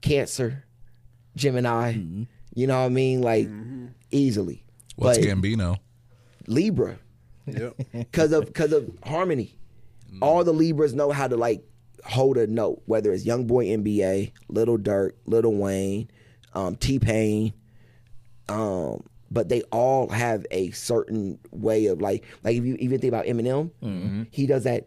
Cancer, 0.00 0.64
Gemini. 1.36 1.92
You 2.54 2.66
know 2.66 2.78
what 2.80 2.86
I 2.86 2.88
mean? 2.90 3.20
Like 3.22 3.48
easily. 4.10 4.64
What's 4.96 5.18
But 5.18 5.26
Gambino? 5.26 5.78
Libra, 6.46 6.98
Yep. 7.46 7.76
because 7.92 8.32
of 8.32 8.46
because 8.46 8.72
of 8.72 8.90
harmony. 9.04 9.56
All 10.22 10.44
the 10.44 10.52
Libras 10.52 10.94
know 10.94 11.10
how 11.10 11.26
to 11.26 11.36
like 11.36 11.64
hold 12.04 12.36
a 12.38 12.46
note, 12.46 12.82
whether 12.86 13.12
it's 13.12 13.24
Young 13.24 13.46
Boy 13.46 13.66
NBA, 13.66 14.30
Little 14.48 14.78
Durk, 14.78 15.12
Little 15.26 15.54
Wayne, 15.54 16.08
um, 16.54 16.76
T 16.76 16.98
Pain, 17.00 17.52
um, 18.48 19.02
but 19.30 19.48
they 19.48 19.62
all 19.72 20.08
have 20.10 20.46
a 20.52 20.70
certain 20.70 21.38
way 21.50 21.86
of 21.86 22.00
like 22.00 22.24
like 22.44 22.56
if 22.56 22.64
you 22.64 22.76
even 22.76 23.00
think 23.00 23.10
about 23.12 23.26
Eminem, 23.26 23.70
he 24.30 24.46
does 24.46 24.64
that 24.64 24.86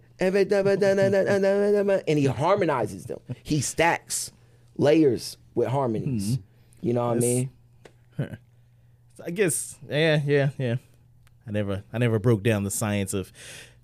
and 2.07 2.17
he 2.19 2.25
harmonizes 2.25 3.05
them. 3.05 3.19
He 3.43 3.59
stacks 3.61 4.31
layers 4.77 5.37
with 5.57 5.67
harmonies. 5.67 6.37
You 6.81 6.93
know 6.93 7.07
what 7.07 7.17
I 7.17 7.19
mean? 7.19 7.49
I 9.25 9.31
guess 9.31 9.77
yeah, 9.89 10.21
yeah, 10.25 10.49
yeah. 10.57 10.75
I 11.47 11.51
never 11.51 11.83
I 11.91 11.97
never 11.97 12.19
broke 12.19 12.43
down 12.43 12.63
the 12.63 12.71
science 12.71 13.13
of 13.13 13.31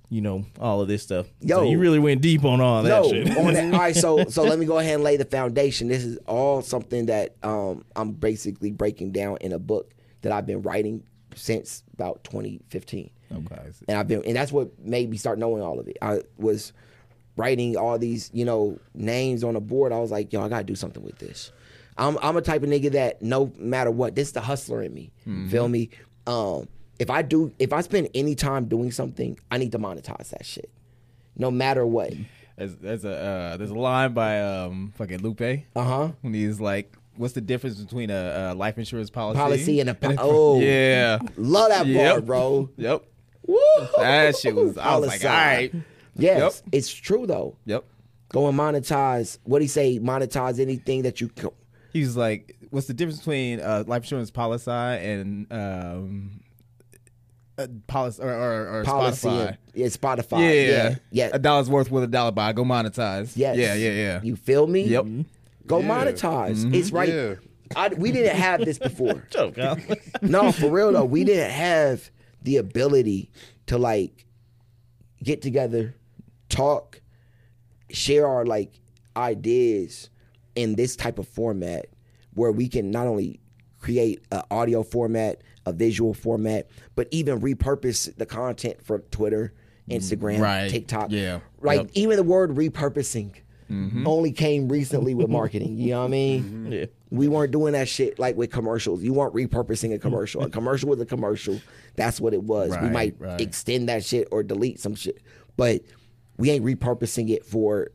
you 0.09 0.21
know 0.21 0.45
all 0.59 0.81
of 0.81 0.87
this 0.87 1.01
stuff. 1.01 1.25
Yo. 1.41 1.57
so 1.57 1.63
you 1.63 1.79
really 1.79 1.97
went 1.99 2.21
deep 2.21 2.45
on 2.45 2.61
all 2.61 2.83
that 2.83 2.89
No, 2.89 3.09
shit. 3.09 3.35
on 3.35 3.53
that, 3.53 3.73
all 3.73 3.79
right. 3.79 3.95
So, 3.95 4.25
so 4.29 4.43
let 4.43 4.59
me 4.59 4.65
go 4.67 4.77
ahead 4.77 4.95
and 4.95 5.03
lay 5.03 5.17
the 5.17 5.25
foundation. 5.25 5.87
This 5.87 6.03
is 6.03 6.17
all 6.27 6.61
something 6.61 7.07
that 7.07 7.35
um, 7.41 7.83
I'm 7.95 8.11
basically 8.11 8.69
breaking 8.71 9.11
down 9.11 9.37
in 9.41 9.51
a 9.53 9.59
book 9.59 9.91
that 10.21 10.31
I've 10.31 10.45
been 10.45 10.61
writing 10.61 11.03
since 11.35 11.83
about 11.95 12.23
2015, 12.25 13.09
Okay. 13.35 13.55
and 13.87 13.97
I've 13.97 14.07
been, 14.07 14.23
and 14.23 14.35
that's 14.35 14.51
what 14.51 14.77
made 14.79 15.09
me 15.09 15.17
start 15.17 15.39
knowing 15.39 15.63
all 15.63 15.79
of 15.79 15.87
it. 15.87 15.97
I 15.99 16.21
was 16.37 16.73
writing 17.35 17.75
all 17.75 17.97
these, 17.97 18.29
you 18.33 18.45
know, 18.45 18.77
names 18.93 19.43
on 19.43 19.55
a 19.55 19.59
board. 19.59 19.91
I 19.91 19.99
was 19.99 20.11
like, 20.11 20.31
yo, 20.31 20.43
I 20.43 20.47
gotta 20.49 20.63
do 20.63 20.75
something 20.75 21.03
with 21.03 21.17
this. 21.17 21.51
I'm, 21.97 22.17
I'm 22.21 22.35
a 22.37 22.41
type 22.41 22.63
of 22.63 22.69
nigga 22.69 22.91
that 22.93 23.21
no 23.21 23.51
matter 23.57 23.91
what, 23.91 24.15
this 24.15 24.27
is 24.29 24.33
the 24.33 24.41
hustler 24.41 24.81
in 24.81 24.93
me. 24.93 25.11
Feel 25.49 25.67
me? 25.67 25.89
Um, 26.27 26.67
if 26.99 27.09
I 27.09 27.21
do, 27.21 27.51
if 27.59 27.73
I 27.73 27.81
spend 27.81 28.09
any 28.13 28.35
time 28.35 28.65
doing 28.65 28.91
something, 28.91 29.37
I 29.51 29.57
need 29.57 29.71
to 29.73 29.79
monetize 29.79 30.29
that 30.29 30.45
shit, 30.45 30.69
no 31.35 31.51
matter 31.51 31.85
what. 31.85 32.13
There's, 32.57 32.75
there's 32.77 33.03
a 33.05 33.15
uh, 33.17 33.57
there's 33.57 33.71
a 33.71 33.75
line 33.75 34.13
by 34.13 34.39
um 34.41 34.93
fucking 34.95 35.21
Lupe 35.23 35.41
Uh 35.41 35.83
huh. 35.83 36.09
when 36.21 36.33
he's 36.35 36.59
like, 36.61 36.95
"What's 37.17 37.33
the 37.33 37.41
difference 37.41 37.79
between 37.81 38.11
a, 38.11 38.51
a 38.51 38.53
life 38.53 38.77
insurance 38.77 39.09
policy 39.09 39.39
Policy 39.39 39.79
and 39.79 39.89
a 39.89 39.95
po- 39.95 40.15
oh. 40.19 40.59
yeah 40.59 41.17
Love 41.35 41.69
that 41.69 41.83
bar, 41.85 41.91
Yep. 41.93 42.25
bro. 42.25 42.69
yep 42.77 43.03
Woo! 43.47 43.57
that 43.97 44.35
shit 44.37 44.55
was 44.55 44.77
I 44.77 44.95
was 44.97 45.07
like 45.09 45.25
all 45.25 45.31
right 45.31 45.73
Yes, 46.15 46.61
Yep. 46.63 46.73
it's 46.73 46.93
true 46.93 47.25
though. 47.25 47.55
yep 47.65 47.83
Go 48.29 48.47
and 48.47 48.57
monetize. 48.57 49.39
What 49.43 49.59
do 49.59 49.63
he 49.63 49.67
say? 49.67 49.99
Monetize 49.99 50.59
anything 50.59 51.01
that 51.03 51.21
you. 51.21 51.29
Co- 51.93 51.99
he 51.99 52.01
was 52.01 52.17
like, 52.17 52.57
"What's 52.69 52.87
the 52.87 52.93
difference 52.93 53.19
between 53.19 53.59
uh, 53.59 53.83
life 53.87 54.03
insurance 54.03 54.31
policy 54.31 54.71
and 54.71 55.51
um 55.51 56.39
a 57.57 57.67
policy 57.87 58.21
or, 58.23 58.29
or, 58.33 58.79
or 58.79 58.83
policy. 58.83 59.27
Spotify?" 59.27 59.57
Yeah, 59.75 59.87
Spotify. 59.87 60.39
yeah, 60.39 60.49
Yeah, 60.71 60.95
yeah. 61.11 61.29
a 61.33 61.39
dollar's 61.39 61.69
worth 61.69 61.91
with 61.91 62.03
a 62.03 62.07
dollar 62.07 62.31
buy. 62.31 62.53
Go 62.53 62.63
monetize. 62.63 63.33
Yes. 63.35 63.57
Yeah, 63.57 63.73
yeah, 63.75 63.91
yeah. 63.91 64.21
You 64.23 64.35
feel 64.35 64.67
me? 64.67 64.83
Yep. 64.85 65.05
Go 65.67 65.79
Yeah. 65.79 65.87
monetize. 65.87 66.73
It's 66.73 66.91
right. 66.91 67.09
Yeah. 67.09 67.35
I, 67.75 67.87
we 67.89 68.11
didn't 68.11 68.35
have 68.35 68.63
this 68.65 68.77
before. 68.77 69.25
No, 70.21 70.51
for 70.51 70.69
real 70.69 70.91
though, 70.91 71.05
we 71.05 71.23
didn't 71.23 71.51
have 71.51 72.09
the 72.41 72.57
ability 72.57 73.31
to 73.67 73.77
like 73.77 74.25
get 75.23 75.41
together, 75.41 75.95
talk, 76.49 77.01
share 77.89 78.27
our 78.27 78.45
like 78.45 78.79
ideas 79.15 80.09
in 80.55 80.75
this 80.75 80.95
type 80.95 81.19
of 81.19 81.27
format 81.27 81.87
where 82.33 82.51
we 82.51 82.67
can 82.67 82.91
not 82.91 83.07
only 83.07 83.39
create 83.79 84.23
an 84.31 84.41
audio 84.49 84.81
format, 84.83 85.41
a 85.65 85.73
visual 85.73 86.13
format, 86.13 86.67
but 86.95 87.07
even 87.11 87.41
repurpose 87.41 88.15
the 88.15 88.25
content 88.25 88.83
for 88.83 88.99
Twitter, 89.11 89.53
Instagram, 89.89 90.39
Right. 90.39 90.69
TikTok. 90.69 91.11
Yeah. 91.11 91.39
Like 91.61 91.79
Yep. 91.81 91.89
even 91.93 92.17
the 92.17 92.23
word 92.23 92.51
repurposing 92.51 93.35
mm-hmm. 93.69 94.07
only 94.07 94.31
came 94.31 94.69
recently 94.69 95.13
with 95.13 95.29
marketing. 95.29 95.77
You 95.77 95.91
know 95.91 95.99
what 95.99 96.05
I 96.05 96.09
mean? 96.09 96.43
Mm-hmm. 96.43 96.73
Yeah. 96.73 96.85
We 97.11 97.27
weren't 97.27 97.51
doing 97.51 97.73
that 97.73 97.87
shit 97.87 98.17
like 98.17 98.35
with 98.35 98.51
commercials. 98.51 99.03
You 99.03 99.13
weren't 99.13 99.33
repurposing 99.33 99.93
a 99.93 99.99
commercial. 99.99 100.43
A 100.43 100.49
commercial 100.49 100.89
was 100.89 100.99
a 100.99 101.05
commercial. 101.05 101.61
That's 101.95 102.19
what 102.19 102.33
it 102.33 102.43
was. 102.43 102.75
we 102.81 102.89
might 102.89 103.15
right. 103.19 103.39
extend 103.39 103.89
that 103.89 104.03
shit 104.03 104.27
or 104.31 104.43
delete 104.43 104.79
some 104.79 104.95
shit, 104.95 105.21
but 105.55 105.81
we 106.37 106.49
ain't 106.49 106.65
repurposing 106.65 107.29
it 107.29 107.45
for 107.45 107.91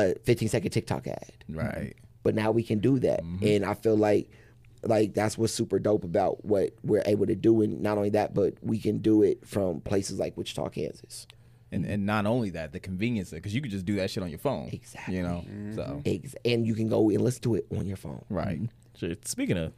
a 0.00 0.14
15 0.24 0.48
second 0.48 0.70
TikTok 0.70 1.06
ad. 1.06 1.32
Right. 1.48 1.94
But 2.22 2.34
now 2.34 2.50
we 2.52 2.62
can 2.62 2.78
do 2.78 2.98
that, 3.00 3.22
Mm-hmm. 3.22 3.46
and 3.46 3.64
I 3.64 3.74
feel 3.74 3.96
like 3.96 4.30
like 4.84 5.14
that's 5.14 5.38
what's 5.38 5.52
super 5.52 5.78
dope 5.78 6.02
about 6.04 6.44
what 6.44 6.70
we're 6.82 7.02
able 7.06 7.26
to 7.26 7.36
do. 7.36 7.62
And 7.62 7.80
not 7.82 7.96
only 7.98 8.10
that, 8.10 8.34
but 8.34 8.54
we 8.62 8.78
can 8.80 8.98
do 8.98 9.22
it 9.22 9.46
from 9.46 9.80
places 9.80 10.18
like 10.18 10.36
Wichita, 10.36 10.68
Kansas. 10.70 11.26
And 11.70 11.84
and 11.86 12.04
not 12.04 12.26
only 12.26 12.50
that, 12.50 12.72
the 12.72 12.80
convenience 12.80 13.30
because 13.30 13.54
you 13.54 13.60
could 13.62 13.70
just 13.70 13.86
do 13.86 13.96
that 13.96 14.10
shit 14.10 14.22
on 14.22 14.28
your 14.28 14.38
phone. 14.40 14.68
Exactly. 14.72 15.16
You 15.16 15.22
know. 15.22 15.44
So 15.74 16.02
Ex- 16.04 16.34
And 16.44 16.66
you 16.66 16.74
can 16.74 16.88
go 16.88 17.08
and 17.10 17.20
listen 17.22 17.42
to 17.42 17.54
it 17.54 17.66
on 17.76 17.86
your 17.86 17.96
phone. 17.96 18.24
right. 18.28 18.60
Shit, 18.94 19.26
Speaking 19.26 19.56
of, 19.56 19.72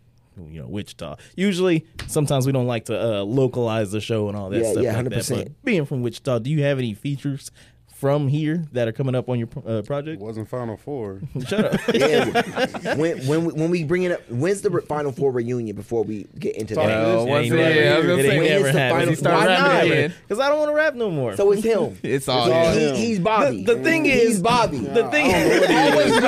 you 0.51 0.61
know, 0.61 0.67
Wichita. 0.67 1.17
Usually, 1.37 1.87
sometimes 2.09 2.47
we 2.47 2.53
don't 2.53 2.67
like 2.67 2.87
to 2.87 3.01
uh, 3.21 3.23
localize 3.23 3.93
the 3.93 4.01
show 4.01 4.27
and 4.29 4.37
all 4.37 4.51
that 4.51 4.61
Yeah, 4.61 4.73
stuff 4.73 4.83
yeah, 4.83 4.97
like 4.97 5.09
that. 5.11 5.19
100%. 5.23 5.37
But 5.45 5.63
being 5.65 5.85
from 5.85 6.03
Wichita, 6.03 6.41
do 6.41 6.51
you 6.51 6.63
have 6.65 6.79
any 6.79 6.95
features 6.95 7.53
from 8.05 8.29
here 8.29 8.67
that 8.73 8.87
are 8.87 8.93
coming 8.93 9.15
up 9.15 9.31
on 9.31 9.39
your 9.39 9.49
uh, 9.67 9.81
project? 9.81 10.21
Wasn't 10.21 10.47
Final 10.47 10.77
Four. 10.77 11.23
Shut 11.49 11.65
up. 11.73 11.81
Yeah. 11.95 12.97
when 12.97 13.27
when 13.27 13.45
we, 13.47 13.53
when 13.55 13.71
we 13.71 13.83
bring 13.83 14.03
it 14.03 14.13
up, 14.13 14.21
when's 14.29 14.61
the 14.61 14.71
Final 14.83 15.11
Four 15.11 15.33
reunion 15.33 15.75
before 15.75 16.05
we 16.05 16.27
get 16.39 16.55
into 16.57 16.75
that? 16.75 16.87
Well, 16.87 17.27
once 17.27 17.51
it- 17.51 17.55
yeah, 17.59 17.95
I 17.95 17.97
was 17.97 18.07
gonna 18.07 18.23
say, 18.23 18.29
ain't 18.33 18.39
when 18.43 18.49
never 18.51 18.67
is 18.69 18.73
the 18.75 18.79
final- 18.91 19.09
He 19.09 19.15
started 19.15 19.49
Why 19.55 19.89
not? 19.89 20.11
Because 20.29 20.39
I 20.39 20.49
don't 20.51 20.59
want 20.59 20.71
to 20.71 20.75
rap 20.75 20.95
no 20.97 21.11
more. 21.11 21.35
So 21.35 21.51
it's 21.53 21.63
him. 21.65 21.97
It's 22.03 22.29
all 22.29 22.45
He- 22.45 22.53
him. 22.89 22.95
he- 22.95 23.07
he's 23.07 23.19
Bobby. 23.21 23.65
The- 23.65 23.75
the 23.77 23.83
thing 23.83 24.05
he's 24.05 24.15
is- 24.37 24.43
Bobby. 24.43 24.79
the 24.81 25.09
thing 25.09 25.31
is, 25.31 25.71
always 25.71 26.13
one. 26.13 26.25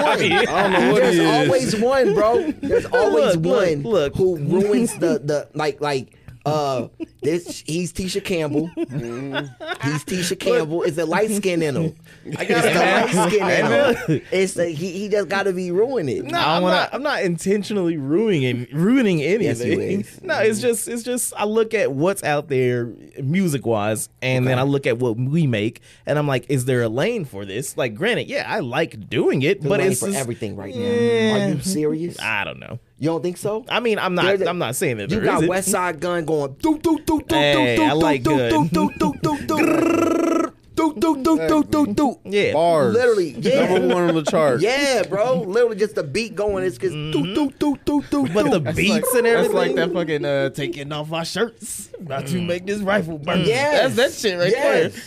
I 0.49 0.63
don't 0.63 0.73
know 0.73 0.93
what 0.93 1.03
There's 1.03 1.21
always 1.21 1.77
one, 1.77 2.15
bro. 2.15 2.51
There's 2.53 2.87
always 2.87 3.37
Look, 3.37 3.45
look, 3.45 3.59
one 3.61 3.83
look. 3.83 4.17
who 4.17 4.37
ruins 4.39 4.95
the 4.97 5.19
the 5.23 5.49
like 5.53 5.83
like 5.83 6.16
uh 6.47 6.89
this 7.23 7.61
he's 7.67 7.93
Tisha 7.93 8.23
Campbell. 8.25 8.69
he's 8.77 10.05
Tisha 10.05 10.39
Campbell. 10.39 10.83
It's 10.83 10.97
the 10.97 11.05
light 11.07 11.31
skin 11.31 11.61
in 11.63 11.75
him. 11.77 11.97
I 12.39 12.45
got 12.45 12.63
the 12.63 12.79
light 12.79 13.31
skin 13.31 13.51
in 13.51 13.67
him. 14.21 14.23
It's 14.31 14.55
the, 14.55 14.67
he 14.69 14.93
he 14.93 15.09
just 15.09 15.29
got 15.29 15.43
to 15.45 15.53
be 15.53 15.71
ruining 15.73 16.19
it. 16.19 16.25
No, 16.27 16.39
I'm 16.39 16.63
not. 16.63 16.95
I'm 16.95 17.03
not 17.03 17.23
intentionally 17.23 17.97
ruining 17.97 18.67
ruining 18.73 19.19
Yes, 19.19 19.65
you 19.65 19.73
anything. 19.73 20.01
is. 20.03 20.21
no, 20.23 20.39
it's 20.39 20.61
just 20.61 20.87
it's 20.89 21.03
just 21.03 21.33
I 21.37 21.45
look 21.45 21.75
at 21.75 21.93
what's 21.93 22.23
out 22.23 22.49
there 22.49 22.87
music 23.21 23.67
wise, 23.67 24.09
and 24.23 24.47
then 24.47 24.59
I 24.59 24.63
look 24.63 24.87
at 24.87 24.99
what 24.99 25.17
we 25.17 25.47
make, 25.47 25.81
and 26.07 26.19
I'm 26.19 26.29
like, 26.29 26.47
is 26.49 26.65
there 26.65 26.83
a 26.83 26.89
lane 26.89 27.25
for 27.25 27.45
this? 27.45 27.77
Like, 27.77 27.95
granted, 27.95 28.29
yeah, 28.29 28.45
I 28.47 28.61
like 28.61 29.09
doing 29.11 29.43
it, 29.43 29.63
The 29.63 29.69
but 29.69 29.81
lane 29.81 29.91
it's 29.93 30.01
for 30.01 30.07
just- 30.07 30.19
everything 30.19 30.55
right 30.57 30.75
now. 30.75 30.81
Yeah. 30.81 31.47
Are 31.47 31.49
you 31.55 31.61
serious? 31.61 32.21
I 32.21 32.45
don't 32.45 32.61
know. 32.61 32.79
You 32.99 33.11
don't 33.11 33.23
think 33.23 33.37
so? 33.37 33.65
I 33.69 33.81
mean, 33.81 33.99
I'm 33.99 34.15
not. 34.15 34.25
i 34.25 34.49
I'm 34.49 34.59
not 34.59 34.75
saying 34.75 34.97
that. 34.99 35.11
You 35.11 35.21
got 35.21 35.43
is 35.43 35.49
West 35.49 35.71
Side 35.71 36.01
Gun 36.01 36.25
going. 36.25 36.55
Do 36.55 36.79
do 36.79 36.99
do 37.05 37.21
do 37.21 37.35
hey, 37.35 37.77
do 37.77 37.83
do 37.83 37.89
I 37.89 37.93
like 37.93 38.23
do, 38.23 38.37
do 38.37 38.69
do 38.69 38.91
do 38.99 39.13
do 39.23 39.47
do. 39.47 40.53
Do 40.77 40.93
do 40.95 41.23
do 41.23 41.65
do 41.65 41.87
do. 41.87 42.19
Yeah, 42.25 42.53
bars. 42.53 42.95
Literally, 42.95 43.31
yeah. 43.31 43.67
number 43.67 43.95
one 43.95 44.09
on 44.09 44.15
the 44.15 44.23
chart. 44.23 44.61
Yeah, 44.61 45.03
bro. 45.09 45.43
Literally, 45.43 45.77
just 45.77 45.95
the 45.95 46.05
beat 46.05 46.35
going 46.35 46.65
It's 46.65 46.77
because 46.77 46.93
do 46.93 47.35
do 47.35 47.51
do 47.59 47.77
do 47.85 48.03
do. 48.03 48.29
But 48.29 48.51
the 48.51 48.61
beats 48.61 48.89
like, 48.89 49.05
and 49.15 49.27
everything. 49.27 49.53
That's 49.53 49.55
like 49.55 49.75
that 49.75 49.93
fucking 49.93 50.25
uh, 50.25 50.51
taking 50.51 50.93
off 50.93 51.13
our 51.13 51.25
shirts. 51.25 51.91
About 51.99 52.27
to 52.29 52.41
make 52.41 52.67
this 52.67 52.81
rifle 52.81 53.19
burn. 53.19 53.41
Yeah, 53.41 53.89
that's 53.89 53.97
that 53.97 54.13
shit 54.13 54.39
right 54.39 54.51
yes. 54.51 54.93
there. 54.95 55.03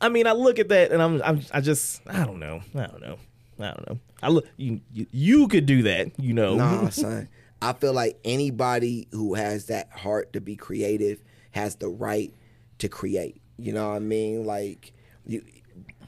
I 0.00 0.08
mean, 0.08 0.26
I 0.26 0.32
look 0.32 0.58
at 0.58 0.68
that 0.68 0.92
and 0.92 1.02
I'm, 1.02 1.22
I'm, 1.22 1.40
I 1.52 1.60
just, 1.60 2.02
I 2.06 2.24
don't 2.24 2.38
know, 2.38 2.60
I 2.74 2.86
don't 2.86 3.00
know, 3.00 3.18
I 3.58 3.64
don't 3.72 3.88
know. 3.88 3.98
I 4.22 4.28
look, 4.30 4.46
you, 4.56 4.80
you, 4.92 5.46
could 5.48 5.66
do 5.66 5.82
that, 5.82 6.18
you 6.18 6.32
know. 6.32 6.56
Nah, 6.56 6.88
son. 6.90 7.28
I 7.60 7.72
feel 7.72 7.92
like 7.92 8.18
anybody 8.24 9.08
who 9.12 9.34
has 9.34 9.66
that 9.66 9.90
heart 9.90 10.32
to 10.34 10.40
be 10.40 10.56
creative 10.56 11.22
has 11.52 11.76
the 11.76 11.88
right 11.88 12.32
to 12.78 12.88
create. 12.88 13.40
You 13.58 13.72
know 13.72 13.88
what 13.88 13.96
I 13.96 14.00
mean? 14.00 14.44
Like 14.44 14.92
you 15.26 15.42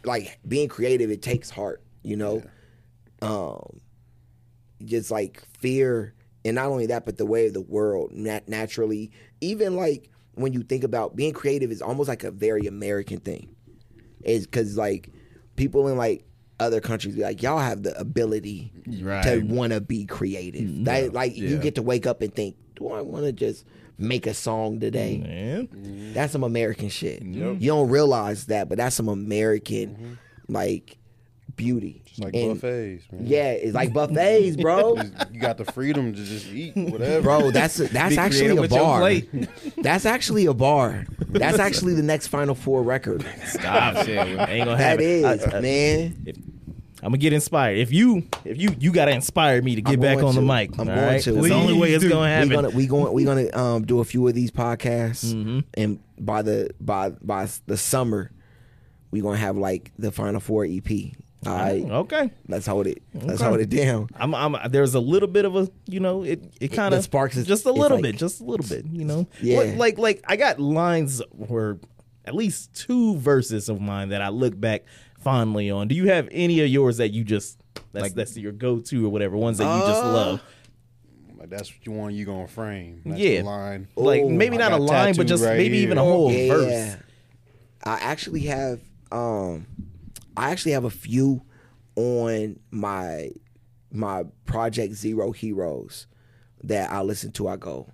like 0.05 0.39
being 0.47 0.69
creative 0.69 1.11
it 1.11 1.23
takes 1.23 1.51
heart, 1.51 1.83
you 2.03 2.17
know? 2.17 2.43
Um 3.23 3.81
just 4.85 5.11
like 5.11 5.43
fear 5.59 6.15
and 6.45 6.55
not 6.55 6.67
only 6.67 6.87
that 6.87 7.05
but 7.05 7.17
the 7.17 7.27
way 7.27 7.47
of 7.47 7.55
the 7.55 7.61
world 7.61 8.13
nat- 8.13 8.49
naturally 8.49 9.11
even 9.41 9.75
like 9.75 10.09
when 10.35 10.53
you 10.53 10.63
think 10.63 10.85
about 10.85 11.17
being 11.17 11.33
creative 11.33 11.73
is 11.73 11.83
almost 11.83 12.09
like 12.09 12.23
a 12.23 12.31
very 12.31 12.67
American 12.67 13.19
thing. 13.19 13.55
Is 14.23 14.47
cuz 14.47 14.77
like 14.77 15.11
people 15.57 15.89
in 15.89 15.97
like 15.97 16.25
other 16.61 16.81
countries 16.81 17.15
be 17.15 17.23
like, 17.23 17.43
y'all 17.43 17.59
have 17.59 17.83
the 17.83 17.99
ability 17.99 18.73
Right. 19.01 19.23
to 19.25 19.41
want 19.41 19.73
to 19.73 19.81
be 19.81 20.05
creative. 20.07 20.63
Mm, 20.63 20.85
that, 20.85 21.13
like 21.13 21.37
you 21.37 21.59
get 21.59 21.77
to 21.77 21.83
wake 21.83 22.07
up 22.07 22.21
and 22.23 22.35
think, 22.35 22.57
do 22.77 22.91
I 22.91 23.01
want 23.01 23.25
to 23.25 23.33
just 23.33 23.65
make 23.99 24.27
a 24.27 24.35
song 24.35 24.81
today? 24.81 25.19
Man. 25.19 26.13
That's 26.13 26.33
some 26.33 26.45
American 26.45 26.89
shit. 26.89 27.23
You 27.23 27.57
don't 27.57 27.89
realize 27.89 28.47
that, 28.47 28.69
but 28.69 28.79
that's 28.79 28.97
some 28.97 29.09
American 29.09 29.89
mm-hmm. 29.91 30.53
like 30.53 30.98
beauty. 31.59 32.03
It's 32.07 32.19
like 32.19 32.35
And- 32.35 32.55
buffets, 32.55 33.05
man. 33.13 33.23
Yeah, 33.27 33.51
it's 33.53 33.75
like 33.75 33.93
buffets, 33.93 34.57
bro. 34.57 34.97
You 35.33 35.41
got 35.41 35.59
the 35.59 35.67
freedom 35.67 36.15
to 36.15 36.25
just 36.25 36.47
eat 36.47 36.75
whatever. 36.75 37.21
Bro, 37.23 37.51
that's 37.51 37.77
that's 37.77 38.15
Be 38.15 38.19
actually 38.19 38.57
a 38.57 38.67
bar. 38.69 39.11
That's 39.83 40.07
actually 40.07 40.47
a 40.47 40.55
bar. 40.55 41.05
That's 41.29 41.59
actually 41.59 41.93
the 41.95 42.03
next 42.03 42.29
Final 42.29 42.55
Four 42.55 42.83
record. 42.83 43.27
Stop 43.45 44.07
shit. 44.07 44.17
Ain't 44.19 44.39
gonna 44.65 44.77
That 44.77 44.79
happen. 44.79 45.05
is, 45.05 45.45
I- 45.45 45.59
I- 45.59 45.61
man. 45.61 46.25
I'm 47.01 47.11
gonna 47.11 47.19
get 47.19 47.33
inspired. 47.33 47.79
If 47.79 47.93
you, 47.93 48.27
if 48.45 48.59
you, 48.61 48.75
you 48.81 48.91
gotta 48.91 49.13
inspire 49.13 49.63
me 49.63 49.77
to 49.77 49.83
get 49.83 49.95
I'm 49.95 50.01
back 50.01 50.17
going 50.17 50.27
on 50.31 50.35
the 50.35 50.43
mic. 50.43 50.73
I'm 50.73 50.81
all 50.81 50.87
going 50.87 50.99
right? 50.99 51.23
to. 51.23 51.39
It's 51.39 51.49
the 51.49 51.55
only 51.55 51.75
way 51.75 51.93
it's 51.93 52.03
Please 52.03 52.11
gonna 52.11 52.23
We 52.23 52.29
happen. 52.29 52.49
gonna 52.51 52.71
we 52.71 52.87
going 52.89 53.13
we 53.13 53.25
gonna 53.25 53.49
um 53.57 53.85
do 53.87 54.01
a 54.01 54.05
few 54.05 54.27
of 54.27 54.35
these 54.35 54.51
podcasts, 54.51 55.33
Mm-hmm. 55.33 55.61
and 55.75 56.01
by 56.19 56.43
the 56.43 56.71
by 56.81 57.11
by 57.11 57.47
the 57.67 57.77
summer, 57.77 58.33
we 59.13 59.21
gonna 59.21 59.37
have 59.37 59.57
like 59.57 59.93
the 59.97 60.11
Final 60.11 60.41
Four 60.41 60.65
EP. 60.65 60.89
All 61.47 61.55
right, 61.55 61.85
Okay. 61.85 62.31
let's 62.49 62.67
hold 62.67 62.87
it. 62.89 63.01
Let's 63.15 63.41
Okay. 63.41 63.45
hold 63.49 63.61
it 63.61 63.71
down. 63.71 64.09
I'm, 64.17 64.35
I'm, 64.35 64.57
there's 64.71 64.95
a 64.95 65.01
little 65.01 65.29
bit 65.29 65.45
of 65.45 65.55
a, 65.55 65.69
you 65.87 66.01
know, 66.01 66.25
it, 66.25 66.53
it 66.61 66.69
kind 66.69 66.93
The 66.93 66.99
of 66.99 67.05
sparks 67.05 67.37
is- 67.37 67.47
just 67.47 67.65
a 67.65 67.69
it's 67.69 67.79
little 67.79 67.99
like- 67.99 68.03
bit, 68.03 68.17
just 68.17 68.41
a 68.41 68.45
little 68.45 68.67
bit, 68.67 68.87
you 68.91 69.05
know. 69.05 69.27
Yeah. 69.41 69.59
Like, 69.61 69.77
like, 69.77 69.99
like 69.99 70.25
I 70.27 70.37
got 70.37 70.59
lines 70.59 71.23
where 71.31 71.79
at 72.25 72.35
least 72.35 72.75
two 72.75 73.17
verses 73.19 73.69
of 73.69 73.81
mine 73.81 74.09
that 74.09 74.21
I 74.21 74.31
look 74.31 74.59
back 74.59 74.83
fondly 75.21 75.71
on. 75.71 75.87
Do 75.89 75.95
you 75.95 76.09
have 76.09 76.29
any 76.33 76.61
of 76.61 76.69
yours 76.69 76.97
that 76.97 77.11
you 77.13 77.23
just 77.25 77.59
that's 77.93 78.03
Like- 78.03 78.15
that's 78.15 78.37
your 78.37 78.53
go 78.53 78.81
to 78.81 79.07
or 79.07 79.09
whatever 79.11 79.37
ones 79.37 79.59
that 79.59 79.65
you 79.73 79.81
just 79.87 80.03
Uh, 80.03 80.13
love? 80.13 80.43
Like, 81.39 81.51
that's 81.51 81.71
what 81.73 81.87
you 81.87 81.93
want. 81.93 82.15
You 82.15 82.25
gonna 82.25 82.49
frame. 82.49 83.01
That's 83.07 83.21
Yeah. 83.21 83.39
the 83.43 83.45
line. 83.47 83.89
Like 83.95 84.25
maybe 84.27 84.57
I 84.57 84.59
not 84.59 84.73
a 84.73 84.79
got 84.79 84.81
line, 84.83 84.89
but 85.13 85.23
tattooed 85.23 85.29
just 85.29 85.45
right 85.45 85.57
maybe 85.57 85.77
here. 85.77 85.85
even 85.85 85.99
a 85.99 86.03
whole 86.03 86.33
yeah. 86.33 86.49
verse. 86.53 86.97
I 87.85 87.95
actually 88.01 88.41
have 88.47 88.81
um 89.13 89.67
I 90.39 90.51
actually 90.51 90.73
have 90.73 90.85
a 90.85 90.91
few 90.91 91.43
on 91.97 92.61
my 92.71 93.33
my 93.91 94.25
Project 94.47 94.95
Zero 94.95 95.33
Heroes 95.33 96.07
that 96.63 96.93
I 96.93 97.03
listen 97.03 97.33
to. 97.33 97.49
I 97.49 97.57
go, 97.57 97.89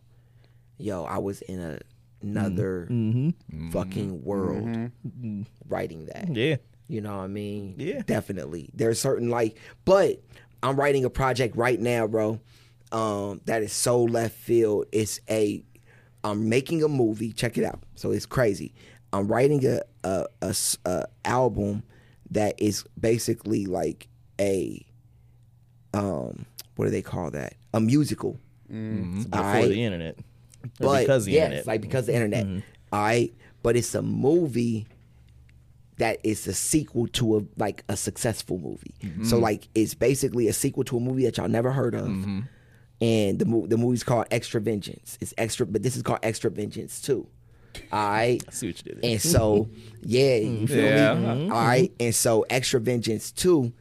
yo, 0.77 1.05
I 1.05 1.19
was 1.19 1.41
in 1.43 1.61
a, 1.61 1.79
another 2.21 2.87
mm-hmm. 2.91 3.29
Mm-hmm. 3.29 3.71
fucking 3.71 4.19
mm-hmm. 4.19 4.25
world 4.25 4.93
writing 5.67 6.07
that. 6.07 6.37
Yeah. 6.37 6.57
You 6.87 7.01
know 7.01 7.17
what 7.17 7.25
I 7.25 7.29
mean? 7.29 7.77
Yeah. 7.79 8.03
Definitely. 8.05 8.69
There's 8.75 9.01
certain 9.01 9.31
like 9.31 9.57
but 9.87 10.23
I'm 10.63 10.77
writing 10.77 11.07
a 11.07 11.11
project 11.11 11.57
right 11.57 11.81
now, 11.81 12.07
bro. 12.07 12.41
Um, 12.93 13.41
that 13.47 13.63
is 13.63 13.73
so 13.73 14.05
left 14.05 14.37
field. 14.37 14.85
It's 14.93 15.19
a 15.31 15.65
I'm 16.23 16.51
making 16.51 16.83
a 16.83 16.89
movie. 16.89 17.33
Check 17.33 17.57
it 17.57 17.65
out. 17.65 17.83
So 17.95 18.11
it's 18.11 18.27
crazy. 18.27 18.75
I'm 19.15 19.29
writing 19.29 19.65
a 20.05 20.27
a 20.45 21.07
album 21.25 21.85
that 22.35 22.55
is 22.59 22.85
basically 23.01 23.67
like 23.67 24.09
a 24.41 24.85
um 25.93 26.47
what 26.77 26.87
do 26.87 26.91
they 26.91 27.03
call 27.03 27.31
that? 27.31 27.55
A 27.73 27.81
musical. 27.81 28.39
Mm-hmm. 28.71 29.23
Before 29.23 29.45
Alright. 29.45 29.69
the 29.69 29.85
internet. 29.85 30.19
Or 30.81 30.87
But 30.87 31.01
because 31.01 31.23
of 31.23 31.27
the 31.27 31.33
yes, 31.33 31.45
internet. 31.45 31.67
like 31.67 31.81
because 31.81 32.07
the 32.07 32.13
mm-hmm. 32.13 32.23
internet. 32.23 32.47
Mm-hmm. 32.47 32.59
All 32.93 33.03
right, 33.03 33.35
but 33.63 33.77
it's 33.77 33.95
a 33.95 34.03
movie 34.03 34.87
that 35.99 36.19
is 36.25 36.47
a 36.49 36.55
sequel 36.55 37.07
to 37.09 37.39
a 37.39 37.43
like 37.57 37.85
a 37.89 37.97
successful 37.97 38.59
movie. 38.59 38.95
So 39.25 39.39
like 39.39 39.69
it's 39.75 39.95
basically 39.95 40.49
a 40.49 40.53
sequel 40.53 40.85
to 40.85 40.97
a 40.97 41.01
movie 41.01 41.25
that 41.25 41.37
y'all 41.37 41.49
never 41.49 41.71
heard 41.71 41.95
of. 41.95 42.07
And 43.01 43.39
the 43.39 43.45
mo- 43.45 43.67
the 43.67 43.77
movie's 43.77 44.03
called 44.05 44.27
Extra 44.31 44.61
Vengeance. 44.61 45.19
It's 45.21 45.35
extra, 45.37 45.67
but 45.67 45.83
this 45.83 45.97
is 45.97 46.03
called 46.03 46.21
Extra 46.23 46.51
Vengeance 46.51 47.01
too. 47.01 47.27
All 47.93 48.09
right. 48.09 48.43
I 48.47 48.51
see 48.51 48.69
what 48.69 48.79
you 48.79 48.93
did 48.93 49.03
there. 49.03 49.11
And 49.11 49.21
so, 49.21 49.69
yeah, 50.03 50.37
you 50.37 50.67
feel 50.67 50.85
Yeah. 50.85 51.15
me? 51.15 51.51
All 51.51 51.67
right. 51.67 51.93
And 52.01 52.15
so, 52.15 52.43
Extra 52.51 52.81
Vengeance 52.81 53.33
2 53.33 53.73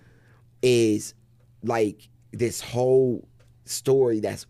is 0.62 1.14
like 1.64 2.10
this 2.32 2.62
whole 2.62 3.28
story 3.66 4.20
that's 4.20 4.46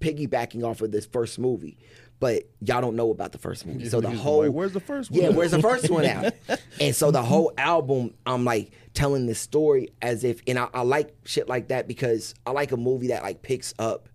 piggybacking 0.00 0.64
off 0.64 0.80
of 0.80 0.92
this 0.92 1.06
first 1.06 1.38
movie. 1.38 1.78
But 2.18 2.44
y'all 2.60 2.80
don't 2.80 2.96
know 2.96 3.10
about 3.10 3.32
the 3.32 3.38
first 3.38 3.66
movie. 3.66 3.90
So 3.90 4.00
the 4.00 4.10
whole 4.10 4.44
like, 4.44 4.52
where's 4.52 4.72
the 4.72 4.80
first 4.80 5.10
one? 5.10 5.20
yeah, 5.20 5.28
where's 5.28 5.50
the 5.50 5.60
first 5.60 5.90
one 5.90 6.06
out? 6.06 6.32
And 6.80 6.94
so 6.94 7.10
the 7.10 7.22
whole 7.22 7.52
album, 7.58 8.14
I'm 8.24 8.44
like 8.44 8.70
telling 8.94 9.26
this 9.26 9.38
story 9.38 9.88
as 10.00 10.24
if, 10.24 10.40
and 10.46 10.58
I, 10.58 10.68
I 10.72 10.80
like 10.82 11.14
shit 11.24 11.48
like 11.48 11.68
that 11.68 11.86
because 11.86 12.34
I 12.46 12.52
like 12.52 12.72
a 12.72 12.76
movie 12.78 13.08
that 13.08 13.22
like 13.22 13.42
picks 13.42 13.74
up 13.78 14.08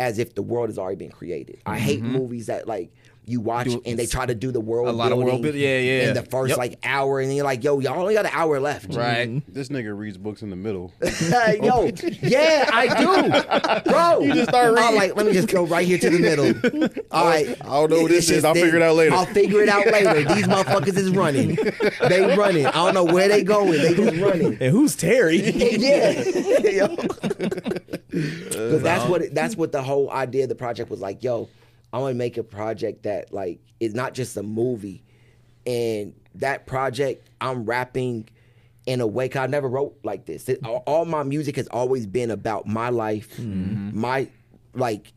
as 0.00 0.18
if 0.18 0.34
the 0.34 0.42
world 0.42 0.70
has 0.70 0.78
already 0.78 0.96
been 0.96 1.10
created. 1.10 1.60
I 1.66 1.78
hate 1.78 2.00
mm-hmm. 2.02 2.12
movies 2.12 2.46
that 2.46 2.66
like 2.66 2.92
you 3.28 3.40
watch 3.40 3.66
Do- 3.68 3.82
and 3.86 3.98
they 3.98 4.06
try 4.06 4.26
to 4.26 4.34
do 4.34 4.50
the 4.52 4.60
world 4.60 4.88
A 4.88 4.92
lot 4.92 5.12
of 5.12 5.18
world 5.18 5.42
building 5.42 5.60
yeah, 5.60 5.78
yeah. 5.78 6.08
in 6.08 6.14
the 6.14 6.22
first 6.22 6.50
Yep. 6.50 6.58
like 6.58 6.78
hour, 6.82 7.20
and 7.20 7.28
then 7.28 7.36
you're 7.36 7.44
like, 7.44 7.62
yo, 7.64 7.78
y'all 7.80 8.00
only 8.00 8.14
got 8.14 8.24
an 8.26 8.32
hour 8.34 8.58
left, 8.60 8.94
Right. 8.94 9.28
Mm-hmm. 9.28 9.52
This 9.52 9.68
nigga 9.68 9.96
reads 9.96 10.16
books 10.18 10.42
in 10.42 10.50
the 10.50 10.56
middle. 10.56 10.92
Yo, 11.02 11.90
yeah, 12.22 12.68
I 12.72 13.82
do, 13.84 13.90
bro. 13.90 14.20
You 14.20 14.34
just 14.34 14.48
start 14.50 14.70
reading. 14.74 14.84
I'm 14.88 14.94
like, 14.94 15.16
let 15.16 15.26
me 15.26 15.32
just 15.32 15.48
go 15.48 15.64
right 15.66 15.86
here 15.86 15.98
to 15.98 16.10
the 16.10 16.18
middle. 16.18 17.00
All 17.10 17.24
right, 17.26 17.48
I 17.60 17.64
don't 17.66 17.90
know 17.90 18.02
what 18.02 18.10
this 18.10 18.30
is. 18.30 18.44
I'll 18.44 18.54
they- 18.54 18.62
figure 18.62 18.76
it 18.78 18.82
out 18.82 18.94
later. 18.96 19.14
I'll 19.14 19.26
figure 19.26 19.60
it 19.62 19.68
out 19.68 19.86
later. 19.86 20.14
These 20.34 20.46
motherfuckers 20.46 20.96
is 20.96 21.10
running. 21.10 21.56
They 22.08 22.36
running. 22.36 22.66
I 22.66 22.72
don't 22.72 22.94
know 22.94 23.04
where 23.04 23.28
they 23.28 23.42
going. 23.42 23.72
They 23.72 23.94
just 23.94 24.16
running. 24.18 24.58
And 24.60 24.72
who's 24.72 24.94
Terry? 24.96 25.36
yeah, 25.38 26.22
Yo. 26.70 26.84
Uh, 26.84 26.98
'Cause 28.10 28.82
that's 28.82 29.04
what 29.08 29.22
it, 29.22 29.34
that's 29.34 29.56
what 29.56 29.72
the 29.72 29.82
whole 29.82 30.10
idea 30.10 30.44
of 30.44 30.48
the 30.48 30.54
project 30.54 30.90
was 30.90 31.00
like. 31.00 31.22
Yo, 31.22 31.48
I 31.92 31.98
want 31.98 32.12
to 32.12 32.18
make 32.18 32.36
a 32.36 32.42
project 32.42 33.04
that 33.04 33.32
like 33.32 33.60
is 33.80 33.94
not 33.94 34.14
just 34.14 34.36
a 34.36 34.42
movie, 34.42 35.02
and 35.66 36.14
that 36.36 36.66
project 36.66 37.28
I'm 37.40 37.64
rapping 37.64 38.28
in 38.86 39.00
a 39.00 39.06
way. 39.06 39.28
'cause 39.28 39.40
I 39.42 39.46
never 39.46 39.68
wrote 39.68 39.98
like 40.02 40.26
this. 40.26 40.48
It- 40.48 40.64
all, 40.64 41.04
my 41.04 41.22
music 41.22 41.56
has 41.56 41.68
always 41.68 42.06
been 42.06 42.30
about 42.30 42.66
my 42.66 42.88
life, 42.90 43.36
mm-hmm. 43.36 43.98
my 43.98 44.28
like 44.74 45.12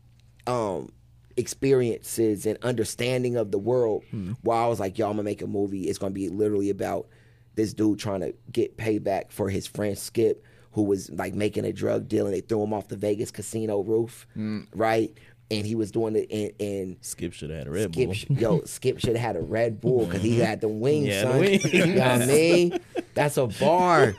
um 0.46 0.90
experiences 1.36 2.46
and 2.46 2.58
understanding 2.62 3.36
of 3.36 3.50
the 3.50 3.58
world. 3.58 4.04
Hmm. 4.10 4.32
While 4.42 4.64
I 4.64 4.68
was 4.68 4.80
like, 4.80 4.98
yo, 4.98 5.06
I'm 5.06 5.12
gonna 5.12 5.22
make 5.22 5.42
a 5.42 5.46
movie. 5.46 5.82
It's 5.88 5.98
gonna 5.98 6.12
be 6.12 6.28
literally 6.28 6.70
about 6.70 7.06
this 7.54 7.74
dude 7.74 7.98
trying 7.98 8.20
to 8.20 8.34
get 8.50 8.76
payback 8.76 9.30
for 9.30 9.48
his 9.50 9.66
friend 9.66 9.96
Skip, 9.96 10.44
who 10.72 10.82
was 10.82 11.10
like 11.10 11.34
making 11.34 11.64
a 11.64 11.72
drug 11.72 12.08
deal, 12.08 12.26
and 12.26 12.34
they 12.34 12.40
threw 12.40 12.62
him 12.62 12.72
off 12.72 12.88
the 12.88 12.96
Vegas 12.96 13.30
casino 13.30 13.80
roof, 13.80 14.26
mm. 14.36 14.66
right? 14.74 15.12
And 15.50 15.66
he 15.66 15.74
was 15.74 15.90
doing 15.90 16.16
it, 16.16 16.28
and, 16.30 16.52
and 16.66 16.96
Skip 17.02 17.34
should 17.34 17.50
have 17.50 17.58
had 17.58 17.66
a 17.66 17.70
Red 17.70 17.92
Skip, 17.92 18.06
Bull. 18.06 18.14
sh- 18.14 18.24
yo, 18.30 18.62
Skip 18.64 18.98
should 19.00 19.16
have 19.16 19.34
had 19.34 19.36
a 19.36 19.42
Red 19.42 19.82
Bull 19.82 20.06
because 20.06 20.22
he 20.22 20.38
had 20.38 20.62
the 20.62 20.68
wings, 20.68 21.08
Yeah, 21.08 21.24
the 21.24 21.30
son. 21.30 21.40
wings. 21.40 21.72
You 21.74 21.86
know 21.86 22.00
what 22.00 22.22
I 22.22 22.26
mean? 22.26 22.80
That's 23.12 23.36
a 23.36 23.46
bar. 23.48 24.14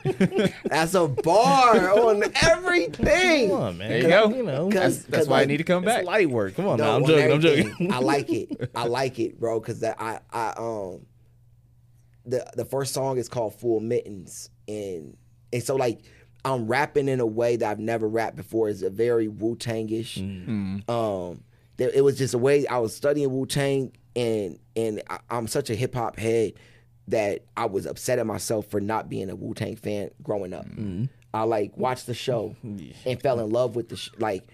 That's 0.66 0.94
a 0.94 1.08
bar 1.08 1.90
on 1.98 2.22
everything. 2.40 3.48
Come 3.50 3.58
on, 3.60 3.78
man. 3.78 3.88
There 3.88 3.98
you 4.02 4.08
go. 4.08 4.28
You 4.28 4.42
know, 4.44 4.70
That's, 4.70 4.98
that's 5.06 5.26
why 5.26 5.40
I 5.42 5.44
need 5.46 5.56
to 5.56 5.64
come 5.64 5.82
it's 5.82 5.92
back. 5.92 6.04
light 6.04 6.30
work. 6.30 6.54
Come 6.54 6.68
on, 6.68 6.78
No, 6.78 6.84
now. 6.84 6.96
I'm 6.98 7.02
on 7.02 7.08
joking. 7.08 7.24
I'm 7.24 7.30
everything. 7.32 7.70
joking. 7.72 7.92
I 7.92 7.98
like 7.98 8.30
it. 8.30 8.70
I 8.76 8.86
like 8.86 9.18
it, 9.18 9.40
bro, 9.40 9.58
because 9.58 9.82
I, 9.82 10.20
I, 10.32 10.48
um, 10.56 11.04
the 12.26 12.46
the 12.54 12.64
first 12.64 12.94
song 12.94 13.18
is 13.18 13.28
called 13.28 13.54
Full 13.56 13.80
Mittens, 13.80 14.50
and 14.68 15.16
and 15.52 15.62
so 15.62 15.74
like 15.76 16.00
I'm 16.44 16.66
rapping 16.66 17.08
in 17.08 17.20
a 17.20 17.26
way 17.26 17.56
that 17.56 17.70
I've 17.70 17.78
never 17.78 18.06
rapped 18.08 18.36
before. 18.36 18.68
It's 18.68 18.82
a 18.82 18.90
very 18.90 19.28
Wu 19.28 19.56
Tangish. 19.56 20.18
Mm. 20.18 20.88
Um, 20.88 21.42
there, 21.76 21.90
it 21.90 22.02
was 22.02 22.18
just 22.18 22.34
a 22.34 22.38
way 22.38 22.66
I 22.66 22.78
was 22.78 22.94
studying 22.94 23.30
Wu 23.32 23.46
Tang, 23.46 23.92
and 24.14 24.58
and 24.76 25.02
I, 25.08 25.18
I'm 25.30 25.46
such 25.46 25.70
a 25.70 25.74
hip 25.74 25.94
hop 25.94 26.18
head 26.18 26.52
that 27.08 27.44
I 27.56 27.66
was 27.66 27.86
upset 27.86 28.18
at 28.18 28.26
myself 28.26 28.66
for 28.66 28.80
not 28.80 29.08
being 29.08 29.30
a 29.30 29.34
Wu 29.34 29.54
Tang 29.54 29.76
fan 29.76 30.10
growing 30.22 30.52
up. 30.52 30.66
Mm. 30.66 31.08
I 31.32 31.42
like 31.42 31.76
watched 31.76 32.06
the 32.06 32.14
show 32.14 32.54
and 32.62 33.20
fell 33.22 33.40
in 33.40 33.50
love 33.50 33.74
with 33.74 33.88
the 33.88 33.96
sh- 33.96 34.10
like 34.18 34.44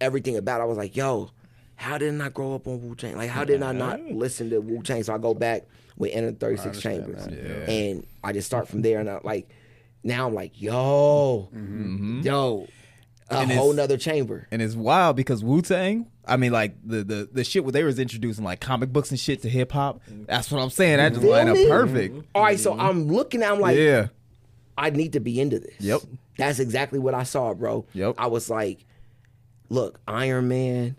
everything 0.00 0.36
about. 0.36 0.60
it. 0.60 0.64
I 0.64 0.66
was 0.66 0.78
like, 0.78 0.96
yo, 0.96 1.30
how 1.74 1.98
didn't 1.98 2.20
I 2.20 2.28
grow 2.30 2.54
up 2.54 2.66
on 2.66 2.80
Wu 2.88 2.94
Tang? 2.94 3.16
Like, 3.16 3.30
how 3.30 3.44
did 3.44 3.62
I 3.62 3.72
not 3.72 4.00
listen 4.00 4.48
to 4.50 4.60
Wu 4.60 4.82
Tang? 4.82 5.02
So 5.02 5.14
I 5.14 5.18
go 5.18 5.34
back 5.34 5.64
with 5.96 6.12
Enter 6.14 6.32
36 6.32 6.80
Chambers, 6.80 7.26
and 7.26 8.06
I 8.22 8.32
just 8.32 8.46
start 8.46 8.68
from 8.68 8.82
there. 8.82 9.00
And 9.00 9.10
I 9.10 9.20
like 9.24 9.48
now 10.06 10.26
I'm 10.26 10.34
like, 10.34 10.60
yo, 10.60 11.48
mm-hmm. 11.54 12.20
yo, 12.22 12.68
a 13.28 13.38
And 13.38 13.52
whole 13.52 13.70
it's- 13.72 13.76
nother 13.76 13.96
chamber. 13.98 14.46
and 14.50 14.62
it's 14.62 14.74
wild 14.74 15.16
because 15.16 15.42
Wu 15.42 15.60
Tang. 15.62 16.06
I 16.28 16.36
mean, 16.36 16.50
like 16.52 16.74
the, 16.84 17.04
the 17.04 17.28
the 17.30 17.44
shit 17.44 17.64
where 17.64 17.72
they 17.72 17.84
was 17.84 17.98
introducing 18.00 18.44
like 18.44 18.60
comic 18.60 18.92
books 18.92 19.10
and 19.10 19.20
shit 19.20 19.42
to 19.42 19.48
hip 19.48 19.70
hop. 19.72 20.00
That's 20.26 20.50
what 20.50 20.60
I'm 20.60 20.70
saying. 20.70 20.96
That 20.96 21.10
just 21.10 21.22
Feel 21.22 21.30
lined 21.30 21.48
up 21.50 21.56
me? 21.56 21.68
perfect. 21.68 22.14
Mm-hmm. 22.14 22.26
All 22.34 22.42
right, 22.42 22.58
so 22.58 22.72
mm-hmm. 22.72 22.80
I'm 22.80 23.06
looking. 23.08 23.42
I'm 23.44 23.60
like, 23.60 23.76
yeah. 23.76 24.08
I 24.78 24.90
need 24.90 25.12
to 25.12 25.20
be 25.20 25.40
into 25.40 25.58
this. 25.60 25.76
Yep. 25.78 26.00
That's 26.36 26.58
exactly 26.58 26.98
what 26.98 27.14
I 27.14 27.22
saw, 27.22 27.54
bro. 27.54 27.86
Yep. 27.94 28.16
I 28.18 28.26
was 28.26 28.50
like, 28.50 28.84
look, 29.68 30.00
Iron 30.06 30.48
Man, 30.48 30.96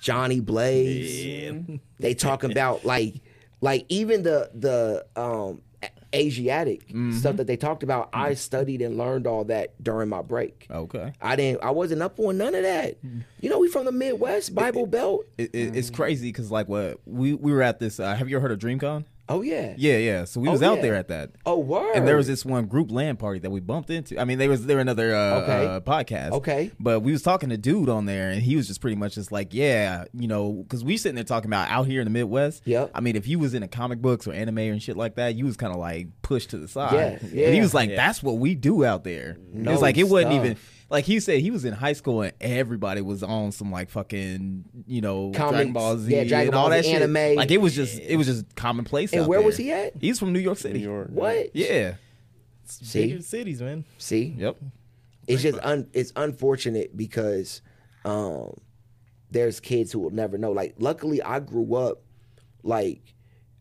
Johnny 0.00 0.40
Blaze. 0.40 1.80
They 1.98 2.14
talking 2.14 2.52
about 2.52 2.84
like 2.84 3.14
like 3.60 3.86
even 3.88 4.22
the 4.22 4.50
the 4.54 5.06
um 5.20 5.62
Asiatic 6.14 6.88
mm-hmm. 6.88 7.12
stuff 7.12 7.36
that 7.36 7.46
they 7.46 7.56
talked 7.56 7.82
about. 7.82 8.10
I 8.12 8.30
mm-hmm. 8.30 8.34
studied 8.36 8.82
and 8.82 8.96
learned 8.96 9.26
all 9.26 9.44
that 9.44 9.82
during 9.82 10.08
my 10.08 10.22
break. 10.22 10.66
Okay. 10.70 11.12
I 11.20 11.36
didn't. 11.36 11.62
I 11.62 11.70
wasn't 11.70 12.02
up 12.02 12.18
on 12.20 12.38
none 12.38 12.54
of 12.54 12.62
that. 12.62 13.02
Mm-hmm. 13.04 13.20
You 13.40 13.50
know, 13.50 13.58
we 13.58 13.68
from 13.68 13.84
the 13.84 13.92
Midwest, 13.92 14.54
Bible 14.54 14.86
Belt. 14.86 15.26
It, 15.38 15.54
it, 15.54 15.76
it's 15.76 15.90
crazy 15.90 16.28
because 16.28 16.50
like 16.50 16.68
what 16.68 17.00
we 17.06 17.34
we 17.34 17.52
were 17.52 17.62
at 17.62 17.80
this. 17.80 18.00
Uh, 18.00 18.14
have 18.14 18.28
you 18.28 18.36
ever 18.36 18.48
heard 18.48 18.52
of 18.52 18.58
DreamCon? 18.58 19.04
Oh 19.28 19.42
yeah. 19.42 19.74
Yeah, 19.76 19.96
yeah. 19.98 20.24
So 20.24 20.40
we 20.40 20.48
Oh, 20.48 20.52
was 20.52 20.62
out 20.62 20.76
yeah. 20.76 20.82
there 20.82 20.94
at 20.94 21.08
that. 21.08 21.30
Oh 21.44 21.58
word. 21.58 21.96
And 21.96 22.06
there 22.06 22.16
was 22.16 22.26
this 22.28 22.44
one 22.44 22.66
group 22.66 22.90
land 22.92 23.18
party 23.18 23.40
that 23.40 23.50
we 23.50 23.58
bumped 23.60 23.90
into. 23.90 24.18
I 24.20 24.24
mean, 24.24 24.38
they 24.38 24.48
was 24.48 24.66
there 24.66 24.78
another 24.78 25.14
uh, 25.14 25.40
Okay. 25.42 25.66
uh, 25.66 25.80
podcast. 25.80 26.30
Okay. 26.32 26.70
but 26.78 27.00
we 27.00 27.10
was 27.12 27.22
talking 27.22 27.48
to 27.50 27.56
dude 27.56 27.88
on 27.88 28.06
there, 28.06 28.30
and 28.30 28.40
he 28.40 28.54
was 28.56 28.66
just 28.68 28.80
pretty 28.80 28.96
much 28.96 29.16
just 29.16 29.32
like, 29.32 29.52
yeah, 29.52 30.04
you 30.12 30.28
know, 30.28 30.52
because 30.52 30.84
we 30.84 30.96
sitting 30.96 31.16
there 31.16 31.24
talking 31.24 31.50
about 31.50 31.68
out 31.70 31.86
here 31.86 32.00
in 32.00 32.04
the 32.06 32.10
Midwest. 32.10 32.62
Yep. 32.66 32.92
I 32.94 33.00
mean, 33.00 33.16
if 33.16 33.26
you 33.26 33.38
was 33.38 33.52
in 33.52 33.62
into 33.62 33.68
comic 33.76 34.00
books 34.00 34.26
or 34.26 34.32
anime 34.32 34.58
and 34.58 34.82
shit 34.82 34.96
like 34.96 35.16
that, 35.16 35.34
you 35.34 35.44
was 35.44 35.56
kind 35.56 35.72
of 35.72 35.80
like 35.80 36.08
pushed 36.22 36.50
to 36.50 36.58
the 36.58 36.68
side. 36.68 36.92
Yeah, 36.92 37.28
yeah. 37.32 37.46
And 37.46 37.54
he 37.54 37.60
was 37.60 37.74
like, 37.74 37.90
that's 37.90 38.22
what 38.22 38.38
we 38.38 38.54
do 38.54 38.84
out 38.84 39.02
there. 39.02 39.36
No 39.52 39.72
it's 39.72 39.82
like 39.82 39.98
it 39.98 40.04
wasn't 40.04 40.34
even. 40.34 40.56
Like 40.88 41.04
he 41.04 41.18
said, 41.18 41.40
he 41.40 41.50
was 41.50 41.64
in 41.64 41.72
high 41.72 41.94
school 41.94 42.22
and 42.22 42.32
everybody 42.40 43.00
was 43.00 43.22
on 43.22 43.50
some 43.50 43.72
like 43.72 43.90
fucking, 43.90 44.64
you 44.86 45.00
know, 45.00 45.32
Dragon 45.32 45.52
Comics. 45.52 45.72
Ball 45.72 45.98
Z 45.98 46.14
Yeah, 46.14 46.24
Dragon 46.24 46.48
and 46.48 46.54
all 46.54 46.62
Ball 46.64 46.70
that 46.70 46.84
Z, 46.84 46.90
shit. 46.92 47.02
anime. 47.02 47.36
Like 47.36 47.50
it 47.50 47.60
was 47.60 47.74
just, 47.74 47.98
it 47.98 48.16
was 48.16 48.28
just 48.28 48.54
commonplace. 48.54 49.12
And 49.12 49.22
out 49.22 49.28
where 49.28 49.40
there. 49.40 49.46
was 49.46 49.56
he 49.56 49.72
at? 49.72 49.94
He's 50.00 50.18
from 50.20 50.32
New 50.32 50.38
York 50.38 50.58
City. 50.58 50.78
New 50.78 50.84
York. 50.84 51.08
what? 51.10 51.54
Yeah. 51.56 51.94
See, 52.66 53.20
cities, 53.20 53.60
man. 53.60 53.84
see. 53.98 54.34
Yep. 54.38 54.56
It's 55.28 55.42
just 55.42 55.58
un, 55.62 55.88
it's 55.92 56.12
unfortunate 56.14 56.96
because 56.96 57.62
um, 58.04 58.54
there's 59.30 59.58
kids 59.60 59.90
who 59.90 59.98
will 59.98 60.10
never 60.10 60.38
know. 60.38 60.52
Like, 60.52 60.74
luckily, 60.78 61.20
I 61.20 61.40
grew 61.40 61.74
up 61.74 62.02
like 62.62 63.14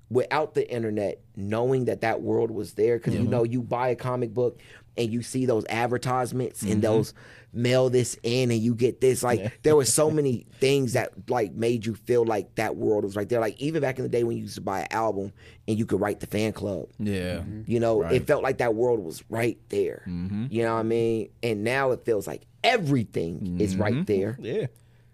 without 0.10 0.54
the 0.54 0.72
internet, 0.72 1.22
knowing 1.36 1.86
that 1.86 2.02
that 2.02 2.22
world 2.22 2.52
was 2.52 2.74
there. 2.74 2.98
Because 2.98 3.16
you 3.16 3.24
know, 3.24 3.44
you 3.44 3.62
buy 3.64 3.90
a 3.90 3.96
comic 3.96 4.34
book 4.34 4.60
and 4.98 5.12
you 5.12 5.22
see 5.22 5.46
those 5.46 5.66
advertisements 5.70 6.62
and 6.62 6.72
mm-hmm. 6.72 6.82
those 6.82 7.14
mail 7.54 7.90
this 7.90 8.18
in 8.24 8.52
and 8.52 8.60
you 8.60 8.76
get 8.76 9.02
this. 9.02 9.24
Like, 9.24 9.62
there 9.64 9.76
were 9.76 9.86
so 9.86 10.12
many 10.12 10.46
things 10.60 10.94
that 10.94 11.30
like 11.30 11.54
made 11.54 11.86
you 11.86 11.96
feel 11.96 12.26
like 12.26 12.56
that 12.56 12.76
world 12.76 13.04
was 13.04 13.16
right 13.16 13.28
there. 13.28 13.40
Like 13.40 13.60
even 13.60 13.82
back 13.82 13.98
in 13.98 14.04
the 14.04 14.10
day 14.10 14.24
when 14.24 14.38
you 14.38 14.44
used 14.44 14.56
to 14.56 14.62
buy 14.62 14.82
an 14.82 14.88
album 14.92 15.34
and 15.68 15.78
you 15.78 15.86
could 15.86 16.00
write 16.00 16.20
the 16.20 16.28
fan 16.28 16.54
club. 16.54 16.90
Yeah. 17.00 17.38
Mm-hmm. 17.38 17.64
You 17.68 17.80
know, 17.80 18.02
it 18.04 18.28
felt 18.28 18.44
like 18.44 18.60
that 18.60 18.76
world 18.76 19.00
was 19.00 19.24
right 19.30 19.58
there. 19.70 20.04
Mm-hmm. 20.08 20.48
You 20.50 20.64
know 20.64 20.74
what 20.74 20.80
I 20.80 20.84
mean? 20.84 21.30
And 21.44 21.64
now 21.64 21.92
it 21.92 22.06
feels 22.06 22.28
like 22.28 22.44
everything 22.64 23.60
is 23.60 23.76
right 23.76 24.06
there. 24.06 24.38
Yeah. 24.40 24.68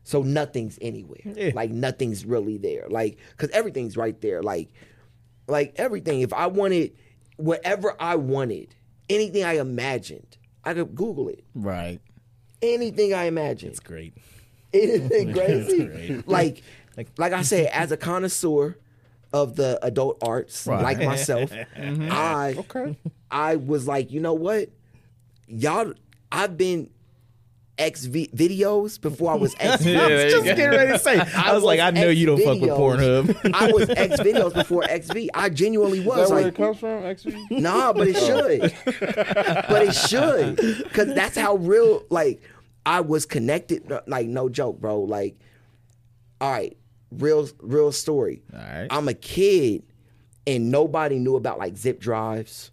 So 0.04 0.24
nothing's 0.24 0.80
anywhere. 0.82 1.22
Yeah. 1.24 1.52
Like 1.54 1.72
nothing's 1.72 2.26
really 2.26 2.58
there. 2.58 2.88
Like 2.90 3.18
cuz 3.38 3.50
everything's 3.52 3.96
right 3.96 4.20
there. 4.20 4.42
Like 4.42 4.70
like 5.48 5.74
everything 5.76 6.22
if 6.22 6.34
I 6.34 6.48
wanted 6.48 6.94
whatever 7.38 7.96
I 8.00 8.16
wanted, 8.16 8.76
anything 9.14 9.44
I 9.44 9.54
imagined, 9.60 10.38
I 10.64 10.74
could 10.74 10.96
Google 10.96 11.28
it. 11.30 11.44
Right. 11.54 12.00
Anything 12.62 13.14
I 13.14 13.26
imagined. 13.26 13.72
It's 13.72 13.80
great. 13.80 14.14
Anything 14.74 15.34
crazy. 15.34 15.86
great. 15.86 16.28
Like, 16.28 16.64
like 17.18 17.34
I 17.34 17.42
said, 17.42 17.68
as 17.68 17.92
a 17.92 17.98
connoisseur 17.98 18.78
of 19.34 19.56
the 19.56 19.80
adult 19.84 20.18
arts, 20.22 20.68
like 20.68 21.00
myself, 21.00 21.52
I 21.78 22.64
I 23.30 23.56
was 23.56 23.88
like, 23.88 24.12
you 24.12 24.20
know 24.20 24.34
what, 24.34 24.70
y'all, 25.48 25.94
I've 26.32 26.58
been 26.58 26.90
X 27.82 28.06
v- 28.06 28.30
videos 28.34 29.02
before 29.02 29.32
I 29.32 29.36
was 29.36 29.56
X. 29.60 29.86
I 29.86 30.08
was 30.08 30.32
just 30.34 30.46
getting 30.46 30.70
ready 30.70 30.92
to 30.92 31.00
say. 31.00 31.20
I 31.36 31.54
was 31.54 31.64
like, 31.64 31.80
I 31.80 31.90
know 31.90 32.10
you 32.10 32.28
don't 32.28 32.42
fuck 32.42 32.62
with 32.62 32.70
Pornhub. 32.70 33.52
I 33.54 33.72
was 33.72 33.90
X 33.90 34.18
videos 34.22 34.54
before 34.54 34.84
XV. 34.84 35.30
I 35.34 35.50
genuinely 35.50 36.00
Is 36.00 36.06
was 36.06 36.30
that 36.30 36.36
where 36.36 36.44
like, 36.44 36.54
it 36.54 36.58
comes 36.58 36.78
from? 36.78 37.16
XV? 37.16 37.52
Nah, 37.52 37.92
but 37.94 38.08
it 38.08 38.18
should. 38.18 38.62
but 39.68 39.82
it 39.82 39.94
should. 39.94 40.94
Cause 40.94 41.14
that's 41.14 41.36
how 41.36 41.56
real 41.56 42.04
like 42.10 42.42
I 42.86 43.02
was 43.02 43.26
connected. 43.26 43.92
Like, 44.08 44.28
no 44.28 44.48
joke, 44.48 44.80
bro. 44.80 45.02
Like, 45.02 45.40
all 46.40 46.52
right, 46.52 46.78
real 47.12 47.50
real 47.60 47.92
story. 47.92 48.44
All 48.54 48.60
right. 48.60 48.88
I'm 48.90 49.08
a 49.08 49.14
kid 49.14 49.84
and 50.48 50.72
nobody 50.72 51.20
knew 51.20 51.36
about 51.36 51.60
like 51.60 51.78
zip 51.78 52.00
drives. 52.00 52.72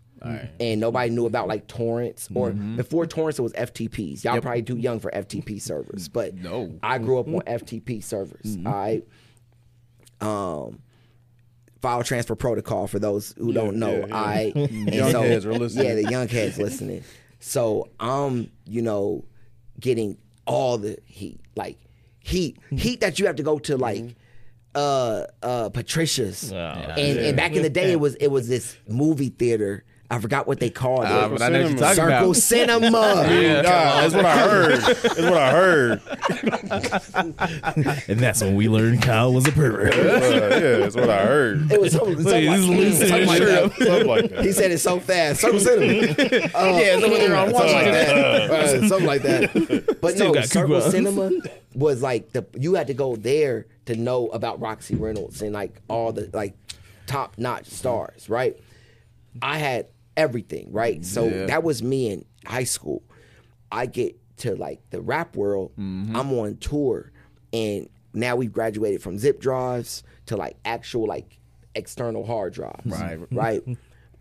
And 0.61 0.81
nobody 0.81 1.11
knew 1.11 1.27
about 1.27 1.49
like 1.49 1.67
torrents 1.67 2.29
or 2.35 2.51
before 2.53 3.07
torrents 3.07 3.39
it 3.39 3.43
was 3.43 3.53
FTPs. 3.53 4.25
Y'all 4.25 4.41
probably 4.41 4.63
too 4.63 4.77
young 4.79 5.01
for 5.01 5.11
FTP 5.11 5.61
servers, 5.61 6.09
but 6.09 6.35
No. 6.35 6.79
I 6.83 6.99
grew 6.99 7.19
up 7.19 7.29
on 7.29 7.41
FTP 7.43 8.03
servers. 8.03 8.57
All 8.65 8.73
right. 8.73 9.07
Um, 10.21 10.81
file 11.81 12.03
transfer 12.03 12.35
protocol 12.35 12.87
for 12.89 12.99
those 12.99 13.35
who 13.39 13.53
don't 13.53 13.77
know. 13.77 13.93
yeah, 14.01 14.07
yeah. 14.07 14.17
I 14.17 14.53
and 14.57 14.95
Young 14.95 15.13
heads 15.13 15.47
are 15.47 15.55
listening. 15.55 15.87
Yeah, 15.87 15.95
the 15.95 16.11
young 16.11 16.29
heads 16.29 16.59
listening. 16.67 17.05
So 17.41 17.89
I'm, 18.01 18.51
you 18.67 18.83
know, 18.83 19.25
getting 19.79 20.19
all 20.45 20.79
the 20.79 20.99
heat, 21.05 21.41
like 21.55 21.79
heat, 22.19 22.59
heat 22.71 23.01
that 23.01 23.19
you 23.21 23.27
have 23.27 23.37
to 23.37 23.43
go 23.45 23.59
to 23.61 23.77
like 23.77 24.17
uh 24.75 25.25
uh 25.43 25.69
Patricia's. 25.71 26.51
and 26.53 27.19
and 27.19 27.37
back 27.37 27.55
in 27.55 27.63
the 27.63 27.71
day 27.71 27.93
it 27.93 28.01
was 28.01 28.15
it 28.17 28.29
was 28.29 28.49
this 28.49 28.77
movie 28.89 29.31
theater. 29.31 29.85
I 30.11 30.19
forgot 30.21 30.47
what 30.47 30.59
they 30.59 30.71
called 30.71 31.05
it. 31.05 31.11
Uh, 31.11 31.29
but 31.29 31.43
I 31.43 31.51
know 31.51 31.63
what 31.65 31.71
you're 31.71 31.79
talking 31.79 31.97
Circle 31.97 32.31
about. 32.31 32.37
Cinema. 32.37 32.89
Nah, 33.69 34.01
that's 34.01 34.15
what 34.15 34.25
I 34.25 34.39
heard. 34.39 34.81
That's 34.81 35.21
what 35.21 35.37
I 35.37 35.51
heard. 35.51 36.01
and 38.09 38.19
that's 38.19 38.41
when 38.41 38.55
we 38.57 38.69
learned 38.69 39.03
Kyle 39.03 39.35
was 39.35 39.47
a 39.47 39.53
pervert. 39.53 39.95
Yeah, 39.95 40.79
that's 40.79 40.97
what 40.97 41.11
I 41.11 41.27
heard. 41.27 41.71
It 41.71 41.81
was 41.81 41.93
something, 41.93 42.23
something 42.23 42.47
like, 42.47 42.95
something 42.95 43.27
like 43.27 43.41
that. 43.41 43.73
Something 43.77 44.07
like 44.07 44.31
that. 44.31 44.45
He 44.45 44.53
said 44.53 44.71
it 44.71 44.79
so 44.79 44.99
fast. 44.99 45.41
Circle 45.41 45.61
Cinema. 45.61 46.15
Uh, 46.59 46.79
yeah, 46.81 46.99
something 46.99 47.21
like 47.21 47.85
that. 47.93 48.51
Uh, 48.51 48.89
something 48.89 49.07
like 49.07 49.23
that. 49.23 49.99
But 50.01 50.15
Still 50.15 50.35
no, 50.35 50.41
Circle 50.43 50.77
coupons. 50.77 50.93
Cinema 50.93 51.31
was 51.75 52.03
like 52.03 52.33
the 52.33 52.47
you 52.55 52.75
had 52.75 52.87
to 52.87 52.95
go 52.95 53.17
there 53.17 53.67
to 53.87 53.95
know 53.95 54.29
about 54.29 54.61
Roxy 54.61 54.95
Reynolds 54.97 55.43
and 55.43 55.53
like 55.53 55.81
all 55.89 56.13
the 56.13 56.31
like 56.33 56.55
top 57.07 57.37
notch 57.39 57.67
stars, 57.67 58.29
right? 58.29 58.57
I 59.43 59.59
had 59.59 59.87
everything, 60.19 60.69
right? 60.71 61.03
So 61.05 61.25
Yeah. 61.27 61.47
that 61.47 61.63
was 61.63 61.83
me 61.83 62.11
in 62.11 62.25
high 62.45 62.65
school. 62.65 63.03
I 63.73 63.87
get 63.87 64.17
to 64.39 64.55
like 64.57 64.81
the 64.91 65.01
rap 65.01 65.37
world. 65.37 65.73
Mm-hmm. 65.79 66.15
I'm 66.17 66.33
on 66.39 66.57
tour, 66.59 67.11
and 67.53 67.89
now 68.13 68.37
we've 68.37 68.53
graduated 68.53 69.03
from 69.03 69.19
zip 69.19 69.41
drives 69.41 70.03
to 70.27 70.37
like 70.37 70.57
actual 70.65 71.07
like 71.07 71.39
external 71.75 72.25
hard 72.27 72.53
drives, 72.53 72.85
Right. 72.87 73.19
Right. 73.31 73.63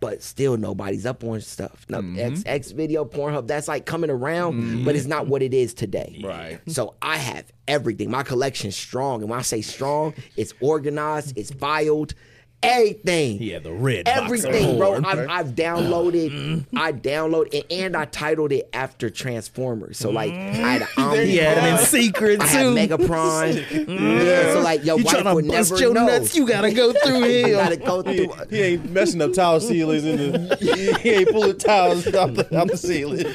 But 0.00 0.22
still, 0.22 0.56
nobody's 0.56 1.04
up 1.06 1.24
on 1.24 1.40
stuff. 1.40 1.84
No, 1.88 1.98
Mm-hmm. 2.00 2.18
X, 2.20 2.42
X 2.46 2.70
video, 2.70 3.04
Pornhub, 3.04 3.48
that's 3.48 3.66
like 3.66 3.84
coming 3.84 4.10
around, 4.10 4.84
but 4.84 4.94
it's 4.94 5.06
not 5.06 5.26
what 5.26 5.42
it 5.42 5.52
is 5.52 5.74
today. 5.74 6.20
Right. 6.22 6.60
So 6.68 6.94
I 7.02 7.16
have 7.16 7.50
everything. 7.66 8.08
My 8.08 8.22
collection's 8.22 8.76
strong. 8.76 9.22
And 9.22 9.30
when 9.30 9.40
I 9.40 9.42
say 9.42 9.60
strong, 9.60 10.14
it's 10.36 10.54
organized, 10.60 11.36
it's 11.36 11.50
filed, 11.50 12.14
everything. 12.62 13.42
Yeah, 13.42 13.58
the 13.58 13.72
red 13.72 14.04
box 14.04 14.18
Everything, 14.18 14.78
bro. 14.78 14.94
I've, 14.96 15.28
I've 15.28 15.48
downloaded. 15.54 16.30
Mm. 16.30 16.64
I 16.76 16.92
downloaded 16.92 17.54
it, 17.54 17.66
and 17.72 17.96
I 17.96 18.04
titled 18.06 18.52
it 18.52 18.68
after 18.72 19.10
Transformers. 19.10 19.98
So 19.98 20.10
like, 20.10 20.32
I 20.32 20.36
had 20.36 20.82
an 20.82 20.88
Omni. 20.96 21.26
He 21.26 21.36
had 21.36 21.58
them 21.58 21.78
in 21.78 21.84
secret 21.84 22.40
I 22.40 22.46
had 22.46 22.62
too. 22.62 22.74
Mega 22.74 22.98
Prime. 22.98 23.54
Mm. 23.54 24.24
yeah, 24.24 24.52
so 24.54 24.60
like 24.60 24.84
your 24.84 24.98
you 24.98 25.04
wife 25.04 25.12
trying 25.14 25.24
to 25.24 25.34
would 25.34 25.48
bust 25.48 25.70
never 25.72 25.82
your 25.82 25.94
know. 25.94 26.06
nuts? 26.06 26.36
You 26.36 26.46
gotta 26.46 26.72
go 26.72 26.92
through 26.92 27.24
You 27.26 27.52
gotta 27.54 27.76
go 27.76 28.02
through. 28.02 28.32
He 28.50 28.60
ain't 28.60 28.90
messing 28.90 29.22
up 29.22 29.32
tile 29.32 29.60
ceilings 29.60 30.04
in 30.04 30.16
the. 30.16 30.98
He 31.00 31.10
ain't 31.10 31.30
pulling 31.30 31.58
tiles 31.58 32.06
off 32.14 32.34
the, 32.34 32.60
off 32.60 32.68
the 32.68 32.76
ceiling. 32.76 33.26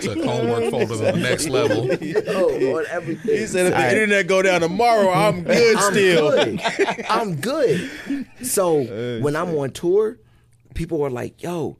Took 0.00 0.24
homework 0.24 0.70
folder 0.70 0.86
to 0.86 0.96
the 0.96 1.12
next 1.12 1.48
level. 1.48 1.88
Oh, 2.30 2.78
on 2.78 2.84
everything. 2.90 3.36
He 3.36 3.46
said, 3.46 3.66
if 3.66 3.74
the 3.74 3.90
internet 3.90 4.26
go 4.26 4.42
down 4.42 4.60
tomorrow, 4.60 5.10
I'm 5.10 5.42
good 5.42 5.76
I'm 5.76 5.92
still. 5.92 6.30
good. 6.30 6.60
I'm 7.08 7.36
good. 7.36 7.90
So 8.42 8.69
when 9.22 9.36
I'm 9.36 9.56
on 9.56 9.70
tour, 9.72 10.18
people 10.74 11.02
are 11.02 11.10
like, 11.10 11.42
"Yo, 11.42 11.76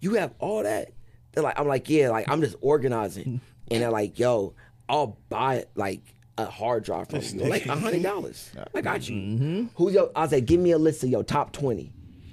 you 0.00 0.14
have 0.14 0.32
all 0.38 0.62
that?" 0.62 0.92
They're 1.32 1.44
like, 1.44 1.58
"I'm 1.58 1.66
like, 1.68 1.88
yeah, 1.88 2.10
like 2.10 2.28
I'm 2.28 2.40
just 2.40 2.56
organizing," 2.60 3.40
and 3.70 3.82
they're 3.82 3.90
like, 3.90 4.18
"Yo, 4.18 4.54
I'll 4.88 5.18
buy 5.28 5.56
it 5.56 5.70
like 5.74 6.02
a 6.38 6.46
hard 6.46 6.84
drive 6.84 7.08
from 7.10 7.20
you, 7.20 7.46
like 7.46 7.66
a 7.66 7.76
hundred 7.76 8.02
dollars. 8.02 8.50
I 8.74 8.80
got 8.80 9.08
you. 9.08 9.16
Mm-hmm. 9.16 9.64
Who's 9.76 9.94
your?" 9.94 10.10
I 10.16 10.22
was 10.22 10.32
like, 10.32 10.46
"Give 10.46 10.60
me 10.60 10.70
a 10.72 10.78
list 10.78 11.02
of 11.04 11.10
your 11.10 11.22
top 11.24 11.52
20. 11.52 11.92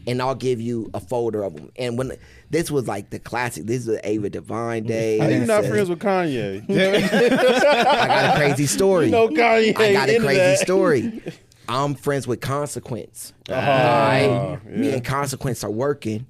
And 0.10 0.22
I'll 0.22 0.36
give 0.36 0.62
you 0.62 0.90
a 0.94 1.02
folder 1.02 1.44
of 1.44 1.54
them. 1.54 1.70
And 1.76 1.98
when 1.98 2.14
this 2.50 2.72
was 2.72 2.88
like 2.88 3.10
the 3.10 3.20
classic, 3.20 3.66
this 3.66 3.86
was 3.86 4.00
Ava 4.06 4.30
Devine 4.30 4.84
Day. 4.86 5.18
How 5.18 5.28
you 5.28 5.46
not 5.46 5.66
friends 5.70 5.90
with 5.90 6.00
Kanye? 6.00 6.64
I 6.70 8.08
got 8.08 8.36
a 8.36 8.40
crazy 8.40 8.68
story. 8.68 9.08
You 9.08 9.12
know 9.12 9.28
Kanye 9.28 9.78
I 9.78 9.92
got 9.92 10.08
a 10.08 10.18
crazy 10.20 10.38
that. 10.38 10.60
story. 10.60 11.22
I'm 11.68 11.96
friends 11.96 12.28
with 12.28 12.42
Consequence. 12.42 13.34
Uh-huh. 13.50 13.60
Oh, 13.60 14.34
Alright? 14.34 14.66
Me 14.66 14.88
yeah. 14.88 14.96
and 14.96 15.06
Consequence 15.06 15.64
are 15.64 15.72
working, 15.72 16.26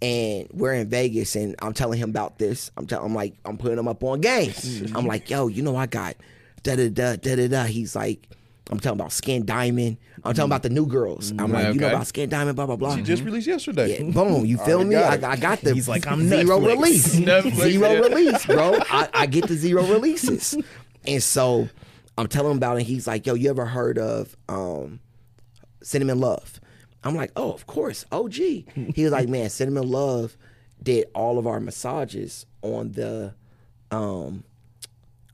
and 0.00 0.48
we're 0.52 0.74
in 0.74 0.88
Vegas, 0.88 1.34
and 1.36 1.54
I'm 1.60 1.72
telling 1.72 1.98
him 1.98 2.10
about 2.10 2.38
this. 2.38 2.70
I'm 2.76 2.86
telling, 2.86 3.06
I'm 3.06 3.14
like, 3.14 3.34
I'm 3.44 3.58
putting 3.58 3.78
him 3.78 3.88
up 3.88 4.02
on 4.04 4.20
games. 4.20 4.80
Mm-hmm. 4.80 4.96
I'm 4.96 5.06
like, 5.06 5.28
yo, 5.30 5.48
you 5.48 5.62
know, 5.62 5.76
I 5.76 5.86
got 5.86 6.16
da 6.62 6.76
da 6.76 6.88
da 6.88 7.16
da 7.16 7.36
da 7.36 7.48
da. 7.48 7.64
He's 7.64 7.96
like, 7.96 8.28
I'm 8.70 8.78
talking 8.78 9.00
about 9.00 9.12
Skin 9.12 9.44
Diamond. 9.46 9.96
I'm 10.16 10.22
talking 10.22 10.34
mm-hmm. 10.34 10.44
about 10.46 10.62
the 10.62 10.70
new 10.70 10.86
girls. 10.86 11.30
I'm 11.30 11.38
mm-hmm. 11.38 11.52
like, 11.52 11.74
you 11.74 11.80
know 11.80 11.88
about 11.88 12.06
Skin 12.06 12.28
Diamond, 12.28 12.56
blah 12.56 12.66
blah 12.66 12.76
blah. 12.76 12.96
She 12.96 13.02
just 13.02 13.20
mm-hmm. 13.20 13.30
released 13.30 13.46
yesterday. 13.46 13.98
Yeah, 13.98 14.10
boom, 14.10 14.44
you 14.44 14.58
feel 14.58 14.84
me? 14.84 14.94
got 14.94 15.24
I. 15.24 15.32
I 15.32 15.36
got 15.36 15.60
the 15.60 15.74
He's 15.74 15.88
like, 15.88 16.06
I'm 16.06 16.28
zero 16.28 16.60
Netflix. 16.60 16.66
release, 16.66 17.14
Netflix, 17.16 17.54
zero 17.54 17.92
yeah. 17.92 17.98
release, 17.98 18.46
bro. 18.46 18.78
I, 18.90 19.08
I 19.14 19.26
get 19.26 19.48
the 19.48 19.54
zero 19.54 19.82
releases, 19.86 20.56
and 21.06 21.22
so 21.22 21.68
I'm 22.18 22.26
telling 22.26 22.50
him 22.50 22.56
about 22.58 22.76
it. 22.76 22.80
And 22.80 22.86
he's 22.88 23.06
like, 23.06 23.26
"Yo, 23.26 23.34
you 23.34 23.48
ever 23.48 23.64
heard 23.66 23.96
of 23.98 24.36
um, 24.48 25.00
Cinnamon 25.82 26.20
Love?" 26.20 26.60
I'm 27.04 27.14
like, 27.14 27.30
"Oh, 27.36 27.52
of 27.52 27.66
course, 27.66 28.04
OG." 28.12 28.34
He 28.34 28.94
was 29.04 29.12
like, 29.12 29.28
"Man, 29.28 29.48
Cinnamon 29.48 29.88
Love 29.88 30.36
did 30.82 31.06
all 31.14 31.38
of 31.38 31.46
our 31.46 31.60
massages 31.60 32.44
on 32.62 32.92
the 32.92 33.34
um, 33.90 34.44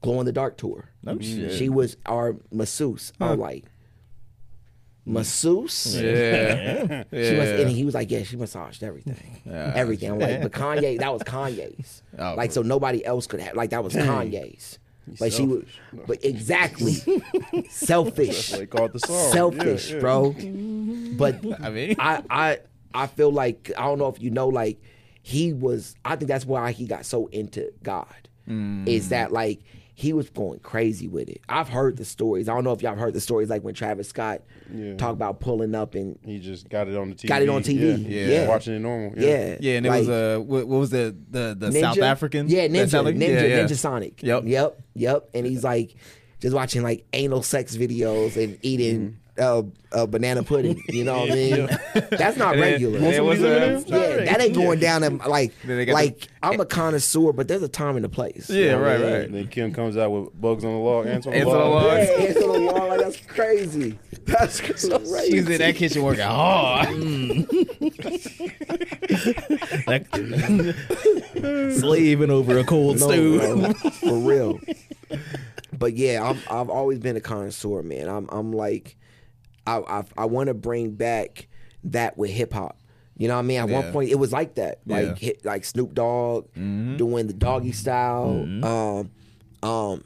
Glow 0.03 0.21
in 0.21 0.27
the 0.27 0.33
Dark 0.33 0.57
tour. 0.59 0.91
Oh, 1.07 1.19
shit. 1.21 1.53
She 1.53 1.69
was 1.69 1.97
our 2.07 2.37
masseuse. 2.53 3.13
I'm 3.21 3.39
like, 3.39 3.65
masseuse? 5.07 5.97
Yeah. 6.01 7.05
She 7.11 7.37
was, 7.37 7.49
and 7.61 7.71
he 7.71 7.85
was 7.85 7.95
like, 7.95 8.11
"Yeah, 8.11 8.23
she 8.23 8.37
massaged 8.37 8.83
everything, 8.83 9.41
everything." 9.47 10.13
I'm 10.13 10.19
like, 10.19 10.43
"But 10.43 10.53
Kanye, 10.53 10.99
that 10.99 11.13
was 11.13 11.23
Kanye's. 11.23 12.03
Oh. 12.19 12.35
like, 12.37 12.53
so 12.53 12.63
nobody 12.63 13.05
else 13.05 13.27
could 13.27 13.41
have. 13.41 13.57
Like, 13.57 13.71
that 13.71 13.83
was 13.83 13.93
Kanye's. 13.95 14.79
But 15.19 15.33
she 15.33 15.47
was, 15.47 15.65
but 16.07 16.25
exactly, 16.25 16.95
selfish, 17.71 18.51
They 18.51 18.67
called 18.67 18.93
the 18.93 19.01
song. 19.01 19.33
selfish, 19.33 19.91
Yeah, 19.91 19.97
yeah. 19.97 20.01
bro. 20.01 20.35
But 21.17 21.45
I 21.63 21.71
mean, 21.71 21.97
I, 21.99 22.23
I, 22.29 22.59
I 22.93 23.07
feel 23.07 23.31
like 23.31 23.71
I 23.77 23.83
don't 23.83 23.99
know 23.99 24.09
if 24.09 24.21
you 24.21 24.31
know, 24.31 24.49
like 24.49 24.81
he 25.23 25.53
was. 25.53 25.95
I 26.05 26.17
think 26.17 26.29
that's 26.29 26.47
why 26.47 26.73
he 26.73 26.87
got 26.87 27.07
so 27.07 27.27
into 27.27 27.73
God. 27.83 28.07
Is 28.47 29.07
mm. 29.07 29.09
that 29.11 29.33
like 29.33 29.61
he 29.97 30.13
was 30.13 30.29
going 30.31 30.59
crazy 30.59 31.07
with 31.09 31.29
it? 31.29 31.41
I've 31.49 31.69
heard 31.69 31.97
the 31.97 32.05
stories. 32.05 32.49
I 32.49 32.55
don't 32.55 32.65
know 32.65 32.73
if 32.73 32.83
y'all 32.83 32.91
have 32.93 32.99
heard 32.99 33.15
the 33.15 33.21
stories, 33.21 33.49
like 33.49 33.63
when 33.63 33.75
Travis 33.75 34.09
Scott 34.09 34.43
Yeah. 34.75 34.97
talked 34.97 35.13
about 35.13 35.39
pulling 35.41 35.75
up 35.75 35.95
and 35.95 36.19
He 36.25 36.41
just 36.41 36.69
got 36.69 36.89
it 36.89 36.97
on 36.97 37.11
the 37.11 37.15
TV. 37.15 37.29
Got 37.29 37.43
it 37.43 37.49
on 37.49 37.63
TV. 37.63 38.05
Yeah, 38.09 38.27
Yeah. 38.27 38.49
watching 38.49 38.75
it 38.75 38.81
normal. 38.81 39.13
yeah, 39.17 39.57
yeah, 39.61 39.77
and 39.77 39.87
it 39.87 39.89
like, 39.89 40.01
was 40.01 40.09
uh, 40.09 40.39
what, 40.45 40.67
what 40.67 40.79
was 40.81 40.91
the 40.91 41.15
the, 41.31 41.55
the 41.59 41.73
South 41.73 41.99
African? 41.99 42.49
Yeah, 42.49 42.67
that 42.67 42.71
Ninja, 42.73 43.05
like- 43.05 43.15
Ninja, 43.15 43.29
yeah, 43.29 43.43
yeah. 43.45 43.65
Ninja 43.65 43.77
Sonic. 43.77 44.23
Yep. 44.23 44.43
Yep. 44.47 44.83
Yep. 44.95 45.31
And 45.35 45.47
he's 45.47 45.63
like 45.65 45.95
just 46.41 46.55
watching 46.55 46.83
like 46.83 47.07
anal 47.13 47.43
sex 47.43 47.77
videos 47.77 48.37
and 48.43 48.59
eating 48.63 49.19
uh, 49.39 49.63
uh, 49.93 50.07
banana 50.07 50.43
pudding. 50.43 50.83
You 50.89 51.05
know 51.05 51.21
what 51.21 51.33
I 51.33 51.35
mean? 51.35 51.69
That's 52.11 52.37
not 52.37 52.55
And 52.55 52.63
then- 52.63 52.73
regular. 52.73 52.97
and 52.99 53.07
then 53.07 53.25
was, 53.25 53.43
uh, 53.43 53.83
yeah, 53.87 54.25
that 54.27 54.41
ain't 54.41 54.55
going 54.55 54.79
down. 54.81 55.03
In, 55.03 55.19
like, 55.19 55.53
Then 55.65 55.77
they 55.79 55.85
got 55.87 55.95
like 55.95 56.29
I'm 56.43 56.61
a 56.61 56.67
connoisseur, 56.67 57.33
but 57.33 57.49
there's 57.49 57.63
a 57.63 57.69
time 57.69 57.97
and 57.97 58.05
a 58.05 58.09
place. 58.09 58.51
Yeah, 58.51 58.59
You 58.59 58.69
know 58.73 58.81
right, 58.83 59.01
right. 59.01 59.13
And 59.23 59.35
then 59.35 59.47
Kim 59.49 59.73
comes 59.73 59.97
out 59.97 60.11
with 60.11 60.39
bugs 60.41 60.65
on 60.65 60.73
the 60.73 60.79
log, 60.79 61.07
ants 61.07 61.27
on 61.27 61.33
the 61.33 61.45
log. 61.45 61.47
Ants 61.47 61.55
on 61.55 61.59
the 61.59 61.75
log. 61.75 61.85
log. 61.85 61.99
Yeah, 61.99 62.27
it's 62.27 62.43
on 62.43 62.53
the 62.53 62.61
wall. 62.73 62.89
Like, 62.89 63.01
that's 63.01 63.21
crazy. 63.27 63.99
That's 64.27 64.59
crazy. 64.59 65.31
She's 65.31 65.47
in 65.51 65.59
that 65.59 65.77
kitchen 65.77 66.03
working 66.03 66.25
hard. 66.25 66.89
Slaving 71.79 72.31
over 72.31 72.59
a 72.59 72.65
cold 72.65 73.01
No, 73.01 73.09
stew. 73.09 73.39
bro, 73.39 73.73
for 73.91 74.19
real. 74.19 74.61
But 75.77 75.95
yeah, 75.95 76.23
I'm, 76.23 76.39
I've 76.51 76.71
always 76.71 76.99
been 77.01 77.17
a 77.17 77.21
connoisseur, 77.21 77.83
man. 77.83 78.09
I'm 78.09 78.29
I'm 78.31 78.53
like, 78.53 78.97
I 79.67 79.79
I, 79.79 80.05
I 80.19 80.25
want 80.27 80.49
to 80.49 80.55
bring 80.55 80.93
back 80.93 81.49
that 81.85 82.17
with 82.19 82.31
hip 82.31 82.53
hop. 82.53 82.79
You 83.17 83.29
know 83.29 83.35
what 83.35 83.41
I 83.41 83.43
mean? 83.43 83.61
At 83.61 83.69
one 83.69 83.85
point, 83.93 84.11
it 84.11 84.17
was 84.17 84.33
like 84.33 84.57
that, 84.57 84.81
like 84.87 85.07
Yeah. 85.07 85.15
hit, 85.15 85.45
like 85.45 85.65
Snoop 85.65 85.95
Dogg 85.95 86.49
doing 86.97 87.27
the 87.29 87.33
doggy 87.33 87.71
style. 87.73 88.49
Um, 88.65 89.11
um, 89.63 90.05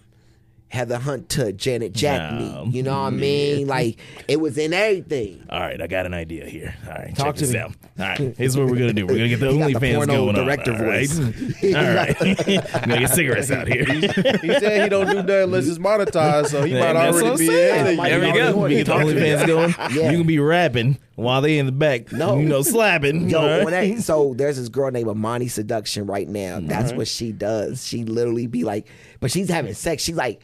Heather 0.68 0.98
Hunter, 0.98 1.50
Janet 1.52 1.92
Jack 1.92 2.32
Nah. 2.32 2.64
me. 2.64 2.70
You 2.76 2.82
know 2.82 2.92
what 2.92 3.06
I 3.08 3.10
mean? 3.10 3.66
Like 3.68 3.98
it 4.28 4.40
was 4.40 4.56
in 4.58 4.72
everything. 4.72 5.44
All 5.50 5.60
right, 5.60 5.80
I 5.80 5.86
got 5.86 6.06
an 6.06 6.14
idea 6.14 6.46
here. 6.46 6.74
All 6.86 6.92
right, 6.94 7.14
Talk 7.16 7.26
check 7.26 7.34
to 7.36 7.40
this 7.46 7.52
me. 7.52 7.58
out. 7.58 7.72
All 7.98 8.06
right, 8.06 8.34
here's 8.36 8.56
what 8.56 8.66
we're 8.66 8.76
gonna 8.78 8.92
do. 8.92 9.06
We're 9.06 9.16
gonna 9.16 9.28
get 9.28 9.40
the 9.40 9.48
He 9.52 9.58
got 9.58 9.66
the 9.68 9.74
OnlyFans 9.78 9.94
porno 9.96 10.14
going 10.32 10.34
director 10.36 10.72
on. 10.72 10.80
all 10.80 10.86
right? 10.86 11.08
voice. 11.08 11.18
All 11.74 11.94
right, 11.94 12.74
I'm 12.74 12.88
gonna 12.88 12.98
get 13.00 13.10
cigarettes 13.10 13.50
out 13.50 13.66
here. 13.68 13.84
He 13.84 14.00
said 14.08 14.82
he 14.84 14.88
don't 14.88 15.06
do 15.10 15.22
that 15.22 15.44
unless 15.44 15.66
it's 15.68 15.78
monetized, 15.78 16.48
so 16.48 16.62
he 16.64 16.74
might 16.74 16.96
already 16.96 17.28
I'm 17.28 17.36
be 17.36 17.46
saying. 17.46 17.86
in. 17.88 17.96
Might 17.96 18.08
There 18.10 18.20
we 18.20 18.32
go. 18.32 18.56
We 18.56 18.74
get 18.76 18.86
the 18.86 18.92
OnlyFans 18.92 19.46
going. 19.46 19.74
Yeah. 19.96 20.10
You 20.10 20.18
can 20.18 20.26
be 20.26 20.38
rapping 20.38 20.98
while 21.16 21.40
they 21.40 21.58
in 21.58 21.66
the 21.66 21.72
back. 21.72 22.12
No. 22.12 22.38
you 22.38 22.46
know, 22.48 22.62
slapping. 22.62 23.28
Yo, 23.30 23.38
all 23.40 23.46
right? 23.46 23.64
when 23.64 23.72
that, 23.96 24.02
so 24.02 24.34
there's 24.36 24.56
this 24.58 24.68
girl 24.68 24.90
named 24.90 25.08
Amani 25.08 25.48
Seduction 25.48 26.06
right 26.06 26.28
now. 26.28 26.60
That's 26.62 26.92
what 26.92 27.08
she 27.08 27.32
does. 27.32 27.86
She 27.86 28.04
literally 28.04 28.46
be 28.46 28.64
like, 28.64 28.86
but 29.20 29.30
she's 29.30 29.48
having 29.48 29.74
sex. 29.74 30.02
She's 30.02 30.16
like 30.16 30.42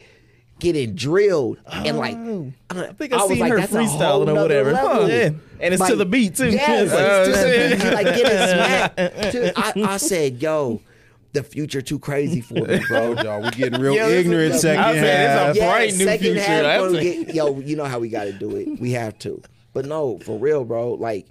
getting 0.59 0.95
drilled 0.95 1.59
and 1.67 1.97
like. 1.97 2.15
I 2.69 2.91
think 2.93 3.13
I 3.13 3.27
seen 3.27 3.45
her 3.45 3.59
freestyling 3.59 4.29
or 4.29 4.35
whatever. 4.35 4.71
level. 4.73 4.89
Huh. 5.03 5.07
Yeah. 5.07 5.29
And 5.59 5.73
it's 5.73 5.85
to 5.87 5.95
the 5.95 6.05
beat, 6.05 6.35
too. 6.35 6.49
Yes, 6.49 6.91
Uh, 6.91 7.25
it's 7.27 7.37
to 7.37 7.45
the 7.45 7.75
beat. 7.75 7.81
She 7.81 7.91
like 7.93 8.05
getting 8.15 9.45
smacked. 9.53 9.77
I, 9.87 9.93
I 9.93 9.97
said, 9.97 10.41
yo. 10.41 10.81
The 11.33 11.43
future 11.43 11.81
too 11.81 11.99
crazy 11.99 12.39
for 12.39 12.53
me, 12.53 12.79
bro. 12.87 13.11
Y'all, 13.21 13.41
we 13.41 13.49
getting 13.51 13.81
real 13.81 13.93
Yo, 13.93 14.07
ignorant 14.07 14.53
the- 14.53 14.57
second 14.59 14.85
I 14.85 14.93
said 14.93 15.03
it's 15.03 15.33
a 15.33 15.45
half. 15.47 15.55
Yeah. 15.57 15.69
bright 15.69 15.93
new 15.93 16.05
second 16.05 16.25
future. 16.27 16.39
half 16.41 16.63
That's 16.63 16.83
gonna 16.85 16.97
a- 16.97 17.01
get- 17.25 17.35
yo, 17.35 17.59
you 17.59 17.75
know 17.75 17.83
how 17.83 17.99
we 17.99 18.07
got 18.07 18.23
to 18.23 18.31
do 18.31 18.55
it. 18.55 18.79
We 18.79 18.91
have 18.91 19.19
to. 19.19 19.41
But 19.73 19.85
no, 19.85 20.17
for 20.19 20.39
real, 20.39 20.63
bro. 20.63 20.93
Like 20.93 21.27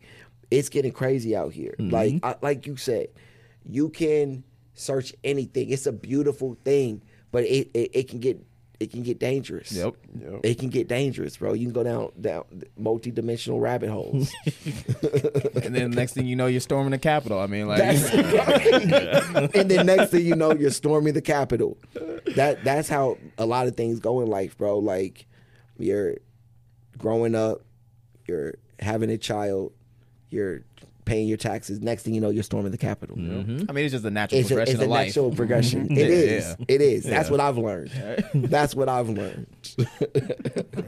it's 0.50 0.68
getting 0.68 0.92
crazy 0.92 1.34
out 1.34 1.54
here. 1.54 1.74
Mm-hmm. 1.78 1.88
Like 1.90 2.14
I, 2.22 2.34
like 2.42 2.66
you 2.66 2.76
said, 2.76 3.06
you 3.66 3.88
can 3.88 4.44
search 4.74 5.14
anything. 5.24 5.70
It's 5.70 5.86
a 5.86 5.92
beautiful 5.92 6.58
thing, 6.66 7.00
but 7.32 7.44
it 7.44 7.70
it, 7.72 7.90
it 7.94 8.08
can 8.10 8.18
get 8.20 8.44
it 8.80 8.90
can 8.90 9.02
get 9.02 9.18
dangerous. 9.18 9.72
Yep. 9.72 9.94
Yep. 10.20 10.40
It 10.42 10.58
can 10.58 10.68
get 10.68 10.88
dangerous, 10.88 11.36
bro. 11.36 11.52
You 11.52 11.66
can 11.66 11.72
go 11.72 11.82
down 11.84 12.10
down 12.20 12.44
multi-dimensional 12.76 13.60
rabbit 13.60 13.90
holes. 13.90 14.34
and 15.62 15.74
then 15.74 15.90
next 15.92 16.14
thing 16.14 16.26
you 16.26 16.36
know, 16.36 16.46
you're 16.46 16.60
storming 16.60 16.90
the 16.90 16.98
Capitol. 16.98 17.38
I 17.38 17.46
mean, 17.46 17.68
like, 17.68 17.78
That's 17.78 18.12
and 19.54 19.70
then 19.70 19.86
next 19.86 20.10
thing 20.10 20.26
you 20.26 20.34
know, 20.34 20.52
you're 20.52 20.70
storming 20.70 21.14
the 21.14 21.22
Capitol. 21.22 21.78
That 22.34 22.64
that's 22.64 22.88
how 22.88 23.18
a 23.38 23.46
lot 23.46 23.66
of 23.68 23.76
things 23.76 24.00
go 24.00 24.20
in 24.20 24.28
life, 24.28 24.58
bro. 24.58 24.78
Like 24.78 25.26
you're 25.78 26.16
growing 26.98 27.34
up, 27.34 27.62
you're 28.26 28.54
having 28.80 29.10
a 29.10 29.18
child, 29.18 29.72
you're 30.30 30.64
paying 31.04 31.28
your 31.28 31.36
taxes. 31.36 31.80
Next 31.80 32.02
thing 32.02 32.14
you 32.14 32.20
know, 32.20 32.30
you're 32.30 32.42
storming 32.42 32.72
the 32.72 32.78
Capitol. 32.78 33.16
Mm-hmm. 33.16 33.64
I 33.68 33.72
mean, 33.72 33.84
it's 33.84 33.92
just 33.92 34.04
a 34.04 34.10
natural 34.10 34.40
It's 34.40 34.50
a, 34.50 34.54
progression 34.54 34.74
it's 34.74 34.80
a 34.80 34.84
of 34.84 34.90
life. 34.90 35.06
natural 35.08 35.30
progression. 35.34 35.86
Yeah, 35.94 36.02
It 36.04 36.10
is. 36.10 36.56
yeah. 36.58 36.64
It 36.68 36.80
is. 36.80 37.04
That's 37.04 37.30
what 37.30 37.40
I've 37.40 37.58
learned. 37.58 37.90
That's 38.34 38.74
what 38.74 38.88
I've 38.88 39.08
learned. 39.08 39.46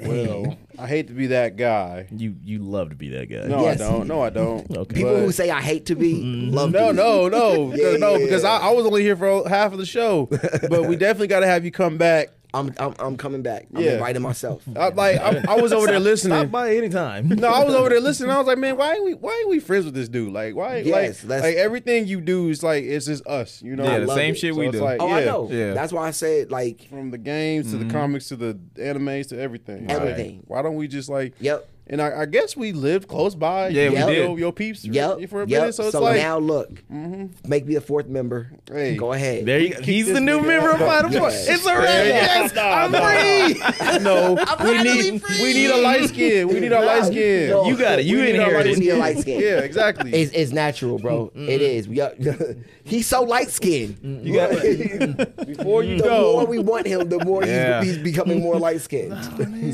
Well, 0.03 0.57
I 0.79 0.87
hate 0.87 1.09
to 1.09 1.15
be 1.15 1.29
that 1.29 1.57
guy. 1.57 2.07
You 2.11 2.37
you 2.45 2.59
love 2.61 2.91
to 2.91 2.97
be 2.97 3.09
that 3.11 3.27
guy. 3.27 3.47
No, 3.47 3.63
Yes. 3.63 3.81
I 3.81 3.91
don't. 3.91 4.07
No, 4.07 4.21
I 4.23 4.31
don't. 4.31 4.71
Okay. 4.71 4.95
People 4.95 5.15
But- 5.15 5.21
who 5.23 5.33
say 5.33 5.51
I 5.51 5.61
hate 5.61 5.87
to 5.87 5.95
be 5.97 6.15
mm-hmm. 6.15 6.55
love 6.55 6.71
No, 6.73 6.89
to 6.89 6.93
be. 6.93 6.97
no, 6.97 7.29
no, 7.29 7.75
Yeah, 7.75 7.97
no, 7.97 8.13
yeah, 8.17 8.25
because 8.25 8.45
I. 8.45 8.57
I 8.59 8.71
was 8.71 8.85
only 8.87 9.03
here 9.03 9.17
for 9.17 9.49
half 9.49 9.73
of 9.73 9.79
the 9.79 9.87
show, 9.87 10.27
but 10.27 10.87
we 10.87 10.97
definitely 10.97 11.29
got 11.29 11.41
to 11.41 11.47
have 11.47 11.65
you 11.65 11.71
come 11.71 11.99
back. 11.99 12.29
I'm, 12.59 12.73
I'm 12.79 12.95
I'm 12.99 13.17
coming 13.17 13.43
back. 13.43 13.67
I'm 13.75 13.83
Yeah. 13.83 13.93
inviting 13.95 14.23
myself. 14.23 14.63
I, 14.77 14.89
like 14.89 15.19
I, 15.21 15.45
I 15.49 15.61
was 15.61 15.73
over 15.73 15.87
there 15.87 15.97
Stop 15.97 16.05
listening. 16.05 16.49
by 16.49 16.75
anytime. 16.77 17.29
No, 17.37 17.49
I 17.49 17.65
was 17.65 17.75
over 17.75 17.89
there 17.89 18.01
listening. 18.09 18.31
I 18.31 18.39
was 18.39 18.47
like, 18.47 18.59
man, 18.59 18.77
why 18.77 18.95
ain't 18.95 19.05
we 19.05 19.15
why 19.15 19.37
ain't 19.41 19.49
we 19.49 19.59
friends 19.61 19.85
with 19.85 19.95
this 19.95 20.09
dude? 20.09 20.33
Like, 20.33 20.55
why? 20.55 20.79
Yes, 20.79 21.25
like, 21.25 21.43
like 21.43 21.57
everything 21.57 22.07
you 22.07 22.21
do 22.21 22.49
is 22.49 22.63
like 22.63 22.85
it's 22.85 23.07
just 23.07 23.27
us. 23.27 23.63
You 23.63 23.77
know, 23.77 23.85
Yeah, 23.85 23.99
the 24.01 24.15
same 24.15 24.33
it. 24.35 24.39
shit 24.39 24.55
So 24.55 24.61
we 24.61 24.67
it's 24.69 24.77
do. 24.79 24.83
Like, 24.83 25.01
Oh, 25.01 25.09
yeah, 25.09 25.15
I 25.17 25.25
know. 25.25 25.51
Yeah. 25.51 25.75
That's 25.75 25.93
why 25.93 26.09
I 26.09 26.11
said 26.13 26.51
like 26.51 26.89
From 26.89 27.11
the 27.11 27.19
games 27.19 27.71
to 27.73 27.77
the 27.79 27.85
mm-hmm. 27.85 27.93
comics 27.93 28.29
to 28.29 28.37
the 28.37 28.55
animes 28.77 29.29
to 29.29 29.39
everything. 29.41 29.87
Like, 29.87 29.97
Everything. 29.97 30.43
why 30.47 30.63
don't 30.63 30.77
we 30.77 30.89
just 30.89 31.09
like? 31.09 31.35
Yep. 31.41 31.69
And 31.89 32.03
I, 32.03 32.23
I 32.23 32.27
guess 32.27 32.57
we 32.57 32.73
lived 32.73 33.07
close 33.07 33.37
by. 33.37 33.69
Yeah, 33.69 33.91
we 33.91 33.99
you 33.99 34.07
did. 34.07 34.25
know, 34.29 34.37
Your 34.37 34.53
peeps 34.53 34.85
for, 34.85 34.93
Yep. 34.93 35.29
for 35.29 35.43
a 35.43 35.47
yep. 35.49 35.61
minute. 35.61 35.75
So 35.75 35.85
it's 35.85 35.93
so 35.93 36.03
like, 36.03 36.17
now 36.17 36.39
look, 36.39 36.69
mm-hmm. 36.93 37.27
make 37.49 37.65
me 37.65 37.77
a 37.77 37.81
fourth 37.81 38.09
member. 38.09 38.51
Hey. 38.69 38.97
Go 38.97 39.13
ahead. 39.13 39.47
There 39.47 39.61
you 39.61 39.75
go. 39.75 39.83
He's 39.83 40.13
the 40.13 40.21
new 40.21 40.41
nigga 40.41 40.47
member 40.49 40.71
of 40.73 40.83
out. 40.83 41.03
Final 41.05 41.11
Four. 41.21 41.31
Yes. 41.31 41.49
It's 41.49 41.65
a 41.65 41.75
wrap. 41.77 42.07
Yes, 42.07 42.57
I'm 42.57 42.91
free. 42.91 44.01
no, 44.03 44.35
we 44.65 44.83
need 44.83 45.23
we 45.41 45.53
need 45.55 45.71
a 45.71 45.77
light 45.77 46.09
skin. 46.09 46.49
We 46.49 46.59
need 46.59 46.73
our 46.73 46.85
light 46.85 47.05
skin. 47.05 47.51
No. 47.51 47.67
You 47.67 47.77
got 47.77 48.01
it. 48.01 48.07
You 48.07 48.17
We 48.17 48.23
need 48.33 48.39
our 48.41 48.47
inherited. 48.47 48.79
We 48.79 48.81
need 48.81 48.91
a 48.91 48.97
light 48.97 49.19
skin. 49.19 49.41
Yeah, 49.41 49.59
exactly. 49.61 50.13
It's, 50.13 50.33
it's 50.33 50.53
natural, 50.53 50.99
bro. 50.99 51.27
Mm-hmm. 51.27 51.49
It 51.49 51.63
is. 51.63 51.89
We 51.89 52.01
are- 52.01 52.15
he's 52.85 53.07
so 53.07 53.23
light 53.23 53.51
skinned. 53.51 53.97
Mm-hmm. 54.03 54.27
You 54.27 54.35
got 54.35 55.47
Before 55.47 55.85
you 55.85 55.99
the 55.99 56.03
go, 56.05 56.33
more 56.33 56.47
we 56.47 56.59
want 56.59 56.87
him, 56.87 57.09
the 57.09 57.25
more 57.25 57.45
Yeah. 57.45 57.83
he's, 57.83 57.95
he's 57.95 58.03
becoming 58.03 58.43
more 58.43 58.59
light 58.59 58.81
skinned. 58.81 59.17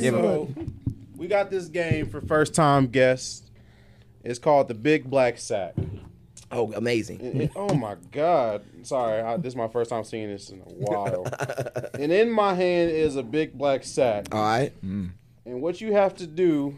Yeah, 0.01 0.10
but- 0.10 0.22
So, 0.22 0.55
we 1.23 1.28
got 1.28 1.51
this 1.51 1.66
game 1.69 2.11
for 2.11 2.20
first 2.20 2.53
time 2.53 2.89
guests. 2.89 3.44
It's 4.24 4.40
called 4.40 4.66
the 4.66 4.74
Big 4.74 5.09
Black 5.09 5.39
Sack. 5.39 5.74
oh, 6.51 6.73
amazing. 6.73 7.20
And- 7.20 7.40
and- 7.43 7.51
oh 7.55 7.73
my 7.74 7.94
God! 8.11 8.62
Sorry, 8.82 9.20
I, 9.23 9.36
this 9.36 9.53
is 9.53 9.57
my 9.57 9.69
first 9.69 9.89
time 9.90 10.03
seeing 10.03 10.28
this 10.28 10.51
in 10.51 10.59
a 10.59 10.62
while. 10.65 11.24
and 11.94 12.11
in 12.11 12.28
my 12.28 12.55
hand 12.55 12.90
is 12.90 13.15
a 13.15 13.23
big 13.23 13.57
black 13.57 13.85
sack. 13.85 14.35
All 14.35 14.43
right. 14.43 14.73
Mm. 14.85 15.11
And 15.47 15.62
what 15.62 15.81
you 15.81 15.93
have 15.93 16.16
to 16.16 16.27
do 16.27 16.74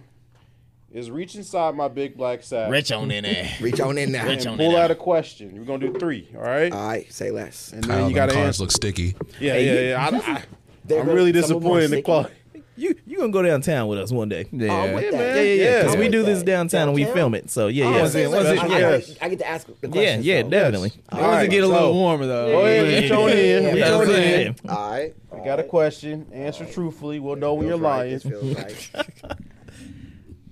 is 0.93 1.11
reach 1.11 1.35
inside 1.37 1.75
my 1.75 1.89
big 1.89 2.17
black 2.17 2.43
sack 2.43 2.71
Reach 2.71 2.93
on 2.93 3.11
in 3.11 3.25
there. 3.25 3.51
Reach 3.63 3.81
on 3.81 3.97
in 3.97 4.13
there. 4.13 4.27
Rich 4.27 4.47
on 4.47 4.53
and 4.53 4.61
it 4.61 4.65
pull 4.65 4.73
now. 4.73 4.83
out 4.85 4.91
a 4.91 4.95
question. 4.95 5.57
We're 5.57 5.65
gonna 5.65 5.91
do 5.91 5.99
three. 5.99 6.29
All 6.37 6.43
right. 6.43 6.71
All 6.71 6.87
right. 6.87 7.11
Say 7.11 7.31
less. 7.31 7.73
and 7.73 7.83
Kyle, 7.87 7.97
then 8.01 8.09
you 8.11 8.15
got 8.15 8.27
to 8.27 8.33
cards 8.35 8.47
answer. 8.47 8.63
look 8.65 8.73
sticky. 8.73 9.17
Yeah, 9.41 9.57
yeah, 9.57 9.81
yeah. 9.81 10.09
I, 10.13 10.33
I, 10.35 10.43
I'm 11.01 11.07
really- 11.09 11.33
really 11.33 11.43
some 11.43 11.57
of 11.57 11.63
them 11.63 11.73
are 11.73 11.81
disappointed 11.81 11.85
in 11.85 11.91
the 11.93 12.03
quality. 12.03 12.35
You 12.77 12.95
you 13.07 13.19
gonna 13.19 13.31
go 13.33 13.41
downtown 13.43 13.87
with 13.89 13.99
us 14.01 14.11
one 14.11 14.29
day? 14.29 14.47
Yeah. 14.51 14.73
Oh, 14.73 14.95
with 14.95 15.05
Yeah, 15.05 15.11
that. 15.13 15.37
Yeah, 15.37 15.43
yeah, 15.43 15.65
yeah. 15.65 15.79
Because 15.79 15.95
Yeah. 15.95 16.01
we 16.01 16.09
do 16.09 16.23
this 16.25 16.41
that. 16.41 16.45
downtown 16.47 16.89
and 16.89 16.95
we 16.95 17.03
Downtown? 17.03 17.17
film 17.17 17.35
it. 17.37 17.51
So 17.51 17.69
yeah, 17.69 17.85
Oh, 17.87 17.91
yeah. 17.95 18.03
was 18.03 18.15
it- 18.17 18.25
so 18.25 18.37
was 18.37 18.47
it- 18.47 18.59
I. 18.59 18.95
I, 18.95 19.03
I 19.27 19.29
get 19.29 19.39
to 19.39 19.49
ask 19.49 19.67
the 19.67 19.75
yeah, 19.83 19.89
questions. 19.91 20.27
yeah, 20.27 20.43
so. 20.43 20.49
definitely. 20.51 20.89
It 20.89 21.15
was 21.15 21.43
to 21.45 21.49
get 21.49 21.63
a 21.63 21.67
so- 21.67 21.73
little 21.73 21.95
warmer 21.95 22.27
though. 22.27 22.47
Go 22.51 22.61
ahead, 22.67 22.87
Yeah, 22.91 22.99
reach 23.01 23.11
on 23.13 23.31
in. 23.31 23.63
yeah, 23.63 23.71
Reach 23.71 23.79
yeah. 23.79 23.93
on 23.95 24.11
in. 24.11 24.57
All 24.69 24.91
right. 24.91 25.15
You 25.37 25.45
got 25.45 25.61
a 25.61 25.65
question. 25.65 26.27
Answer 26.33 26.65
truthfully. 26.67 27.21
We'll 27.21 27.37
know 27.37 27.55
when 27.55 27.67
you're 27.69 27.77
lying. 27.77 28.11
this 28.13 28.23
feels 28.25 28.57
right. 28.57 28.91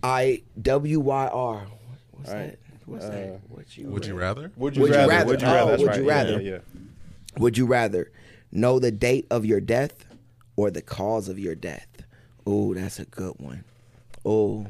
I 0.03 0.43
W 0.61 1.01
Y 1.01 1.27
R. 1.33 1.67
What's 2.13 2.31
All 2.31 2.37
right. 2.37 2.51
that? 2.51 2.59
What's 2.87 3.05
Uh, 3.05 3.11
that? 3.11 3.41
What 3.49 3.77
you 3.79 3.89
Would 3.89 4.07
you 4.07 4.15
rather? 4.15 4.51
Would 4.57 4.77
Would 4.77 4.91
you 4.91 4.97
rather? 4.97 5.27
Would 5.27 5.41
you 5.43 5.47
Oh, 5.49 5.53
rather? 5.55 5.71
That's 5.73 5.83
would 5.83 5.89
right. 5.91 5.99
you 6.01 6.09
rather? 6.09 6.41
Yeah, 6.43 6.51
yeah. 6.51 6.59
Would 7.39 7.57
you 7.59 7.67
rather 7.67 8.11
know 8.51 8.79
the 8.79 8.91
date 8.91 9.27
of 9.31 9.47
your 9.47 9.61
death 9.61 10.05
or 10.57 10.71
the 10.71 10.83
cause 10.83 11.29
of 11.29 11.39
your 11.39 11.55
death? 11.55 11.87
Oh, 12.47 12.75
that's 12.75 12.99
a 12.99 13.05
good 13.05 13.35
one. 13.39 13.65
Oh. 14.25 14.67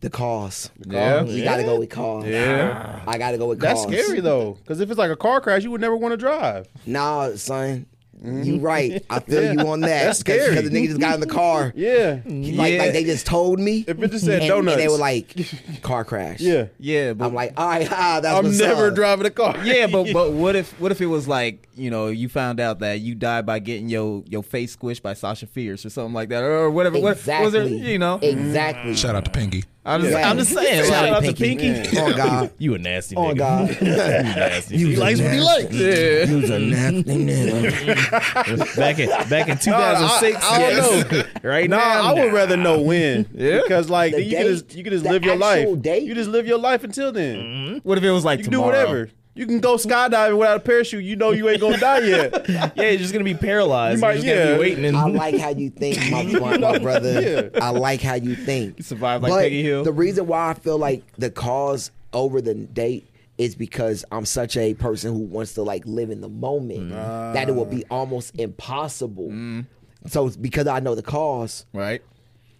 The 0.00 0.10
cause. 0.10 0.70
Yeah. 0.86 1.24
You 1.24 1.44
gotta 1.44 1.62
go 1.62 1.78
with 1.78 1.90
cause. 1.90 2.24
Yeah. 2.26 3.02
I 3.06 3.18
gotta 3.18 3.36
go 3.36 3.48
with 3.48 3.60
cars. 3.60 3.84
That's 3.86 4.02
scary 4.02 4.20
though, 4.20 4.54
because 4.54 4.80
if 4.80 4.90
it's 4.90 4.98
like 4.98 5.10
a 5.10 5.16
car 5.16 5.40
crash, 5.40 5.62
you 5.62 5.70
would 5.70 5.80
never 5.80 5.96
want 5.96 6.12
to 6.12 6.16
drive. 6.16 6.68
Nah, 6.86 7.34
son. 7.36 7.86
You 8.22 8.58
right. 8.58 9.04
I 9.08 9.20
feel 9.20 9.42
Yeah. 9.42 9.52
you 9.52 9.60
on 9.68 9.80
that. 9.80 10.04
That's 10.04 10.18
scary. 10.18 10.54
Because 10.54 10.70
the 10.70 10.76
nigga 10.76 10.88
just 10.88 11.00
got 11.00 11.14
in 11.14 11.20
the 11.20 11.26
car. 11.26 11.72
Yeah. 11.80 12.20
Like, 12.26 12.72
Yeah. 12.74 12.78
like 12.82 12.92
they 12.92 13.04
just 13.04 13.24
told 13.26 13.58
me. 13.60 13.84
If 13.88 14.02
it 14.02 14.10
just 14.10 14.24
said 14.26 14.40
and, 14.42 14.48
donuts. 14.48 14.72
and 14.76 14.80
they 14.82 14.88
were 14.88 14.98
like, 14.98 15.34
car 15.82 16.04
crash. 16.04 16.40
Yeah. 16.40 16.66
Yeah, 16.78 17.14
but 17.14 17.26
I'm 17.26 17.34
like, 17.34 17.54
all 17.56 17.66
right, 17.68 17.88
ah, 17.90 18.20
that's 18.20 18.36
I'm 18.38 18.44
what's 18.44 18.58
never 18.58 18.88
up. 18.88 18.94
driving 18.94 19.26
a 19.26 19.30
car. 19.30 19.56
yeah, 19.64 19.86
but 19.86 20.12
but 20.12 20.32
what 20.32 20.54
if 20.56 20.78
what 20.80 20.92
if 20.92 21.00
it 21.00 21.06
was 21.06 21.26
like 21.26 21.66
you 21.74 21.90
know 21.90 22.08
you 22.08 22.28
found 22.28 22.60
out 22.60 22.80
that 22.80 23.00
you 23.00 23.14
died 23.14 23.46
by 23.46 23.58
getting 23.58 23.88
your 23.88 24.22
your 24.28 24.42
face 24.42 24.76
squished 24.76 25.00
by 25.02 25.14
Sasha 25.14 25.46
Fierce 25.46 25.86
or 25.86 25.90
something 25.90 26.12
like 26.14 26.28
that 26.28 26.42
or 26.42 26.70
whatever. 26.70 26.98
What 27.00 27.16
Exactly. 27.16 27.44
was 27.44 27.52
there? 27.54 27.66
You 27.66 27.98
know, 27.98 28.18
Exactly. 28.20 28.94
Shout 28.96 29.14
out 29.16 29.24
to 29.24 29.30
Pinky. 29.30 29.64
I'm 29.90 30.00
just 30.02 30.12
Yeah. 30.12 30.30
I'm 30.30 30.38
just 30.38 30.52
saying. 30.52 30.84
Shout 30.84 31.02
like, 31.04 31.12
out 31.12 31.22
to 31.24 31.32
Pinky. 31.34 31.72
Pinky. 31.72 31.98
On 31.98 32.12
oh, 32.12 32.16
God. 32.16 32.50
You 32.58 32.74
a 32.74 32.78
nasty 32.78 33.16
On 33.16 33.34
nigga. 33.34 33.38
God. 33.38 33.68
You 33.80 33.86
nasty. 33.96 34.76
You 34.76 34.86
he 34.88 34.96
likes 34.96 35.20
what 35.20 35.32
he 35.32 35.40
likes. 35.40 35.72
yeah. 35.74 36.24
You's 36.24 36.50
a 36.50 36.58
nasty 36.58 37.02
nigga. 37.16 38.76
back 38.76 38.98
in 38.98 39.08
back 39.28 39.48
in 39.48 39.58
2006. 39.62 40.44
I- 40.44 40.50
I 40.50 40.70
don't 40.74 41.12
yes. 41.12 41.26
right 41.42 41.68
No, 41.70 41.76
now, 41.78 42.02
I 42.02 42.12
would 42.24 42.32
rather 42.32 42.56
know 42.56 42.80
when. 42.80 43.26
Yeah? 43.34 43.60
Because 43.62 43.88
like 43.90 44.12
The 44.12 44.22
you 44.22 44.30
can 44.36 44.46
date? 44.46 44.52
just 44.52 44.74
you 44.74 44.84
can 44.84 44.92
just 44.92 45.04
live 45.04 45.24
your 45.24 45.36
life. 45.36 45.60
actual 45.60 45.76
date? 45.76 46.02
You 46.04 46.14
just 46.14 46.30
live 46.30 46.46
your 46.46 46.58
life 46.58 46.84
until 46.84 47.12
then. 47.12 47.36
Mm-hmm. 47.36 47.88
What 47.88 47.98
if 47.98 48.04
it 48.04 48.10
was 48.10 48.24
like 48.24 48.38
You 48.38 48.44
can 48.44 48.52
do 48.52 48.58
tomorrow? 48.58 48.78
whatever. 48.86 49.10
You 49.34 49.46
can 49.46 49.60
go 49.60 49.76
skydiving 49.76 50.36
without 50.38 50.56
a 50.56 50.60
parachute. 50.60 51.04
You 51.04 51.16
know 51.16 51.30
you 51.30 51.48
ain't 51.48 51.60
gonna 51.60 51.78
die 51.78 52.00
yet. 52.00 52.48
yeah, 52.48 52.72
you're 52.76 52.98
just 52.98 53.12
gonna 53.12 53.24
be 53.24 53.34
paralyzed. 53.34 53.98
You 53.98 54.00
might- 54.00 54.14
you're 54.14 54.22
just 54.22 54.26
gonna 54.26 54.50
yeah. 54.50 54.54
be 54.54 54.60
waiting. 54.60 54.84
And, 54.84 54.96
I 54.96 55.06
like 55.06 55.38
how 55.38 55.50
you 55.50 55.70
think, 55.70 55.98
my, 56.10 56.22
my, 56.40 56.56
my 56.58 56.78
brother. 56.78 57.50
Yeah. 57.54 57.64
I 57.64 57.70
like 57.70 58.00
how 58.02 58.14
you 58.14 58.34
think. 58.34 58.78
You 58.78 58.84
survived 58.84 59.22
like 59.22 59.30
but 59.30 59.40
Peggy 59.40 59.62
Hill. 59.62 59.84
The 59.84 59.92
reason 59.92 60.26
why 60.26 60.50
I 60.50 60.54
feel 60.54 60.78
like 60.78 61.04
the 61.16 61.30
cause 61.30 61.92
over 62.12 62.40
the 62.40 62.54
date 62.54 63.08
is 63.38 63.54
because 63.54 64.04
I'm 64.12 64.26
such 64.26 64.56
a 64.56 64.74
person 64.74 65.12
who 65.12 65.20
wants 65.20 65.54
to 65.54 65.62
like 65.62 65.86
live 65.86 66.10
in 66.10 66.20
the 66.20 66.28
moment 66.28 66.90
mm. 66.90 67.32
that 67.32 67.48
it 67.48 67.52
will 67.52 67.64
be 67.64 67.84
almost 67.90 68.34
impossible. 68.38 69.28
Mm. 69.28 69.64
So 70.06 70.26
it's 70.26 70.36
because 70.36 70.66
I 70.66 70.80
know 70.80 70.94
the 70.94 71.02
cause, 71.02 71.64
right? 71.72 72.02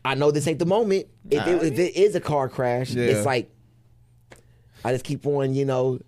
I 0.05 0.15
know 0.15 0.31
this 0.31 0.47
ain't 0.47 0.59
the 0.59 0.67
moment. 0.67 1.07
If, 1.31 1.47
it, 1.47 1.63
if 1.63 1.79
it 1.79 1.97
is 1.97 2.15
a 2.15 2.21
car 2.21 2.49
crash, 2.49 2.93
Yeah. 2.93 3.05
it's 3.05 3.27
like 3.27 3.51
I 4.85 4.93
just 4.93 5.05
keep 5.05 5.27
on, 5.27 5.55
you 5.55 5.65
know, 5.65 6.01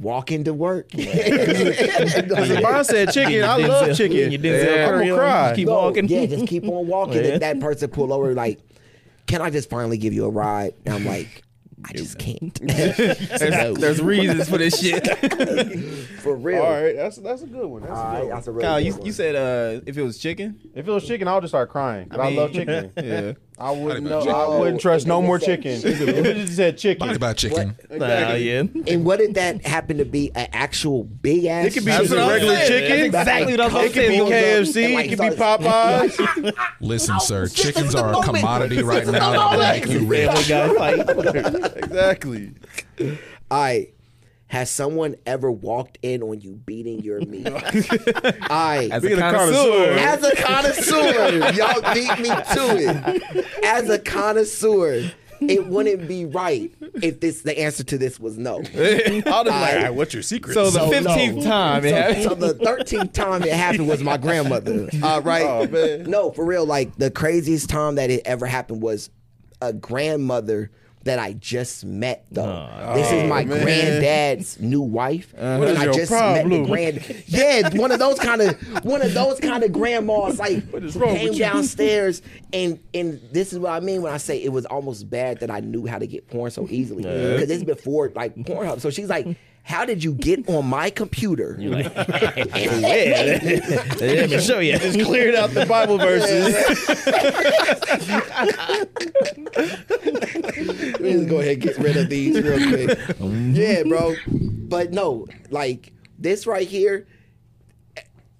walking 0.00 0.44
to 0.44 0.54
work. 0.54 0.88
Because 0.94 2.50
if 2.50 2.64
I 2.64 2.82
said 2.82 3.12
chicken, 3.12 3.44
I 3.44 3.56
love 3.56 3.96
chicken. 3.96 4.32
you 4.32 4.38
Denzel 4.38 4.84
I'm 4.84 4.90
Curry 4.90 5.08
gonna 5.08 5.12
on. 5.12 5.18
cry. 5.18 5.52
Keep 5.56 5.68
No, 5.68 5.74
walking. 5.74 6.08
Yeah, 6.08 6.26
just 6.26 6.46
keep 6.46 6.64
on 6.64 6.86
walking. 6.86 7.14
Yeah. 7.24 7.34
If 7.34 7.40
that 7.40 7.60
person 7.60 7.90
pull 7.90 8.12
over, 8.12 8.34
like, 8.34 8.60
can 9.26 9.42
I 9.42 9.50
just 9.50 9.68
finally 9.70 9.98
give 9.98 10.12
you 10.12 10.24
a 10.24 10.30
ride? 10.30 10.74
And 10.86 10.94
I'm 10.94 11.04
like, 11.04 11.42
I 11.84 11.92
just 11.94 12.18
can't. 12.18 12.54
There's, 12.66 13.76
there's 13.78 14.02
reasons 14.02 14.48
for 14.50 14.58
this 14.58 14.78
shit. 14.80 15.06
For 16.20 16.36
real. 16.36 16.62
All 16.62 16.70
right, 16.72 16.94
that's 16.94 17.16
that's 17.16 17.40
a 17.42 17.46
good 17.46 17.66
one. 17.66 17.82
That's 17.82 17.92
All 17.92 17.98
a 17.98 18.04
right, 18.04 18.14
good 18.20 18.26
one. 18.28 18.34
that's 18.36 18.46
a 18.48 18.52
really 18.52 18.64
Kyle, 18.64 18.78
good 18.80 18.86
you, 18.86 18.92
one. 18.94 19.06
you 19.06 19.12
said 19.12 19.34
uh, 19.36 19.80
if 19.86 19.96
it 19.96 20.02
was 20.02 20.18
chicken, 20.18 20.60
If 20.74 20.86
it 20.86 20.90
was 20.90 21.06
chicken, 21.06 21.26
I 21.28 21.34
would 21.34 21.40
just 21.42 21.52
start 21.52 21.70
crying. 21.70 22.08
'cause 22.10 22.18
I, 22.20 22.26
mean, 22.28 22.36
love 22.36 22.52
chicken. 22.52 22.92
yeah. 22.98 23.32
I 23.60 23.70
wouldn't 23.72 24.06
know. 24.06 24.20
I 24.22 24.58
wouldn't 24.58 24.80
trust 24.80 25.06
no 25.06 25.20
more 25.20 25.38
said 25.38 25.62
chicken. 25.62 25.72
if 25.92 26.00
it 26.00 26.36
just 26.36 26.56
said 26.56 26.78
chicken, 26.78 27.06
Body 27.08 27.18
by 27.18 27.34
chicken. 27.34 27.76
Nah, 27.90 28.32
yeah. 28.32 28.62
And 28.86 29.04
what 29.04 29.18
did 29.18 29.34
that 29.34 29.66
happen 29.66 29.98
to 29.98 30.04
be? 30.06 30.30
An 30.34 30.48
actual 30.52 31.04
big 31.04 31.44
ass? 31.44 31.66
It 31.66 31.74
could 31.74 31.84
be 31.84 31.90
That's 31.90 32.08
just 32.08 32.14
what 32.14 32.20
a 32.20 32.22
I'm 32.24 32.30
regular 32.30 32.56
saying. 32.56 32.68
chicken. 32.68 33.10
That's 33.12 33.28
exactly 33.28 33.52
what 33.52 33.60
I 33.60 33.66
was 33.66 33.84
It 33.84 33.92
could 33.92 34.08
be. 34.08 34.18
KFC. 34.18 34.94
Like, 34.94 35.04
It 35.06 35.08
could 35.10 35.18
be 35.30 35.30
starts- 35.36 35.64
Popeyes. 36.16 36.52
Listen, 36.80 37.20
sir, 37.20 37.48
chickens 37.48 37.94
are 37.94 38.14
a 38.18 38.22
commodity 38.24 38.82
right 38.82 39.06
now 39.06 39.32
that 39.32 39.50
will 39.52 39.58
make 39.58 39.86
you 39.86 40.06
rich. 40.06 40.30
Fight. 40.48 41.76
exactly. 41.76 42.52
All 43.50 43.60
right. 43.60 43.92
Has 44.50 44.68
someone 44.68 45.14
ever 45.26 45.50
walked 45.50 45.98
in 46.02 46.22
on 46.24 46.40
you 46.40 46.54
beating 46.54 47.00
your 47.02 47.20
meat? 47.26 47.46
All 47.46 47.52
right. 48.50 48.88
as 48.90 49.04
a 49.04 49.12
a 49.14 49.16
connoisseur, 49.18 49.22
connoisseur. 49.22 49.92
As 49.98 50.24
a 50.24 50.36
connoisseur, 50.36 51.52
y'all 51.54 51.94
beat 51.94 52.18
me 52.18 52.28
to 52.28 52.76
it. 53.36 53.64
As 53.64 53.88
a 53.88 53.98
connoisseur, 53.98 55.10
it 55.40 55.66
wouldn't 55.68 56.08
be 56.08 56.24
right 56.26 56.74
if 57.00 57.20
this 57.20 57.42
the 57.42 57.56
answer 57.58 57.84
to 57.84 57.96
this 57.96 58.18
was 58.18 58.36
no. 58.38 58.56
I'll 58.56 58.62
just 58.64 58.74
be 58.74 59.22
like, 59.22 59.26
I- 59.46 59.76
all 59.76 59.82
right, 59.84 59.94
what's 59.94 60.12
your 60.12 60.22
secret? 60.24 60.54
so 60.54 60.64
the 60.64 60.70
So, 60.80 60.86
no. 60.90 60.90
fifteenth 61.14 61.44
time, 61.44 61.84
it 61.84 61.90
So, 61.90 61.96
happened. 61.96 62.22
so 62.24 62.34
the 62.34 62.54
thirteenth 62.54 63.12
time 63.12 63.42
it 63.44 63.52
happened 63.52 63.88
was 63.88 64.02
my 64.02 64.16
grandmother. 64.16 64.88
All 65.02 65.22
right. 65.22 65.46
Oh, 65.46 65.66
man. 65.68 66.10
No, 66.10 66.32
for 66.32 66.44
real. 66.44 66.66
Like 66.66 66.96
the 66.96 67.10
craziest 67.10 67.70
time 67.70 67.94
that 67.94 68.10
it 68.10 68.22
ever 68.24 68.46
happened 68.46 68.82
was 68.82 69.10
a 69.62 69.72
grandmother 69.72 70.70
that 71.04 71.18
I 71.18 71.32
just 71.32 71.84
met 71.84 72.26
though. 72.30 72.68
this 72.94 73.10
is 73.10 73.28
my 73.28 73.42
Oh, 73.42 73.46
man. 73.46 73.62
granddad's 73.64 74.60
new 74.60 74.82
wife. 74.82 75.32
Uh-huh. 75.36 75.58
What 75.58 75.68
and 75.68 75.78
I 75.78 75.84
your 75.84 75.94
just 75.94 76.10
met 76.12 76.48
the 76.48 76.64
grand 76.64 77.22
Yeah, 77.26 77.70
one 77.74 77.90
of 77.90 77.98
those 77.98 78.18
kind 78.18 78.42
of 78.42 78.84
one 78.84 79.00
of 79.02 79.14
those 79.14 79.40
kind 79.40 79.64
of 79.64 79.72
grandmas 79.72 80.38
like 80.38 80.62
is 80.74 80.94
who 80.94 81.00
wrong 81.00 81.16
came 81.16 81.32
downstairs 81.38 82.20
and 82.52 82.78
and 82.92 83.20
this 83.32 83.52
is 83.52 83.58
what 83.58 83.72
I 83.72 83.80
mean 83.80 84.02
when 84.02 84.12
I 84.12 84.18
say 84.18 84.42
it 84.42 84.52
was 84.52 84.66
almost 84.66 85.08
bad 85.08 85.40
that 85.40 85.50
I 85.50 85.60
knew 85.60 85.86
how 85.86 85.98
to 85.98 86.06
get 86.06 86.28
porn 86.28 86.50
so 86.50 86.66
easily. 86.68 87.02
Because 87.04 87.50
it's 87.50 87.64
before 87.64 88.10
like 88.14 88.34
Pornhub. 88.36 88.80
So 88.80 88.90
she's 88.90 89.08
like, 89.08 89.26
How 89.70 89.84
did 89.84 90.02
you 90.02 90.14
get 90.14 90.48
on 90.48 90.66
my 90.66 90.90
computer? 90.90 91.54
yeah. 91.60 91.80
Let 94.00 94.30
me 94.30 94.40
show 94.40 94.58
you. 94.58 94.76
just 94.76 94.98
cleared 94.98 95.36
out 95.36 95.50
the 95.50 95.64
Bible 95.64 95.96
verses. 95.96 96.54
Let 100.90 101.00
me 101.00 101.12
just 101.12 101.28
go 101.28 101.38
ahead 101.38 101.52
and 101.52 101.62
get 101.62 101.78
rid 101.78 101.96
of 101.96 102.08
these 102.08 102.42
real 102.42 102.68
quick. 102.68 102.98
Mm-hmm. 102.98 103.54
yeah, 103.54 103.84
bro. 103.84 104.16
But 104.26 104.90
no, 104.90 105.28
like 105.50 105.92
this 106.18 106.48
right 106.48 106.66
here, 106.66 107.06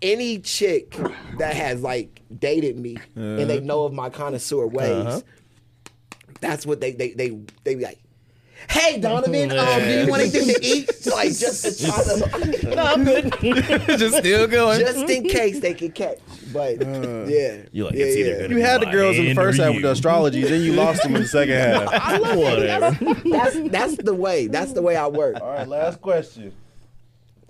any 0.03 0.41
chick 0.41 0.97
that 1.39 1.55
has 1.55 1.81
like 1.81 2.23
dated 2.37 2.77
me 2.77 2.97
and 3.15 3.49
they 3.49 3.59
uh-huh. 3.59 3.67
know 3.67 3.85
of 3.85 3.93
my 3.93 4.11
connoisseur 4.11 4.67
ways, 4.67 5.07
uh-huh. 5.07 5.21
that's 6.41 6.67
what 6.67 6.81
they 6.81 6.91
they 6.91 7.13
they 7.13 7.39
they 7.63 7.77
be 7.77 7.85
like. 7.85 8.01
Hey 8.69 9.01
Donovan, 9.01 9.51
um, 9.59 9.81
do 9.81 10.01
you 10.01 10.07
want 10.09 10.23
anything 10.23 10.47
to 10.55 10.59
eat? 10.63 11.07
Like 11.07 11.29
just 11.37 11.65
to 11.65 11.87
try 11.87 12.03
to, 12.05 12.75
no, 12.77 12.83
I'm 12.83 13.05
good. 13.05 13.33
just 13.99 14.19
still 14.19 14.47
going. 14.47 14.81
just 14.81 15.09
in 15.09 15.25
case 15.29 15.61
they 15.61 15.75
can 15.75 15.91
catch. 15.93 16.19
But 16.53 16.81
yeah, 16.81 17.63
You 17.73 17.85
like 17.85 17.95
yeah, 17.95 18.05
it's 18.05 18.17
either 18.17 18.41
yeah. 18.43 18.49
You 18.49 18.61
had 18.61 18.81
the 18.83 18.87
girls 18.87 19.17
in 19.19 19.25
the 19.27 19.35
first 19.35 19.59
half 19.61 19.73
with 19.75 19.83
the 19.83 19.91
astrology, 19.93 20.43
then 20.43 20.63
you 20.63 20.73
lost 20.75 21.03
them 21.03 21.17
in 21.17 21.23
the 21.23 21.29
second 21.29 21.55
half. 21.91 22.21
Whatever. 22.37 22.97
That's 23.29 23.71
that's 23.71 23.97
the 23.97 24.15
way. 24.15 24.47
That's 24.47 24.73
the 24.73 24.83
way 24.83 24.97
I 24.97 25.07
work. 25.09 25.41
All 25.41 25.49
right, 25.53 25.67
last 25.67 26.01
question. 26.01 26.53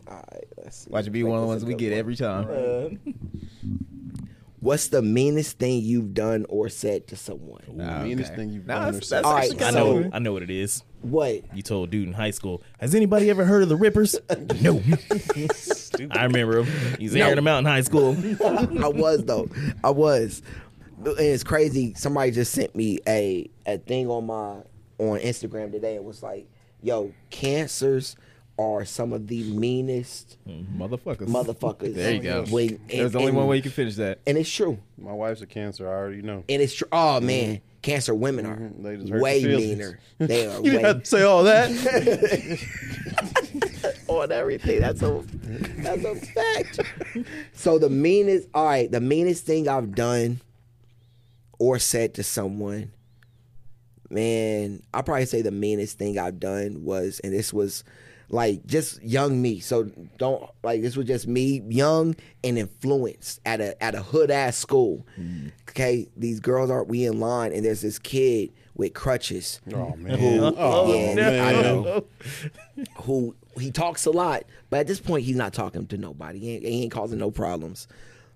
All 0.08 0.24
right, 0.32 0.44
let's 0.58 0.76
see. 0.84 0.90
Watch 0.90 1.06
it 1.06 1.10
be 1.10 1.22
one 1.22 1.36
of 1.36 1.42
the 1.42 1.46
ones 1.48 1.64
we 1.64 1.74
get 1.74 1.92
every 1.92 2.16
time. 2.16 2.98
What's 4.60 4.88
the 4.88 5.00
meanest 5.00 5.58
thing 5.58 5.80
you've 5.82 6.12
done 6.12 6.44
or 6.50 6.68
said 6.68 7.06
to 7.08 7.16
someone? 7.16 7.62
Ah, 7.82 8.02
meanest 8.02 8.34
thing 8.34 8.50
you've 8.50 8.66
Nah, 8.66 8.86
done 8.86 8.94
or 8.96 9.00
said. 9.00 9.18
that's 9.18 9.26
All 9.26 9.36
actually 9.36 9.56
I 9.60 9.64
kinda 9.64 9.80
know. 9.80 10.10
I 10.12 10.18
know 10.18 10.32
what 10.34 10.42
it 10.42 10.50
is. 10.50 10.82
What? 11.00 11.42
You 11.56 11.62
told 11.62 11.88
dude 11.90 12.06
in 12.06 12.12
high 12.12 12.30
school, 12.30 12.62
has 12.78 12.94
anybody 12.94 13.30
ever 13.30 13.46
heard 13.46 13.62
of 13.62 13.70
the 13.70 13.76
Rippers? 13.76 14.16
no. 14.60 14.82
I 16.10 16.24
remember 16.24 16.58
him. 16.58 16.96
He's 16.98 17.16
airing 17.16 17.36
them 17.36 17.46
out 17.48 17.60
in 17.60 17.64
high 17.64 17.80
school. 17.80 18.10
I 18.44 18.88
was 18.88 19.24
though. 19.24 19.48
I 19.82 19.90
was. 19.90 20.42
And 21.04 21.18
it's 21.18 21.44
crazy. 21.44 21.94
Somebody 21.94 22.30
just 22.30 22.52
sent 22.52 22.76
me 22.76 22.98
a 23.08 23.48
a 23.66 23.78
thing 23.78 24.08
on 24.10 24.26
my 24.26 24.56
on 24.98 25.18
Instagram 25.20 25.72
today. 25.72 25.94
It 25.94 26.04
was 26.04 26.22
like, 26.22 26.46
"Yo, 26.82 27.14
cancers 27.30 28.16
are 28.60 28.84
some 28.84 29.12
of 29.12 29.28
the 29.28 29.42
meanest 29.44 30.36
Motherfuckers. 30.48 31.28
motherfuckers." 31.28 31.94
There 31.94 32.14
you 32.14 32.20
go. 32.22 32.44
When- 32.50 32.80
There's 32.88 33.14
and- 33.14 33.16
only 33.16 33.32
one 33.32 33.46
way 33.46 33.56
you 33.56 33.62
can 33.62 33.70
finish 33.72 33.94
that. 33.96 34.18
and 34.26 34.36
it's 34.36 34.50
true. 34.50 34.78
My 34.98 35.12
wife's 35.12 35.42
a 35.42 35.46
cancer. 35.46 35.88
I 35.88 35.92
already 35.92 36.22
know. 36.22 36.44
And 36.48 36.62
it's 36.62 36.74
true. 36.74 36.88
Oh 36.92 37.20
man, 37.20 37.60
cancer 37.82 38.14
women 38.14 38.46
are 38.46 38.56
Mhm. 38.56 38.82
They 38.82 38.96
just 38.96 39.12
way 39.12 39.38
your 39.38 39.56
meaner. 39.58 39.98
They 40.18 40.46
are 40.46 40.56
You 40.56 40.62
way. 40.62 40.70
didn't 40.70 40.84
have 40.84 41.02
to 41.02 41.08
say 41.08 41.22
all 41.22 41.44
that. 41.44 41.70
on 44.08 44.32
everything. 44.32 44.80
That's 44.80 45.02
a 45.02 45.22
that's 45.78 46.04
a 46.04 46.14
fact. 46.14 46.80
So 47.54 47.78
the 47.78 47.90
meanest, 47.90 48.48
all 48.54 48.64
right, 48.66 48.90
the 48.90 49.00
meanest 49.00 49.46
thing 49.46 49.68
I've 49.68 49.94
done 49.94 50.40
or 51.58 51.78
said 51.78 52.14
to 52.14 52.22
someone, 52.22 52.90
man, 54.10 54.82
I'll 54.92 55.02
probably 55.02 55.26
say 55.26 55.42
the 55.42 55.50
meanest 55.50 55.98
thing 55.98 56.18
I've 56.18 56.40
done 56.40 56.84
was, 56.84 57.20
and 57.22 57.32
this 57.32 57.52
was 57.52 57.84
like 58.30 58.64
just 58.64 59.02
young 59.02 59.42
me. 59.42 59.60
So 59.60 59.90
don't 60.16 60.48
like 60.62 60.82
this 60.82 60.96
was 60.96 61.06
just 61.06 61.26
me, 61.26 61.62
young 61.68 62.14
and 62.42 62.58
influenced 62.58 63.40
at 63.44 63.60
a 63.60 63.82
at 63.82 63.94
a 63.94 64.02
hood 64.02 64.30
ass 64.30 64.56
school. 64.56 65.06
Mm. 65.18 65.52
Okay, 65.68 66.08
these 66.16 66.40
girls 66.40 66.70
aren't 66.70 66.88
we 66.88 67.04
in 67.04 67.20
line, 67.20 67.52
and 67.52 67.64
there's 67.64 67.82
this 67.82 67.98
kid 67.98 68.52
with 68.74 68.94
crutches 68.94 69.60
Oh 69.74 69.94
man. 69.96 70.54
Oh, 70.56 70.94
yeah, 70.94 71.14
man. 71.14 71.56
I 71.56 71.62
know. 71.62 72.04
Who 73.02 73.34
he 73.58 73.70
talks 73.70 74.06
a 74.06 74.10
lot, 74.10 74.44
but 74.70 74.80
at 74.80 74.86
this 74.86 75.00
point 75.00 75.24
he's 75.24 75.36
not 75.36 75.52
talking 75.52 75.86
to 75.88 75.98
nobody. 75.98 76.38
He 76.38 76.54
ain't, 76.54 76.64
he 76.64 76.82
ain't 76.84 76.92
causing 76.92 77.18
no 77.18 77.30
problems. 77.30 77.88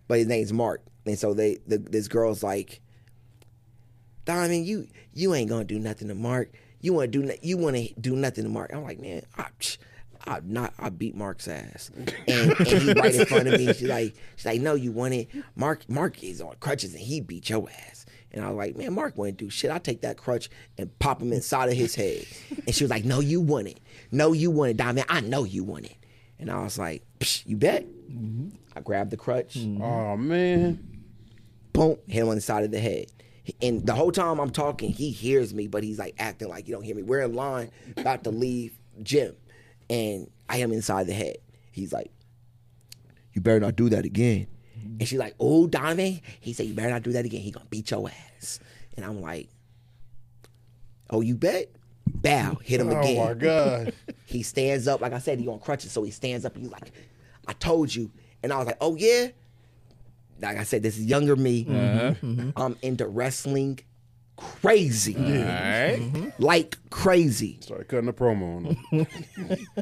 But 0.06 0.18
his 0.18 0.26
name's 0.26 0.52
Mark, 0.52 0.82
and 1.06 1.18
so 1.18 1.32
they 1.32 1.58
the, 1.66 1.78
this 1.78 2.08
girl's 2.08 2.42
like, 2.42 2.80
Diamond, 4.24 4.66
you 4.66 4.88
you 5.14 5.34
ain't 5.34 5.48
gonna 5.48 5.64
do 5.64 5.78
nothing 5.78 6.08
to 6.08 6.14
Mark. 6.14 6.52
You 6.84 6.92
want 6.92 7.10
to 7.12 7.22
do 7.26 7.34
you 7.40 7.56
want 7.56 7.76
to 7.76 7.88
do 7.98 8.14
nothing 8.14 8.44
to 8.44 8.50
Mark. 8.50 8.70
I'm 8.74 8.82
like, 8.82 9.00
man, 9.00 9.22
I, 9.38 9.46
I 10.26 10.40
not 10.44 10.74
I 10.78 10.90
beat 10.90 11.14
Mark's 11.14 11.48
ass, 11.48 11.90
and, 11.96 12.12
and 12.28 12.66
he 12.68 12.92
right 12.92 13.14
in 13.14 13.24
front 13.24 13.48
of 13.48 13.58
me. 13.58 13.72
She's 13.72 13.88
like, 13.88 14.14
she's 14.36 14.44
like, 14.44 14.60
no, 14.60 14.74
you 14.74 14.92
want 14.92 15.14
it. 15.14 15.28
Mark 15.56 15.88
Mark 15.88 16.22
is 16.22 16.42
on 16.42 16.54
crutches 16.60 16.92
and 16.92 17.02
he 17.02 17.22
beat 17.22 17.48
your 17.48 17.66
ass. 17.88 18.04
And 18.32 18.44
I 18.44 18.48
was 18.48 18.56
like, 18.58 18.76
man, 18.76 18.92
Mark 18.92 19.16
wouldn't 19.16 19.38
do 19.38 19.48
shit. 19.48 19.70
I 19.70 19.78
take 19.78 20.02
that 20.02 20.18
crutch 20.18 20.50
and 20.76 20.96
pop 20.98 21.22
him 21.22 21.32
inside 21.32 21.70
of 21.70 21.74
his 21.74 21.94
head. 21.94 22.26
And 22.66 22.74
she 22.74 22.84
was 22.84 22.90
like, 22.90 23.04
no, 23.04 23.20
you 23.20 23.40
want 23.40 23.68
it. 23.68 23.80
No, 24.12 24.32
you 24.34 24.50
want 24.50 24.72
it, 24.72 24.76
Diamond. 24.76 25.06
I 25.08 25.20
know 25.20 25.44
you 25.44 25.64
want 25.64 25.86
it. 25.86 25.96
And 26.38 26.50
I 26.50 26.62
was 26.64 26.76
like, 26.78 27.02
Psh, 27.20 27.44
you 27.46 27.56
bet. 27.56 27.86
Mm-hmm. 27.86 28.48
I 28.76 28.80
grabbed 28.80 29.10
the 29.10 29.16
crutch 29.16 29.56
Oh 29.56 30.16
man. 30.18 31.02
boom, 31.72 31.96
hit 32.08 32.20
him 32.22 32.28
on 32.28 32.34
the 32.34 32.40
side 32.42 32.64
of 32.64 32.72
the 32.72 32.78
head. 32.80 33.06
And 33.60 33.86
the 33.86 33.94
whole 33.94 34.12
time 34.12 34.38
I'm 34.38 34.50
talking, 34.50 34.90
he 34.90 35.10
hears 35.10 35.52
me, 35.52 35.66
but 35.66 35.82
he's 35.82 35.98
like 35.98 36.14
acting 36.18 36.48
like 36.48 36.66
you 36.66 36.74
don't 36.74 36.82
hear 36.82 36.94
me. 36.94 37.02
We're 37.02 37.20
in 37.20 37.34
line, 37.34 37.70
about 37.96 38.24
to 38.24 38.30
leave 38.30 38.78
gym, 39.02 39.34
and 39.90 40.30
I 40.48 40.58
am 40.58 40.72
inside 40.72 41.06
the 41.06 41.12
head. 41.12 41.36
He's 41.70 41.92
like, 41.92 42.10
"You 43.32 43.42
better 43.42 43.60
not 43.60 43.76
do 43.76 43.88
that 43.90 44.04
again." 44.04 44.46
And 44.98 45.06
she's 45.06 45.18
like, 45.18 45.34
"Oh, 45.38 45.66
Donovan," 45.66 46.20
he 46.40 46.52
said, 46.52 46.66
"You 46.66 46.74
better 46.74 46.90
not 46.90 47.02
do 47.02 47.12
that 47.12 47.24
again. 47.24 47.40
He 47.40 47.50
gonna 47.50 47.66
beat 47.68 47.90
your 47.90 48.08
ass." 48.08 48.60
And 48.96 49.04
I'm 49.04 49.20
like, 49.20 49.48
"Oh, 51.10 51.20
you 51.20 51.34
bet." 51.34 51.70
Bow, 52.06 52.58
hit 52.62 52.80
him 52.80 52.88
again. 52.90 53.18
Oh 53.18 53.26
my 53.26 53.34
god. 53.34 53.94
He 54.26 54.42
stands 54.42 54.88
up, 54.88 55.00
like 55.00 55.12
I 55.12 55.18
said, 55.18 55.38
he 55.38 55.46
on 55.48 55.58
crutches, 55.60 55.92
so 55.92 56.02
he 56.02 56.10
stands 56.10 56.44
up 56.44 56.54
and 56.54 56.64
he's 56.64 56.72
like, 56.72 56.90
I 57.46 57.52
told 57.52 57.94
you. 57.94 58.10
And 58.42 58.52
I 58.52 58.58
was 58.58 58.66
like, 58.66 58.78
oh 58.80 58.96
yeah? 58.96 59.28
Like 60.44 60.58
I 60.58 60.64
said, 60.64 60.82
this 60.82 60.98
younger 60.98 61.36
me. 61.36 61.66
I'm 62.56 62.76
into 62.82 63.06
wrestling 63.06 63.80
crazy. 64.36 65.14
Mm-hmm. 65.14 66.28
Like 66.38 66.76
crazy. 66.90 67.58
Started 67.60 67.88
cutting 67.88 68.06
the 68.06 68.12
promo 68.12 68.56
on 68.56 68.64
him. 68.90 69.06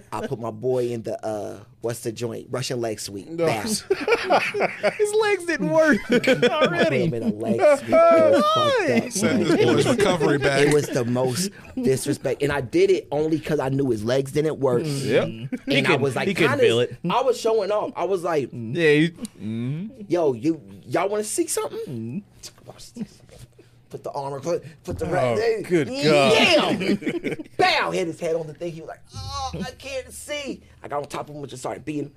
I 0.12 0.26
put 0.26 0.38
my 0.38 0.50
boy 0.50 0.88
in 0.90 1.02
the 1.02 1.24
uh 1.24 1.60
what's 1.80 2.00
the 2.00 2.12
joint? 2.12 2.48
Russian 2.50 2.80
leg 2.80 3.00
sweep. 3.00 3.28
No. 3.28 3.46
Bow. 3.46 3.60
His 4.90 5.14
legs 5.20 5.46
didn't 5.46 5.68
mm. 5.68 5.74
work 5.74 5.98
Put 6.06 6.26
him 6.26 6.44
already. 6.50 7.02
in 7.04 7.14
a 7.22 7.28
leg 7.28 7.60
sweep. 7.78 7.90
It 7.92 9.04
was 9.04 9.14
Send 9.14 9.46
this 9.46 9.64
boy's 9.64 9.86
recovery 9.96 10.38
It 10.42 10.72
was 10.74 10.86
the 10.88 11.04
most 11.04 11.50
disrespect, 11.80 12.42
and 12.42 12.52
I 12.52 12.60
did 12.60 12.90
it 12.90 13.08
only 13.10 13.38
because 13.38 13.58
I 13.60 13.68
knew 13.68 13.90
his 13.90 14.04
legs 14.04 14.32
didn't 14.32 14.58
work. 14.58 14.82
Mm. 14.82 15.50
Yep. 15.50 15.60
And 15.68 15.86
I 15.86 15.96
was 15.96 16.14
like, 16.16 16.28
he 16.28 16.34
couldn't 16.34 16.50
kinda- 16.50 16.64
feel 16.64 16.80
it. 16.80 16.96
I 17.08 17.22
was 17.22 17.40
showing 17.40 17.70
off. 17.70 17.92
I 17.96 18.04
was 18.04 18.22
like, 18.22 18.50
Yeah. 18.52 18.90
you- 18.90 19.90
yo, 20.08 20.32
you 20.34 20.60
y'all 20.86 21.08
want 21.08 21.24
to 21.24 21.28
see 21.28 21.46
something? 21.46 21.80
Mm. 21.88 22.22
Watch 22.66 22.92
this. 22.94 23.18
Put 23.92 24.02
the 24.04 24.10
armor, 24.12 24.40
put, 24.40 24.64
put 24.84 24.98
the 24.98 25.04
Oh, 25.06 25.10
right. 25.10 25.62
good 25.68 25.86
Damn! 25.86 27.36
Bow! 27.58 27.90
Hit 27.90 28.06
his 28.06 28.18
head 28.18 28.34
on 28.36 28.46
the 28.46 28.54
thing. 28.54 28.72
He 28.72 28.80
was 28.80 28.88
like, 28.88 29.02
oh, 29.14 29.50
I 29.54 29.70
can't 29.72 30.10
see. 30.10 30.62
I 30.82 30.88
got 30.88 31.02
on 31.02 31.08
top 31.10 31.28
of 31.28 31.34
him 31.34 31.42
and 31.42 31.50
just 31.50 31.60
started 31.62 31.84
beating 31.84 32.04
him. 32.04 32.12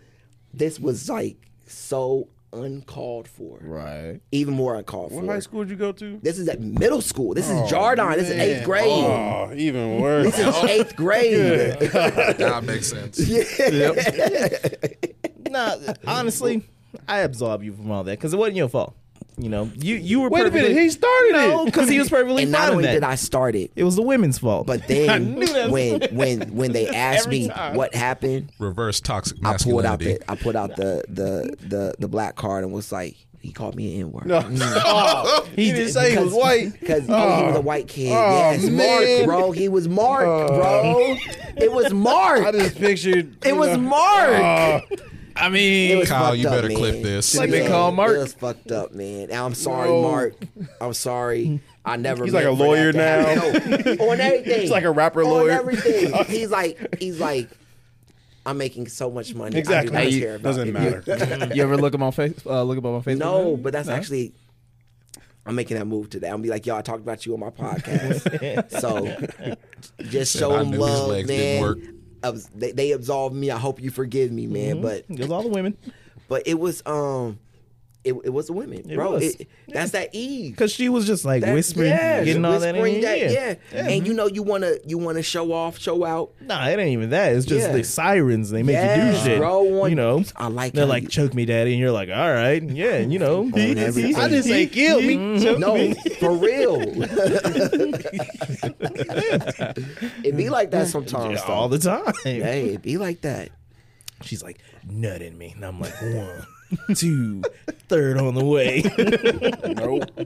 This 0.53 0.79
was 0.79 1.09
like 1.09 1.35
so 1.67 2.29
uncalled 2.53 3.27
for. 3.27 3.59
Right. 3.61 4.21
Even 4.31 4.53
more 4.53 4.75
uncalled 4.75 5.11
What 5.11 5.19
for. 5.19 5.25
What 5.25 5.33
high 5.33 5.39
school 5.39 5.65
did 5.65 5.71
you 5.71 5.75
go 5.75 5.91
to? 5.91 6.17
This 6.23 6.39
is 6.39 6.47
at 6.47 6.61
middle 6.61 7.01
school. 7.01 7.33
This 7.33 7.49
is 7.49 7.59
Oh, 7.59 7.67
Jardine. 7.67 8.17
This 8.17 8.29
is 8.29 8.37
eighth 8.37 8.63
grade. 8.63 8.85
Oh, 8.87 9.51
even 9.53 9.99
worse. 9.99 10.33
This 10.33 10.47
is 10.47 10.55
eighth 10.63 10.95
grade. 11.01 11.73
that 11.91 12.63
makes 12.63 12.87
sense. 12.87 13.19
Yeah. 13.29 14.57
Nah, 15.49 15.75
honestly, 16.07 16.63
I 17.05 17.19
absolve 17.19 17.63
you 17.65 17.73
from 17.73 17.91
all 17.91 18.05
that 18.05 18.11
because 18.11 18.33
it 18.33 18.37
wasn't 18.37 18.55
your 18.57 18.69
fault. 18.69 18.95
You 19.37 19.49
know, 19.49 19.69
you 19.75 19.95
you 19.95 20.21
were 20.21 20.29
Wait 20.29 20.45
a 20.45 20.51
minute, 20.51 20.71
he 20.71 20.89
started 20.89 21.33
no, 21.33 21.61
it. 21.61 21.65
because 21.65 21.89
he 21.89 21.99
was 21.99 22.09
perfectly 22.09 22.43
and 22.43 22.51
not 22.53 22.69
only 22.69 22.85
that. 22.85 22.93
did 22.93 23.03
I 23.03 23.15
start 23.15 23.53
it, 23.55 23.71
it 23.75 23.83
was 23.83 23.97
the 23.97 24.01
women's 24.01 24.37
fault. 24.37 24.65
but 24.65 24.87
then 24.87 25.35
knew 25.39 25.45
that 25.47 25.69
was- 25.69 25.71
when 25.71 26.15
when 26.15 26.55
when 26.55 26.71
they 26.71 26.87
asked 26.95 27.27
me 27.27 27.49
time. 27.49 27.75
what 27.75 27.93
happened, 27.93 28.51
Reverse 28.59 29.01
toxic 29.01 29.37
I 29.43 29.57
pulled 29.57 29.85
out 29.85 29.99
the 29.99 30.19
I 30.31 30.35
put 30.35 30.55
out 30.55 30.75
the 30.77 31.03
the 31.09 31.55
the 31.67 31.95
the 31.99 32.07
black 32.07 32.35
card 32.35 32.63
and 32.63 32.71
was 32.71 32.93
like, 32.93 33.17
he 33.45 33.51
called 33.51 33.75
me 33.75 33.95
an 33.95 34.07
N 34.07 34.11
word. 34.11 34.25
No. 34.25 34.41
Oh, 34.43 35.47
he 35.55 35.71
didn't 35.71 35.91
say 35.91 36.11
he 36.11 36.17
was 36.17 36.33
white. 36.33 36.71
Because 36.79 37.03
oh, 37.09 37.35
he 37.37 37.43
was 37.43 37.55
oh. 37.55 37.59
a 37.59 37.61
white 37.61 37.87
kid. 37.87 38.11
Oh, 38.11 38.37
yes, 38.37 38.63
man. 38.69 39.27
Mark, 39.27 39.39
bro. 39.39 39.51
He 39.51 39.69
was 39.69 39.87
Mark, 39.87 40.25
oh. 40.25 40.47
bro. 40.47 41.15
It 41.57 41.71
was 41.71 41.93
Mark. 41.93 42.45
I 42.45 42.51
just 42.51 42.75
pictured. 42.75 43.45
it 43.45 43.55
was 43.55 43.77
know, 43.77 43.77
Mark. 43.77 44.29
Oh. 44.91 44.95
I 45.37 45.49
mean, 45.49 46.05
Kyle, 46.05 46.33
you 46.35 46.47
up, 46.47 46.53
better 46.53 46.67
man. 46.69 46.77
clip 46.77 47.03
this. 47.03 47.35
Like 47.35 47.49
they 47.49 47.67
call 47.67 47.91
Mark? 47.91 48.15
It 48.15 48.19
was 48.19 48.33
fucked 48.33 48.71
up, 48.71 48.93
man. 48.93 49.31
I'm 49.31 49.53
sorry, 49.53 49.89
No. 49.89 50.01
Mark. 50.01 50.33
I'm 50.79 50.93
sorry. 50.93 51.59
I 51.83 51.97
never. 51.97 52.23
He's 52.23 52.33
like 52.33 52.45
a 52.45 52.51
lawyer 52.51 52.91
now. 52.93 53.21
No, 53.35 53.47
on 54.11 54.19
everything. 54.19 54.61
He's 54.61 54.71
like 54.71 54.85
a 54.85 54.91
rapper 54.91 55.23
on 55.23 55.29
lawyer. 55.29 55.51
everything. 55.51 56.13
He's 56.27 56.49
like. 56.49 56.95
He's 56.99 57.19
like. 57.19 57.49
I'm 58.47 58.57
making 58.59 58.87
so 58.89 59.09
much 59.09 59.33
money. 59.33 59.57
exactly. 59.57 59.97
I 59.97 60.03
do 60.05 60.05
not 60.05 60.13
Hey, 60.13 60.19
care 60.19 60.35
about 60.35 60.43
Doesn't 60.43 60.67
it. 60.69 60.71
matter. 61.07 61.51
you 61.55 61.63
ever 61.63 61.77
look 61.77 61.95
at 61.95 61.99
my 61.99 62.11
face? 62.11 62.39
Uh, 62.45 62.61
look 62.63 62.77
up 62.77 62.83
my 62.83 62.89
Facebook? 62.99 63.17
No, 63.17 63.57
but 63.57 63.73
that's 63.73 63.89
actually. 63.89 64.33
I'm 65.47 65.53
making 65.55 65.77
that 65.77 65.85
move 65.85 66.09
today. 66.09 66.27
I'm 66.27 66.33
gonna 66.35 66.43
be 66.43 66.49
like, 66.49 66.65
yo, 66.65 66.75
I 66.77 66.81
talked 66.81 67.01
about 67.01 67.25
you 67.25 67.33
on 67.35 67.39
my 67.39 67.49
podcast. 67.51 68.71
so 68.79 70.03
just 70.09 70.35
show 70.35 70.53
I 70.55 70.59
them 70.59 70.71
knew 70.71 70.77
his 70.83 70.89
love, 70.89 71.09
legs 71.09 71.27
didn't 71.27 71.61
man. 71.77 71.99
They, 72.31 72.71
they 72.71 72.91
absolved 72.91 73.35
me. 73.35 73.51
I 73.51 73.57
hope 73.57 73.81
you 73.81 73.89
forgive 73.89 74.31
me, 74.31 74.47
man. 74.47 74.81
But 74.81 75.05
it 75.09 75.19
was 75.19 75.31
all 75.31 75.43
the 75.43 75.49
women 75.49 75.77
but 76.27 76.43
it 76.45 76.59
was 76.59 76.81
um, 76.85 77.39
it, 78.05 78.13
it 78.25 78.29
was 78.29 78.47
the 78.47 78.53
women, 78.53 78.89
It 78.89 78.95
bro. 78.95 79.11
was. 79.13 79.23
It, 79.35 79.47
that's 79.67 79.91
that 79.91 80.09
Eve. 80.13 80.51
because 80.53 80.71
she 80.71 80.87
was 80.89 81.05
just 81.07 81.25
like 81.25 81.41
That- 81.41 81.53
whispering, 81.53 81.87
yes, 81.89 82.25
getting 82.25 82.45
all 82.45 82.59
that 82.59 82.75
in. 82.75 82.81
whispering 82.81 83.03
yeah. 83.03 83.55
yeah. 83.73 83.87
And 83.87 84.05
you 84.07 84.13
know 84.13 84.27
you 84.27 84.43
wanna 84.43 84.75
you 84.85 84.97
wanna 84.97 85.23
show 85.23 85.51
off, 85.51 85.79
show 85.79 86.05
out. 86.05 86.31
Nah, 86.41 86.67
it 86.67 86.79
ain't 86.79 86.91
even 86.91 87.09
that. 87.09 87.33
It's 87.33 87.45
just 87.45 87.67
Yeah. 87.67 87.73
the 87.75 87.83
sirens. 87.83 88.49
They 88.51 88.63
make 88.63 88.75
you 88.77 89.11
do 89.11 89.17
shit. 89.23 89.39
bro, 89.39 89.81
on- 89.83 89.89
you 89.89 89.95
know, 89.95 90.23
I 90.35 90.47
like 90.47 90.73
They're 90.73 90.85
how 90.85 90.89
like, 90.89 91.03
you- 91.03 91.09
choke 91.09 91.33
me, 91.33 91.45
daddy, 91.45 91.71
and 91.73 91.79
you're 91.79 91.91
like, 91.91 92.09
all 92.09 92.31
right, 92.33 92.61
yeah, 92.63 92.99
you 92.99 93.19
know. 93.19 93.49
everything. 93.55 94.15
I 94.15 94.29
just 94.29 94.47
say 94.47 94.67
kill 94.67 95.01
me. 95.01 95.41
Choke 95.43 95.59
No, 95.59 95.73
me. 95.75 95.93
for 96.19 96.31
real. 96.31 96.81
it 100.23 100.35
be 100.37 100.49
like 100.49 100.71
that 100.71 100.87
sometimes. 100.87 101.41
though. 101.43 101.53
all 101.53 101.69
the 101.69 101.79
time. 101.79 102.13
Hey, 102.23 102.69
it 102.75 102.81
be 102.81 102.97
like 102.97 103.21
that. 103.21 103.49
She's 104.23 104.41
like, 104.43 104.59
nut 104.87 105.21
in 105.21 105.37
me. 105.37 105.51
And 105.55 105.65
I'm 105.65 105.79
like, 105.79 105.93
one, 106.01 106.45
two, 106.95 107.41
third 107.87 108.17
on 108.17 108.35
the 108.35 108.43
way. 108.45 108.81
Nope. 109.75 110.09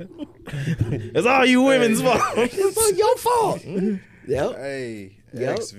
it's 0.51 1.27
all 1.27 1.45
you 1.45 1.61
women's 1.63 2.01
fault. 2.01 2.21
It's 2.37 2.77
not 2.77 2.97
your 2.97 3.17
fault. 3.17 3.61
Mm-hmm. 3.61 4.31
Yep. 4.31 4.55
Hey, 4.57 5.15
Yep. 5.33 5.59
XV, 5.61 5.75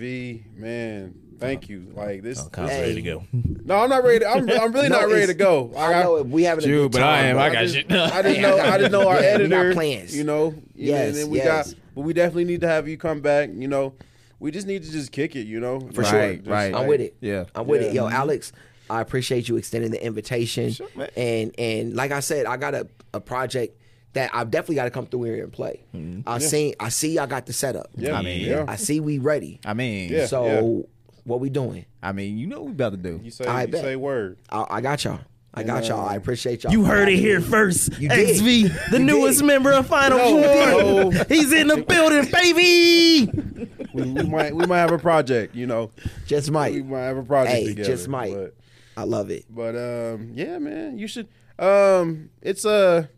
man. 0.57 1.15
Thank 1.39 1.69
you. 1.69 1.91
Like 1.95 2.23
this. 2.23 2.41
Oh, 2.45 2.49
Kyle's 2.51 2.70
Hey. 2.70 2.81
ready 2.82 2.95
to 2.97 3.03
go. 3.03 3.24
No, 3.32 3.78
I'm 3.78 3.89
not 3.89 4.05
ready. 4.05 4.20
To, 4.20 4.28
I'm, 4.28 4.49
I'm 4.51 4.73
really 4.73 4.89
No, 4.91 5.01
not 5.01 5.09
ready 5.09 5.27
to 5.27 5.35
go. 5.35 5.73
I 5.77 6.03
know 6.03 6.16
it. 6.16 6.27
We 6.27 6.43
having 6.45 6.65
a 6.65 6.66
Dude, 6.66 6.93
but 6.93 7.03
I 7.03 7.23
am. 7.23 7.37
bro. 7.37 7.45
I 7.45 7.51
got 7.53 7.62
just, 7.62 7.74
shit. 7.74 7.91
I 7.91 8.23
just 8.23 8.41
know. 8.41 8.59
I 8.59 8.78
just 8.78 8.93
know 8.93 9.09
our 9.09 9.20
Yeah, 9.23 9.39
we 9.39 9.49
got 9.49 9.57
editor. 9.57 9.73
plans. 9.73 10.16
You 10.16 10.24
know. 10.24 10.55
Yes, 10.74 11.09
And 11.09 11.16
then 11.16 11.31
we 11.31 11.39
yes. 11.39 11.73
got. 11.73 11.81
But 11.95 12.03
we 12.03 12.12
definitely 12.12 12.45
need 12.45 12.61
to 12.61 12.69
have 12.69 12.87
you 12.89 12.97
come 12.99 13.20
back. 13.23 13.49
You 13.53 13.69
know. 13.69 13.95
We 14.39 14.51
just 14.51 14.66
need 14.66 14.82
to 14.85 14.91
just 14.93 15.11
kick 15.12 15.35
it. 15.35 15.47
You 15.47 15.61
know. 15.61 15.81
For 15.95 16.03
Like, 16.03 16.11
sure. 16.11 16.35
just 16.37 16.49
right. 16.49 16.66
I'm 16.66 16.73
like- 16.81 16.89
with 16.89 17.01
it. 17.01 17.16
Yeah. 17.20 17.45
I'm 17.55 17.66
with 17.66 17.82
it. 17.82 17.95
Yo, 17.95 18.09
Alex, 18.09 18.53
I 18.91 19.01
appreciate 19.01 19.49
you 19.49 19.57
extending 19.57 19.91
the 19.91 20.05
invitation. 20.05 20.75
man. 20.97 21.09
and 21.17 21.55
and 21.59 21.95
like 21.95 22.11
I 22.12 22.21
said, 22.21 22.47
I 22.47 22.57
got 22.57 22.75
a, 22.75 22.87
a 23.15 23.21
project 23.21 23.77
that 24.12 24.31
I've 24.35 24.51
definitely 24.51 24.75
got 24.77 24.85
to 24.85 24.91
come 24.91 25.07
through 25.07 25.23
here 25.25 25.45
and 25.45 25.53
play. 25.53 25.85
Mm-hmm. 25.95 26.29
I 26.29 26.39
see 26.39 26.75
I 26.81 26.89
see 26.89 27.19
I 27.19 27.27
got 27.27 27.47
the 27.47 27.53
setup. 27.53 27.89
Yeah. 27.97 28.19
I 28.19 28.23
mean, 28.23 28.41
yeah. 28.41 28.65
I 28.67 28.77
see 28.77 29.01
we 29.01 29.19
ready. 29.19 29.61
I 29.65 29.73
mean, 29.75 30.11
Yeah. 30.11 30.27
so 30.27 30.89
what 31.25 31.39
we 31.41 31.49
doing? 31.51 31.85
I 32.03 32.12
mean, 32.12 32.37
you 32.39 32.47
know 32.47 32.59
what 32.61 32.67
we 32.67 32.73
about 32.73 32.91
to 32.93 32.97
do. 32.97 33.21
You 33.23 33.31
say. 33.31 33.45
I 33.45 33.62
you 33.62 33.69
bet. 33.69 33.83
say 33.83 33.97
word. 33.97 34.39
I, 34.51 34.67
I 34.69 34.81
got 34.81 35.05
y'all. 35.05 35.21
I 35.53 35.65
got 35.65 35.87
y'all. 35.89 36.09
I 36.09 36.15
appreciate 36.15 36.62
y'all. 36.62 36.71
You 36.73 36.85
heard 36.85 37.09
it 37.09 37.19
here 37.19 37.41
first. 37.41 37.99
You 37.99 38.09
did. 38.09 38.37
XV, 38.37 38.91
the 38.93 38.99
You 38.99 39.05
newest 39.05 39.41
did. 39.41 39.47
member 39.47 39.73
of 39.73 39.85
Final 39.89 40.19
No, 40.19 41.11
Four. 41.11 41.25
He's 41.29 41.53
in 41.53 41.67
the 41.67 41.79
building, 41.83 42.31
baby. 42.31 43.29
we, 43.93 44.03
we 44.12 44.23
might 44.29 44.55
we 44.55 44.65
might 44.67 44.79
have 44.79 44.93
a 44.93 44.99
project. 44.99 45.57
You 45.57 45.67
know, 45.67 45.91
Just 46.27 46.51
might. 46.53 46.73
we 46.75 46.83
might. 46.83 46.91
might 46.91 47.05
have 47.07 47.17
a 47.17 47.23
project 47.25 47.53
Hey, 47.57 47.67
together. 47.67 47.89
just 47.89 48.07
might. 48.09 48.33
But, 48.35 48.55
I 48.97 49.05
love 49.05 49.31
it. 49.31 49.45
but 49.49 49.75
um, 49.77 50.31
yeah, 50.35 50.59
man, 50.59 50.99
you 50.99 51.07
should. 51.07 51.29
Um, 51.59 52.31
it's 52.43 52.65
a. 52.65 53.09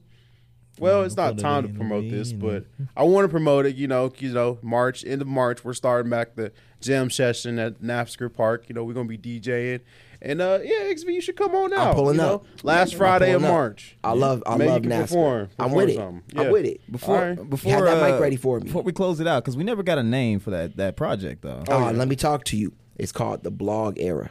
Well, 0.78 1.02
it's 1.04 1.16
not 1.16 1.38
time 1.38 1.64
to 1.64 1.68
promote 1.68 2.10
this, 2.10 2.32
but 2.32 2.64
I 2.96 3.02
want 3.04 3.24
to 3.26 3.28
promote 3.28 3.66
it. 3.66 3.76
You 3.76 3.86
know, 3.86 4.10
you 4.18 4.32
know, 4.32 4.58
March 4.62 5.04
end 5.04 5.20
of 5.22 5.28
March, 5.28 5.62
we're 5.64 5.74
starting 5.74 6.10
back 6.10 6.34
the 6.34 6.50
jam 6.80 7.10
session 7.10 7.58
at 7.58 7.82
Naftzger 7.82 8.32
Park. 8.32 8.64
You 8.68 8.74
know, 8.74 8.82
we're 8.82 8.94
gonna 8.94 9.06
be 9.06 9.18
DJing, 9.18 9.80
and 10.22 10.40
uh, 10.40 10.60
yeah, 10.64 10.90
XV, 10.92 11.10
you 11.10 11.20
should 11.20 11.36
come 11.36 11.54
on 11.54 11.72
out. 11.74 11.94
pulling 11.94 12.16
you 12.16 12.22
know? 12.22 12.34
up. 12.36 12.46
last 12.64 12.94
Friday 12.96 13.32
of. 13.32 13.42
March. 13.42 13.96
I 14.02 14.12
love. 14.12 14.42
I 14.46 14.56
Maybe 14.56 14.70
love 14.70 14.84
you 14.84 14.90
can 14.90 15.00
NASCAR. 15.02 15.08
perform- 15.08 15.40
I'm 15.40 15.48
perform 15.56 15.74
with 15.74 15.88
it. 15.90 15.96
something. 15.96 16.38
I'm 16.40 16.50
with 16.50 16.64
it. 16.64 16.80
Before 16.90 17.16
All 17.16 17.22
right. 17.34 17.50
before 17.50 17.72
Have 17.72 17.84
that 17.84 18.02
mic 18.02 18.14
uh, 18.14 18.20
ready 18.20 18.36
for 18.36 18.58
me. 18.58 18.64
Before 18.64 18.82
we 18.82 18.92
close 18.92 19.20
it 19.20 19.26
out, 19.26 19.44
because 19.44 19.56
we 19.58 19.64
never 19.64 19.82
got 19.82 19.98
a 19.98 20.02
name 20.02 20.40
for 20.40 20.50
that 20.50 20.76
that 20.78 20.96
project 20.96 21.42
though. 21.42 21.62
Oh, 21.68 21.78
yeah. 21.78 21.90
let 21.90 22.08
me 22.08 22.16
talk 22.16 22.44
to 22.44 22.56
you. 22.56 22.72
It's 22.96 23.12
called 23.12 23.42
the 23.44 23.50
blog 23.50 23.98
era. 24.00 24.30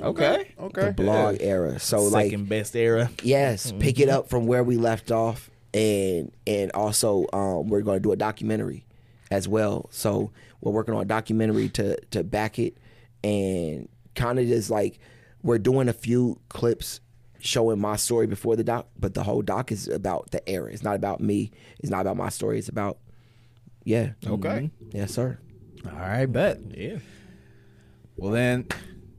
Okay. 0.00 0.52
Okay. 0.58 0.86
The 0.86 0.92
blog 0.92 1.38
era. 1.40 1.78
So 1.78 2.02
like 2.04 2.26
Second 2.26 2.48
best 2.48 2.76
era. 2.76 3.10
Yes, 3.22 3.72
pick 3.78 4.00
it 4.00 4.08
up 4.08 4.28
from 4.28 4.46
where 4.46 4.64
we 4.64 4.76
left 4.76 5.10
off, 5.10 5.50
and 5.74 6.32
and 6.46 6.70
also 6.72 7.26
um, 7.32 7.68
we're 7.68 7.82
going 7.82 7.96
to 7.98 8.02
do 8.02 8.12
a 8.12 8.16
documentary 8.16 8.84
as 9.30 9.48
well. 9.48 9.88
So 9.90 10.32
we're 10.60 10.72
working 10.72 10.94
on 10.94 11.02
a 11.02 11.06
documentary 11.06 11.68
to 11.70 11.96
to 12.12 12.24
back 12.24 12.58
it, 12.58 12.76
and 13.24 13.88
kind 14.14 14.38
of 14.38 14.46
just 14.46 14.70
like 14.70 14.98
we're 15.42 15.58
doing 15.58 15.88
a 15.88 15.92
few 15.92 16.38
clips 16.48 17.00
showing 17.38 17.80
my 17.80 17.96
story 17.96 18.26
before 18.26 18.56
the 18.56 18.64
doc, 18.64 18.86
but 18.98 19.14
the 19.14 19.22
whole 19.22 19.42
doc 19.42 19.72
is 19.72 19.88
about 19.88 20.30
the 20.30 20.46
era. 20.48 20.70
It's 20.70 20.82
not 20.82 20.94
about 20.96 21.20
me. 21.20 21.50
It's 21.78 21.90
not 21.90 22.02
about 22.02 22.16
my 22.16 22.28
story. 22.28 22.58
It's 22.58 22.68
about 22.68 22.98
yeah. 23.84 24.10
Okay. 24.26 24.70
Yes, 24.92 25.12
sir. 25.12 25.38
All 25.86 25.98
right, 25.98 26.26
bet. 26.26 26.60
Yeah. 26.70 26.98
Well 28.16 28.32
then, 28.32 28.66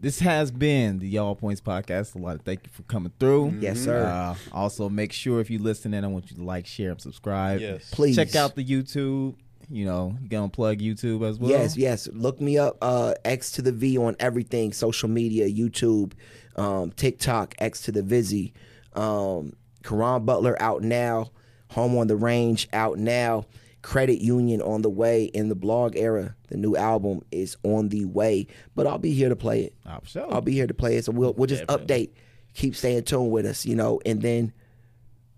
this 0.02 0.20
has 0.20 0.50
been 0.52 1.00
the 1.00 1.08
Y'all 1.08 1.36
Points 1.36 1.62
podcast. 1.62 2.16
A 2.16 2.18
lot 2.18 2.36
of 2.36 2.42
thank 2.42 2.66
you 2.66 2.72
for 2.74 2.82
coming 2.84 3.14
through. 3.20 3.58
Yes, 3.60 3.80
sir. 3.80 4.04
Uh, 4.04 4.36
also, 4.52 4.90
make 4.90 5.14
sure 5.14 5.40
if 5.40 5.50
you 5.50 5.60
listening, 5.60 6.04
I 6.04 6.08
want 6.08 6.32
you 6.32 6.38
to 6.38 6.44
like, 6.44 6.66
share, 6.66 6.90
and 6.92 7.00
subscribe. 7.00 7.62
Yes. 7.62 7.90
Please 7.92 8.16
Check 8.16 8.36
out 8.36 8.56
the 8.56 8.66
YouTube. 8.66 9.36
You 9.70 9.86
know, 9.86 10.18
you 10.22 10.28
gonna 10.28 10.50
plug 10.50 10.80
YouTube 10.80 11.26
as 11.26 11.40
well. 11.40 11.52
Yes, 11.52 11.78
yes. 11.78 12.10
Look 12.12 12.42
me 12.42 12.58
up, 12.58 12.78
uh, 12.82 13.14
X 13.24 13.52
to 13.54 13.62
the 13.62 13.72
V 13.72 13.98
on 13.98 14.18
everything, 14.20 14.74
social 14.74 15.08
media, 15.08 15.48
YouTube, 15.48 16.12
um, 16.58 16.92
TikTok, 16.92 17.56
X 17.60 17.82
to 17.84 17.92
the 17.94 18.02
Vizzy. 18.02 18.54
Um, 18.94 19.54
Karan 19.84 20.26
Butler 20.26 20.62
out 20.62 20.82
now. 20.82 21.32
Home 21.70 21.98
on 21.98 22.08
the 22.08 22.18
Range 22.18 22.68
out 22.74 22.98
now. 22.98 23.46
Credit 23.82 24.20
Union 24.22 24.62
on 24.62 24.82
the 24.82 24.90
way. 24.90 25.26
In 25.26 25.50
the 25.50 25.56
blog 25.56 25.96
era, 25.96 26.36
the 26.50 26.58
new 26.58 26.76
album 26.76 27.22
is 27.32 27.58
on 27.64 27.90
the 27.90 28.06
way. 28.06 28.48
But 28.76 28.88
I'll 28.88 28.98
be 29.00 29.14
here 29.14 29.30
to 29.30 29.36
play 29.36 29.64
it. 29.64 29.76
For 29.84 30.08
sure. 30.08 30.34
I'll 30.34 30.42
be 30.42 30.54
here 30.54 30.68
to 30.68 30.74
play 30.74 30.98
it. 30.98 31.06
So 31.06 31.12
we'll 31.12 31.34
we'll 31.34 31.48
just 31.48 31.66
Definitely. 31.68 32.08
update. 32.08 32.10
Keep 32.54 32.76
staying 32.76 33.04
tuned 33.04 33.32
with 33.32 33.46
us, 33.46 33.66
you 33.66 33.76
know, 33.76 34.02
and 34.06 34.22
then 34.22 34.52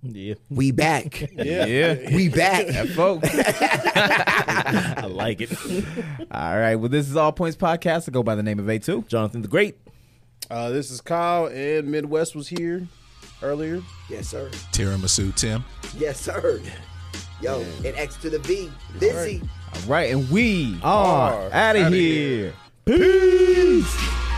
Yeah. 0.02 0.34
we 0.49 0.72
back. 0.72 1.30
Yeah. 1.36 1.65
yeah. 1.65 2.15
we 2.15 2.28
back. 2.30 2.68
folks. 2.90 3.30
I 3.95 5.06
like 5.10 5.41
it. 5.41 5.52
All 6.32 6.57
right. 6.57 6.76
Well, 6.76 6.90
this 6.90 7.10
is 7.10 7.15
All 7.15 7.32
Points 7.32 7.56
Podcast. 7.56 8.10
I 8.10 8.11
go 8.11 8.24
by 8.24 8.36
the 8.36 8.44
name 8.44 8.60
of 8.60 8.65
A2. 8.65 9.07
Jonathan 9.07 9.41
the 9.41 9.48
Great. 9.48 9.78
Uh, 10.49 10.70
this 10.72 10.91
is 10.91 10.99
Kyle, 11.02 11.45
and 11.48 11.90
Midwest 11.90 12.36
was 12.36 12.48
here 12.49 12.88
earlier. 13.41 13.82
Yes, 14.10 14.28
sir. 14.28 14.49
Tiramisu 14.72 15.34
Tim. 15.36 15.64
Yes, 15.98 16.20
sir. 16.20 16.61
Yo, 17.44 17.60
yeah. 17.60 17.90
and 17.90 17.98
X 17.98 18.15
to 18.15 18.30
the 18.30 18.40
V. 18.40 18.72
Busy. 18.99 19.41
All 19.76 19.82
right, 19.82 20.11
and 20.11 20.30
we 20.32 20.80
are, 20.82 21.34
are 21.34 21.52
out 21.52 21.76
of 21.76 21.91
here. 21.91 22.53
here. 22.86 22.98
Peace. 22.98 24.32